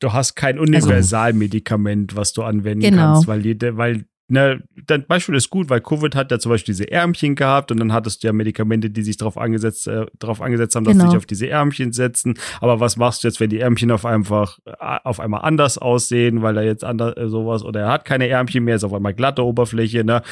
Du 0.00 0.12
hast 0.14 0.34
kein 0.34 0.58
Universalmedikament, 0.58 2.16
was 2.16 2.32
du 2.32 2.42
anwenden 2.42 2.80
Genau. 2.80 3.12
kannst, 3.14 3.26
weil 3.28 3.44
jede, 3.44 3.76
weil 3.76 4.06
Ne, 4.32 4.62
dein 4.86 5.04
Beispiel 5.08 5.34
ist 5.34 5.50
gut, 5.50 5.68
weil 5.70 5.80
Covid 5.80 6.14
hat 6.14 6.30
ja 6.30 6.38
zum 6.38 6.50
Beispiel 6.50 6.72
diese 6.72 6.88
Ärmchen 6.88 7.34
gehabt 7.34 7.72
und 7.72 7.80
dann 7.80 7.92
hattest 7.92 8.22
du 8.22 8.28
ja 8.28 8.32
Medikamente, 8.32 8.88
die 8.88 9.02
sich 9.02 9.16
darauf 9.16 9.36
angesetzt, 9.36 9.88
äh, 9.88 10.06
darauf 10.20 10.40
angesetzt 10.40 10.76
haben, 10.76 10.84
dass 10.84 10.92
Genau. 10.92 11.06
sie 11.06 11.10
sich 11.10 11.16
auf 11.18 11.26
diese 11.26 11.48
Ärmchen 11.48 11.90
setzen. 11.90 12.34
Aber 12.60 12.78
was 12.78 12.96
machst 12.96 13.24
du 13.24 13.28
jetzt, 13.28 13.40
wenn 13.40 13.50
die 13.50 13.58
Ärmchen 13.58 13.90
auf 13.90 14.06
einfach 14.06 14.60
äh, 14.66 14.72
auf 15.02 15.18
einmal 15.18 15.40
anders 15.42 15.78
aussehen, 15.78 16.42
weil 16.42 16.56
er 16.58 16.62
jetzt 16.62 16.84
anders 16.84 17.16
äh, 17.16 17.28
sowas 17.28 17.64
oder 17.64 17.80
er 17.80 17.88
hat 17.92 18.04
keine 18.04 18.28
Ärmchen 18.28 18.62
mehr, 18.62 18.76
ist 18.76 18.84
auf 18.84 18.94
einmal 18.94 19.14
glatte 19.14 19.44
Oberfläche, 19.44 20.04
ne? 20.04 20.22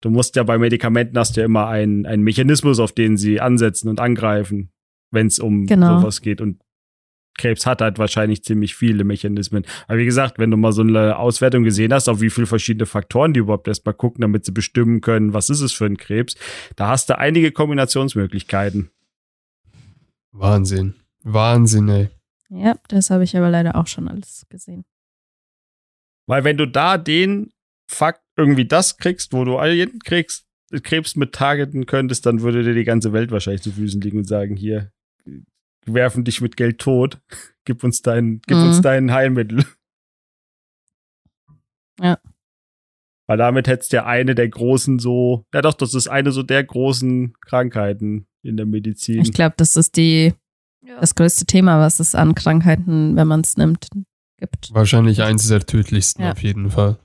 Du 0.00 0.08
musst 0.08 0.34
ja 0.34 0.44
bei 0.44 0.56
Medikamenten 0.56 1.18
hast 1.18 1.36
du 1.36 1.42
ja 1.42 1.44
immer 1.44 1.66
einen, 1.68 2.06
einen 2.06 2.22
Mechanismus, 2.22 2.80
auf 2.80 2.92
den 2.92 3.18
sie 3.18 3.38
ansetzen 3.42 3.90
und 3.90 4.00
angreifen, 4.00 4.70
wenn 5.10 5.26
es 5.26 5.38
um 5.38 5.66
Genau. 5.66 6.00
sowas 6.00 6.22
geht. 6.22 6.40
Und 6.40 6.61
Krebs 7.38 7.66
hat 7.66 7.80
halt 7.80 7.98
wahrscheinlich 7.98 8.44
ziemlich 8.44 8.74
viele 8.74 9.04
Mechanismen. 9.04 9.64
Aber 9.88 9.98
wie 9.98 10.04
gesagt, 10.04 10.38
wenn 10.38 10.50
du 10.50 10.56
mal 10.56 10.72
so 10.72 10.82
eine 10.82 11.16
Auswertung 11.16 11.64
gesehen 11.64 11.92
hast, 11.92 12.08
auf 12.08 12.20
wie 12.20 12.30
viele 12.30 12.46
verschiedene 12.46 12.86
Faktoren 12.86 13.32
die 13.32 13.40
überhaupt 13.40 13.68
erstmal 13.68 13.94
gucken, 13.94 14.22
damit 14.22 14.44
sie 14.44 14.52
bestimmen 14.52 15.00
können, 15.00 15.32
was 15.32 15.50
ist 15.50 15.60
es 15.60 15.72
für 15.72 15.86
ein 15.86 15.96
Krebs, 15.96 16.36
da 16.76 16.88
hast 16.88 17.08
du 17.08 17.18
einige 17.18 17.52
Kombinationsmöglichkeiten. 17.52 18.90
Wahnsinn. 20.32 20.94
Wahnsinn, 21.24 21.88
ey. 21.88 22.08
Ja, 22.48 22.76
das 22.88 23.10
habe 23.10 23.24
ich 23.24 23.36
aber 23.36 23.50
leider 23.50 23.76
auch 23.76 23.86
schon 23.86 24.08
alles 24.08 24.46
gesehen. 24.50 24.84
Weil 26.26 26.44
wenn 26.44 26.56
du 26.56 26.66
da 26.66 26.98
den 26.98 27.52
Fakt 27.88 28.22
irgendwie 28.36 28.66
das 28.66 28.96
kriegst, 28.98 29.32
wo 29.32 29.44
du 29.44 29.56
all 29.56 29.72
jeden 29.72 30.00
kriegst, 30.00 30.46
Krebs 30.82 31.16
mit 31.16 31.34
targeten 31.34 31.86
könntest, 31.86 32.24
dann 32.24 32.40
würde 32.40 32.62
dir 32.62 32.74
die 32.74 32.84
ganze 32.84 33.12
Welt 33.12 33.30
wahrscheinlich 33.30 33.62
zu 33.62 33.72
Füßen 33.72 34.00
liegen 34.00 34.18
und 34.18 34.24
sagen, 34.24 34.56
hier, 34.56 34.90
werfen 35.86 36.24
dich 36.24 36.40
mit 36.40 36.56
Geld 36.56 36.78
tot, 36.78 37.20
gib 37.64 37.82
uns 37.84 38.02
dein, 38.02 38.40
gib 38.46 38.56
Mhm. 38.58 38.64
uns 38.64 38.80
dein 38.80 39.10
Heilmittel. 39.12 39.64
Ja. 42.00 42.18
Weil 43.28 43.38
damit 43.38 43.68
hättest 43.68 43.92
du 43.92 43.96
ja 43.98 44.06
eine 44.06 44.34
der 44.34 44.48
großen 44.48 44.98
so, 44.98 45.46
ja 45.54 45.62
doch, 45.62 45.74
das 45.74 45.94
ist 45.94 46.08
eine 46.08 46.32
so 46.32 46.42
der 46.42 46.64
großen 46.64 47.34
Krankheiten 47.40 48.26
in 48.42 48.56
der 48.56 48.66
Medizin. 48.66 49.20
Ich 49.22 49.32
glaube, 49.32 49.54
das 49.56 49.76
ist 49.76 49.96
die, 49.96 50.34
Ja. 50.84 50.98
das 51.00 51.14
größte 51.14 51.46
Thema, 51.46 51.78
was 51.78 52.00
es 52.00 52.14
an 52.14 52.34
Krankheiten, 52.34 53.14
wenn 53.16 53.28
man 53.28 53.40
es 53.42 53.56
nimmt, 53.56 53.88
gibt. 54.38 54.74
Wahrscheinlich 54.74 55.22
eins 55.22 55.46
der 55.48 55.64
tödlichsten 55.64 56.22
Ja. 56.22 56.32
auf 56.32 56.42
jeden 56.42 56.70
Fall. 56.70 56.98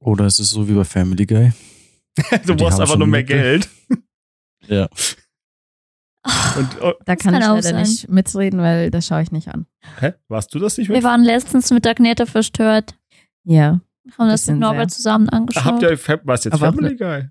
Oder 0.00 0.24
es 0.26 0.38
ist 0.38 0.50
so 0.50 0.68
wie 0.68 0.74
bei 0.74 0.84
Family 0.84 1.26
Guy. 1.26 1.52
du 2.46 2.56
brauchst 2.56 2.80
einfach 2.80 2.96
nur 2.96 3.06
mehr. 3.06 3.24
Geld. 3.24 3.68
Ja. 4.66 4.88
Und, 6.56 6.68
oh, 6.82 6.92
Da 7.04 7.16
kann 7.16 7.32
kann 7.32 7.42
ich 7.42 7.48
auch 7.48 7.54
leider 7.54 7.62
sein. 7.62 7.76
nicht 7.82 8.08
mitreden, 8.08 8.60
weil 8.60 8.90
das 8.90 9.06
schaue 9.06 9.22
ich 9.22 9.32
nicht 9.32 9.48
an. 9.48 9.66
hä? 10.00 10.12
Warst 10.28 10.54
du 10.54 10.58
das 10.58 10.76
nicht 10.78 10.88
Wir 10.88 10.96
mit? 10.96 11.04
waren 11.04 11.22
letztens 11.24 11.70
mit 11.70 11.86
Agneta 11.86 12.26
verstört. 12.26 12.94
Ja. 13.44 13.80
Haben 14.18 14.28
das 14.28 14.46
mit 14.46 14.58
Norbert 14.58 14.90
sehr. 14.90 14.96
zusammen 14.96 15.28
angeschaut. 15.28 15.64
Habt 15.64 15.82
ihr, 15.82 15.98
was 16.24 16.44
jetzt 16.44 16.54
Aber 16.54 16.68
auch 16.70 16.74
Family 16.74 16.96
Guy? 16.96 17.28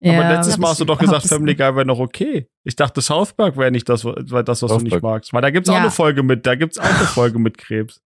ja 0.00 0.20
aber 0.20 0.34
letztes 0.34 0.58
Mal 0.58 0.66
ich 0.66 0.70
hast 0.72 0.80
du 0.80 0.84
doch 0.84 0.98
gesagt, 0.98 1.26
Family 1.26 1.54
Guy 1.54 1.74
wäre 1.76 1.86
noch 1.86 1.98
okay. 1.98 2.48
Ich 2.64 2.76
dachte, 2.76 3.00
South 3.00 3.32
Park 3.32 3.56
wäre 3.56 3.70
nicht 3.70 3.88
das, 3.88 4.04
weil 4.04 4.14
das 4.44 4.60
was 4.62 4.68
South 4.70 4.78
du 4.78 4.84
nicht 4.84 4.90
Park. 4.92 5.02
magst. 5.02 5.32
Weil 5.32 5.42
da 5.42 5.50
gibt's 5.50 5.68
auch 5.70 5.74
Ja. 5.74 5.80
eine 5.82 5.90
Folge 5.90 6.22
mit, 6.22 6.44
da 6.46 6.54
gibt's 6.56 6.78
auch 6.78 6.84
eine 6.84 6.94
Folge 7.06 7.38
mit 7.38 7.56
Krebs. 7.58 8.02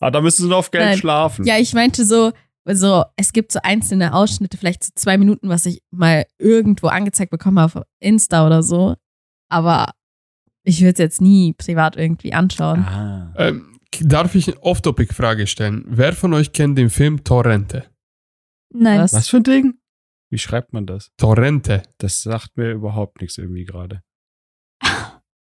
Aber 0.00 0.10
da 0.10 0.20
müssen 0.20 0.42
sie 0.42 0.48
nur 0.48 0.58
auf 0.58 0.70
Geld 0.70 0.84
Nein. 0.84 0.98
schlafen. 0.98 1.44
Ja, 1.46 1.56
ich 1.58 1.72
meinte 1.74 2.04
so, 2.04 2.32
so, 2.74 3.04
es 3.16 3.32
gibt 3.32 3.52
so 3.52 3.60
einzelne 3.62 4.14
Ausschnitte, 4.14 4.56
vielleicht 4.56 4.84
so 4.84 4.90
zwei 4.94 5.18
Minuten, 5.18 5.48
was 5.48 5.66
ich 5.66 5.82
mal 5.90 6.26
irgendwo 6.38 6.88
angezeigt 6.88 7.30
bekommen 7.30 7.60
habe 7.60 7.80
auf 7.80 7.86
Insta 8.00 8.46
oder 8.46 8.62
so. 8.62 8.96
Aber 9.48 9.92
ich 10.64 10.80
würde 10.80 10.92
es 10.94 10.98
jetzt 10.98 11.20
nie 11.20 11.52
privat 11.52 11.96
irgendwie 11.96 12.32
anschauen. 12.32 12.80
Ah. 12.80 13.32
Ähm, 13.36 13.78
darf 14.00 14.34
ich 14.34 14.48
eine 14.48 14.60
Off-Topic-Frage 14.62 15.46
stellen? 15.46 15.84
Wer 15.86 16.12
von 16.12 16.34
euch 16.34 16.52
kennt 16.52 16.76
den 16.76 16.90
Film 16.90 17.22
Torrente? 17.22 17.86
Nein. 18.74 19.00
Was? 19.00 19.12
Was 19.12 19.28
für 19.28 19.36
ein 19.36 19.44
Ding? 19.44 19.78
Wie 20.30 20.38
schreibt 20.38 20.72
man 20.72 20.86
das? 20.86 21.12
Torrente. 21.16 21.82
Das 21.98 22.22
sagt 22.22 22.56
mir 22.56 22.72
überhaupt 22.72 23.20
nichts 23.20 23.38
irgendwie 23.38 23.64
gerade. 23.64 24.02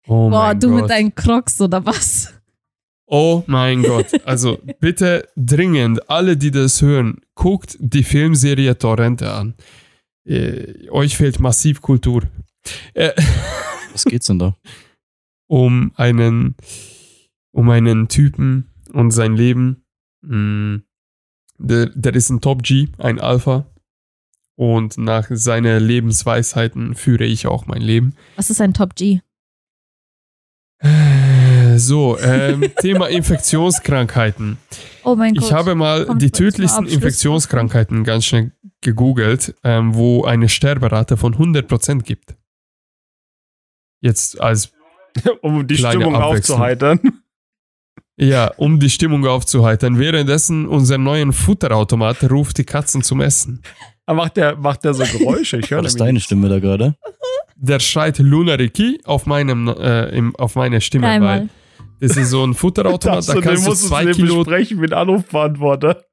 Oh 0.05 0.29
Boah, 0.29 0.47
mein 0.47 0.59
du 0.59 0.69
Gott. 0.69 0.81
mit 0.81 0.89
deinen 0.89 1.15
Crocs 1.15 1.61
oder 1.61 1.85
was? 1.85 2.33
Oh 3.05 3.43
mein 3.47 3.83
Gott. 3.83 4.07
Also 4.25 4.59
bitte 4.79 5.27
dringend, 5.35 6.09
alle, 6.09 6.37
die 6.37 6.51
das 6.51 6.81
hören, 6.81 7.21
guckt 7.35 7.77
die 7.79 8.03
Filmserie 8.03 8.77
Torrente 8.77 9.31
an. 9.31 9.55
Äh, 10.25 10.89
euch 10.89 11.17
fehlt 11.17 11.39
massiv 11.39 11.81
Kultur. 11.81 12.23
Äh, 12.93 13.11
Was 13.91 14.05
geht's 14.05 14.27
denn 14.27 14.39
da? 14.39 14.55
um 15.47 15.91
einen, 15.97 16.55
um 17.51 17.69
einen 17.69 18.07
Typen 18.07 18.71
und 18.93 19.11
sein 19.11 19.35
Leben. 19.35 19.83
Mm, 20.21 20.77
Der, 21.59 21.87
der 21.87 22.15
ist 22.15 22.29
ein 22.29 22.41
Top 22.41 22.63
G, 22.63 22.87
ein 22.97 23.19
Alpha. 23.19 23.65
Und 24.55 24.97
nach 24.97 25.27
seinen 25.31 25.83
Lebensweisheiten 25.83 26.95
führe 26.95 27.25
ich 27.25 27.45
auch 27.47 27.65
mein 27.67 27.81
Leben. 27.81 28.15
Was 28.35 28.49
ist 28.49 28.61
ein 28.61 28.73
Top 28.73 28.95
G? 28.95 29.19
Äh, 30.79 31.52
So, 31.77 32.17
ähm, 32.19 32.71
Thema 32.81 33.07
Infektionskrankheiten. 33.07 34.57
Oh 35.03 35.15
mein 35.15 35.33
Gott. 35.33 35.43
Ich 35.45 35.53
habe 35.53 35.75
mal 35.75 36.05
Kommt 36.05 36.21
die 36.21 36.31
tödlichsten. 36.31 36.87
Infektionskrankheiten 36.87 38.03
ganz 38.03 38.25
schnell 38.25 38.51
gegoogelt, 38.81 39.55
ähm, 39.63 39.95
wo 39.95 40.23
eine 40.25 40.49
Sterberate 40.49 41.17
von 41.17 41.35
100% 41.35 42.03
gibt. 42.03 42.35
Jetzt 44.01 44.39
als, 44.39 44.71
um 45.41 45.65
die 45.67 45.75
Kleine 45.75 46.01
Stimmung 46.01 46.15
aufzuheitern. 46.15 46.99
ja, 48.17 48.51
um 48.57 48.79
die 48.79 48.89
Stimmung 48.89 49.25
aufzuheitern. 49.25 49.99
Währenddessen 49.99 50.67
unser 50.67 50.97
neuen 50.97 51.33
Futterautomat 51.33 52.29
ruft 52.29 52.57
die 52.57 52.65
Katzen 52.65 53.01
zum 53.03 53.21
Essen. 53.21 53.61
Aber 54.05 54.23
macht 54.23 54.37
der, 54.37 54.57
macht 54.57 54.83
der 54.83 54.93
so 54.93 55.05
Geräusche? 55.05 55.57
Ich 55.57 55.71
höre 55.71 55.81
das 55.81 55.93
nämlich 55.93 56.07
deine. 56.07 56.19
Stimme 56.19 56.49
da 56.49 56.59
gerade? 56.59 56.95
Der 57.55 57.79
schreit 57.79 58.17
Lunariki 58.19 58.99
auf, 59.05 59.25
meinem, 59.25 59.69
äh, 59.69 60.09
im, 60.09 60.35
auf 60.35 60.55
meine 60.55 60.81
Stimme, 60.81 61.07
Dreimal. 61.07 61.39
weil 61.41 61.49
das 62.07 62.17
ist 62.17 62.29
so 62.31 62.45
ein 62.45 62.53
Futterautomat, 62.53 63.17
Das, 63.19 63.25
da 63.27 63.39
kannst 63.39 63.65
du 63.65 63.73
zwei 63.73 64.05
Kilo 64.07 64.43
besprechen 64.43 64.79
mit 64.79 64.91
Anrufbeantworter. 64.93 66.03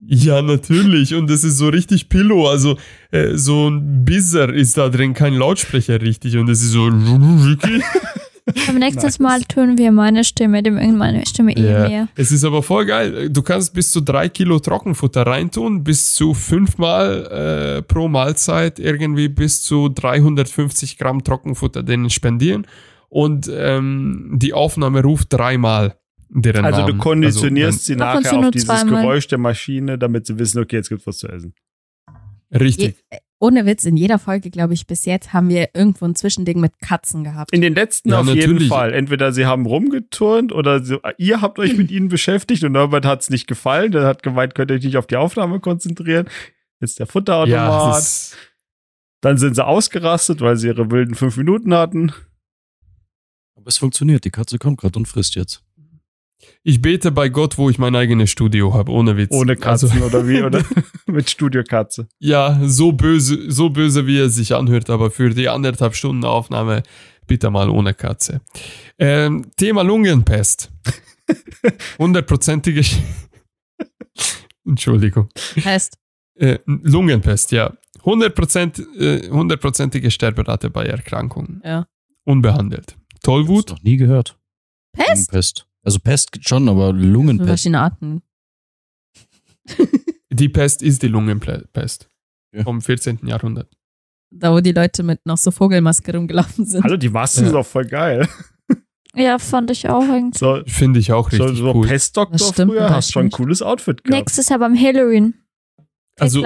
Ja, 0.00 0.42
natürlich. 0.42 1.14
Und 1.14 1.28
das 1.28 1.42
ist 1.42 1.56
so 1.56 1.68
richtig 1.68 2.08
Pillow. 2.08 2.46
Also 2.48 2.76
äh, 3.10 3.34
so 3.36 3.68
ein 3.68 4.04
Bizzer 4.04 4.52
ist 4.52 4.76
da 4.76 4.88
drin, 4.88 5.14
kein 5.14 5.34
Lautsprecher 5.34 6.00
richtig. 6.00 6.36
Und 6.36 6.48
es 6.48 6.62
ist 6.62 6.72
so. 6.72 6.86
Aber 8.68 8.78
nächstes 8.78 9.18
Mal 9.18 9.42
tun 9.42 9.76
wir 9.76 9.90
meine 9.92 10.24
Stimme, 10.24 10.62
dem 10.62 10.96
meine 10.96 11.26
Stimme 11.26 11.56
eh 11.56 11.60
Ja. 11.70 11.88
mehr. 11.88 12.08
Es 12.14 12.32
ist 12.32 12.44
aber 12.44 12.62
voll 12.62 12.86
geil. 12.86 13.28
Du 13.28 13.42
kannst 13.42 13.74
bis 13.74 13.92
zu 13.92 14.00
drei 14.00 14.28
Kilo 14.30 14.58
Trockenfutter 14.58 15.26
reintun, 15.26 15.84
bis 15.84 16.14
zu 16.14 16.32
fünfmal 16.32 17.78
äh, 17.78 17.82
pro 17.82 18.08
Mahlzeit 18.08 18.78
irgendwie 18.78 19.28
bis 19.28 19.62
zu 19.62 19.88
350 19.90 20.96
Gramm 20.96 21.22
Trockenfutter 21.24 21.82
denen 21.82 22.08
spendieren. 22.08 22.66
Und 23.08 23.50
ähm, 23.52 24.32
die 24.36 24.52
Aufnahme 24.52 25.02
ruft 25.02 25.32
dreimal 25.32 25.96
deren 26.30 26.64
Also 26.64 26.82
du 26.82 26.88
Namen. 26.88 26.98
konditionierst 26.98 27.86
sie 27.86 27.96
Ab 27.96 28.16
und 28.18 28.22
nachher 28.24 28.38
auf 28.38 28.50
dieses 28.50 28.66
zweimal. 28.68 29.02
Geräusch 29.02 29.28
der 29.28 29.38
Maschine, 29.38 29.96
damit 29.98 30.26
sie 30.26 30.38
wissen, 30.38 30.60
okay, 30.60 30.76
jetzt 30.76 30.90
gibt's 30.90 31.06
was 31.06 31.18
zu 31.18 31.28
essen. 31.28 31.54
Also, 32.50 32.64
richtig. 32.64 32.96
Je, 33.10 33.18
ohne 33.40 33.64
Witz, 33.66 33.84
in 33.84 33.96
jeder 33.96 34.18
Folge, 34.18 34.50
glaube 34.50 34.74
ich, 34.74 34.86
bis 34.86 35.04
jetzt 35.06 35.32
haben 35.32 35.48
wir 35.48 35.68
irgendwo 35.74 36.04
ein 36.04 36.14
Zwischending 36.16 36.60
mit 36.60 36.72
Katzen 36.80 37.24
gehabt. 37.24 37.52
In 37.54 37.60
den 37.62 37.74
letzten 37.74 38.10
Ja, 38.10 38.20
auf 38.20 38.26
jeden 38.26 38.38
natürlich. 38.40 38.68
Fall. 38.68 38.92
Entweder 38.92 39.32
sie 39.32 39.46
haben 39.46 39.64
rumgeturnt 39.64 40.52
oder 40.52 40.82
sie, 40.82 40.98
ihr 41.18 41.40
habt 41.40 41.58
euch 41.58 41.76
mit 41.78 41.90
ihnen 41.90 42.08
beschäftigt 42.08 42.62
und 42.64 42.72
Norbert 42.72 43.06
hat's 43.06 43.30
nicht 43.30 43.46
gefallen. 43.46 43.92
Der 43.92 44.04
hat 44.04 44.22
gemeint, 44.22 44.54
könnt 44.54 44.70
ihr 44.70 44.74
euch 44.74 44.84
nicht 44.84 44.96
auf 44.98 45.06
die 45.06 45.16
Aufnahme 45.16 45.60
konzentrieren. 45.60 46.26
Jetzt 46.80 46.98
der 46.98 47.06
Ja, 47.06 47.12
Futterautomat. 47.12 47.98
ist, 47.98 48.36
Dann 49.20 49.38
sind 49.38 49.54
sie 49.54 49.64
ausgerastet, 49.64 50.40
weil 50.40 50.56
sie 50.56 50.66
ihre 50.68 50.90
wilden 50.90 51.14
fünf 51.14 51.36
Minuten 51.36 51.72
hatten. 51.74 52.12
Es 53.68 53.76
funktioniert. 53.78 54.24
Die 54.24 54.30
Katze 54.30 54.58
kommt 54.58 54.80
gerade 54.80 54.98
und 54.98 55.06
frisst 55.06 55.34
jetzt. 55.34 55.62
ich 56.62 56.80
bete 56.80 57.10
bei 57.12 57.28
Gott, 57.28 57.58
wo 57.58 57.68
ich 57.68 57.78
mein 57.78 57.94
eigenes 57.94 58.30
Studio 58.30 58.72
habe, 58.72 58.90
ohne 58.90 59.16
Witz. 59.18 59.32
Ohne 59.32 59.52
Also, 59.62 59.88
Katzen 59.88 60.02
oder 60.02 60.26
wie? 60.26 60.42
Oder 60.42 60.64
mit 61.06 61.28
Studiokatze. 61.28 62.08
Ja, 62.18 62.58
so 62.64 62.92
böse, 62.92 63.50
so 63.50 63.68
böse, 63.70 64.06
wie 64.06 64.18
er 64.20 64.30
sich 64.30 64.54
anhört, 64.54 64.88
aber 64.88 65.10
für 65.10 65.30
die 65.30 65.48
anderthalb 65.50 65.94
Stunden 65.94 66.24
Aufnahme 66.24 66.82
bitte 67.26 67.50
mal 67.50 67.68
ohne 67.68 67.92
Katze. 67.92 68.40
Ähm, 68.98 69.50
Thema 69.56 69.82
Lungenpest. 69.82 70.70
Hundertprozentige. 71.98 72.80
Sch- 72.80 72.98
Entschuldigung. 74.66 75.28
Heißt, 75.62 75.98
Äh, 76.36 76.58
Lungenpest, 76.66 77.50
ja. 77.52 77.76
100%, 78.04 78.96
äh, 78.98 79.28
hundertprozentige 79.28 80.10
Sterberate 80.10 80.70
bei 80.70 80.86
Erkrankungen. 80.86 81.60
Ja. 81.64 81.86
Unbehandelt. 82.24 82.96
Tollwut, 83.22 83.70
Noch 83.70 83.82
nie 83.82 83.96
gehört. 83.96 84.38
Pest? 84.92 85.30
Pest. 85.30 85.66
Also 85.82 85.98
Pest 86.00 86.36
schon, 86.46 86.68
aber 86.68 86.88
So 86.88 86.92
Lungenpest. 86.92 87.48
verschiedene 87.48 87.80
Arten. 87.80 88.22
die 90.30 90.48
Pest 90.48 90.82
ist 90.82 91.02
die 91.02 91.08
Lungenpest. 91.08 92.08
Ja. 92.54 92.62
Vom 92.64 92.80
14. 92.80 93.20
Jahrhundert. 93.26 93.70
Da, 94.30 94.52
wo 94.52 94.60
die 94.60 94.72
Leute 94.72 95.02
mit 95.02 95.24
noch 95.24 95.38
so 95.38 95.50
Vogelmaske 95.50 96.12
rumgelaufen 96.14 96.64
sind. 96.66 96.82
Also 96.84 96.96
die 96.96 97.08
Masken 97.08 97.40
Ja. 97.40 97.46
sind 97.46 97.56
auch 97.56 97.66
voll 97.66 97.86
geil. 97.86 98.28
Ja, 99.14 99.38
fand 99.38 99.70
ich 99.70 99.88
auch 99.88 100.02
eigentlich. 100.02 100.38
So, 100.38 100.60
Finde 100.66 101.00
ich 101.00 101.10
auch 101.12 101.30
so, 101.30 101.42
richtig 101.44 101.58
so 101.60 101.74
cool. 101.74 101.86
Pestdoktor 101.88 102.36
Das 102.38 102.48
stimmt 102.50 102.72
früher, 102.72 102.90
hast 102.90 103.10
schon 103.10 103.24
ein 103.26 103.30
cooles 103.30 103.62
Outfit 103.62 104.04
gehabt. 104.04 104.10
Nächstes 104.16 104.50
Jahr 104.50 104.58
beim 104.60 104.78
Halloween. 104.78 105.34
Also. 106.20 106.42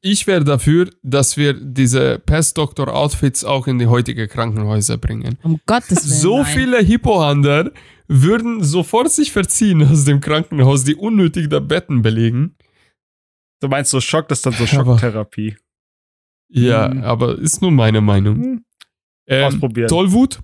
Ich 0.00 0.26
wäre 0.26 0.44
dafür, 0.44 0.90
dass 1.02 1.36
wir 1.36 1.52
diese 1.54 2.18
Pestdoktor-Outfits 2.20 3.44
auch 3.44 3.66
in 3.66 3.78
die 3.78 3.86
heutige 3.86 4.28
Krankenhäuser 4.28 4.98
bringen. 4.98 5.38
Um 5.42 5.60
Gottes 5.66 6.08
Willen. 6.08 6.20
So 6.20 6.36
nein. 6.42 6.46
viele 6.46 6.78
Hippohander 6.80 7.70
würden 8.08 8.62
sofort 8.62 9.10
sich 9.10 9.32
verziehen 9.32 9.82
aus 9.82 10.04
dem 10.04 10.20
Krankenhaus, 10.20 10.84
die 10.84 10.94
unnötig 10.94 11.48
da 11.50 11.60
Betten 11.60 12.02
belegen. 12.02 12.54
Du 13.60 13.68
meinst 13.68 13.90
so 13.90 14.00
Schock, 14.00 14.28
das 14.28 14.38
ist 14.38 14.46
dann 14.46 14.52
so 14.54 14.66
Schocktherapie. 14.66 15.56
Ja, 16.48 16.90
Hm. 16.90 17.02
aber 17.02 17.38
ist 17.38 17.62
nur 17.62 17.70
meine 17.72 18.00
Meinung. 18.00 18.36
Hm, 18.42 18.64
Ähm, 19.28 19.44
Ausprobieren. 19.44 19.88
Tollwut. 19.88 20.40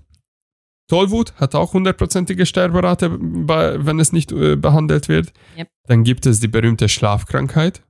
Tollwut 0.89 1.33
hat 1.35 1.55
auch 1.55 1.73
hundertprozentige 1.73 2.45
Sterberate, 2.45 3.09
wenn 3.17 3.99
es 4.01 4.11
nicht 4.11 4.33
äh, 4.33 4.57
behandelt 4.57 5.07
wird. 5.07 5.31
Yep. 5.57 5.69
Dann 5.87 6.03
gibt 6.03 6.25
es 6.25 6.41
die 6.41 6.49
berühmte 6.49 6.89
Schlafkrankheit. 6.89 7.81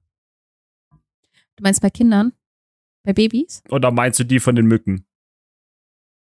Du 1.58 1.64
meinst 1.64 1.82
bei 1.82 1.90
Kindern? 1.90 2.34
Bei 3.06 3.14
Babys? 3.14 3.62
Oder 3.70 3.92
meinst 3.92 4.20
du 4.20 4.24
die 4.24 4.40
von 4.40 4.56
den 4.56 4.66
Mücken? 4.66 5.06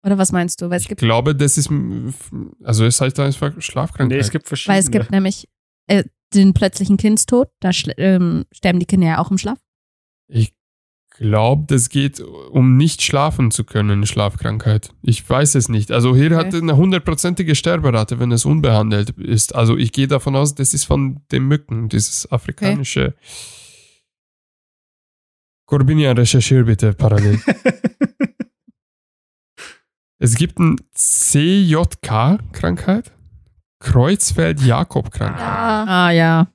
Oder 0.04 0.18
was 0.18 0.30
meinst 0.32 0.60
du? 0.60 0.70
Weil 0.70 0.76
es 0.76 0.82
Ich 0.84 0.88
gibt, 0.88 1.00
glaube, 1.00 1.34
das 1.34 1.58
ist, 1.58 1.70
also 2.62 2.84
es 2.84 3.00
heißt 3.00 3.18
einfach 3.20 3.60
Schlafkrankheit. 3.60 4.16
Nee, 4.16 4.20
es 4.20 4.30
gibt 4.30 4.46
verschiedene. 4.46 4.74
weil 4.76 4.82
es 4.82 4.90
gibt 4.90 5.10
nämlich 5.10 5.48
äh, 5.88 6.04
den 6.34 6.54
plötzlichen 6.54 6.96
Kindstod. 6.96 7.48
Da 7.60 7.70
ähm, 7.96 8.44
sterben 8.52 8.78
die 8.78 8.86
Kinder 8.86 9.06
ja 9.08 9.18
auch 9.18 9.30
im 9.30 9.38
Schlaf. 9.38 9.58
Ich 10.28 10.54
glaube, 11.10 11.64
das 11.66 11.88
geht 11.88 12.20
um 12.20 12.76
nicht 12.76 13.02
schlafen 13.02 13.50
zu 13.50 13.64
können, 13.64 13.90
eine 13.90 14.06
Schlafkrankheit. 14.06 14.92
Ich 15.02 15.28
weiß 15.28 15.54
es 15.54 15.68
nicht. 15.68 15.90
Also 15.90 16.14
hier 16.14 16.26
Okay. 16.26 16.34
hat 16.36 16.54
eine 16.54 16.76
hundertprozentige 16.76 17.54
Sterberate, 17.54 18.20
wenn 18.20 18.30
es 18.32 18.44
unbehandelt 18.44 19.10
ist. 19.10 19.54
Also 19.54 19.76
ich 19.76 19.92
gehe 19.92 20.08
davon 20.08 20.36
aus, 20.36 20.54
das 20.54 20.74
ist 20.74 20.84
von 20.84 21.22
den 21.32 21.44
Mücken, 21.48 21.88
dieses 21.88 22.30
afrikanische. 22.30 23.14
Corbinian, 25.66 26.16
recherchier 26.16 26.64
bitte 26.64 26.94
parallel. 26.94 27.40
es 30.18 30.34
gibt 30.36 30.58
eine 30.58 30.76
CJK-Krankheit. 30.94 33.12
Kreuzfeld-Jakob-Krankheit. 33.80 35.40
Ja. 35.40 35.84
Ah, 35.86 36.10
ja. 36.10 36.48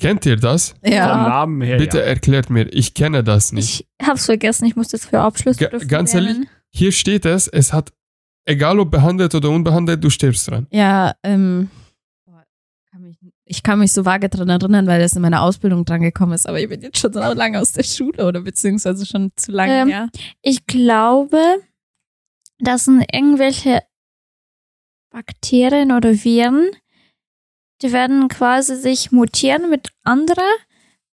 Kennt 0.00 0.26
ihr 0.26 0.36
das? 0.36 0.74
Vom 0.82 0.92
Ja. 0.92 1.28
Namen 1.28 1.62
her. 1.62 1.78
Bitte 1.78 1.98
ja. 1.98 2.04
erklärt 2.04 2.50
mir. 2.50 2.66
Ich 2.72 2.94
kenne 2.94 3.22
das 3.22 3.52
nicht. 3.52 3.86
Ich 4.00 4.06
hab's 4.06 4.26
vergessen, 4.26 4.64
ich 4.64 4.76
muss 4.76 4.88
das 4.88 5.06
für 5.06 5.20
Abschluss 5.20 5.56
ganz 5.86 6.14
ehrlich? 6.14 6.38
Hier 6.72 6.92
steht 6.92 7.26
es, 7.26 7.48
es 7.48 7.72
hat, 7.72 7.92
egal 8.44 8.80
ob 8.80 8.90
behandelt 8.90 9.34
oder 9.34 9.50
unbehandelt, 9.50 10.02
du 10.02 10.10
stirbst 10.10 10.48
dran. 10.48 10.66
Ja, 10.70 11.14
ähm. 11.22 11.70
Ich 13.52 13.64
kann 13.64 13.80
mich 13.80 13.92
so 13.92 14.04
vage 14.04 14.28
dran 14.28 14.48
erinnern, 14.48 14.86
weil 14.86 15.00
das 15.00 15.14
in 15.14 15.22
meiner 15.22 15.42
Ausbildung 15.42 15.84
dran 15.84 16.02
gekommen 16.02 16.34
ist, 16.34 16.46
aber 16.48 16.60
ich 16.60 16.68
bin 16.68 16.80
jetzt 16.82 16.98
schon 16.98 17.12
so 17.12 17.18
lange 17.18 17.58
aus 17.60 17.72
der 17.72 17.82
Schule 17.82 18.24
oder 18.24 18.42
beziehungsweise 18.42 19.04
schon 19.04 19.32
zu 19.34 19.50
lange 19.50 19.72
Ähm, 19.80 19.88
her. 19.88 20.08
Ich 20.40 20.66
glaube, 20.66 21.40
das 22.60 22.84
sind 22.84 23.04
irgendwelche 23.12 23.82
Bakterien 25.10 25.90
oder 25.90 26.12
Viren, 26.24 26.70
die 27.82 27.92
werden 27.92 28.28
quasi 28.28 28.76
sich 28.76 29.10
mutieren 29.10 29.68
mit 29.68 29.88
anderen 30.04 30.44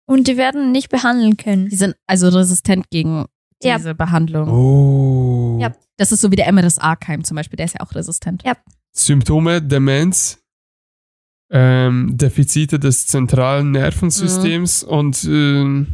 und 0.06 0.28
die 0.28 0.38
werden 0.38 0.72
nicht 0.72 0.90
behandeln 0.90 1.38
können. 1.38 1.70
Die 1.70 1.76
sind 1.76 1.96
also 2.06 2.28
resistent 2.30 2.90
gegen 2.92 3.26
Ja. 3.64 3.78
diese 3.78 3.96
Behandlung. 3.96 4.48
Oh. 4.50 5.58
Ja. 5.60 5.74
Das 5.98 6.12
ist 6.12 6.22
so 6.22 6.32
wie 6.32 6.36
der 6.36 6.52
MRSA-Keim 6.52 7.24
zum 7.24 7.34
Beispiel, 7.36 7.58
der 7.58 7.66
ist 7.66 7.74
ja 7.74 7.82
auch 7.82 7.96
resistent. 7.96 8.44
Ja. 8.46 8.54
Symptome, 8.92 9.60
Demenz, 9.64 10.38
ähm, 11.50 12.18
Defizite 12.18 12.80
des 12.80 13.08
zentralen 13.08 13.72
Nervensystems 13.72 14.86
Mhm. 14.86 14.90
und 14.92 15.24
ähm, 15.26 15.88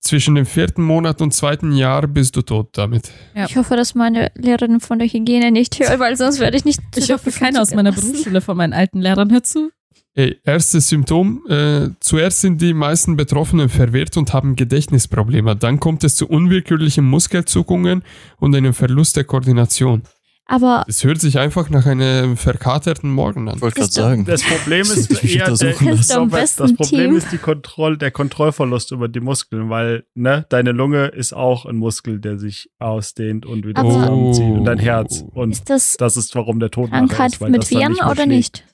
zwischen 0.00 0.36
dem 0.36 0.46
vierten 0.46 0.82
Monat 0.82 1.20
und 1.20 1.34
zweiten 1.34 1.72
Jahr 1.72 2.06
bist 2.06 2.36
du 2.36 2.42
tot 2.42 2.68
damit. 2.72 3.10
Ja. 3.34 3.46
Ich 3.48 3.56
hoffe, 3.56 3.74
dass 3.76 3.94
meine 3.96 4.30
Lehrerin 4.36 4.78
von 4.80 4.98
der 5.00 5.08
Hygiene 5.08 5.50
nicht 5.50 5.78
hört, 5.80 5.98
weil 5.98 6.16
sonst 6.16 6.38
werde 6.40 6.56
ich 6.56 6.64
nicht. 6.64 6.80
Ich 6.96 7.10
hoffe, 7.10 7.30
keiner 7.32 7.60
aus 7.60 7.74
meiner. 7.74 7.92
Berufsschule 7.92 8.40
von 8.40 8.56
meinen 8.56 8.72
alten 8.72 9.00
Lehrern 9.00 9.32
hört 9.32 9.46
zu. 9.46 9.70
Ey, 10.14 10.38
erstes 10.44 10.88
Symptom, 10.88 11.42
äh, 11.48 11.88
zuerst 12.00 12.40
sind 12.40 12.62
die 12.62 12.72
meisten 12.72 13.16
Betroffenen 13.16 13.68
verwirrt 13.68 14.16
und 14.16 14.32
haben 14.32 14.56
Gedächtnisprobleme. 14.56 15.56
Dann 15.56 15.78
kommt 15.78 16.04
es 16.04 16.16
zu 16.16 16.26
unwillkürlichen 16.26 17.04
Muskelzuckungen 17.04 18.02
und 18.38 18.54
einem 18.54 18.72
Verlust 18.72 19.16
der 19.16 19.24
Koordination. 19.24 20.02
Aber 20.48 20.84
Es 20.86 21.02
hört 21.02 21.20
sich 21.20 21.38
einfach 21.40 21.70
nach 21.70 21.86
einem 21.86 22.36
verkaterten 22.36 23.10
Morgen 23.10 23.48
an. 23.48 23.56
Ich 23.56 23.62
wollte 23.62 23.80
gerade 23.80 23.92
sagen. 23.92 24.24
Das 24.26 24.42
Problem 24.44 24.82
ist 24.82 25.10
eher 25.24 25.52
der. 25.52 25.80
Am 25.80 26.30
das 26.30 26.56
besten 26.56 26.76
Problem 26.76 27.10
Team. 27.10 27.16
ist 27.16 27.32
die 27.32 27.38
Kontroll, 27.38 27.98
der 27.98 28.12
Kontrollverlust 28.12 28.92
über 28.92 29.08
die 29.08 29.18
Muskeln, 29.18 29.70
weil 29.70 30.04
ne, 30.14 30.46
deine 30.48 30.70
Lunge 30.70 31.06
ist 31.08 31.32
auch 31.34 31.66
ein 31.66 31.74
Muskel, 31.76 32.20
der 32.20 32.38
sich 32.38 32.70
ausdehnt 32.78 33.44
und 33.44 33.66
wieder 33.66 33.80
Aber- 33.80 33.90
zusammenzieht 33.90 34.44
und 34.44 34.64
dein 34.64 34.78
Herz. 34.78 35.24
Oh. 35.34 35.40
Und 35.40 35.50
ist 35.50 35.68
das 35.68 35.96
das 35.96 36.16
ist, 36.16 36.32
warum 36.36 36.60
der 36.60 36.70
Tod 36.70 36.90
Krankheit 36.90 37.32
ist, 37.32 37.40
weil 37.40 37.50
mit 37.50 37.62
das 37.62 37.70
Viren 37.72 37.92
nicht 37.92 38.04
oder 38.04 38.14
schlägt. 38.14 38.28
nicht? 38.28 38.64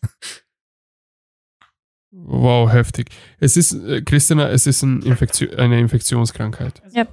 Wow, 2.11 2.71
heftig. 2.71 3.09
Es 3.41 3.57
ist, 3.57 3.73
äh, 3.73 4.03
Christina, 4.03 4.51
es 4.51 4.67
ist 4.67 4.83
ein 4.83 5.01
Infektio 5.01 5.49
eine 5.57 5.81
Infektionskrankheit. 5.81 6.83
Ja. 6.93 7.07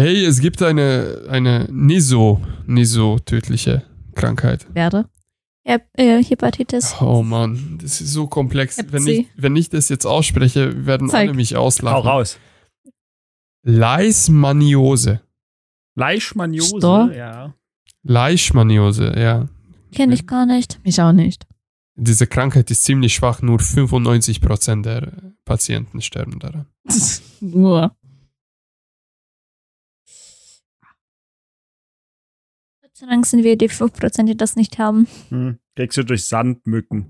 Hey, 0.00 0.24
es 0.24 0.38
gibt 0.40 0.62
eine, 0.62 1.24
eine 1.28 1.66
nicht 1.72 2.04
so, 2.04 2.40
nicht 2.66 2.88
so 2.88 3.18
tödliche 3.18 3.82
Krankheit. 4.14 4.64
Werde. 4.72 5.08
Ja, 5.66 5.78
äh, 5.94 6.22
Hepatitis. 6.22 6.94
Oh 7.00 7.22
Mann, 7.24 7.78
das 7.82 8.00
ist 8.00 8.12
so 8.12 8.28
komplex. 8.28 8.78
Wenn 8.90 9.06
ich, 9.08 9.26
wenn 9.36 9.56
ich 9.56 9.68
das 9.70 9.88
jetzt 9.88 10.06
ausspreche, 10.06 10.86
werden 10.86 11.08
Zeig. 11.08 11.28
alle 11.28 11.34
mich 11.36 11.54
Hau 11.54 11.62
auslachen. 11.64 12.08
raus. 12.08 12.38
Leishmaniose. 13.64 15.20
Leishmaniose, 15.96 16.76
Sto- 16.78 17.10
ja. 17.10 17.54
Leishmaniose, 18.04 19.12
ja. 19.18 19.48
Kenne 19.92 20.14
ich 20.14 20.26
gar 20.26 20.46
nicht. 20.46 20.78
Ich 20.84 21.02
auch 21.02 21.12
nicht. 21.12 21.44
Diese 21.96 22.28
Krankheit 22.28 22.70
ist 22.70 22.84
ziemlich 22.84 23.14
schwach, 23.14 23.42
nur 23.42 23.58
95% 23.58 24.82
der 24.82 25.12
Patienten 25.44 26.00
sterben 26.00 26.38
daran. 26.38 26.66
Nur. 27.40 27.96
Dank 33.00 33.26
sind 33.26 33.44
wir 33.44 33.56
die 33.56 33.68
5%, 33.68 34.24
die 34.24 34.36
das 34.36 34.56
nicht 34.56 34.78
haben. 34.78 35.06
Hm. 35.28 35.58
Kriegst 35.76 35.96
du 35.98 36.04
durch 36.04 36.26
Sandmücken. 36.26 37.06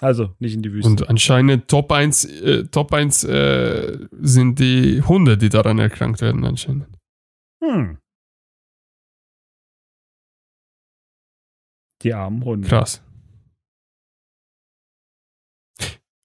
Also, 0.00 0.34
nicht 0.40 0.54
in 0.54 0.62
die 0.62 0.72
Wüste. 0.72 0.90
Und 0.90 1.08
anscheinend 1.08 1.68
Top 1.68 1.90
1, 1.90 2.24
äh, 2.26 2.64
Top 2.66 2.92
1 2.92 3.24
äh, 3.24 4.06
sind 4.20 4.58
die 4.58 5.02
Hunde, 5.02 5.38
die 5.38 5.48
daran 5.48 5.78
erkrankt 5.78 6.20
werden, 6.20 6.44
anscheinend. 6.44 6.86
hm. 7.62 7.98
Die 12.02 12.12
armen 12.12 12.44
Hunde. 12.44 12.68
Krass. 12.68 13.02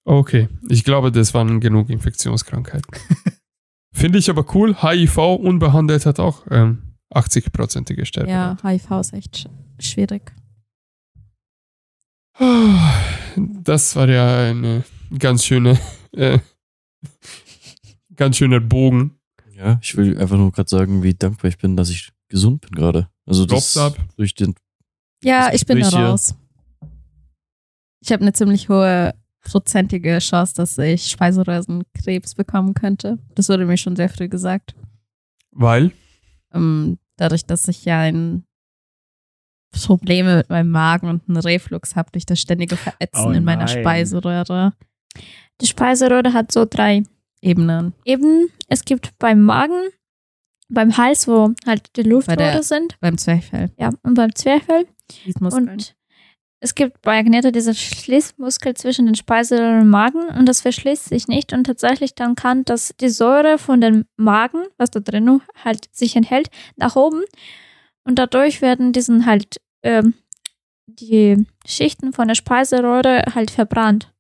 Okay, 0.03 0.49
ich 0.67 0.83
glaube, 0.83 1.11
das 1.11 1.33
waren 1.33 1.61
genug 1.61 1.89
Infektionskrankheiten. 1.89 2.91
Finde 3.93 4.19
ich 4.19 4.30
aber 4.30 4.45
cool. 4.55 4.76
HIV 4.81 5.18
unbehandelt 5.18 6.05
hat 6.05 6.19
auch 6.19 6.45
ähm, 6.49 6.95
80-prozentige 7.13 8.05
Sterbe. 8.05 8.30
Ja, 8.30 8.57
HIV 8.63 8.91
ist 8.99 9.13
echt 9.13 9.38
sch 9.38 9.47
schwierig. 9.80 10.34
Das 13.35 13.95
war 13.95 14.09
ja 14.09 14.49
eine 14.49 14.84
ganz 15.18 15.45
schöne, 15.45 15.80
äh, 16.13 16.39
ganz 18.15 18.38
schöner 18.38 18.59
Bogen. 18.59 19.19
Ja, 19.53 19.77
ich 19.81 19.95
will 19.95 20.18
einfach 20.18 20.38
nur 20.38 20.51
gerade 20.51 20.69
sagen, 20.69 21.03
wie 21.03 21.13
dankbar 21.13 21.49
ich 21.49 21.57
bin, 21.57 21.76
dass 21.76 21.89
ich 21.89 22.11
gesund 22.30 22.61
bin 22.61 22.72
gerade. 22.72 23.09
Also 23.26 23.45
das 23.45 23.77
ab. 23.77 23.95
durch 24.15 24.34
den 24.34 24.55
Ja, 25.23 25.53
ich 25.53 25.65
bin 25.65 25.80
da 25.80 25.89
raus. 25.89 26.35
Ich 27.99 28.11
habe 28.11 28.22
eine 28.22 28.34
ziemlich 28.34 28.69
hohe 28.69 29.13
prozentige 29.41 30.19
Chance, 30.19 30.53
dass 30.55 30.77
ich 30.77 31.09
Speiseröhrenkrebs 31.11 32.35
bekommen 32.35 32.73
könnte. 32.73 33.18
Das 33.35 33.49
wurde 33.49 33.65
mir 33.65 33.77
schon 33.77 33.95
sehr 33.95 34.09
früh 34.09 34.27
gesagt. 34.30 34.76
Weil, 35.51 35.91
Ähm, 36.53 36.97
dadurch, 37.18 37.45
dass 37.45 37.68
ich 37.68 37.85
ja 37.85 37.99
ein 38.01 38.43
Probleme 39.85 40.35
mit 40.38 40.49
meinem 40.49 40.69
Magen 40.72 41.07
und 41.07 41.27
einen 41.30 41.38
Reflux 41.38 41.95
habe 41.95 42.11
durch 42.11 42.26
das 42.26 42.39
ständige 42.41 42.76
Verätzen 42.76 43.26
Oh 43.26 43.31
in 43.31 43.43
meiner. 43.45 43.68
Speiseröhre. 43.68 44.73
Die 45.61 45.65
Speiseröhre 45.68 46.34
hat 46.34 46.51
so 46.51 46.65
drei 46.69 47.03
Ebenen. 47.41 47.93
Ebenen. 48.05 48.49
Es 48.68 48.84
gibt 48.84 49.18
beim 49.18 49.41
Magen, 49.43 49.89
beim 50.69 50.95
Hals, 50.97 51.27
wo 51.27 51.53
halt 51.65 51.95
die 51.95 52.03
Luftrohre 52.03 52.38
der- 52.38 52.63
sind. 52.63 52.97
Beim 52.99 53.18
Zwerchfell. 53.18 53.72
Ja, 53.77 53.89
und 54.03 54.13
beim 54.15 54.35
Zwerchfell. 54.35 54.85
Und 55.39 55.95
es 56.63 56.75
gibt 56.75 57.01
bei 57.01 57.17
Agneta 57.17 57.49
diesen 57.49 57.73
Schließmuskel 57.73 58.75
zwischen 58.75 59.07
den 59.07 59.15
Speiseröhren 59.15 59.81
und 59.81 59.89
Magen 59.89 60.27
und 60.29 60.45
das 60.47 60.61
verschließt 60.61 61.05
sich 61.05 61.27
nicht 61.27 61.53
und 61.53 61.65
tatsächlich 61.65 62.13
dann 62.13 62.35
kann 62.35 62.63
das 62.63 62.93
die 63.01 63.09
Säure 63.09 63.57
von 63.57 63.81
dem 63.81 64.05
Magen, 64.15 64.67
was 64.77 64.91
da 64.91 64.99
drin 64.99 65.41
halt 65.65 65.89
sich 65.91 66.15
enthält, 66.15 66.49
nach 66.75 66.95
oben 66.95 67.23
und 68.03 68.19
dadurch 68.19 68.61
werden 68.61 68.93
diesen 68.93 69.25
halt 69.25 69.59
ähm, 69.81 70.13
die 70.85 71.47
Schichten 71.65 72.13
von 72.13 72.27
der 72.27 72.35
Speiseröhre 72.35 73.23
halt 73.33 73.49
verbrannt. 73.49 74.13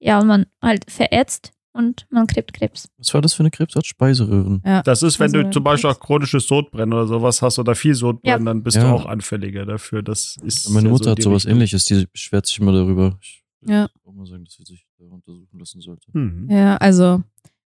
Ja, 0.00 0.20
und 0.20 0.26
man 0.26 0.46
halt 0.60 0.90
verätzt 0.90 1.53
und 1.74 2.06
man 2.10 2.26
kriegt 2.26 2.52
Krebs. 2.54 2.88
Was 2.98 3.12
war 3.12 3.20
das 3.20 3.34
für 3.34 3.40
eine 3.42 3.50
Krebsart? 3.50 3.84
Speiseröhren. 3.86 4.62
ja. 4.64 4.82
Das 4.82 5.02
ist, 5.02 5.20
wenn 5.20 5.32
du 5.32 5.50
zum 5.50 5.62
Beispiel 5.64 5.90
auch 5.90 6.00
chronisches 6.00 6.46
Sodbrennen 6.46 6.92
oder 6.94 7.06
sowas 7.06 7.42
hast 7.42 7.58
oder 7.58 7.74
viel 7.74 7.94
Sodbrennen, 7.94 8.46
Ja. 8.46 8.52
dann 8.52 8.62
bist 8.62 8.76
Ja. 8.76 8.84
du 8.84 8.88
auch 8.94 9.06
anfälliger 9.06 9.66
dafür. 9.66 10.02
Das 10.02 10.36
ist 10.42 10.70
Meine 10.70 10.88
Mutter 10.88 11.04
so 11.04 11.10
hat 11.10 11.22
sowas 11.22 11.44
Richtung. 11.44 11.52
ähnliches, 11.58 11.84
die 11.84 12.06
beschwert 12.06 12.46
sich 12.46 12.58
immer 12.58 12.72
darüber. 12.72 13.18
Ich 13.20 13.44
Ja. 13.66 13.88
auch 14.04 14.12
mal 14.12 14.26
sagen, 14.26 14.44
dass 14.44 14.54
sie 14.54 14.64
sich 14.64 14.86
da 14.98 15.04
untersuchen 15.06 15.58
lassen 15.58 15.80
sollte. 15.80 16.06
Mhm. 16.12 16.48
Ja, 16.50 16.76
also 16.78 17.22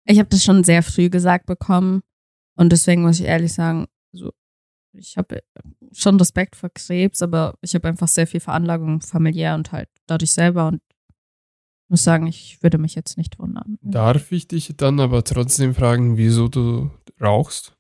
ich 0.06 0.18
habe 0.20 0.30
das 0.30 0.44
schon 0.44 0.64
sehr 0.64 0.84
früh 0.84 1.10
gesagt 1.10 1.46
bekommen 1.46 2.02
und 2.56 2.72
deswegen 2.72 3.04
muss 3.04 3.20
ich 3.20 3.26
ehrlich 3.28 3.54
sagen, 3.54 3.86
so, 4.12 4.32
ich 4.94 5.16
habe 5.18 5.42
schon 5.94 6.18
Respekt 6.18 6.56
vor 6.56 6.70
Krebs, 6.74 7.22
aber 7.22 7.56
ich 7.62 7.76
habe 7.76 7.88
einfach 7.88 8.08
sehr 8.08 8.28
viel 8.28 8.40
Veranlagung 8.40 9.02
familiär 9.02 9.56
und 9.56 9.72
halt 9.72 9.90
dadurch 10.08 10.32
selber 10.34 10.68
und 10.68 10.82
muss 11.92 12.04
sagen, 12.04 12.26
ich 12.26 12.64
würde 12.64 12.78
mich 12.78 12.96
jetzt 12.96 13.18
nicht 13.18 13.38
wundern. 13.38 13.78
darf 13.82 14.32
ich 14.32 14.48
dich 14.48 14.74
dann 14.78 15.00
aber 15.00 15.24
trotzdem 15.24 15.76
fragen, 15.76 16.18
wieso 16.18 16.48
du 16.48 16.90
rauchst? 17.20 17.76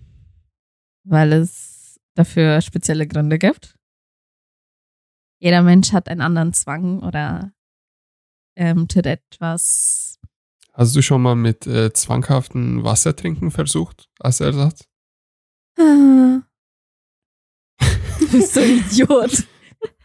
Weil 1.03 1.31
es 1.33 1.99
dafür 2.13 2.61
spezielle 2.61 3.07
Gründe 3.07 3.39
gibt. 3.39 3.79
Jeder 5.39 5.63
Mensch 5.63 5.93
hat 5.93 6.09
einen 6.09 6.21
anderen 6.21 6.53
Zwang 6.53 6.99
oder 6.99 7.53
ähm, 8.55 8.87
tut 8.87 9.05
etwas. 9.07 10.19
Hast 10.73 10.95
du 10.95 11.01
schon 11.01 11.21
mal 11.21 11.35
mit 11.35 11.65
äh, 11.65 11.91
zwanghaften 11.93 12.83
Wassertrinken 12.83 13.49
versucht 13.49 14.09
als 14.19 14.41
Ersatz? 14.41 14.87
Ah. 15.79 16.41
Du 18.19 18.27
bist 18.37 18.53
so 18.53 18.59
ein 18.59 18.77
Idiot. 18.77 19.47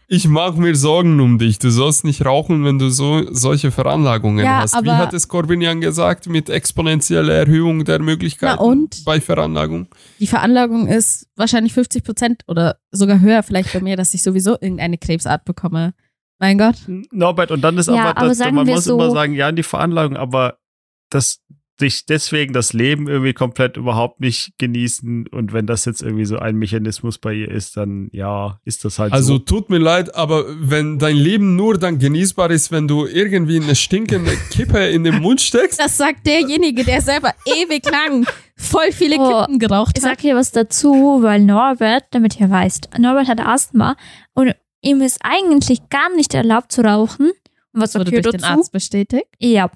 Ich 0.09 0.25
mache 0.29 0.59
mir 0.61 0.73
Sorgen 0.75 1.19
um 1.19 1.37
dich. 1.37 1.59
Du 1.59 1.69
sollst 1.69 2.05
nicht 2.05 2.23
rauchen, 2.25 2.63
wenn 2.63 2.79
du 2.79 2.89
so 2.89 3.23
solche 3.33 3.71
Veranlagungen 3.71 4.45
Ja, 4.45 4.61
hast. 4.61 4.73
Wie 4.75 4.77
aber- 4.77 4.97
hat 4.99 5.13
es 5.13 5.27
Corbinian 5.27 5.81
gesagt 5.81 6.27
mit 6.27 6.49
exponentieller 6.49 7.33
Erhöhung 7.33 7.83
der 7.83 7.99
Möglichkeiten 7.99 8.89
bei 9.03 9.19
Veranlagung? 9.19 9.87
Die 10.19 10.27
Veranlagung 10.27 10.87
ist 10.87 11.27
wahrscheinlich 11.35 11.73
50 11.73 12.05
Prozent 12.05 12.43
oder 12.47 12.77
sogar 12.91 13.19
höher 13.19 13.43
vielleicht 13.43 13.73
bei 13.73 13.81
mir, 13.81 13.97
dass 13.97 14.13
ich 14.13 14.23
sowieso 14.23 14.51
irgendeine 14.53 14.97
Krebsart 14.97 15.43
bekomme. 15.43 15.93
Mein 16.39 16.57
Gott. 16.57 16.75
Norbert, 17.11 17.51
und 17.51 17.61
dann 17.61 17.77
ist 17.77 17.87
Ja, 17.87 17.95
aber, 17.95 18.17
aber 18.17 18.27
das, 18.29 18.37
sagen 18.37 18.55
man 18.55 18.65
muss 18.67 18.85
so- 18.85 18.93
immer 18.95 19.11
sagen, 19.11 19.33
ja, 19.33 19.51
die 19.51 19.63
Veranlagung, 19.63 20.15
aber 20.15 20.57
das 21.09 21.41
sich 21.79 22.05
deswegen 22.05 22.53
das 22.53 22.73
Leben 22.73 23.07
irgendwie 23.07 23.33
komplett 23.33 23.77
überhaupt 23.77 24.19
nicht 24.19 24.53
genießen 24.57 25.27
und 25.27 25.53
wenn 25.53 25.67
das 25.67 25.85
jetzt 25.85 26.01
irgendwie 26.01 26.25
so 26.25 26.37
ein 26.39 26.55
Mechanismus 26.55 27.17
bei 27.19 27.33
ihr 27.33 27.51
ist, 27.51 27.77
dann 27.77 28.09
ja, 28.11 28.59
ist 28.65 28.83
das 28.83 28.97
halt 28.97 29.13
Also 29.13 29.33
so. 29.33 29.39
tut 29.39 29.69
mir 29.69 29.77
leid, 29.77 30.15
aber 30.15 30.45
wenn 30.59 30.97
dein 30.97 31.15
Leben 31.15 31.55
nur 31.55 31.77
dann 31.77 31.99
genießbar 31.99 32.49
ist, 32.51 32.71
wenn 32.71 32.87
du 32.87 33.05
irgendwie 33.05 33.61
eine 33.61 33.75
stinkende 33.75 34.31
Kippe 34.51 34.87
in 34.87 35.03
den 35.03 35.21
Mund 35.21 35.39
steckst, 35.41 35.79
Das 35.79 35.97
sagt 35.97 36.25
derjenige, 36.25 36.83
der 36.83 37.01
selber 37.01 37.31
ewig 37.45 37.87
lang 37.89 38.25
voll 38.55 38.91
viele 38.91 39.17
Oh, 39.19 39.41
Kippen 39.41 39.59
geraucht 39.59 39.97
Ich 39.97 40.03
hat. 40.03 40.11
sag 40.13 40.21
hier 40.21 40.35
was 40.35 40.51
dazu, 40.51 41.19
weil 41.21 41.41
Norbert, 41.41 42.05
damit 42.11 42.39
ihr 42.39 42.49
weißt, 42.49 42.89
Norbert 42.97 43.27
hat 43.27 43.39
Asthma 43.39 43.95
und 44.33 44.55
ihm 44.81 45.01
ist 45.01 45.19
eigentlich 45.21 45.89
gar 45.89 46.13
nicht 46.15 46.33
erlaubt 46.33 46.71
zu 46.71 46.81
rauchen. 46.81 47.31
Und 47.73 47.81
was 47.81 47.93
Wurde 47.93 48.09
durch 48.09 48.23
den 48.29 48.41
dazu? 48.41 48.53
Arzt 48.53 48.71
bestätigt. 48.71 49.27
Ja. 49.37 49.69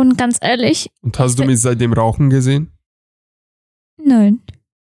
Und 0.00 0.16
ganz 0.16 0.38
ehrlich, 0.40 0.90
und 1.02 1.18
hast 1.18 1.38
du 1.38 1.44
mich 1.44 1.60
seitdem 1.60 1.92
Rauchen 1.92 2.30
gesehen? 2.30 2.72
nein. 4.02 4.40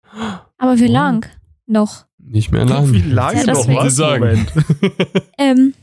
Aber 0.59 0.79
wie 0.81 0.89
Oh. 0.89 0.93
lang? 0.93 1.27
Noch. 1.67 2.07
Nicht 2.19 2.51
mehr 2.51 2.65
lange. 2.65 2.93
Wie 2.93 3.03
lange 3.03 3.45
Ja, 3.45 3.53
noch 3.53 3.69
was? 3.69 3.95
sagen. 3.95 4.47
Ähm, 5.39 5.75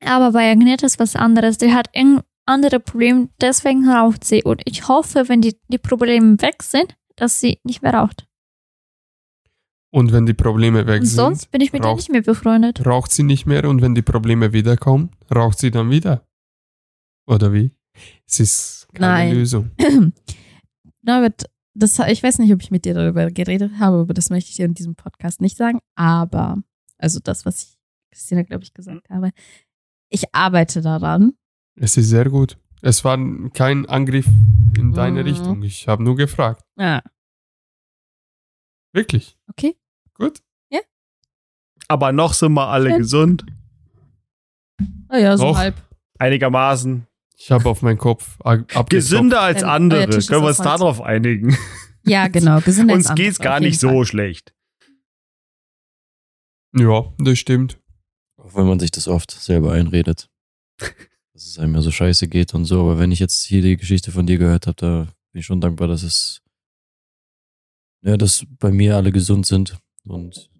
aber 0.00 0.32
bei 0.32 0.50
Agneta 0.50 0.84
ist 0.84 0.98
was 0.98 1.16
anderes. 1.16 1.56
Die 1.58 1.72
hat 1.72 1.88
ein 1.94 2.20
andere 2.44 2.80
Problem, 2.80 3.30
deswegen 3.40 3.88
raucht 3.88 4.24
sie. 4.24 4.42
Und 4.42 4.60
ich 4.66 4.88
hoffe, 4.88 5.28
wenn 5.28 5.40
die, 5.40 5.56
die 5.68 5.78
Probleme 5.78 6.40
weg 6.42 6.62
sind, 6.62 6.96
dass 7.16 7.40
sie 7.40 7.58
nicht 7.64 7.82
mehr 7.82 7.94
raucht. 7.94 8.26
Und 9.90 10.12
wenn 10.12 10.26
die 10.26 10.34
Probleme 10.34 10.86
weg 10.86 11.00
Und 11.00 11.06
sind, 11.06 11.16
sonst 11.16 11.50
bin 11.50 11.60
ich 11.62 11.72
mit 11.72 11.82
ihr 11.82 11.86
raucht- 11.88 11.96
nicht 11.98 12.10
mehr 12.10 12.22
befreundet. 12.22 12.84
raucht 12.84 13.12
sie 13.12 13.22
nicht 13.22 13.46
mehr 13.46 13.64
und 13.68 13.80
wenn 13.80 13.94
die 13.94 14.02
Probleme 14.02 14.52
wiederkommen, 14.52 15.10
raucht 15.34 15.58
sie 15.58 15.70
dann 15.70 15.90
wieder. 15.90 16.26
Oder 17.26 17.52
wie? 17.52 17.70
Es 18.26 18.40
ist 18.40 18.88
keine 18.94 19.06
Nein. 19.06 19.32
Lösung. 19.34 19.70
Norbert, 21.02 21.44
das, 21.74 21.98
ich 22.08 22.22
weiß 22.22 22.38
nicht, 22.38 22.52
ob 22.52 22.62
ich 22.62 22.70
mit 22.70 22.84
dir 22.84 22.94
darüber 22.94 23.30
geredet 23.30 23.72
habe, 23.78 23.98
aber 23.98 24.14
das 24.14 24.30
möchte 24.30 24.50
ich 24.50 24.56
dir 24.56 24.66
in 24.66 24.74
diesem 24.74 24.94
Podcast 24.96 25.40
nicht 25.40 25.56
sagen. 25.56 25.80
Aber, 25.94 26.56
also 26.98 27.20
das, 27.20 27.46
was 27.46 27.62
ich 27.62 27.78
Christina, 28.10 28.42
glaube 28.42 28.64
ich, 28.64 28.74
gesagt 28.74 29.08
habe, 29.10 29.30
ich 30.10 30.34
arbeite 30.34 30.80
daran. 30.80 31.34
Es 31.76 31.96
ist 31.96 32.08
sehr 32.08 32.28
gut. 32.28 32.58
Es 32.82 33.04
war 33.04 33.16
kein 33.52 33.86
Angriff 33.86 34.26
in 34.76 34.92
deine 34.92 35.20
Mhm. 35.22 35.28
Richtung. 35.28 35.62
Ich 35.62 35.86
habe 35.88 36.02
nur 36.02 36.16
gefragt. 36.16 36.62
Ah, 36.76 37.02
Wirklich. 38.92 39.36
okay. 39.48 39.76
Gut. 40.14 40.40
Aber 41.90 42.12
noch 42.12 42.34
sind 42.34 42.52
wir 42.52 42.68
alle 42.68 42.90
Schön. 42.90 42.98
gesund. 42.98 43.46
Oh 45.08 45.16
ja, 45.16 45.38
so 45.38 45.44
Doch. 45.44 45.56
halb. 45.56 45.74
Einigermaßen. 46.18 47.06
Ich 47.40 47.52
habe 47.52 47.68
auf 47.68 47.82
meinen 47.82 47.98
Kopf. 47.98 48.36
Gesünder 48.88 49.40
als 49.40 49.60
Denn 49.60 49.68
euer 49.68 49.74
andere. 49.74 50.16
Ist 50.16 50.28
Können 50.28 50.42
wir 50.42 50.48
uns 50.48 50.58
darauf 50.58 51.00
einigen? 51.00 51.56
Ja, 52.04 52.26
genau. 52.28 52.60
Gesünder 52.64 52.94
Uns 52.94 53.06
als 53.06 53.16
geht's 53.16 53.38
andere, 53.38 53.48
gar 53.48 53.56
auf 53.56 53.60
jeden 53.62 53.70
nicht 53.70 53.80
so 53.80 53.88
Fall. 53.88 54.04
schlecht. 54.04 54.54
Ja, 56.76 57.12
das 57.18 57.38
stimmt. 57.38 57.78
Auch 58.36 58.54
wenn 58.56 58.66
man 58.66 58.80
sich 58.80 58.90
das 58.90 59.08
oft 59.08 59.30
selber 59.30 59.72
einredet. 59.72 60.28
dass 61.38 61.46
es 61.46 61.58
einem 61.60 61.76
ja 61.76 61.82
so 61.82 61.92
scheiße 61.92 62.26
geht 62.26 62.52
und 62.54 62.64
so. 62.64 62.80
Aber 62.80 62.98
wenn 62.98 63.12
ich 63.12 63.20
jetzt 63.20 63.44
hier 63.44 63.62
die 63.62 63.76
Geschichte 63.76 64.10
von 64.10 64.26
dir 64.26 64.38
gehört 64.38 64.66
habe, 64.66 64.74
da 64.74 65.02
bin 65.32 65.40
ich 65.40 65.46
schon 65.46 65.60
dankbar, 65.60 65.86
dass 65.86 66.02
es, 66.02 66.42
ja, 68.02 68.16
dass 68.16 68.44
bei 68.58 68.72
mir 68.72 68.96
alle 68.96 69.12
gesund 69.12 69.46
sind 69.46 69.78
und 70.04 70.50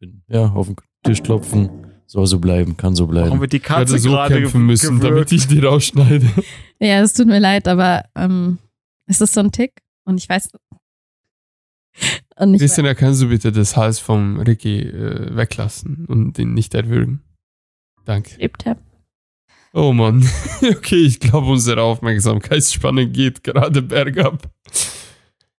bin, 0.00 0.24
ja, 0.26 0.50
auf 0.50 0.66
den 0.66 0.76
Tisch 1.04 1.22
klopfen, 1.22 1.87
soll 2.08 2.26
so 2.26 2.38
bleiben, 2.38 2.76
kann 2.76 2.96
so 2.96 3.04
Warum 3.08 3.12
bleiben. 3.28 3.40
wird 3.40 3.52
die 3.52 3.58
Ich 3.58 3.62
hätte 3.64 3.74
Katze 3.74 3.98
so 3.98 4.10
gerade 4.10 4.40
kämpfen 4.40 4.66
müssen, 4.66 4.98
damit 4.98 5.10
gewürgt? 5.28 5.32
ich 5.32 5.46
die 5.46 5.60
rausschneide. 5.60 6.26
Ja, 6.80 7.00
es 7.00 7.12
tut 7.12 7.26
mir 7.26 7.40
leid, 7.40 7.66
aber 7.66 8.04
ähm, 8.14 8.58
es 9.06 9.20
ist 9.20 9.34
so 9.34 9.40
ein 9.40 9.50
Tick 9.50 9.72
und 10.04 10.16
ich 10.18 10.28
weiß. 10.28 10.50
Und 12.36 12.54
ich, 12.54 12.60
Christina, 12.60 12.94
kannst 12.94 13.20
du 13.20 13.28
bitte 13.28 13.50
das 13.50 13.76
Hals 13.76 13.98
vom 13.98 14.38
Ricky 14.38 14.82
äh, 14.82 15.34
weglassen 15.34 16.06
und 16.06 16.38
ihn 16.38 16.54
nicht 16.54 16.72
erwürgen? 16.76 17.24
Danke. 18.04 18.36
Er. 18.38 18.76
Oh 19.72 19.92
Mann. 19.92 20.24
Okay, 20.62 21.02
ich 21.02 21.18
glaube, 21.18 21.48
unsere 21.48 21.82
Aufmerksamkeitsspanne 21.82 23.08
geht 23.08 23.42
gerade 23.42 23.82
bergab. 23.82 24.48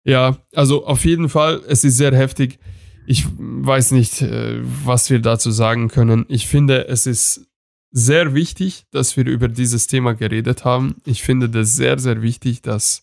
Ja, 0.04 0.38
also 0.54 0.86
auf 0.86 1.04
jeden 1.04 1.28
Fall, 1.28 1.60
es 1.66 1.82
ist 1.82 1.96
sehr 1.96 2.14
heftig. 2.14 2.60
Ich 3.10 3.24
weiß 3.38 3.92
nicht, 3.92 4.20
äh, 4.20 4.60
was 4.84 5.08
wir 5.08 5.20
dazu 5.20 5.50
sagen 5.50 5.88
können. 5.88 6.26
Ich 6.28 6.46
finde, 6.46 6.88
es 6.88 7.06
ist 7.06 7.46
sehr 7.90 8.34
wichtig, 8.34 8.84
dass 8.90 9.16
wir 9.16 9.24
über 9.24 9.48
dieses 9.48 9.86
Thema 9.86 10.12
geredet 10.12 10.66
haben. 10.66 10.96
Ich 11.06 11.22
finde 11.22 11.48
das 11.48 11.74
sehr, 11.74 11.98
sehr 11.98 12.20
wichtig, 12.20 12.60
dass, 12.60 13.02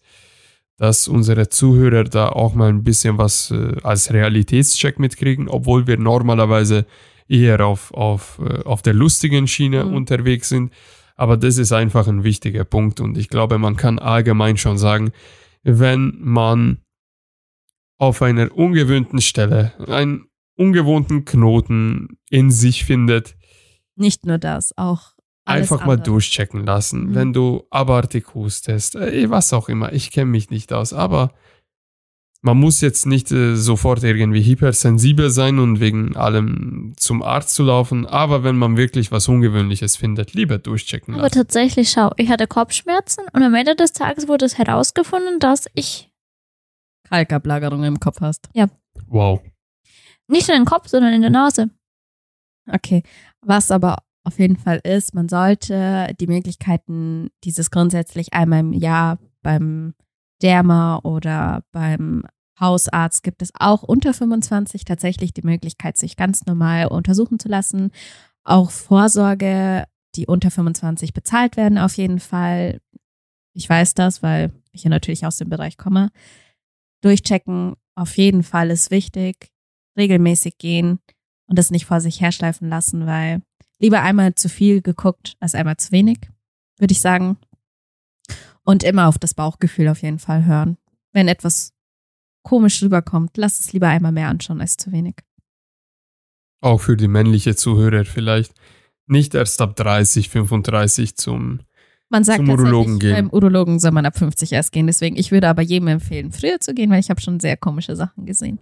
dass 0.78 1.08
unsere 1.08 1.50
Zuhörer 1.50 2.04
da 2.04 2.30
auch 2.30 2.54
mal 2.54 2.70
ein 2.70 2.84
bisschen 2.84 3.18
was 3.18 3.50
äh, 3.50 3.78
als 3.82 4.14
Realitätscheck 4.14 5.00
mitkriegen, 5.00 5.50
obwohl 5.50 5.88
wir 5.88 5.98
normalerweise 5.98 6.86
eher 7.28 7.66
auf, 7.66 7.92
auf, 7.92 8.40
äh, 8.48 8.62
auf 8.64 8.84
der 8.84 8.94
lustigen 8.94 9.48
Schiene 9.48 9.86
Mhm. 9.86 9.96
unterwegs 9.96 10.50
sind. 10.50 10.72
Aber 11.16 11.36
das 11.36 11.58
ist 11.58 11.72
einfach 11.72 12.08
ein 12.08 12.24
wichtiger 12.24 12.64
Punkt 12.64 13.00
und 13.00 13.18
ich 13.18 13.30
glaube, 13.30 13.58
man 13.58 13.76
kann 13.76 13.98
allgemein 13.98 14.58
schon 14.58 14.78
sagen, 14.78 15.14
wenn 15.64 16.14
man 16.20 16.78
auf 17.98 18.22
einer 18.22 18.56
ungewöhnten 18.56 19.22
Stelle 19.22 19.74
einen 19.88 20.28
ungewohnten 20.58 21.26
Knoten 21.26 22.18
in 22.30 22.52
sich 22.52 22.86
findet, 22.86 23.36
nicht 23.96 24.26
nur 24.26 24.38
das, 24.38 24.78
auch 24.78 25.14
alles 25.46 25.72
einfach 25.72 25.86
mal 25.86 25.94
andere. 25.94 26.12
durchchecken 26.12 26.66
lassen. 26.66 27.10
Mhm. 27.10 27.16
Wenn 27.16 27.34
du 27.34 27.64
abartig 27.70 28.34
hustest, 28.34 28.96
äh, 28.96 29.30
was 29.30 29.54
auch 29.54 29.70
immer, 29.70 29.94
ich 29.94 30.12
kenne 30.12 30.32
mich 30.32 30.50
nicht 30.50 30.74
aus, 30.74 30.92
aber 30.92 31.34
man 32.42 32.58
muss 32.58 32.82
jetzt 32.82 33.06
nicht 33.08 33.32
äh, 33.32 33.56
sofort 33.56 34.04
irgendwie 34.04 34.44
hypersensibel 34.44 35.30
sein 35.32 35.58
und 35.58 35.80
wegen 35.80 36.16
allem 36.16 36.94
zum 36.98 37.24
Arzt 37.24 37.56
zu 37.56 37.64
laufen, 37.64 38.06
aber 38.06 38.44
wenn 38.44 38.56
man 38.56 38.78
wirklich 38.78 39.12
was 39.12 39.28
Ungewöhnliches 39.28 39.96
findet, 39.96 40.34
lieber 40.34 40.58
durchchecken 40.58 41.16
Aber 41.16 41.24
lassen. 41.24 41.36
tatsächlich, 41.36 41.90
schau, 41.90 42.12
ich 42.18 42.30
hatte 42.30 42.46
Kopfschmerzen 42.48 43.24
und 43.34 43.42
am 43.42 43.54
Ende 43.56 43.76
des 43.76 43.94
Tages 43.94 44.28
wurde 44.28 44.46
es 44.46 44.58
herausgefunden, 44.58 45.40
dass 45.40 45.68
ich 45.74 46.12
Kalkablagerung 47.06 47.84
im 47.84 48.00
Kopf 48.00 48.22
hast. 48.22 48.50
Wow. 49.08 49.42
nicht 50.28 50.50
in 50.50 50.56
den 50.56 50.66
Kopf, 50.66 50.88
sondern 50.88 51.14
in 51.14 51.22
der 51.22 51.30
Nase. 51.42 51.70
Okay. 52.72 53.04
Was 53.42 53.72
aber 53.72 53.98
auf 54.24 54.40
jeden 54.40 54.58
Fall 54.58 54.80
ist, 54.84 55.14
man 55.14 55.30
sollte 55.30 56.14
die 56.20 56.28
Möglichkeiten 56.28 57.30
dieses 57.44 57.70
grundsätzlich 57.70 58.34
einmal 58.34 58.62
im 58.62 58.74
Jahr 58.74 59.20
beim 59.44 59.94
Derma 60.42 61.00
oder 61.04 61.64
beim 61.72 62.24
Hausarzt 62.60 63.22
gibt 63.24 63.42
es 63.42 63.52
auch 63.60 63.84
unter 63.84 64.14
25 64.14 64.86
tatsächlich 64.86 65.34
die 65.34 65.44
Möglichkeit, 65.44 65.98
sich 65.98 66.16
ganz 66.16 66.46
normal 66.46 66.88
untersuchen 66.88 67.38
zu 67.38 67.50
lassen. 67.50 67.92
Auch 68.44 68.72
Vorsorge, 68.72 69.86
die 70.16 70.26
unter 70.26 70.50
25 70.50 71.14
bezahlt 71.14 71.58
werden, 71.58 71.78
auf 71.78 71.96
jeden 71.98 72.20
Fall. 72.20 72.80
Ich 73.54 73.70
weiß 73.70 73.94
das, 73.94 74.24
weil 74.24 74.52
ich 74.72 74.84
ja 74.84 74.90
natürlich 74.90 75.26
aus 75.26 75.38
dem 75.38 75.50
Bereich 75.50 75.78
komme. 75.78 76.12
Durchchecken, 77.06 77.76
auf 77.94 78.18
jeden 78.18 78.42
Fall 78.42 78.72
ist 78.72 78.90
wichtig. 78.90 79.52
Regelmäßig 79.96 80.58
gehen 80.58 81.00
und 81.48 81.60
das 81.60 81.70
nicht 81.70 81.86
vor 81.86 82.02
sich 82.02 82.20
herschleifen 82.20 82.68
lassen, 82.68 83.06
weil 83.06 83.44
lieber 83.78 84.02
einmal 84.02 84.34
zu 84.34 84.50
viel 84.50 84.82
geguckt 84.82 85.36
als 85.40 85.54
einmal 85.54 85.78
zu 85.78 85.92
wenig, 85.92 86.18
würde 86.80 86.94
ich 86.94 87.02
sagen. 87.02 87.38
Und 88.64 88.84
immer 88.84 89.08
auf 89.08 89.20
das 89.20 89.36
Bauchgefühl 89.36 89.88
auf 89.90 90.02
jeden 90.02 90.18
Fall 90.18 90.46
hören. 90.46 90.78
Wenn 91.14 91.28
etwas 91.28 91.74
komisch 92.42 92.82
rüberkommt, 92.82 93.38
lass 93.38 93.60
es 93.60 93.72
lieber 93.72 93.88
einmal 93.88 94.12
mehr 94.12 94.30
anschauen 94.30 94.60
als 94.60 94.76
zu 94.76 94.92
wenig. 94.92 95.16
Auch 96.62 96.80
für 96.80 96.98
die 96.98 97.08
männliche 97.08 97.56
Zuhörer 97.56 98.06
vielleicht. 98.06 98.56
Nicht 99.06 99.36
erst 99.36 99.62
ab 99.62 99.76
30, 99.76 100.30
35 100.30 101.16
zum. 101.16 101.60
Man 102.10 102.24
sagt 102.24 102.38
Zum 102.38 102.50
Urologen 102.50 103.00
gehen. 103.00 103.14
beim 103.14 103.30
Urologen 103.30 103.80
soll 103.80 103.92
man 103.92 104.06
ab 104.06 104.18
50 104.18 104.52
erst 104.52 104.72
gehen. 104.72 104.88
Deswegen, 104.88 105.18
ich 105.18 105.32
würde 105.32 105.50
aber 105.50 105.62
jedem 105.62 105.88
empfehlen, 105.88 106.32
früher 106.32 106.60
zu 106.60 106.74
gehen, 106.74 106.92
weil 106.92 107.00
ich 107.00 107.10
habe 107.10 107.20
schon 107.22 107.40
sehr 107.40 107.58
komische 107.58 107.96
Sachen 107.96 108.26
gesehen. 108.26 108.60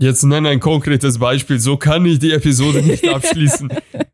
Jetzt 0.00 0.22
nenn 0.22 0.46
ein 0.46 0.60
konkretes 0.60 1.18
Beispiel, 1.18 1.58
so 1.58 1.76
kann 1.76 2.06
ich 2.06 2.20
die 2.20 2.32
Episode 2.32 2.82
nicht 2.82 3.08
abschließen. 3.14 3.68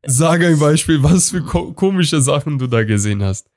Sag 0.06 0.43
ein 0.43 0.59
Beispiel, 0.59 1.02
was 1.02 1.31
für 1.31 1.43
ko 1.43 1.73
komische 1.73 2.23
Sachen 2.23 2.59
du 2.59 2.66
da 2.66 2.85
gesehen 2.85 3.23
hast. 3.23 3.51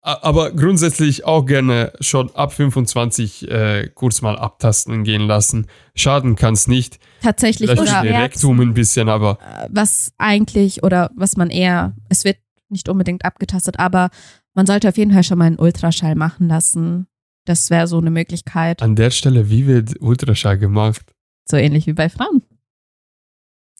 Aber 0.00 0.52
grundsätzlich 0.52 1.26
auch 1.26 1.44
gerne 1.44 1.92
schon 2.00 2.34
ab 2.34 2.54
25 2.54 3.50
äh, 3.50 3.90
kurz 3.94 4.22
mal 4.22 4.38
abtasten 4.38 5.04
gehen 5.04 5.26
lassen. 5.26 5.66
Schaden 5.94 6.36
kann 6.36 6.54
es 6.54 6.68
nicht. 6.68 6.98
Tatsächlich 7.20 7.68
Vielleicht 7.68 8.02
oder 8.02 8.22
Rektum 8.22 8.60
ein 8.60 8.72
bisschen, 8.72 9.10
aber 9.10 9.38
äh, 9.42 9.68
was 9.70 10.12
eigentlich 10.16 10.82
oder 10.84 11.10
was 11.16 11.36
man 11.36 11.50
eher, 11.50 11.94
es 12.08 12.24
wird 12.24 12.38
nicht 12.70 12.88
unbedingt 12.88 13.24
abgetastet, 13.24 13.78
aber 13.78 14.10
man 14.54 14.66
sollte 14.66 14.88
auf 14.88 14.96
jeden 14.96 15.12
Fall 15.12 15.24
schon 15.24 15.38
mal 15.38 15.44
einen 15.46 15.58
Ultraschall 15.58 16.14
machen 16.14 16.48
lassen. 16.48 17.06
Das 17.46 17.70
wäre 17.70 17.86
so 17.86 17.98
eine 17.98 18.10
Möglichkeit, 18.10 18.82
an 18.82 18.94
der 18.96 19.10
Stelle, 19.10 19.48
wie 19.50 19.66
wird 19.66 20.00
Ultraschall 20.00 20.58
gemacht? 20.58 21.14
so 21.50 21.56
ähnlich 21.56 21.86
wie 21.86 21.94
bei 21.94 22.10
Frauen. 22.10 22.42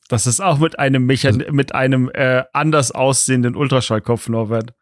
Das 0.08 0.26
ist 0.26 0.40
auch 0.40 0.58
mit 0.58 0.78
einem 0.78 1.04
Mechan 1.04 1.44
mit 1.50 1.74
einem 1.74 2.10
äh, 2.14 2.44
anders 2.54 2.92
aussehenden 2.92 3.54
Ultraschallkopf, 3.54 4.30
Norbert. 4.30 4.72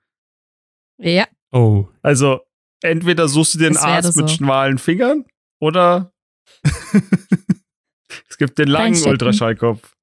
Ja. 0.98 1.26
Oh, 1.50 1.88
Also, 2.02 2.42
entweder 2.82 3.26
suchst 3.26 3.54
du 3.54 3.58
wäre 3.58 3.76
Arzt 3.76 4.16
mit 4.16 4.28
so. 4.28 4.36
schmalen 4.36 4.78
Fingern 4.78 5.24
oder 5.60 6.12
es 8.28 8.38
gibt 8.38 8.56
den 8.58 8.68
langen. 8.68 9.02
Ultraschallkopf. 9.04 9.96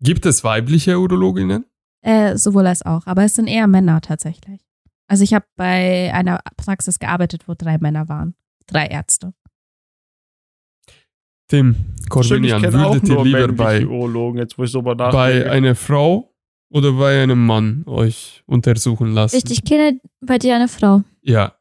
gibt 0.00 0.26
es 0.26 0.44
weibliche 0.44 0.98
Urologinnen? 0.98 1.64
Äh, 2.06 2.36
sowohl 2.36 2.66
als 2.68 2.86
auch, 2.86 3.06
aber 3.06 3.24
es 3.24 3.34
sind 3.34 3.48
eher 3.48 3.66
Männer 3.66 4.00
tatsächlich. 4.00 4.60
Also 5.08 5.24
ich 5.24 5.34
habe 5.34 5.44
bei 5.56 6.12
einer 6.14 6.40
Praxis 6.56 6.98
gearbeitet, 7.00 7.48
wo 7.48 7.54
drei 7.58 7.78
Männer 7.78 8.08
waren. 8.08 8.34
Drei 8.66 8.86
Ärzte. 8.86 9.32
Tim, 11.48 11.94
ich 12.04 12.10
auch 12.12 12.16
würdet 12.62 13.08
ihr 13.08 13.14
nur 13.14 13.24
lieber 13.24 13.48
bei, 13.52 13.86
Urologen, 13.86 14.38
jetzt 14.40 14.58
wo 14.58 14.64
ich 14.64 14.70
so 14.70 14.82
bei 14.82 15.50
einer 15.50 15.74
Frau 15.74 16.32
oder 16.70 16.92
bei 16.92 17.22
einem 17.22 17.44
Mann 17.44 17.84
euch 17.86 18.42
untersuchen 18.46 19.12
lassen? 19.12 19.36
Richtig, 19.36 19.58
ich 19.58 19.64
kenne 19.64 20.00
bei 20.20 20.38
dir 20.38 20.56
eine 20.56 20.68
Frau, 20.68 21.02
Ja. 21.22 21.56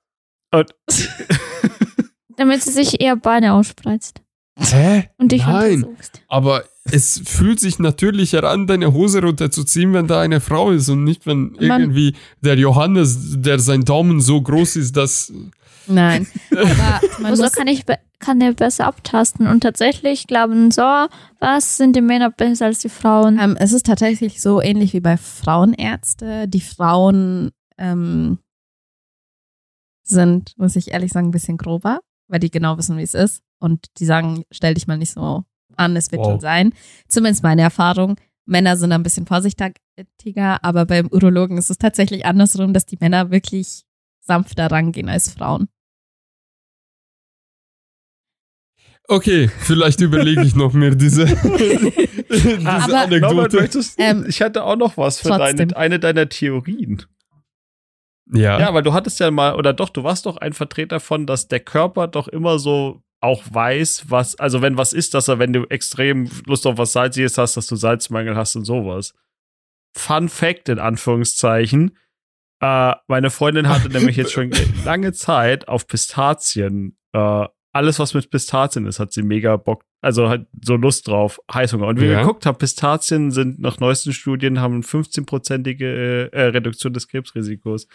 Und- 0.51 0.73
damit 2.37 2.63
sie 2.63 2.71
sich 2.71 2.99
eher 3.01 3.15
Beine 3.15 3.53
ausspreizt 3.53 4.21
Hä? 4.59 5.09
und 5.17 5.31
dich 5.31 5.45
Nein. 5.45 5.83
untersuchst. 5.83 6.21
Aber 6.27 6.63
es 6.91 7.21
fühlt 7.25 7.59
sich 7.59 7.79
natürlicher 7.79 8.43
an, 8.43 8.67
deine 8.67 8.93
Hose 8.93 9.21
runterzuziehen, 9.21 9.93
wenn 9.93 10.07
da 10.07 10.21
eine 10.21 10.39
Frau 10.39 10.71
ist 10.71 10.89
und 10.89 11.03
nicht, 11.03 11.25
wenn 11.25 11.53
Man- 11.59 11.81
irgendwie 11.81 12.15
der 12.41 12.57
Johannes, 12.57 13.41
der 13.41 13.59
sein 13.59 13.83
Daumen 13.83 14.21
so 14.21 14.41
groß 14.41 14.75
ist, 14.75 14.95
dass. 14.95 15.33
Nein. 15.87 16.27
Aber 16.51 17.01
man 17.19 17.37
muss, 17.37 17.51
kann 17.51 17.67
ich 17.67 17.85
kann 18.19 18.39
der 18.39 18.53
besser 18.53 18.85
abtasten 18.85 19.45
und 19.45 19.61
tatsächlich 19.61 20.25
glauben 20.25 20.71
so, 20.71 21.07
was 21.39 21.77
sind 21.77 21.95
die 21.95 22.01
Männer 22.01 22.31
besser 22.31 22.65
als 22.65 22.79
die 22.79 22.89
Frauen? 22.89 23.37
ähm, 23.39 23.55
es 23.59 23.71
ist 23.71 23.85
tatsächlich 23.85 24.41
so 24.41 24.61
ähnlich 24.61 24.93
wie 24.93 24.99
bei 24.99 25.17
Frauenärzte. 25.17 26.47
Die 26.47 26.61
Frauen 26.61 27.51
ähm, 27.77 28.39
sind, 30.03 30.53
muss 30.57 30.75
ich 30.75 30.91
ehrlich 30.91 31.11
sagen, 31.11 31.27
ein 31.27 31.31
bisschen 31.31 31.57
grober, 31.57 31.99
weil 32.27 32.39
die 32.39 32.49
genau 32.51 32.77
wissen, 32.77 32.97
wie 32.97 33.03
es 33.03 33.13
ist. 33.13 33.41
Und 33.59 33.85
die 33.99 34.05
sagen, 34.05 34.43
stell 34.51 34.73
dich 34.73 34.87
mal 34.87 34.97
nicht 34.97 35.11
so 35.13 35.43
an, 35.77 35.95
es 35.95 36.11
wird 36.11 36.21
Wow. 36.21 36.31
schon 36.33 36.39
sein. 36.39 36.73
Zumindest 37.07 37.43
meine 37.43 37.61
Erfahrung. 37.63 38.15
Männer 38.47 38.77
sind 38.77 38.91
ein 38.91 39.01
bisschen 39.03 39.25
vorsichtiger, 39.25 39.73
aber 40.63 40.85
beim 40.85 41.07
Urologen 41.07 41.57
ist 41.57 41.69
es 41.71 41.77
tatsächlich 41.79 42.25
andersrum, 42.25 42.73
dass 42.73 42.85
die 42.85 42.97
Männer 42.99 43.31
wirklich 43.31 43.83
sanfter 44.21 44.69
rangehen 44.71 45.09
als 45.09 45.31
Frauen. 45.33 45.67
Okay, 49.07 49.49
vielleicht 49.59 50.01
überlege 50.01 50.41
ich 50.43 50.55
noch 50.55 50.73
mir 50.73 50.95
diese, 50.95 51.25
diese 52.31 52.67
Aber- 52.67 52.87
Norbert, 52.87 52.95
Anekdote. 52.95 53.57
möchtest, 53.57 53.99
Ähm, 53.99 54.25
ich 54.27 54.41
hatte 54.41 54.63
auch 54.63 54.75
noch 54.75 54.97
was 54.97 55.19
für 55.19 55.29
deine, 55.29 55.75
eine 55.77 55.99
deiner 55.99 56.27
Theorien. 56.27 57.03
Ja, 58.33 58.59
Ja, 58.59 58.73
weil 58.73 58.81
du 58.81 58.93
hattest 58.93 59.19
ja 59.19 59.29
mal, 59.29 59.55
oder 59.55 59.73
doch, 59.73 59.89
du 59.89 60.03
warst 60.03 60.25
doch 60.25 60.37
ein 60.37 60.53
Vertreter 60.53 60.99
von, 60.99 61.27
dass 61.27 61.47
der 61.47 61.59
Körper 61.59 62.07
doch 62.07 62.27
immer 62.27 62.57
so 62.57 63.03
auch 63.25 63.43
weiß, 63.49 64.05
was, 64.09 64.35
also 64.35 64.61
wenn 64.61 64.77
was 64.77 64.93
ist, 64.93 65.13
dass 65.13 65.27
er, 65.27 65.39
wenn 65.39 65.51
du 65.51 65.65
extrem 65.65 66.29
Lust 66.45 66.65
auf 66.67 66.77
was 66.77 66.93
Salziges 66.93 67.37
hast, 67.37 67.57
dass 67.57 67.67
du 67.67 67.75
Salzmangel 67.75 68.35
hast 68.35 68.55
und 68.55 68.65
sowas. 68.65 69.13
Fun 69.97 70.29
Fact 70.29 70.69
in 70.69 70.79
Anführungszeichen. 70.79 71.97
Äh, 72.61 72.93
meine 73.07 73.29
Freundin 73.31 73.67
hatte 73.67 73.89
nämlich 73.89 74.15
jetzt 74.15 74.31
schon 74.31 74.51
lange 74.85 75.11
Zeit 75.13 75.67
auf 75.67 75.87
Pistazien, 75.87 76.97
äh, 77.13 77.45
alles 77.73 77.99
was 77.99 78.13
mit 78.13 78.29
Pistazien 78.29 78.85
ist, 78.87 78.99
hat 79.01 79.11
sie 79.11 79.21
mega 79.21 79.57
Bock, 79.57 79.83
also 80.01 80.29
hat 80.29 80.45
so 80.63 80.77
Lust 80.77 81.09
drauf, 81.09 81.41
Heißhunger. 81.53 81.87
Und 81.87 81.97
wie 81.99 82.03
wir 82.05 82.11
Ja. 82.13 82.19
geguckt 82.21 82.45
haben, 82.45 82.57
Pistazien 82.57 83.31
sind 83.31 83.59
nach 83.59 83.79
neuesten 83.81 84.13
Studien 84.13 84.61
haben 84.61 84.81
15-prozentige 84.81 86.31
äh, 86.31 86.41
Reduktion 86.43 86.93
des 86.93 87.09
Krebsrisikos. 87.09 87.87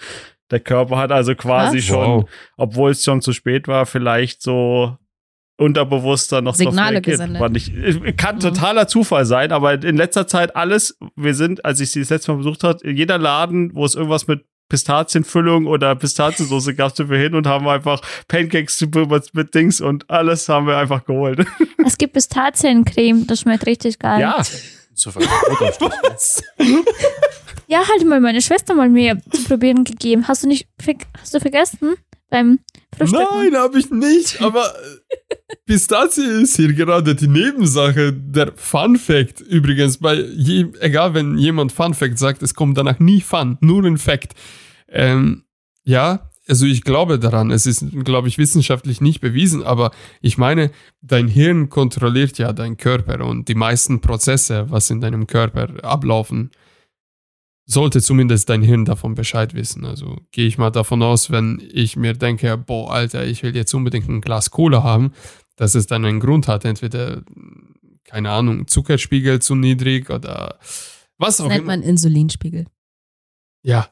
Der 0.51 0.61
Körper 0.61 0.99
hat 0.99 1.13
also 1.13 1.35
quasi 1.35 1.79
Was? 1.79 1.85
schon, 1.85 2.07
wow. 2.23 2.31
obwohl 2.59 2.91
es 2.91 3.03
schon 3.03 3.23
zu 3.23 3.33
spät 3.33 3.69
war, 3.69 3.87
vielleicht 3.87 4.43
so 4.43 4.99
unterbewusster 5.61 6.41
noch 6.41 6.55
Signale 6.55 7.01
gesendet. 7.01 7.41
War 7.41 7.49
nicht, 7.51 7.69
äh, 7.75 8.13
kann 8.13 8.37
Mhm. 8.37 8.41
totaler 8.41 8.89
Zufall 8.89 9.25
sein, 9.27 9.53
aber 9.53 9.75
in 9.83 9.97
letzter 9.97 10.27
Zeit 10.27 10.57
alles, 10.57 10.97
wir 11.17 11.35
sind, 11.35 11.65
als 11.65 11.81
ich 11.81 11.91
sie 11.93 12.01
das 12.01 12.11
letzte 12.11 12.33
Mal 12.33 12.39
besucht 12.39 12.65
hat, 12.65 12.83
in 12.83 12.97
jeder 12.97 13.19
Laden, 13.19 13.75
wo 13.75 13.85
es 13.85 13.95
irgendwas 13.95 14.27
mit 14.27 14.45
Pistazienfüllung 14.69 15.67
oder 15.67 15.95
Pistaziensoße 15.97 16.75
gab, 16.75 16.97
sind 16.97 17.11
wir 17.11 17.19
hin 17.19 17.35
und 17.35 17.47
haben 17.47 17.67
einfach 17.69 18.01
Pancakes 18.29 18.81
mit, 18.81 19.35
mit 19.35 19.55
Dings 19.55 19.81
und 19.81 20.09
alles 20.09 20.49
haben 20.49 20.67
wir 20.67 20.79
einfach 20.79 21.05
geholt. 21.05 21.45
Es 21.85 21.99
gibt 21.99 22.13
Pistaziencreme, 22.13 23.27
das 23.27 23.41
schmeckt 23.41 23.67
richtig 23.67 23.99
geil. 23.99 24.21
Ja? 24.21 24.43
Ja, 27.67 27.83
halt 27.89 28.07
mal 28.07 28.21
meine 28.21 28.43
Schwester 28.43 28.75
mal 28.75 28.89
mir 28.89 29.19
zu 29.33 29.45
probieren 29.45 29.85
gegeben. 29.85 30.29
Hast 30.29 30.43
du 30.43 30.49
nicht 30.49 30.69
hast 31.21 31.35
du 31.35 31.41
vergessen 31.41 31.95
beim 32.31 32.61
Frühstücken? 32.97 33.27
Nein, 33.31 33.57
habe 33.57 33.79
ich 33.79 33.91
nicht. 33.91 34.41
Aber 34.41 34.65
äh, 34.65 35.57
Pistazie 35.67 36.43
ist 36.43 36.57
hier 36.57 36.73
gerade 36.73 37.15
die 37.15 37.29
Nebensache. 37.29 38.13
Der 38.13 38.53
Fun 38.57 38.97
Fact 38.97 39.41
übrigens, 39.41 39.99
bei 39.99 40.15
je, 40.15 40.67
egal 40.81 41.15
wenn 41.15 41.37
jemand 41.37 41.73
Fun 41.73 41.95
Fact 41.95 42.19
sagt, 42.19 42.43
es 42.43 42.55
kommt 42.55 42.79
danach 42.79 42.99
nie 42.99 43.21
Fun, 43.21 43.59
nur 43.61 43.85
ein 43.85 43.99
Fact. 43.99 44.35
Ähm, 44.89 45.45
ja, 45.85 46.31
also 46.49 46.67
ich 46.67 46.83
glaube 46.83 47.19
daran. 47.19 47.51
Es 47.51 47.67
ist, 47.67 47.85
glaube 48.05 48.29
ich, 48.29 48.39
wissenschaftlich 48.39 49.01
nicht 49.01 49.21
bewiesen, 49.21 49.63
aber 49.63 49.93
ich 50.21 50.37
meine, 50.37 50.71
dein 51.01 51.29
Hirn 51.29 51.69
kontrolliert 51.69 52.39
ja 52.39 52.53
deinen 52.53 52.77
Körper 52.77 53.25
und 53.25 53.49
die 53.49 53.55
meisten 53.55 54.01
Prozesse, 54.01 54.67
was 54.69 54.91
in 54.91 55.01
deinem 55.01 55.27
Körper 55.27 55.85
ablaufen, 55.85 56.51
sollte 57.67 58.01
zumindest 58.03 58.49
dein 58.49 58.63
Hirn 58.63 58.85
davon 58.85 59.15
Bescheid 59.15 59.55
wissen. 59.55 59.85
Also 59.85 60.17
gehe 60.33 60.47
ich 60.47 60.59
mal 60.59 60.71
davon 60.71 61.03
aus, 61.03 61.31
wenn 61.31 61.63
ich 61.73 61.97
mir 61.97 62.15
denke, 62.15 62.57
boah, 62.57 62.93
Alter, 62.93 63.25
ich 63.27 63.43
will 63.43 63.55
jetzt 63.55 63.73
unbedingt 63.75 64.09
ein 64.09 64.21
Glas 64.21 64.51
Cola 64.51 64.83
haben, 64.83 65.13
dass 65.57 65.75
es 65.75 65.87
dann 65.87 66.05
einen 66.05 66.21
Grund 66.21 66.49
hat. 66.49 66.65
Entweder, 66.65 67.23
keine 68.05 68.31
Ahnung, 68.31 68.67
Zuckerspiegel 68.67 69.41
zu 69.41 69.55
niedrig 69.55 70.11
oder 70.11 70.59
was 71.19 71.37
Das 71.37 71.47
auch 71.47 71.49
nennt 71.49 71.61
immer. 71.63 71.73
man 71.73 71.83
Insulinspiegel. 71.83 72.67
Ja, 73.63 73.89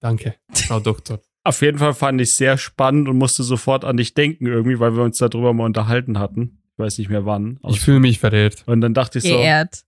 danke, 0.00 0.34
Frau 0.52 0.80
Doktor. 0.80 1.20
auf 1.44 1.60
jeden 1.60 1.78
Fall 1.78 1.92
fand 1.94 2.20
ich 2.20 2.34
sehr 2.34 2.56
spannend 2.56 3.08
und 3.08 3.18
musste 3.18 3.42
sofort 3.42 3.84
an 3.84 3.98
dich 3.98 4.14
denken 4.14 4.46
irgendwie, 4.46 4.80
weil 4.80 4.96
wir 4.96 5.02
uns 5.02 5.18
darüber 5.18 5.52
mal 5.52 5.66
unterhalten 5.66 6.18
hatten. 6.18 6.62
Ich 6.72 6.78
weiß 6.78 6.98
nicht 6.98 7.10
mehr 7.10 7.26
wann. 7.26 7.60
Ich 7.68 7.80
fühle 7.80 8.00
mich 8.00 8.18
verehrt. 8.18 8.64
und 8.66 8.80
dann 8.80 8.94
dachte 8.94 9.18
ich 9.18 9.24
so, 9.24 9.36
Geehrt. 9.36 9.84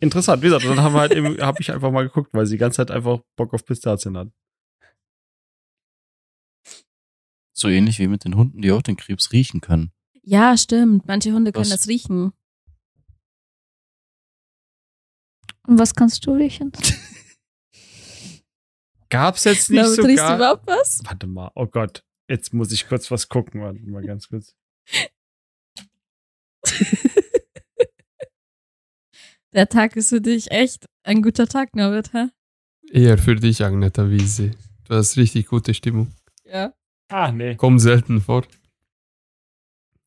Interessant. 0.00 0.42
Wie 0.42 0.46
gesagt, 0.46 0.64
dann 0.64 0.80
haben 0.80 0.94
wir 0.94 1.00
halt 1.00 1.12
eben, 1.12 1.38
habe 1.40 1.58
ich 1.60 1.70
einfach 1.72 1.90
mal 1.90 2.04
geguckt, 2.04 2.30
weil 2.32 2.46
sie 2.46 2.54
die 2.54 2.58
ganze 2.58 2.76
Zeit 2.78 2.90
einfach 2.90 3.20
Bock 3.36 3.52
auf 3.54 3.64
Pistazien 3.64 4.16
hat. 4.16 4.28
So 7.52 7.68
ähnlich 7.68 7.98
wie 7.98 8.08
mit 8.08 8.24
den 8.24 8.36
Hunden, 8.36 8.62
die 8.62 8.72
auch 8.72 8.82
den 8.82 8.96
Krebs 8.96 9.32
riechen 9.32 9.60
können. 9.60 9.92
Ja, 10.22 10.56
stimmt. 10.56 11.06
Manche 11.06 11.32
Hunde 11.32 11.52
können 11.52 11.70
Was? 11.70 11.80
das 11.80 11.88
riechen. 11.88 12.32
Und 15.66 15.78
was 15.78 15.94
kannst 15.94 16.24
du 16.26 16.32
riechen? 16.32 16.72
Gab's 19.10 19.44
jetzt 19.44 19.70
nicht 19.70 19.80
Na, 19.80 19.86
riechst 19.88 19.98
du 19.98 20.02
sogar. 20.08 20.36
überhaupt 20.36 20.66
was? 20.66 21.00
Warte 21.04 21.26
mal, 21.26 21.50
oh 21.54 21.66
Gott. 21.66 22.04
Jetzt 22.28 22.54
muss 22.54 22.72
ich 22.72 22.88
kurz 22.88 23.10
was 23.10 23.28
gucken. 23.28 23.60
Warte 23.60 23.80
mal 23.80 24.04
ganz 24.04 24.28
kurz. 24.28 24.54
Der 29.52 29.68
Tag 29.68 29.96
ist 29.96 30.10
für 30.10 30.20
dich 30.20 30.50
echt 30.52 30.86
ein 31.02 31.22
guter 31.22 31.46
Tag, 31.46 31.74
Norbert, 31.74 32.12
hä? 32.12 32.26
Eher 32.92 33.18
für 33.18 33.34
dich, 33.34 33.64
Agneta 33.64 34.08
Wiese. 34.08 34.52
Du 34.86 34.94
hast 34.94 35.16
richtig 35.16 35.46
gute 35.46 35.74
Stimmung. 35.74 36.12
Ja. 36.44 36.72
Ah, 37.08 37.32
nee. 37.32 37.56
Kommt 37.56 37.80
selten 37.80 38.20
vor. 38.20 38.44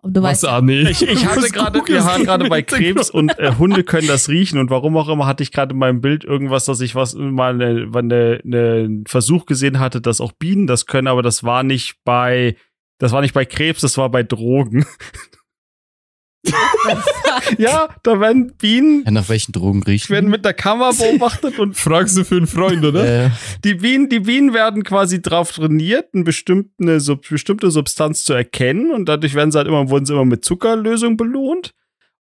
Und 0.02 0.15
du 0.15 0.22
Was, 0.22 0.44
weißt, 0.44 0.48
ah, 0.48 0.61
nee. 0.61 0.90
Ich, 0.90 1.02
ich 1.02 1.26
hatte 1.26 1.49
gerade, 1.49 1.82
wir 1.86 2.06
waren 2.06 2.24
gerade 2.24 2.48
bei? 2.48 2.61
Krebs 2.61 3.10
und 3.10 3.38
äh, 3.38 3.56
Hunde 3.57 3.84
können 3.84 4.07
das 4.07 4.30
riechen 4.30 4.60
und 4.60 4.70
warum 4.70 4.95
auch 4.95 5.10
immer 5.10 5.26
hatte 5.26 5.44
ich 5.44 5.52
gerade 5.52 5.74
in 5.74 5.80
meinem 5.80 6.02
Bild 6.02 6.24
irgendwas, 6.24 6.65
dass 6.65 6.80
ich 6.82 6.95
was 6.95 7.14
mal 7.14 7.53
eine, 7.53 7.90
eine, 7.94 8.41
eine, 8.44 8.74
einen 8.84 9.06
Versuch 9.06 9.45
gesehen 9.45 9.80
hatte, 9.80 9.99
dass 9.99 10.22
auch 10.22 10.32
Bienen 10.34 10.68
das 10.68 10.86
können, 10.86 11.07
aber 11.07 11.22
das 11.22 11.44
war 11.44 11.64
nicht 11.64 11.95
bei, 12.06 12.56
das 12.98 13.11
war 13.11 13.22
nicht 13.22 13.34
bei 13.34 13.45
Krebs, 13.45 13.82
das 13.82 13.98
war 13.98 14.10
bei 14.10 14.24
Drogen. 14.24 14.86
ja, 17.57 17.88
da 18.03 18.20
werden 18.20 18.53
Bienen, 18.57 19.03
Ja, 19.06 19.11
nach 19.11 19.30
welchen 19.30 19.52
Drogen 19.53 19.84
riechen? 19.84 20.10
werden 20.10 20.30
mit 20.30 20.44
der 20.45 20.53
Kamera 20.53 20.91
beobachtet 20.91 21.57
und 21.60 21.76
Fragst 21.78 22.18
du 22.18 22.24
für 22.24 22.36
einen 22.36 22.48
Freund, 22.48 22.84
oder? 22.84 23.26
äh, 23.26 23.30
die 23.64 23.76
Bienen, 23.76 24.10
die 24.10 24.20
Bienen 24.20 24.53
werden 24.53 24.84
quasi 24.84 25.22
drauf 25.22 25.52
trainiert, 25.52 26.10
eine 26.14 26.24
bestimmte, 26.24 26.70
eine 26.82 26.99
bestimmte 27.30 27.72
Substanz 27.72 28.24
zu 28.24 28.34
erkennen 28.34 28.91
und 28.91 29.06
dadurch 29.07 29.34
werden 29.36 29.52
sie 29.52 29.57
halt 29.57 29.68
immer, 29.68 29.90
wurden 29.90 30.06
sie 30.06 30.14
immer 30.14 30.26
mit 30.26 30.44
Zuckerlösung 30.44 31.18
belohnt. 31.18 31.74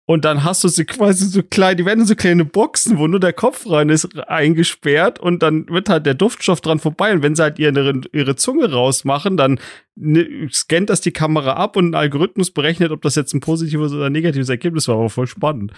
Und 0.05 0.25
dann 0.25 0.43
hast 0.43 0.63
du 0.65 0.67
sie 0.67 0.83
quasi 0.83 1.25
so 1.25 1.41
klein, 1.43 1.77
die 1.77 1.85
werden 1.85 2.05
so 2.05 2.15
kleine 2.15 2.43
Boxen, 2.43 2.97
wo 2.97 3.07
nur 3.07 3.21
der 3.21 3.31
Kopf 3.31 3.69
rein 3.69 3.87
ist, 3.87 4.17
eingesperrt 4.27 5.17
und 5.17 5.41
dann 5.41 5.67
wird 5.69 5.87
halt 5.87 6.05
der 6.05 6.13
Duftstoff 6.13 6.59
dran 6.59 6.79
vorbei. 6.79 7.13
Und 7.13 7.23
wenn 7.23 7.35
sie 7.35 7.43
halt 7.43 7.57
ihre, 7.57 8.01
ihre 8.11 8.35
Zunge 8.35 8.69
rausmachen, 8.69 9.37
dann 9.37 9.59
ne, 9.95 10.49
scannt 10.51 10.89
das 10.89 10.99
die 10.99 11.13
Kamera 11.13 11.53
ab 11.53 11.77
und 11.77 11.91
ein 11.91 11.95
Algorithmus 11.95 12.51
berechnet, 12.51 12.91
ob 12.91 13.01
das 13.01 13.15
jetzt 13.15 13.33
ein 13.33 13.39
positives 13.39 13.93
oder 13.93 14.09
negatives 14.09 14.49
Ergebnis 14.49 14.89
war. 14.89 14.95
Aber 14.95 15.09
voll 15.09 15.27
spannend. 15.27 15.71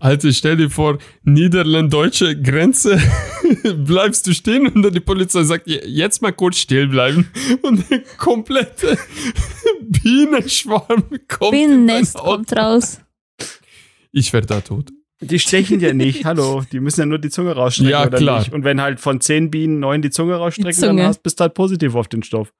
Alter, 0.00 0.32
stell 0.32 0.56
dir 0.56 0.70
vor, 0.70 0.98
niederländ-deutsche 1.24 2.40
Grenze, 2.40 2.98
bleibst 3.76 4.26
du 4.26 4.32
stehen 4.34 4.66
und 4.66 4.82
dann 4.82 4.92
die 4.92 5.00
Polizei 5.00 5.42
sagt, 5.44 5.68
"Je- 5.68 5.82
jetzt 5.86 6.22
mal 6.22 6.32
kurz 6.32 6.56
still 6.58 6.88
bleiben 6.88 7.28
und 7.62 7.88
der 7.90 8.02
komplette 8.18 8.96
Bienenschwarm 10.02 11.04
kommt 11.28 11.50
Bienennest 11.52 12.14
kommt 12.16 12.52
raus. 12.56 13.00
Ich 14.12 14.32
werde 14.32 14.46
da 14.46 14.60
tot. 14.60 14.90
Die 15.20 15.38
stechen 15.38 15.78
ja 15.80 15.92
nicht, 15.92 16.24
hallo. 16.24 16.64
Die 16.72 16.80
müssen 16.80 17.00
ja 17.00 17.06
nur 17.06 17.18
die 17.18 17.30
Zunge 17.30 17.52
rausstrecken 17.52 17.92
Ja, 17.92 18.06
oder 18.06 18.18
klar. 18.18 18.38
nicht. 18.40 18.52
Und 18.52 18.64
wenn 18.64 18.80
halt 18.80 18.98
von 18.98 19.20
zehn 19.20 19.50
Bienen 19.52 19.78
neun 19.78 20.02
die 20.02 20.10
Zunge 20.10 20.34
rausstrecken, 20.34 20.72
Die 20.72 20.80
Zunge. 20.80 20.96
dann 21.02 21.06
hast, 21.08 21.22
bist 21.22 21.38
du 21.38 21.42
halt 21.42 21.54
positiv 21.54 21.94
auf 21.94 22.08
den 22.08 22.22
Stoff. 22.24 22.52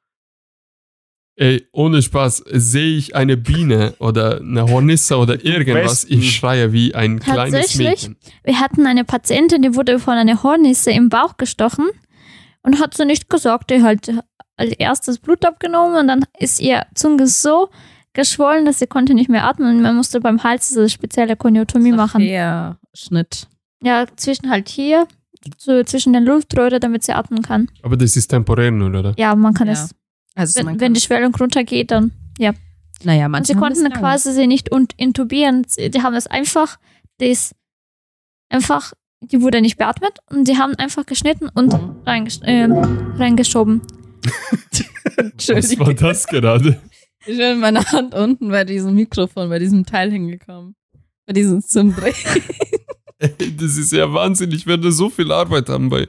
Ey, 1.43 1.67
ohne 1.73 2.03
Spaß, 2.03 2.45
sehe 2.53 2.97
ich 2.97 3.17
eine 3.17 3.37
Biene 3.37 3.95
oder 3.99 4.39
eine 4.39 4.65
Hornisse 4.67 5.17
oder 5.17 5.45
irgendwas, 5.45 6.05
ich 6.05 6.37
schreie 6.37 6.73
wie 6.73 6.95
ein 6.95 7.19
kleines 7.19 7.53
Tatsächlich? 7.53 7.89
Mädchen. 7.89 8.17
Wir 8.45 8.61
hatten 8.61 8.87
eine 8.87 9.05
Patientin, 9.05 9.61
die 9.63 9.75
wurde 9.75 9.99
von 9.99 10.15
einer 10.15 10.43
Hornisse 10.45 10.93
im 10.93 11.09
Bauch 11.09 11.37
gestochen 11.39 11.87
und 12.63 12.79
hat 12.79 12.95
sie 12.95 13.05
nicht 13.07 13.29
gesagt. 13.29 13.71
Die 13.71 13.83
halt 13.83 14.13
als 14.57 14.73
erstes 14.75 15.19
Blut 15.19 15.45
abgenommen 15.45 15.97
und 15.97 16.07
dann 16.07 16.25
ist 16.39 16.61
ihr 16.61 16.87
Zunge 16.95 17.27
so 17.27 17.71
geschwollen, 18.13 18.65
dass 18.65 18.79
sie 18.79 18.87
konnte 18.87 19.13
nicht 19.15 19.29
mehr 19.29 19.45
atmen 19.45 19.77
und 19.77 19.83
man 19.83 19.97
musste 19.97 20.21
beim 20.21 20.45
Hals 20.45 20.69
diese 20.69 20.89
spezielle 20.89 21.35
Koniotomie 21.35 21.91
machen. 21.93 22.21
Der 22.23 22.79
Schnitt. 22.95 23.49
Ja, 23.83 24.07
zwischen 24.15 24.49
halt 24.49 24.69
hier, 24.69 25.09
so 25.57 25.83
zwischen 25.83 26.13
den 26.13 26.25
Luftröhre, 26.25 26.79
damit 26.79 27.03
sie 27.03 27.15
atmen 27.15 27.43
kann. 27.43 27.69
Aber 27.83 27.97
das 27.97 28.15
ist 28.17 28.29
temporär 28.29 28.71
nur, 28.71 28.91
oder? 28.91 29.15
Ja, 29.17 29.35
man 29.35 29.55
kann 29.55 29.67
Ja. 29.67 29.73
es, 29.73 29.91
Also 30.35 30.65
wenn, 30.65 30.81
wenn 30.81 30.95
die 30.95 31.01
Schwellung 31.01 31.35
runtergeht, 31.35 31.91
dann. 31.91 32.13
naja, 33.05 33.27
Und 33.27 33.33
manche 33.33 33.49
sie 33.49 33.53
haben 33.55 33.61
konnten 33.61 33.93
quasi 33.93 34.33
sie 34.33 34.47
nicht 34.47 34.71
intubieren. 34.97 35.65
Sie- 35.67 35.91
Die 35.91 36.03
haben 36.03 36.15
das 36.15 36.27
einfach, 36.27 36.79
das 37.19 37.55
einfach, 38.49 38.93
die 39.21 39.41
wurde 39.43 39.61
nicht 39.61 39.77
beatmet 39.79 40.19
und 40.31 40.47
sie 40.47 40.57
haben 40.59 40.75
einfach 40.77 41.05
geschnitten 41.07 41.49
und 41.55 41.73
Mhm. 41.73 41.97
reingesch 42.07 42.41
äh, 42.43 42.69
reingeschoben. 43.19 43.83
Was 45.37 45.79
war 45.79 45.95
das 45.95 46.27
gerade? 46.27 46.81
Ich 47.27 47.37
bin 47.37 47.51
mit 47.53 47.59
meiner 47.61 47.85
Hand 47.93 48.15
unten 48.15 48.49
bei 48.51 48.65
diesem 48.65 48.95
Mikrofon, 48.95 49.49
bei 49.49 49.59
diesem 49.59 49.85
Teil 49.87 50.11
hingekommen. 50.11 50.75
Bei 51.27 51.33
diesem 51.33 51.61
Drehen. 51.61 52.15
Das 53.59 53.77
ist 53.77 53.93
ja 53.93 54.13
Wahnsinn. 54.13 54.51
Ich 54.53 54.67
werde 54.67 54.91
so 54.93 55.09
viel 55.11 55.31
Arbeit 55.33 55.69
haben 55.69 55.89
bei, 55.89 56.07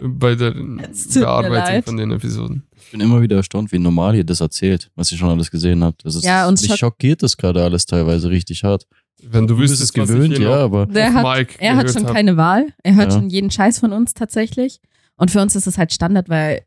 bei 0.00 0.34
der 0.34 0.54
Es 0.90 1.12
Bearbeitung 1.14 1.82
von 1.82 1.96
den 1.96 2.10
Episoden. 2.12 2.62
Ich 2.76 2.90
bin 2.92 3.00
immer 3.00 3.20
wieder 3.20 3.36
erstaunt, 3.36 3.72
wie 3.72 3.78
normal 3.78 4.14
ihr 4.14 4.24
das 4.24 4.40
erzählt, 4.40 4.90
was 4.94 5.10
ihr 5.10 5.18
schon 5.18 5.28
alles 5.30 5.50
gesehen 5.50 5.82
habt. 5.82 6.04
Das 6.04 6.14
ist, 6.14 6.24
Ja, 6.24 6.46
uns 6.46 6.62
mich 6.62 6.70
schock- 6.70 6.78
schockiert 6.78 7.22
das 7.22 7.36
gerade 7.36 7.62
alles 7.64 7.84
teilweise 7.86 8.30
richtig 8.30 8.62
hart. 8.64 8.86
Wenn 9.22 9.46
du 9.46 9.54
Du 9.54 9.60
bist 9.60 9.74
es 9.74 9.80
wüsstest, 9.80 9.96
ich 9.96 10.14
gewöhnt, 10.14 10.38
ja, 10.38 10.54
aber 10.56 10.86
Der 10.86 11.12
hat, 11.12 11.24
Mike 11.24 11.54
er 11.58 11.76
hat 11.76 11.90
schon 11.90 12.06
hab. 12.06 12.14
keine 12.14 12.36
Wahl. 12.36 12.66
Er 12.84 12.94
hört 12.94 13.12
Ja. 13.12 13.18
schon 13.18 13.28
jeden 13.30 13.50
Scheiß 13.50 13.78
von 13.80 13.92
uns 13.92 14.14
tatsächlich. 14.14 14.80
Und 15.16 15.30
für 15.30 15.40
uns 15.40 15.56
ist 15.56 15.66
es 15.66 15.78
halt 15.78 15.92
Standard, 15.92 16.28
weil 16.28 16.64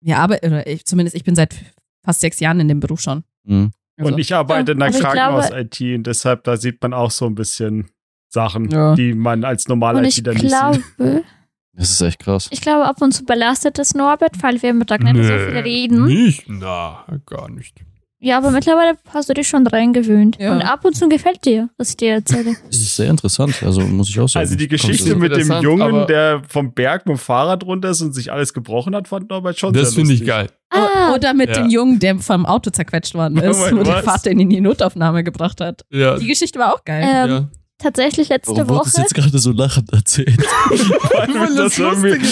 wir 0.00 0.18
arbeiten, 0.18 0.46
oder 0.46 0.66
ich, 0.66 0.84
zumindest 0.86 1.14
ich 1.14 1.24
bin 1.24 1.34
seit 1.36 1.54
fast 2.02 2.20
sechs 2.20 2.40
Jahren 2.40 2.58
in 2.60 2.68
dem 2.68 2.80
Beruf 2.80 3.00
schon. 3.00 3.22
hm. 3.46 3.70
Also, 3.96 4.12
Und 4.12 4.18
ich 4.18 4.34
arbeite 4.34 4.72
in 4.72 4.80
der 4.80 4.90
Krankenhaus-IT 4.90 5.80
und 5.94 6.02
deshalb, 6.08 6.42
da 6.42 6.56
sieht 6.56 6.82
man 6.82 6.92
auch 6.92 7.12
so 7.12 7.26
ein 7.26 7.36
bisschen 7.36 7.86
Sachen, 8.34 8.68
Ja. 8.70 8.94
die 8.94 9.14
man 9.14 9.44
als 9.44 9.66
normaler 9.68 10.02
ITler 10.02 10.34
nicht 10.34 10.42
sieht. 10.42 10.48
glaube, 10.50 10.82
das 11.72 11.90
ist 11.90 12.00
echt 12.02 12.18
krass. 12.18 12.48
ich 12.50 12.60
glaube, 12.60 12.84
ab 12.84 13.00
und 13.00 13.12
zu 13.12 13.24
belastet 13.24 13.78
das 13.78 13.94
Norbert, 13.94 14.42
weil 14.42 14.60
wir 14.62 14.74
mit 14.74 14.92
Agnete 14.92 15.22
so 15.24 15.32
viel 15.32 15.58
reden. 15.62 16.04
Nicht? 16.04 16.44
Na, 16.48 17.04
gar 17.26 17.48
nicht. 17.48 17.76
Ja, 18.20 18.38
aber 18.38 18.50
mittlerweile 18.52 18.96
hast 19.12 19.28
du 19.28 19.34
dich 19.34 19.46
schon 19.46 19.66
dran 19.66 19.92
gewöhnt. 19.92 20.38
Ja. 20.40 20.52
Und 20.54 20.62
ab 20.62 20.82
und 20.86 20.96
zu 20.96 21.10
gefällt 21.10 21.44
dir, 21.44 21.68
was 21.76 21.90
ich 21.90 21.98
dir 21.98 22.12
erzähle. 22.14 22.54
Das 22.66 22.76
ist 22.78 22.96
sehr 22.96 23.10
interessant, 23.10 23.62
also 23.62 23.82
muss 23.82 24.08
ich 24.08 24.18
auch 24.18 24.28
sagen. 24.28 24.44
Also 24.44 24.56
die 24.56 24.66
Geschichte 24.68 25.14
mit 25.14 25.36
dem 25.36 25.52
Jungen, 25.60 26.06
der 26.06 26.40
vom 26.48 26.72
Berg 26.72 27.04
mit 27.06 27.16
dem 27.16 27.18
Fahrrad 27.18 27.64
runter 27.64 27.90
ist 27.90 28.00
und 28.00 28.14
sich 28.14 28.32
alles 28.32 28.54
gebrochen 28.54 28.94
hat, 28.96 29.08
fand 29.08 29.28
Norbert 29.28 29.58
schon 29.58 29.74
Das 29.74 29.94
finde 29.94 30.14
ich 30.14 30.24
geil. 30.24 30.48
Ah, 30.70 31.12
Oder 31.14 31.34
mit 31.34 31.50
Ja. 31.50 31.56
dem 31.62 31.68
Jungen, 31.68 31.98
der 31.98 32.18
vom 32.18 32.46
Auto 32.46 32.70
zerquetscht 32.70 33.14
worden 33.14 33.36
ist, 33.42 33.58
Moment, 33.58 33.78
wo 33.80 33.82
der? 33.92 34.02
Vater 34.02 34.30
ihn 34.30 34.40
in 34.40 34.48
die 34.48 34.60
Notaufnahme 34.62 35.22
gebracht 35.22 35.60
hat. 35.60 35.82
Ja, 35.90 36.16
Die 36.16 36.26
Geschichte 36.26 36.58
war 36.58 36.72
auch 36.74 36.82
geil. 36.84 37.04
ähm, 37.06 37.30
ja. 37.30 37.48
Tatsächlich 37.78 38.28
letzte 38.28 38.56
Warum 38.56 38.78
Woche. 38.78 38.90
jetzt 38.96 39.14
gerade 39.14 39.38
so 39.38 39.52
lachend 39.52 39.92
erzählt? 39.92 40.38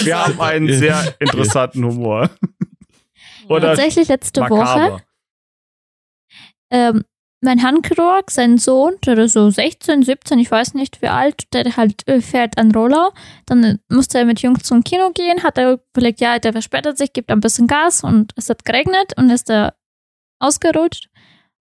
Wir 0.05 0.17
haben 0.17 0.39
einen 0.41 0.73
sehr 0.77 1.15
interessanten 1.19 1.83
Humor. 1.85 2.29
Oder 3.49 3.69
Tatsächlich 3.75 4.07
letzte 4.07 4.41
Woche. 4.41 4.55
makaber. 4.55 5.01
ähm, 6.71 7.03
mein 7.41 7.61
Handchirurg, 7.61 8.31
sein 8.31 8.57
Sohn, 8.57 8.95
der 9.05 9.17
ist 9.17 9.33
so 9.33 9.49
16, 9.49 10.03
17, 10.03 10.39
ich 10.39 10.49
weiß 10.49 10.75
nicht 10.75 11.01
wie 11.01 11.07
alt, 11.09 11.43
der 11.53 11.75
halt 11.75 12.07
äh, 12.07 12.21
fährt 12.21 12.57
an 12.57 12.71
Roller. 12.71 13.11
Dann 13.45 13.63
äh, 13.63 13.77
musste 13.89 14.19
er 14.19 14.25
mit 14.25 14.41
Jungs 14.41 14.63
zum 14.63 14.83
Kino 14.83 15.11
gehen, 15.11 15.43
hat 15.43 15.57
er 15.57 15.77
überlegt, 15.93 16.21
ja, 16.21 16.39
der 16.39 16.53
verspätet 16.53 16.97
sich, 16.97 17.11
gibt 17.11 17.29
ein 17.29 17.41
bisschen 17.41 17.67
Gas 17.67 18.03
und 18.03 18.31
es 18.37 18.49
hat 18.49 18.63
geregnet 18.63 19.11
und 19.17 19.29
ist 19.29 19.49
er 19.49 19.75
ausgerutscht 20.39 21.09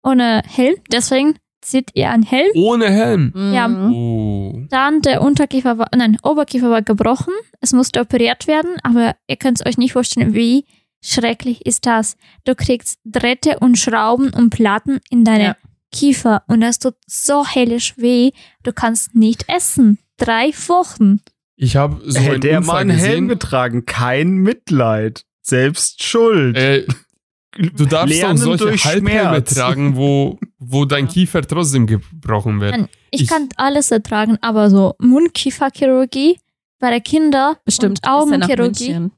ohne 0.03 0.43
Helm. 0.47 0.75
Deswegen 0.91 1.39
zieht 1.61 1.91
er 1.95 2.11
einen 2.11 2.23
Helm. 2.23 2.51
Ohne 2.55 2.89
Helm. 2.89 3.31
Ja. 3.53 3.67
Mhm. 3.67 3.93
Oh. 3.93 4.61
Dann 4.69 5.01
der 5.01 5.21
Unterkiefer 5.21 5.77
war, 5.77 5.89
nein, 5.95 6.17
Oberkiefer 6.23 6.69
war 6.69 6.81
gebrochen. 6.81 7.33
Es 7.59 7.73
musste 7.73 8.01
operiert 8.01 8.47
werden, 8.47 8.71
aber 8.83 9.15
ihr 9.27 9.35
könnt 9.37 9.59
es 9.59 9.65
euch 9.65 9.77
nicht 9.77 9.93
vorstellen, 9.93 10.33
wie 10.33 10.65
schrecklich 11.03 11.65
ist 11.65 11.85
das. 11.85 12.15
Du 12.43 12.55
kriegst 12.55 12.99
Drähte 13.05 13.59
und 13.59 13.77
Schrauben 13.77 14.31
und 14.33 14.49
Platten 14.49 14.99
in 15.09 15.23
deine 15.23 15.43
Ja. 15.43 15.55
Kiefer 15.91 16.43
und 16.47 16.61
das 16.61 16.79
tut 16.79 16.95
so 17.05 17.45
hellisch 17.45 17.95
weh. 17.97 18.31
Du 18.63 18.71
kannst 18.71 19.13
nicht 19.13 19.45
essen. 19.49 19.99
Drei 20.17 20.51
Wochen. 20.67 21.19
Ich 21.57 21.75
habe 21.75 22.01
so 22.05 22.19
Hätte 22.19 22.31
einen 22.33 22.41
der 22.41 22.57
Unfall 22.59 22.85
Mann 22.85 22.95
Helm 22.97 23.27
getragen, 23.27 23.85
kein 23.85 24.35
Mitleid. 24.35 25.25
Selbst 25.41 26.03
schuld. 26.03 26.55
Äh, 26.57 26.85
du 27.57 27.85
darfst 27.85 28.15
Lernen 28.15 28.41
auch 28.41 28.57
solche 28.57 28.83
Halbhelme 28.89 29.43
tragen, 29.43 29.95
wo, 29.95 30.39
wo 30.59 30.85
dein. 30.85 31.07
Kiefer 31.07 31.41
trotzdem 31.41 31.85
gebrochen 31.87 32.59
wird. 32.61 32.71
Nein, 32.77 32.87
Ich, 33.11 33.21
Ich- 33.23 33.27
kann 33.29 33.49
alles 33.57 33.91
ertragen, 33.91 34.37
aber 34.41 34.69
so 34.69 34.95
Mundkieferchirurgie 34.99 36.37
bei 36.79 36.89
der 36.89 37.01
Kinder 37.01 37.57
Bestimmt. 37.65 37.99
und 38.03 38.09
Augenchirurgie, 38.09 39.09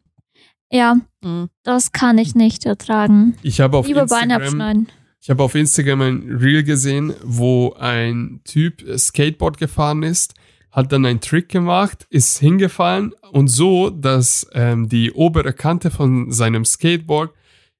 ja, 0.72 0.98
Mhm. 1.24 1.50
das 1.64 1.92
kann 1.92 2.18
ich 2.18 2.36
nicht 2.36 2.66
ertragen. 2.66 3.36
Ich 3.44 3.62
habe 3.62 3.78
auf 3.78 3.88
Lieber 3.88 4.06
Beine 4.08 4.34
Instagram 4.36 4.42
abschneiden. 4.62 4.88
Ich 5.22 5.30
habe 5.30 5.42
auf 5.44 5.56
Instagram 5.56 6.02
ein 6.02 6.38
Reel 6.42 6.64
gesehen, 6.64 7.14
wo 7.24 7.74
ein 7.80 8.42
Typ 8.44 8.84
Skateboard 8.98 9.58
gefahren 9.58 10.04
ist, 10.04 10.34
hat 10.72 10.92
dann 10.92 11.06
einen 11.06 11.22
Trick 11.22 11.48
gemacht, 11.50 12.06
ist 12.10 12.40
hingefallen 12.40 13.14
und 13.32 13.48
so, 13.48 13.90
dass 13.90 14.48
ähm, 14.54 14.90
die 14.90 15.12
obere 15.14 15.54
Kante 15.54 15.92
von 15.92 16.32
seinem 16.32 16.66
Skateboard 16.66 17.32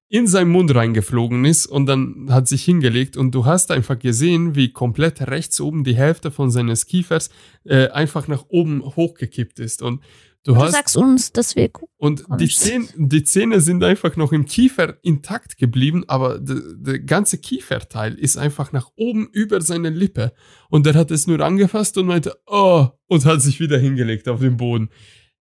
in 0.10 0.28
seinen 0.28 0.52
Mund 0.52 0.74
reingeflogen 0.74 1.44
ist 1.46 1.66
und 1.66 1.86
dann 1.88 2.28
hat 2.30 2.48
sich 2.48 2.64
hingelegt 2.64 3.18
und 3.18 3.34
du 3.34 3.46
hast 3.46 3.72
einfach 3.72 3.98
gesehen, 3.98 4.56
wie 4.56 4.72
komplett 4.72 5.22
rechts 5.28 5.60
oben 5.60 5.84
die 5.84 5.96
Hälfte 5.96 6.30
von 6.30 6.52
seines 6.52 6.86
Kiefers 6.86 7.30
äh, 7.64 7.90
einfach 7.90 8.28
nach 8.28 8.46
oben 8.50 8.84
hochgekippt 8.84 9.60
ist 9.60 9.82
und 9.82 10.02
du 10.44 10.54
Du 10.54 10.58
hast 10.58 10.74
sagst 10.74 10.98
uns, 10.98 11.32
dass 11.32 11.56
wir 11.56 11.70
und 11.98 12.20
die, 12.20 12.24
Komisch. 12.26 12.58
Zähne, 12.58 12.88
die 12.98 13.24
Zähne 13.24 13.62
sind 13.62 13.84
einfach 13.84 14.18
noch 14.18 14.34
im 14.34 14.46
Kiefer 14.46 14.98
intakt 15.02 15.58
geblieben, 15.58 16.04
aber 16.08 16.38
der 16.38 17.00
ganze 17.00 17.38
Kieferteil 17.38 18.14
ist 18.16 18.38
einfach 18.38 18.74
nach 18.74 18.92
oben 18.98 19.30
über 19.32 19.62
seine 19.62 19.90
Lippe. 19.90 20.34
Und 20.70 20.86
er 20.86 20.96
hat 20.96 21.12
es 21.12 21.28
nur 21.28 21.40
angefasst 21.40 21.98
und 21.98 22.08
meinte, 22.08 22.36
oh, 22.46 22.90
und 23.08 23.26
hat 23.26 23.42
sich 23.42 23.62
wieder 23.62 23.80
hingelegt 23.80 24.28
auf 24.28 24.42
den 24.42 24.58
Boden. 24.58 24.90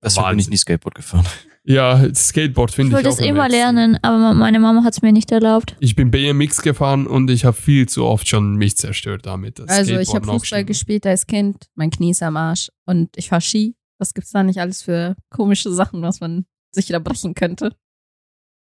Deshalb 0.02 0.28
bin 0.30 0.40
ich 0.40 0.46
Wahnsinn. 0.46 0.52
nie 0.52 0.58
Skateboard 0.58 0.96
gefahren. 0.96 1.26
Ja, 1.68 2.14
Skateboard 2.14 2.70
Ich 2.70 2.76
finde 2.76 2.90
ich, 2.92 2.96
wollte 2.96 3.10
auch 3.10 3.20
es 3.20 3.26
immer 3.26 3.50
lernen, 3.50 3.98
aber 4.04 4.36
meine 4.36 4.60
Mama 4.60 4.84
hat 4.84 4.94
es 4.94 5.02
mir 5.02 5.12
nicht 5.12 5.32
erlaubt. 5.32 5.76
Ich 5.80 5.96
bin 5.96 6.12
BMX 6.12 6.62
gefahren 6.62 7.08
und 7.08 7.30
ich 7.32 7.44
habe 7.44 7.58
viel 7.58 7.90
zu 7.90 8.06
oft 8.06 8.28
schon 8.28 8.56
mich 8.56 8.78
zerstört 8.78 9.26
damit. 9.26 9.58
das 9.58 9.70
Also 9.70 9.98
ich 9.98 10.14
habe 10.14 10.28
Fußball 10.28 10.64
gespielt 10.64 11.08
als 11.08 11.26
Kind, 11.26 11.66
mein 11.74 11.90
Knie 11.90 12.12
ist 12.12 12.22
am 12.22 12.38
Arsch 12.38 12.70
und 12.86 13.10
ich 13.18 13.30
fahr 13.30 13.42
Ski. 13.42 13.76
Was 13.98 14.14
gibt's 14.14 14.32
da 14.32 14.44
nicht 14.44 14.60
alles 14.60 14.84
für 14.84 15.16
komische 15.30 15.72
Sachen, 15.72 16.02
was 16.02 16.20
man 16.20 16.46
sich 16.72 16.88
da 16.88 17.00
brechen 17.00 17.34
könnte? 17.34 17.76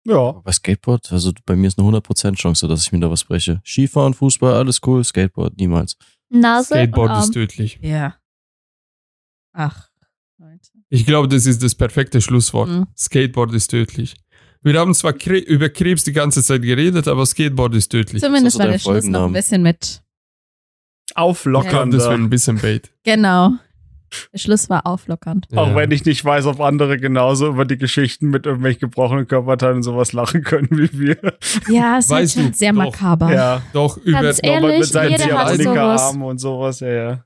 Ja. 0.05 0.31
Bei 0.43 0.53
Skateboard, 0.53 1.11
also 1.11 1.33
bei 1.45 1.57
mir 1.57 1.67
ist 1.67 1.77
eine 1.77 1.89
100% 1.89 2.35
Chance, 2.35 2.67
dass 2.69 2.83
ich 2.83 2.93
mir 2.93 2.99
da 2.99 3.11
was 3.11 3.25
breche. 3.25 3.61
Skifahren, 3.65 4.13
Fußball, 4.13 4.53
alles 4.53 4.79
cool. 4.85 5.03
Skateboard, 5.03 5.57
niemals. 5.57 5.97
Nase 6.29 6.67
Skateboard 6.75 7.09
und 7.09 7.15
Arm. 7.15 7.23
ist 7.23 7.33
tödlich. 7.33 7.79
Ja. 7.81 8.15
Ach. 9.51 9.86
Ich 10.89 11.05
glaube, 11.05 11.27
das 11.27 11.45
ist 11.45 11.61
das 11.63 11.75
perfekte 11.75 12.21
Schlusswort. 12.21 12.69
Mhm. 12.69 12.87
Skateboard 12.97 13.53
ist 13.53 13.67
tödlich. 13.69 14.15
Wir 14.63 14.79
haben 14.79 14.93
zwar 14.93 15.13
Kre 15.13 15.37
über 15.37 15.69
Krebs 15.69 16.03
die 16.03 16.13
ganze 16.13 16.41
Zeit 16.43 16.61
geredet, 16.61 17.07
aber 17.07 17.25
Skateboard 17.25 17.75
ist 17.75 17.89
tödlich. 17.89 18.21
Zumindest 18.21 18.57
war 18.59 18.67
der 18.67 18.79
Schluss 18.79 19.05
noch 19.05 19.25
ein 19.25 19.33
bisschen 19.33 19.61
mit. 19.61 20.01
Ich 21.09 21.13
glaube, 21.15 21.29
Auflockern. 21.29 21.91
das 21.91 22.03
wäre 22.03 22.13
ein 22.15 22.29
bisschen 22.29 22.57
Bait. 22.57 22.91
Genau. 23.03 23.53
Der 24.33 24.37
Schluss 24.39 24.69
war 24.69 24.87
auflockernd. 24.87 25.47
Auch 25.55 25.67
Ja. 25.69 25.75
wenn 25.75 25.91
ich 25.91 26.05
nicht 26.05 26.23
weiß, 26.23 26.45
ob 26.45 26.61
andere 26.61 26.97
genauso 26.97 27.47
über 27.49 27.65
die 27.65 27.77
Geschichten 27.77 28.29
mit 28.29 28.45
irgendwelchen 28.45 28.79
gebrochenen 28.81 29.27
Körperteilen 29.27 29.77
und 29.77 29.83
sowas 29.83 30.13
lachen 30.13 30.43
können 30.43 30.69
wie 30.71 30.89
wir. 30.97 31.17
Ja, 31.69 31.97
es 31.97 32.05
ist 32.05 32.11
halt 32.11 32.31
schon 32.31 32.51
du, 32.51 32.57
sehr 32.57 32.71
doch. 32.71 32.77
makaber. 32.85 33.33
Ja. 33.33 33.61
Doch, 33.73 33.97
über 33.97 34.33
ehrlich, 34.43 34.79
mit 34.79 34.87
seinen 34.87 35.11
jeder 35.11 35.23
hat 35.37 35.47
sowas. 35.49 35.57
Ziehharmonika-Armen 35.57 36.21
und 36.23 36.37
sowas, 36.39 36.79
ja, 36.79 36.87
ja. 36.89 37.23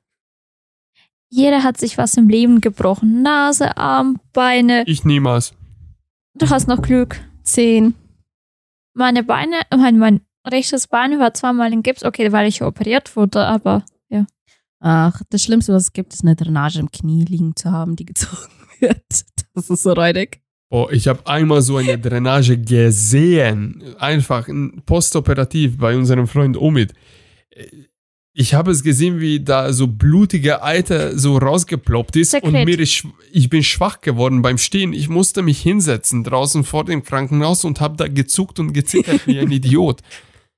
Jeder 1.31 1.63
hat 1.63 1.77
sich 1.77 1.97
was 1.97 2.15
im 2.17 2.27
Leben 2.29 2.61
gebrochen. 2.61 3.21
Nase, 3.21 3.77
Arm, 3.77 4.19
Beine. 4.33 4.83
ich 4.85 5.05
niemals. 5.05 5.53
Du 6.35 6.49
hast 6.49 6.67
noch 6.67 6.81
Glück. 6.81 7.19
Zehn. 7.43 7.95
Meine 8.93 9.23
Beine, 9.23 9.61
mein, 9.75 9.97
mein 9.97 10.21
rechtes 10.45 10.87
Bein 10.87 11.17
war 11.19 11.33
zweimal 11.33 11.71
in 11.73 11.81
Gips. 11.83 12.03
Okay, 12.03 12.31
weil 12.31 12.47
ich 12.47 12.61
operiert 12.61 13.15
wurde, 13.15 13.45
aber 13.45 13.83
Ach, 14.83 15.21
das 15.29 15.43
Schlimmste, 15.43 15.73
was 15.73 15.83
es 15.83 15.93
gibt, 15.93 16.11
ist 16.13 16.23
eine 16.23 16.35
Drainage 16.35 16.79
im 16.79 16.89
Knie 16.91 17.23
liegen 17.23 17.55
zu 17.55 17.71
haben, 17.71 17.95
die 17.95 18.05
gezogen 18.05 18.51
wird. 18.79 18.97
Das 19.53 19.69
ist 19.69 19.83
so 19.83 19.93
räudig. 19.93 20.41
Boah, 20.69 20.91
ich 20.91 21.07
habe 21.07 21.27
einmal 21.27 21.61
so 21.61 21.77
eine 21.77 21.99
Drainage 21.99 22.57
gesehen. 22.57 23.83
Einfach 23.99 24.49
postoperativ 24.85 25.77
bei 25.77 25.95
unserem 25.95 26.27
Freund 26.27 26.57
Omid. 26.57 26.93
Ich 28.33 28.53
habe 28.53 28.71
es 28.71 28.81
gesehen, 28.83 29.19
wie 29.19 29.41
da 29.41 29.73
so 29.73 29.87
blutige 29.87 30.63
Eiter 30.63 31.17
so 31.17 31.37
rausgeploppt 31.37 32.15
ist 32.15 32.33
und 32.35 32.41
Sekret. 32.51 32.65
mir 32.65 32.79
ist, 32.79 32.91
schw- 32.93 33.11
ich 33.31 33.49
bin 33.49 33.61
schwach 33.61 33.99
geworden 33.99 34.41
beim 34.41 34.57
Stehen. 34.57 34.93
Ich 34.93 35.09
musste 35.09 35.41
mich 35.41 35.61
hinsetzen 35.61 36.23
draußen 36.23 36.63
vor 36.63 36.85
dem 36.85 37.03
Krankenhaus 37.03 37.65
und 37.65 37.81
habe 37.81 37.97
da 37.97 38.07
gezuckt 38.07 38.59
und 38.59 38.71
gezittert 38.71 39.27
wie 39.27 39.37
ein 39.39 39.51
Idiot. 39.51 39.99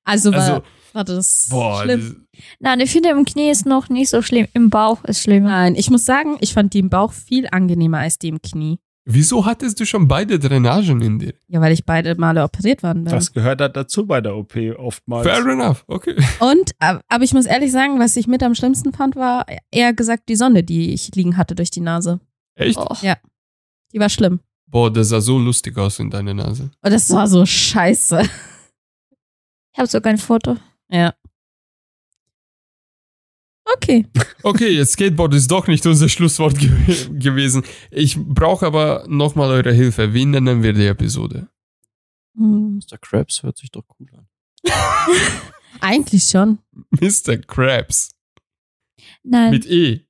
Also 0.06 0.32
war, 0.32 0.40
Also, 0.40 0.64
war 0.94 1.04
das 1.04 1.48
boah, 1.50 1.82
schlimm. 1.82 2.28
nein, 2.60 2.80
ich 2.80 2.92
finde 2.92 3.10
im 3.10 3.26
Knie 3.26 3.50
ist 3.50 3.66
noch 3.66 3.90
nicht 3.90 4.10
so 4.10 4.22
schlimm. 4.22 4.48
Im 4.54 4.70
Bauch 4.70 5.04
ist 5.06 5.22
schlimmer. 5.24 5.50
Nein, 5.50 5.74
ich 5.76 5.90
muss 5.90 6.06
sagen, 6.06 6.38
ich 6.42 6.54
fand 6.54 6.76
die 6.76 6.80
im 6.80 6.90
Bauch 6.90 7.12
viel 7.12 7.48
angenehmer 7.52 8.00
als 8.00 8.20
die 8.20 8.28
im 8.28 8.40
Knie. 8.42 8.78
Wieso 9.06 9.46
hattest 9.46 9.80
du 9.80 9.86
schon 9.86 10.08
beide 10.08 10.40
Drainagen 10.40 11.02
in 11.02 11.20
dir? 11.20 11.34
Ja, 11.48 11.60
weil 11.62 11.74
ich 11.74 11.86
beide 11.86 12.16
Male 12.16 12.44
operiert 12.44 12.84
worden 12.84 13.04
bin. 13.04 13.14
Das 13.14 13.32
gehört 13.34 13.62
halt 13.62 13.76
dazu 13.76 14.06
bei 14.06 14.22
der 14.22 14.36
OP 14.36 14.56
oftmals. 14.78 15.28
Fair 15.28 15.46
enough, 15.46 15.84
okay. 15.88 16.16
Und, 16.40 16.72
ab- 16.80 17.02
aber 17.10 17.24
ich 17.24 17.34
muss 17.34 17.46
ehrlich 17.46 17.72
sagen, 17.72 18.00
was 18.00 18.16
ich 18.16 18.28
mit 18.28 18.42
am 18.44 18.56
schlimmsten 18.56 18.94
fand, 18.94 19.16
war 19.16 19.46
eher 19.72 19.94
gesagt 19.94 20.30
die 20.30 20.36
Sonne, 20.36 20.64
die 20.64 20.94
ich 20.94 21.14
liegen 21.16 21.38
hatte 21.38 21.56
durch 21.56 21.72
die 21.72 21.82
Nase. 21.82 22.20
Echt? 22.56 22.78
Oh. 22.78 22.96
Ja. 23.02 23.18
Die 23.94 24.00
war 24.00 24.10
schlimm. 24.10 24.40
Boah, 24.68 24.92
das 24.92 25.10
sah 25.10 25.22
so 25.22 25.38
lustig 25.38 25.78
aus 25.78 26.00
in 26.00 26.10
deiner 26.10 26.34
Nase. 26.34 26.72
Und 26.82 26.92
das 26.94 27.10
war 27.12 27.28
so 27.28 27.46
scheiße. 27.46 28.22
Ich 29.74 29.78
habe 29.80 29.88
sogar 29.88 30.12
ein 30.14 30.18
Foto. 30.18 30.58
Ja. 30.90 31.14
Okay. 33.76 34.06
Okay, 34.44 34.70
jetzt 34.70 34.94
Skateboard 34.94 35.34
ist 35.34 35.50
doch 35.50 35.68
nicht 35.68 35.86
unser 35.86 36.08
Schlusswort 36.10 36.58
ge 36.58 36.70
gewesen. 37.12 37.64
Ich 37.92 38.18
brauche 38.18 38.66
aber 38.66 39.06
nochmal 39.08 39.50
eure 39.50 39.72
Hilfe. 39.74 40.14
Wie 40.14 40.26
nennen 40.26 40.62
wir 40.64 40.74
die 40.74 40.86
Episode? 40.86 41.48
Hm. 42.36 42.78
Mr. 42.80 42.98
Krabs 42.98 43.44
hört 43.44 43.58
sich 43.58 43.72
doch 43.72 43.84
cool 44.00 44.08
an. 44.16 44.28
Eigentlich 45.82 46.24
schon. 46.26 46.60
Mr. 46.92 47.38
Krabs. 47.38 48.12
Nein. 49.24 49.52
Mit 49.52 49.66
E. 49.66 49.92
Ich 49.94 50.08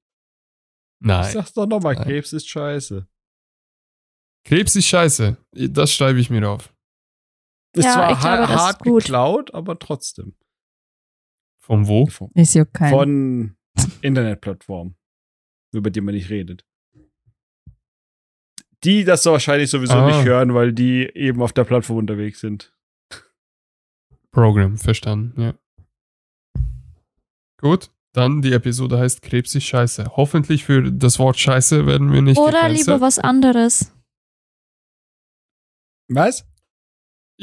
Nein. 0.99 1.31
sag's 1.33 1.53
doch 1.53 1.65
nochmal. 1.67 1.95
Krebs 1.95 2.31
ist 2.33 2.47
scheiße. 2.47 3.07
Krebs 4.45 4.75
ist 4.75 4.85
scheiße. 4.87 5.37
Das 5.51 5.93
schreibe 5.93 6.19
ich 6.19 6.29
mir 6.29 6.47
auf. 6.49 6.73
Ist 7.75 7.85
Ja, 7.85 7.93
zwar 7.93 8.11
ich 8.11 8.19
glaube, 8.19 8.47
ha- 8.49 8.55
hart 8.55 8.79
gut. 8.83 9.03
geklaut, 9.03 9.53
aber 9.53 9.77
trotzdem. 9.79 10.35
Von 11.63 11.87
wo? 11.87 12.07
Ist 12.33 12.53
ja 12.55 12.65
kein. 12.65 12.91
Von 12.91 13.55
Internetplattformen, 14.01 14.95
über 15.73 15.89
die 15.89 16.01
man 16.01 16.13
nicht 16.13 16.29
redet. 16.29 16.65
Die 18.83 19.05
das 19.05 19.23
so 19.23 19.31
wahrscheinlich 19.31 19.69
sowieso 19.69 19.93
Ah. 19.93 20.07
nicht 20.07 20.25
hören, 20.25 20.53
weil 20.53 20.73
die 20.73 21.09
eben 21.15 21.41
auf 21.41 21.53
der 21.53 21.63
Plattform 21.63 21.97
unterwegs 21.99 22.41
sind. 22.41 22.75
Program, 24.31 24.77
verstanden, 24.77 25.39
ja. 25.41 25.53
Gut, 27.61 27.91
dann 28.13 28.41
die 28.41 28.51
Episode 28.51 28.99
heißt 28.99 29.21
Krebs 29.21 29.55
ist 29.55 29.63
scheiße. 29.63 30.17
Hoffentlich 30.17 30.65
für 30.65 30.91
das 30.91 31.17
Wort 31.17 31.39
scheiße 31.39 31.85
werden 31.87 32.11
wir 32.11 32.21
nicht 32.21 32.37
Oder 32.37 32.51
gecancelt. 32.63 32.77
lieber 32.79 32.99
was 33.01 33.19
anderes. 33.19 33.95
Was? 36.09 36.45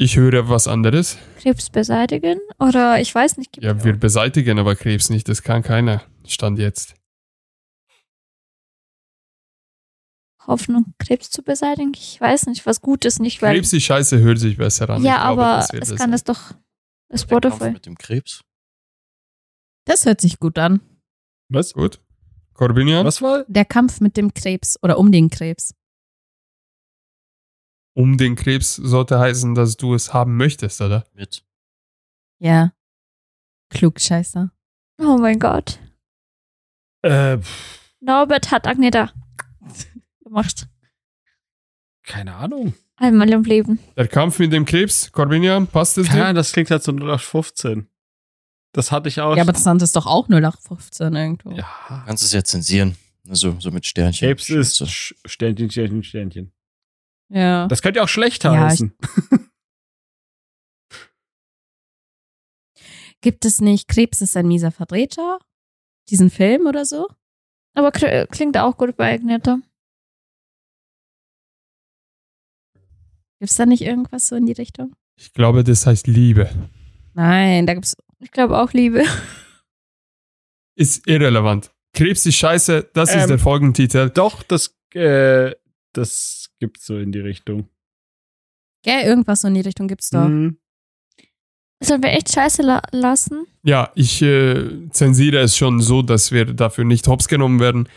Ich 0.01 0.17
höre 0.17 0.49
was 0.49 0.67
anderes. 0.67 1.19
Krebs 1.37 1.69
beseitigen? 1.69 2.39
Oder 2.57 2.99
ich 2.99 3.13
weiß 3.13 3.37
nicht. 3.37 3.51
gibt 3.51 3.63
Ja, 3.63 3.83
wir 3.83 3.95
beseitigen 3.95 4.57
aber 4.57 4.75
Krebs 4.75 5.11
nicht. 5.11 5.29
Das 5.29 5.43
kann 5.43 5.61
keiner. 5.61 6.01
Stand 6.25 6.57
jetzt. 6.57 6.95
Hoffnung, 10.47 10.95
Krebs 10.97 11.29
zu 11.29 11.43
beseitigen? 11.43 11.91
Ich 11.95 12.19
weiß 12.19 12.47
nicht, 12.47 12.65
was 12.65 12.81
gut 12.81 13.05
ist, 13.05 13.19
nicht, 13.19 13.43
weil. 13.43 13.53
Krebs 13.53 13.73
ist 13.73 13.83
scheiße 13.83 14.17
hört 14.17 14.39
sich 14.39 14.57
besser 14.57 14.89
an. 14.89 15.03
ja, 15.03 15.17
Ich 15.17 15.21
glaube, 15.21 15.45
aber 15.45 15.67
es 15.71 15.95
kann 15.95 16.13
es 16.13 16.23
doch. 16.23 16.49
Kampf 17.09 17.21
Spotify. 17.21 17.69
mit 17.69 17.85
dem 17.85 17.95
Krebs. 17.95 18.41
Das 19.85 20.07
hört 20.07 20.19
sich 20.19 20.39
gut 20.39 20.57
an. 20.57 20.81
Was? 21.49 21.73
Gut. 21.73 21.99
Corbinian? 22.55 23.05
Was 23.05 23.21
war? 23.21 23.45
Der 23.47 23.65
Kampf 23.65 24.01
mit 24.01 24.17
dem 24.17 24.33
Krebs 24.33 24.79
oder 24.81 24.97
um 24.97 25.11
den 25.11 25.29
Krebs. 25.29 25.75
Um 27.93 28.17
den 28.17 28.35
Krebs 28.35 28.75
sollte 28.75 29.19
heißen, 29.19 29.53
dass 29.55 29.75
du 29.77 29.93
es 29.93 30.13
haben 30.13 30.37
möchtest, 30.37 30.79
oder? 30.81 31.05
Mit. 31.13 31.43
Ja. 32.39 32.73
Klugscheißer. 33.69 34.51
Oh 34.99 35.17
mein 35.19 35.39
Gott. 35.39 35.79
Äh, 37.01 37.37
pff, 37.39 37.79
Norbert 37.99 38.51
hat 38.51 38.67
Agneta 38.67 39.11
gemacht. 40.23 40.67
keine 42.03 42.35
Ahnung. 42.35 42.73
Einmal 42.97 43.29
im 43.31 43.43
Leben. 43.43 43.79
Der 43.97 44.07
Kampf 44.07 44.37
mit 44.39 44.53
dem 44.53 44.65
Krebs, 44.65 45.11
Corbinian, 45.11 45.65
passt 45.67 45.97
es 45.97 46.07
dir? 46.09 46.23
Ahnung, 46.23 46.35
das 46.35 46.51
klingt 46.53 46.69
halt 46.69 46.83
so 46.83 46.91
0815. 46.91 47.87
Das 48.73 48.91
hatte 48.91 49.09
ich 49.09 49.19
auch. 49.19 49.35
Ja, 49.35 49.41
aber 49.43 49.53
das 49.53 49.65
andere 49.67 49.85
ist 49.85 49.95
doch 49.95 50.05
auch 50.05 50.29
0815 50.29 51.15
irgendwo. 51.15 51.51
Ja. 51.51 52.03
Kannst 52.05 52.23
es 52.23 52.31
ja 52.31 52.43
zensieren. 52.43 52.95
Also 53.27 53.55
so 53.59 53.71
mit 53.71 53.85
Sternchen. 53.85 54.27
Krebs 54.27 54.49
ist. 54.49 54.81
Sch- 54.83 55.15
Sternchen, 55.25 55.69
Sternchen, 55.71 56.03
Sternchen. 56.03 56.51
Ja. 57.33 57.67
Das 57.67 57.81
könnte 57.81 57.97
ja 57.99 58.03
auch 58.03 58.09
schlecht 58.09 58.43
Ja, 58.43 58.59
heißen. 58.59 58.93
Gibt 63.21 63.45
es 63.45 63.61
nicht 63.61 63.87
Krebs 63.87 64.21
ist 64.21 64.35
ein 64.35 64.47
mieser 64.47 64.71
Vertreter? 64.71 65.39
Diesen 66.09 66.29
Film 66.29 66.65
oder 66.65 66.85
so? 66.85 67.07
Aber 67.73 67.91
klingt 67.91 68.57
auch 68.57 68.75
gut 68.77 68.97
bei 68.97 69.13
Agneta. 69.13 69.59
Gibt's 73.39 73.55
da 73.55 73.65
nicht 73.65 73.81
irgendwas 73.83 74.27
so 74.27 74.35
in 74.35 74.45
die 74.45 74.51
Richtung? 74.53 74.93
Ich 75.17 75.33
glaube, 75.33 75.63
das 75.63 75.85
heißt 75.85 76.07
Liebe. 76.07 76.49
Nein, 77.13 77.65
da 77.65 77.73
gibt's. 77.73 77.95
Ich 78.19 78.31
glaube 78.31 78.59
auch 78.59 78.73
Liebe. 78.73 79.03
Ist 80.75 81.07
irrelevant. 81.07 81.71
Krebs 81.93 82.25
ist 82.25 82.35
scheiße, 82.35 82.89
das 82.93 83.09
ist 83.13 83.23
Ähm, 83.23 83.27
der 83.29 83.39
Folgentitel. 83.39 84.09
Doch, 84.09 84.43
das, 84.43 84.75
äh, 84.93 85.51
das 85.93 86.49
gibt's 86.59 86.85
so 86.85 86.97
in 86.97 87.11
die 87.11 87.19
Richtung. 87.19 87.67
Gell, 88.83 89.03
irgendwas 89.03 89.41
so 89.41 89.47
in 89.47 89.53
die 89.55 89.61
Richtung 89.61 89.87
gibt's 89.87 90.09
doch. 90.09 90.25
Hm. 90.25 90.57
Sollen 91.83 92.03
wir 92.03 92.11
echt 92.11 92.31
scheiße 92.31 92.61
la 92.61 92.81
lassen? 92.91 93.45
Ja, 93.63 93.91
ich 93.95 94.21
äh, 94.21 94.89
zensiere 94.91 95.39
es 95.39 95.57
schon 95.57 95.81
so, 95.81 96.01
dass 96.03 96.31
wir 96.31 96.45
dafür 96.45 96.83
nicht 96.83 97.07
hops 97.07 97.27
genommen 97.27 97.59
werden. 97.59 97.87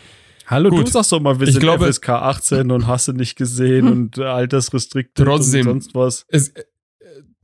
Hallo, 0.47 0.69
Gut. 0.69 0.87
du 0.87 0.91
sagst 0.91 1.11
doch 1.11 1.19
mal, 1.19 1.39
wir 1.39 1.47
Ich 1.47 1.53
sind 1.53 1.61
glaube- 1.61 1.85
FSK 1.91 2.09
18 2.09 2.71
und 2.71 2.87
hast 2.87 3.07
du 3.07 3.13
nicht 3.13 3.35
gesehen 3.35 3.85
Hm. 3.87 3.91
und 3.91 4.17
äh, 4.17 4.23
Altersrestrikte 4.23 5.23
Trotzdem. 5.23 5.67
und 5.67 5.81
sonst 5.83 5.95
was. 5.95 6.25
Es, 6.29 6.49
äh, 6.49 6.63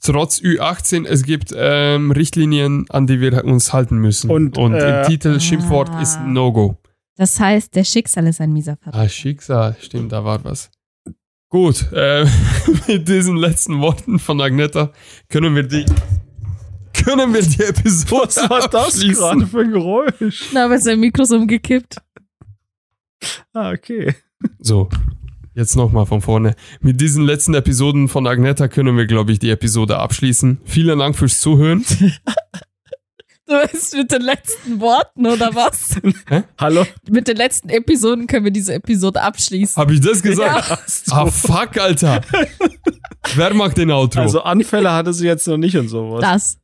trotz 0.01 0.39
Ü18, 0.39 1.05
es 1.05 1.23
gibt 1.23 1.51
ähm, 1.55 2.09
Richtlinien, 2.11 2.85
an 2.89 3.05
die 3.07 3.19
wir 3.21 3.43
uns 3.45 3.71
halten 3.71 3.97
müssen. 3.97 4.29
Und, 4.31 4.57
Und 4.57 4.73
äh, 4.73 5.01
im 5.03 5.07
Titel 5.07 5.35
Ah. 5.35 5.39
Schimpfwort 5.39 5.89
ist 6.01 6.19
No-Go. 6.25 6.77
Das 7.21 7.39
heißt, 7.39 7.75
der 7.75 7.83
Schicksal 7.83 8.25
ist 8.25 8.41
ein 8.41 8.51
mieser 8.51 8.77
Vertreter. 8.77 9.03
Ah, 9.03 9.07
Schicksal, 9.07 9.75
stimmt, 9.79 10.11
da 10.11 10.25
war 10.25 10.43
was. 10.43 10.71
Gut, 11.49 11.91
äh, 11.93 12.25
mit 12.87 13.07
diesen 13.07 13.37
letzten 13.37 13.79
Worten 13.79 14.17
von 14.17 14.41
Agneta 14.41 14.91
können 15.29 15.53
wir 15.53 15.61
die 15.61 15.85
können 16.93 17.31
wir 17.31 17.43
die 17.43 17.61
Episode 17.61 18.23
Was 18.25 18.49
war 18.49 18.67
das 18.67 18.87
abschließen. 18.87 19.13
gerade 19.13 19.45
für 19.45 19.59
ein 19.59 19.71
Geräusch? 19.71 20.49
Na, 20.51 20.65
aber 20.65 20.79
sein 20.79 20.99
Mikro 20.99 21.21
ist 21.21 21.31
umgekippt. 21.31 21.97
Ah, 23.53 23.69
okay. 23.69 24.15
So, 24.57 24.89
jetzt 25.53 25.75
nochmal 25.75 26.07
von 26.07 26.21
vorne. 26.21 26.55
Mit 26.79 26.99
diesen 27.01 27.23
letzten 27.23 27.53
Episoden 27.53 28.07
von 28.07 28.25
Agneta 28.25 28.67
können 28.67 28.97
wir, 28.97 29.05
glaube 29.05 29.31
ich, 29.31 29.37
die 29.37 29.51
Episode 29.51 29.99
abschließen. 29.99 30.61
Vielen 30.63 30.97
Dank 30.97 31.15
fürs 31.15 31.39
Zuhören. 31.39 31.85
Du 33.51 33.67
bist 33.69 33.93
mit 33.97 34.09
den 34.09 34.21
letzten 34.21 34.79
Worten, 34.79 35.27
oder 35.27 35.53
was? 35.53 35.99
Hallo? 36.57 36.85
mit 37.09 37.27
den 37.27 37.35
letzten 37.35 37.67
Episoden 37.67 38.25
können 38.25 38.45
wir 38.45 38.51
diese 38.51 38.75
Episode 38.75 39.21
abschließen. 39.21 39.75
Habe 39.75 39.93
ich 39.93 39.99
das 39.99 40.23
gesagt? 40.23 40.69
Ja. 40.69 40.79
Ah, 41.09 41.25
fuck, 41.25 41.77
Alter. 41.77 42.21
Wer 43.35 43.53
macht 43.53 43.77
den 43.77 43.91
Outro? 43.91 44.21
Also 44.21 44.41
Anfälle 44.43 44.93
hatte 44.93 45.11
sie 45.11 45.27
jetzt 45.27 45.45
noch 45.49 45.57
nicht 45.57 45.75
und 45.75 45.89
sowas. 45.89 46.21
Das. 46.21 46.59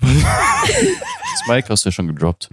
Das 0.00 1.46
Mike 1.46 1.68
hast 1.68 1.84
du 1.84 1.90
ja 1.90 1.92
schon 1.92 2.08
gedroppt. 2.08 2.48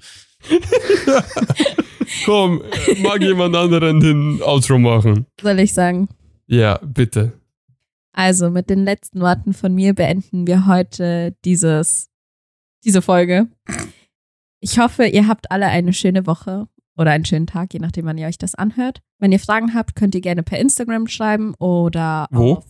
Komm, 2.26 2.62
mag 3.00 3.22
jemand 3.22 3.56
anderen 3.56 4.02
den 4.02 4.42
Outro 4.44 4.78
machen? 4.78 5.26
Soll 5.42 5.60
ich 5.60 5.74
sagen? 5.74 6.10
Ja, 6.46 6.80
bitte. 6.84 7.34
Also, 8.14 8.52
mit 8.52 8.70
den 8.70 8.86
letzten 8.86 9.20
Worten 9.20 9.54
von 9.54 9.74
mir 9.74 9.96
beenden 9.96 10.46
wir 10.46 10.68
heute 10.68 11.36
dieses, 11.44 12.10
diese 12.86 13.02
Folge. 13.02 13.48
Ich 14.60 14.80
hoffe, 14.80 15.06
ihr 15.06 15.28
habt 15.28 15.52
alle 15.52 15.68
eine 15.68 15.94
schöne 15.94 16.26
Woche 16.26 16.68
oder 16.98 17.12
einen 17.12 17.26
schönen 17.26 17.48
Tag, 17.48 17.74
je 17.74 17.80
nachdem, 17.80 18.06
wann 18.06 18.18
ihr 18.18 18.28
euch 18.28 18.38
das 18.38 18.56
anhört. 18.56 19.02
Wenn 19.20 19.32
ihr 19.32 19.40
Fragen 19.40 19.74
habt, 19.74 19.96
könnt 19.96 20.16
ihr 20.16 20.22
gerne 20.22 20.44
per 20.44 20.60
Instagram 20.60 21.08
schreiben 21.08 21.54
oder 21.56 22.28
Wo? 22.32 22.54
auf, 22.54 22.66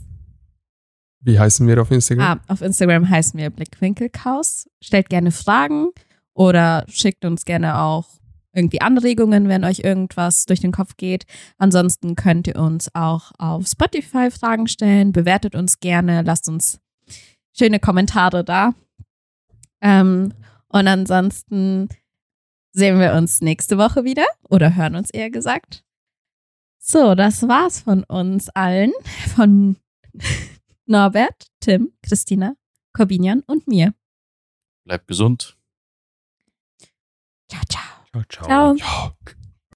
Wie 1.21 1.37
heißen 1.39 1.67
wir 1.67 1.79
auf 1.81 1.91
Instagram? 1.91 2.25
ah, 2.39 2.51
auf 2.51 2.61
Instagram 2.61 3.09
heißen 3.09 3.39
wir 3.39 3.49
Blickwinkelchaos. 3.49 4.67
Stellt 4.81 5.09
gerne 5.09 5.31
Fragen 5.31 5.89
oder 6.33 6.85
schickt 6.87 7.23
uns 7.25 7.45
gerne 7.45 7.79
auch 7.79 8.07
irgendwie 8.53 8.81
Anregungen, 8.81 9.49
wenn 9.49 9.65
euch 9.65 9.79
irgendwas 9.79 10.45
durch 10.45 10.61
den 10.61 10.71
Kopf 10.71 10.95
geht. 10.97 11.25
Ansonsten 11.57 12.15
könnt 12.15 12.47
ihr 12.47 12.55
uns 12.55 12.89
auch 12.95 13.31
auf 13.37 13.67
Spotify 13.67 14.31
Fragen 14.31 14.67
stellen, 14.67 15.11
bewertet 15.11 15.55
uns 15.55 15.79
gerne, 15.81 16.21
lasst 16.23 16.47
uns 16.47 16.79
schöne 17.57 17.79
Kommentare 17.79 18.43
da. 18.45 18.73
Ähm, 19.85 20.33
und 20.67 20.87
ansonsten 20.87 21.89
sehen 22.71 22.99
wir 22.99 23.13
uns 23.13 23.41
nächste 23.41 23.77
Woche 23.77 24.03
wieder 24.03 24.25
oder 24.49 24.75
hören 24.75 24.95
uns 24.95 25.11
eher 25.11 25.29
gesagt. 25.29 25.85
So, 26.79 27.13
das 27.13 27.47
war's 27.47 27.81
von 27.81 28.03
uns 28.03 28.49
allen, 28.49 28.91
von 29.35 29.77
Norbert, 30.87 31.47
Tim, 31.59 31.93
Christina, 32.01 32.55
Corbinian 32.93 33.43
und 33.45 33.67
mir. 33.67 33.93
Bleibt 34.85 35.07
gesund. 35.07 35.55
Ciao, 37.47 37.61
ciao. 37.69 37.83
Ciao, 38.11 38.23
ciao. 38.27 38.75
Ciao. 38.75 38.75
Ja. 38.75 39.35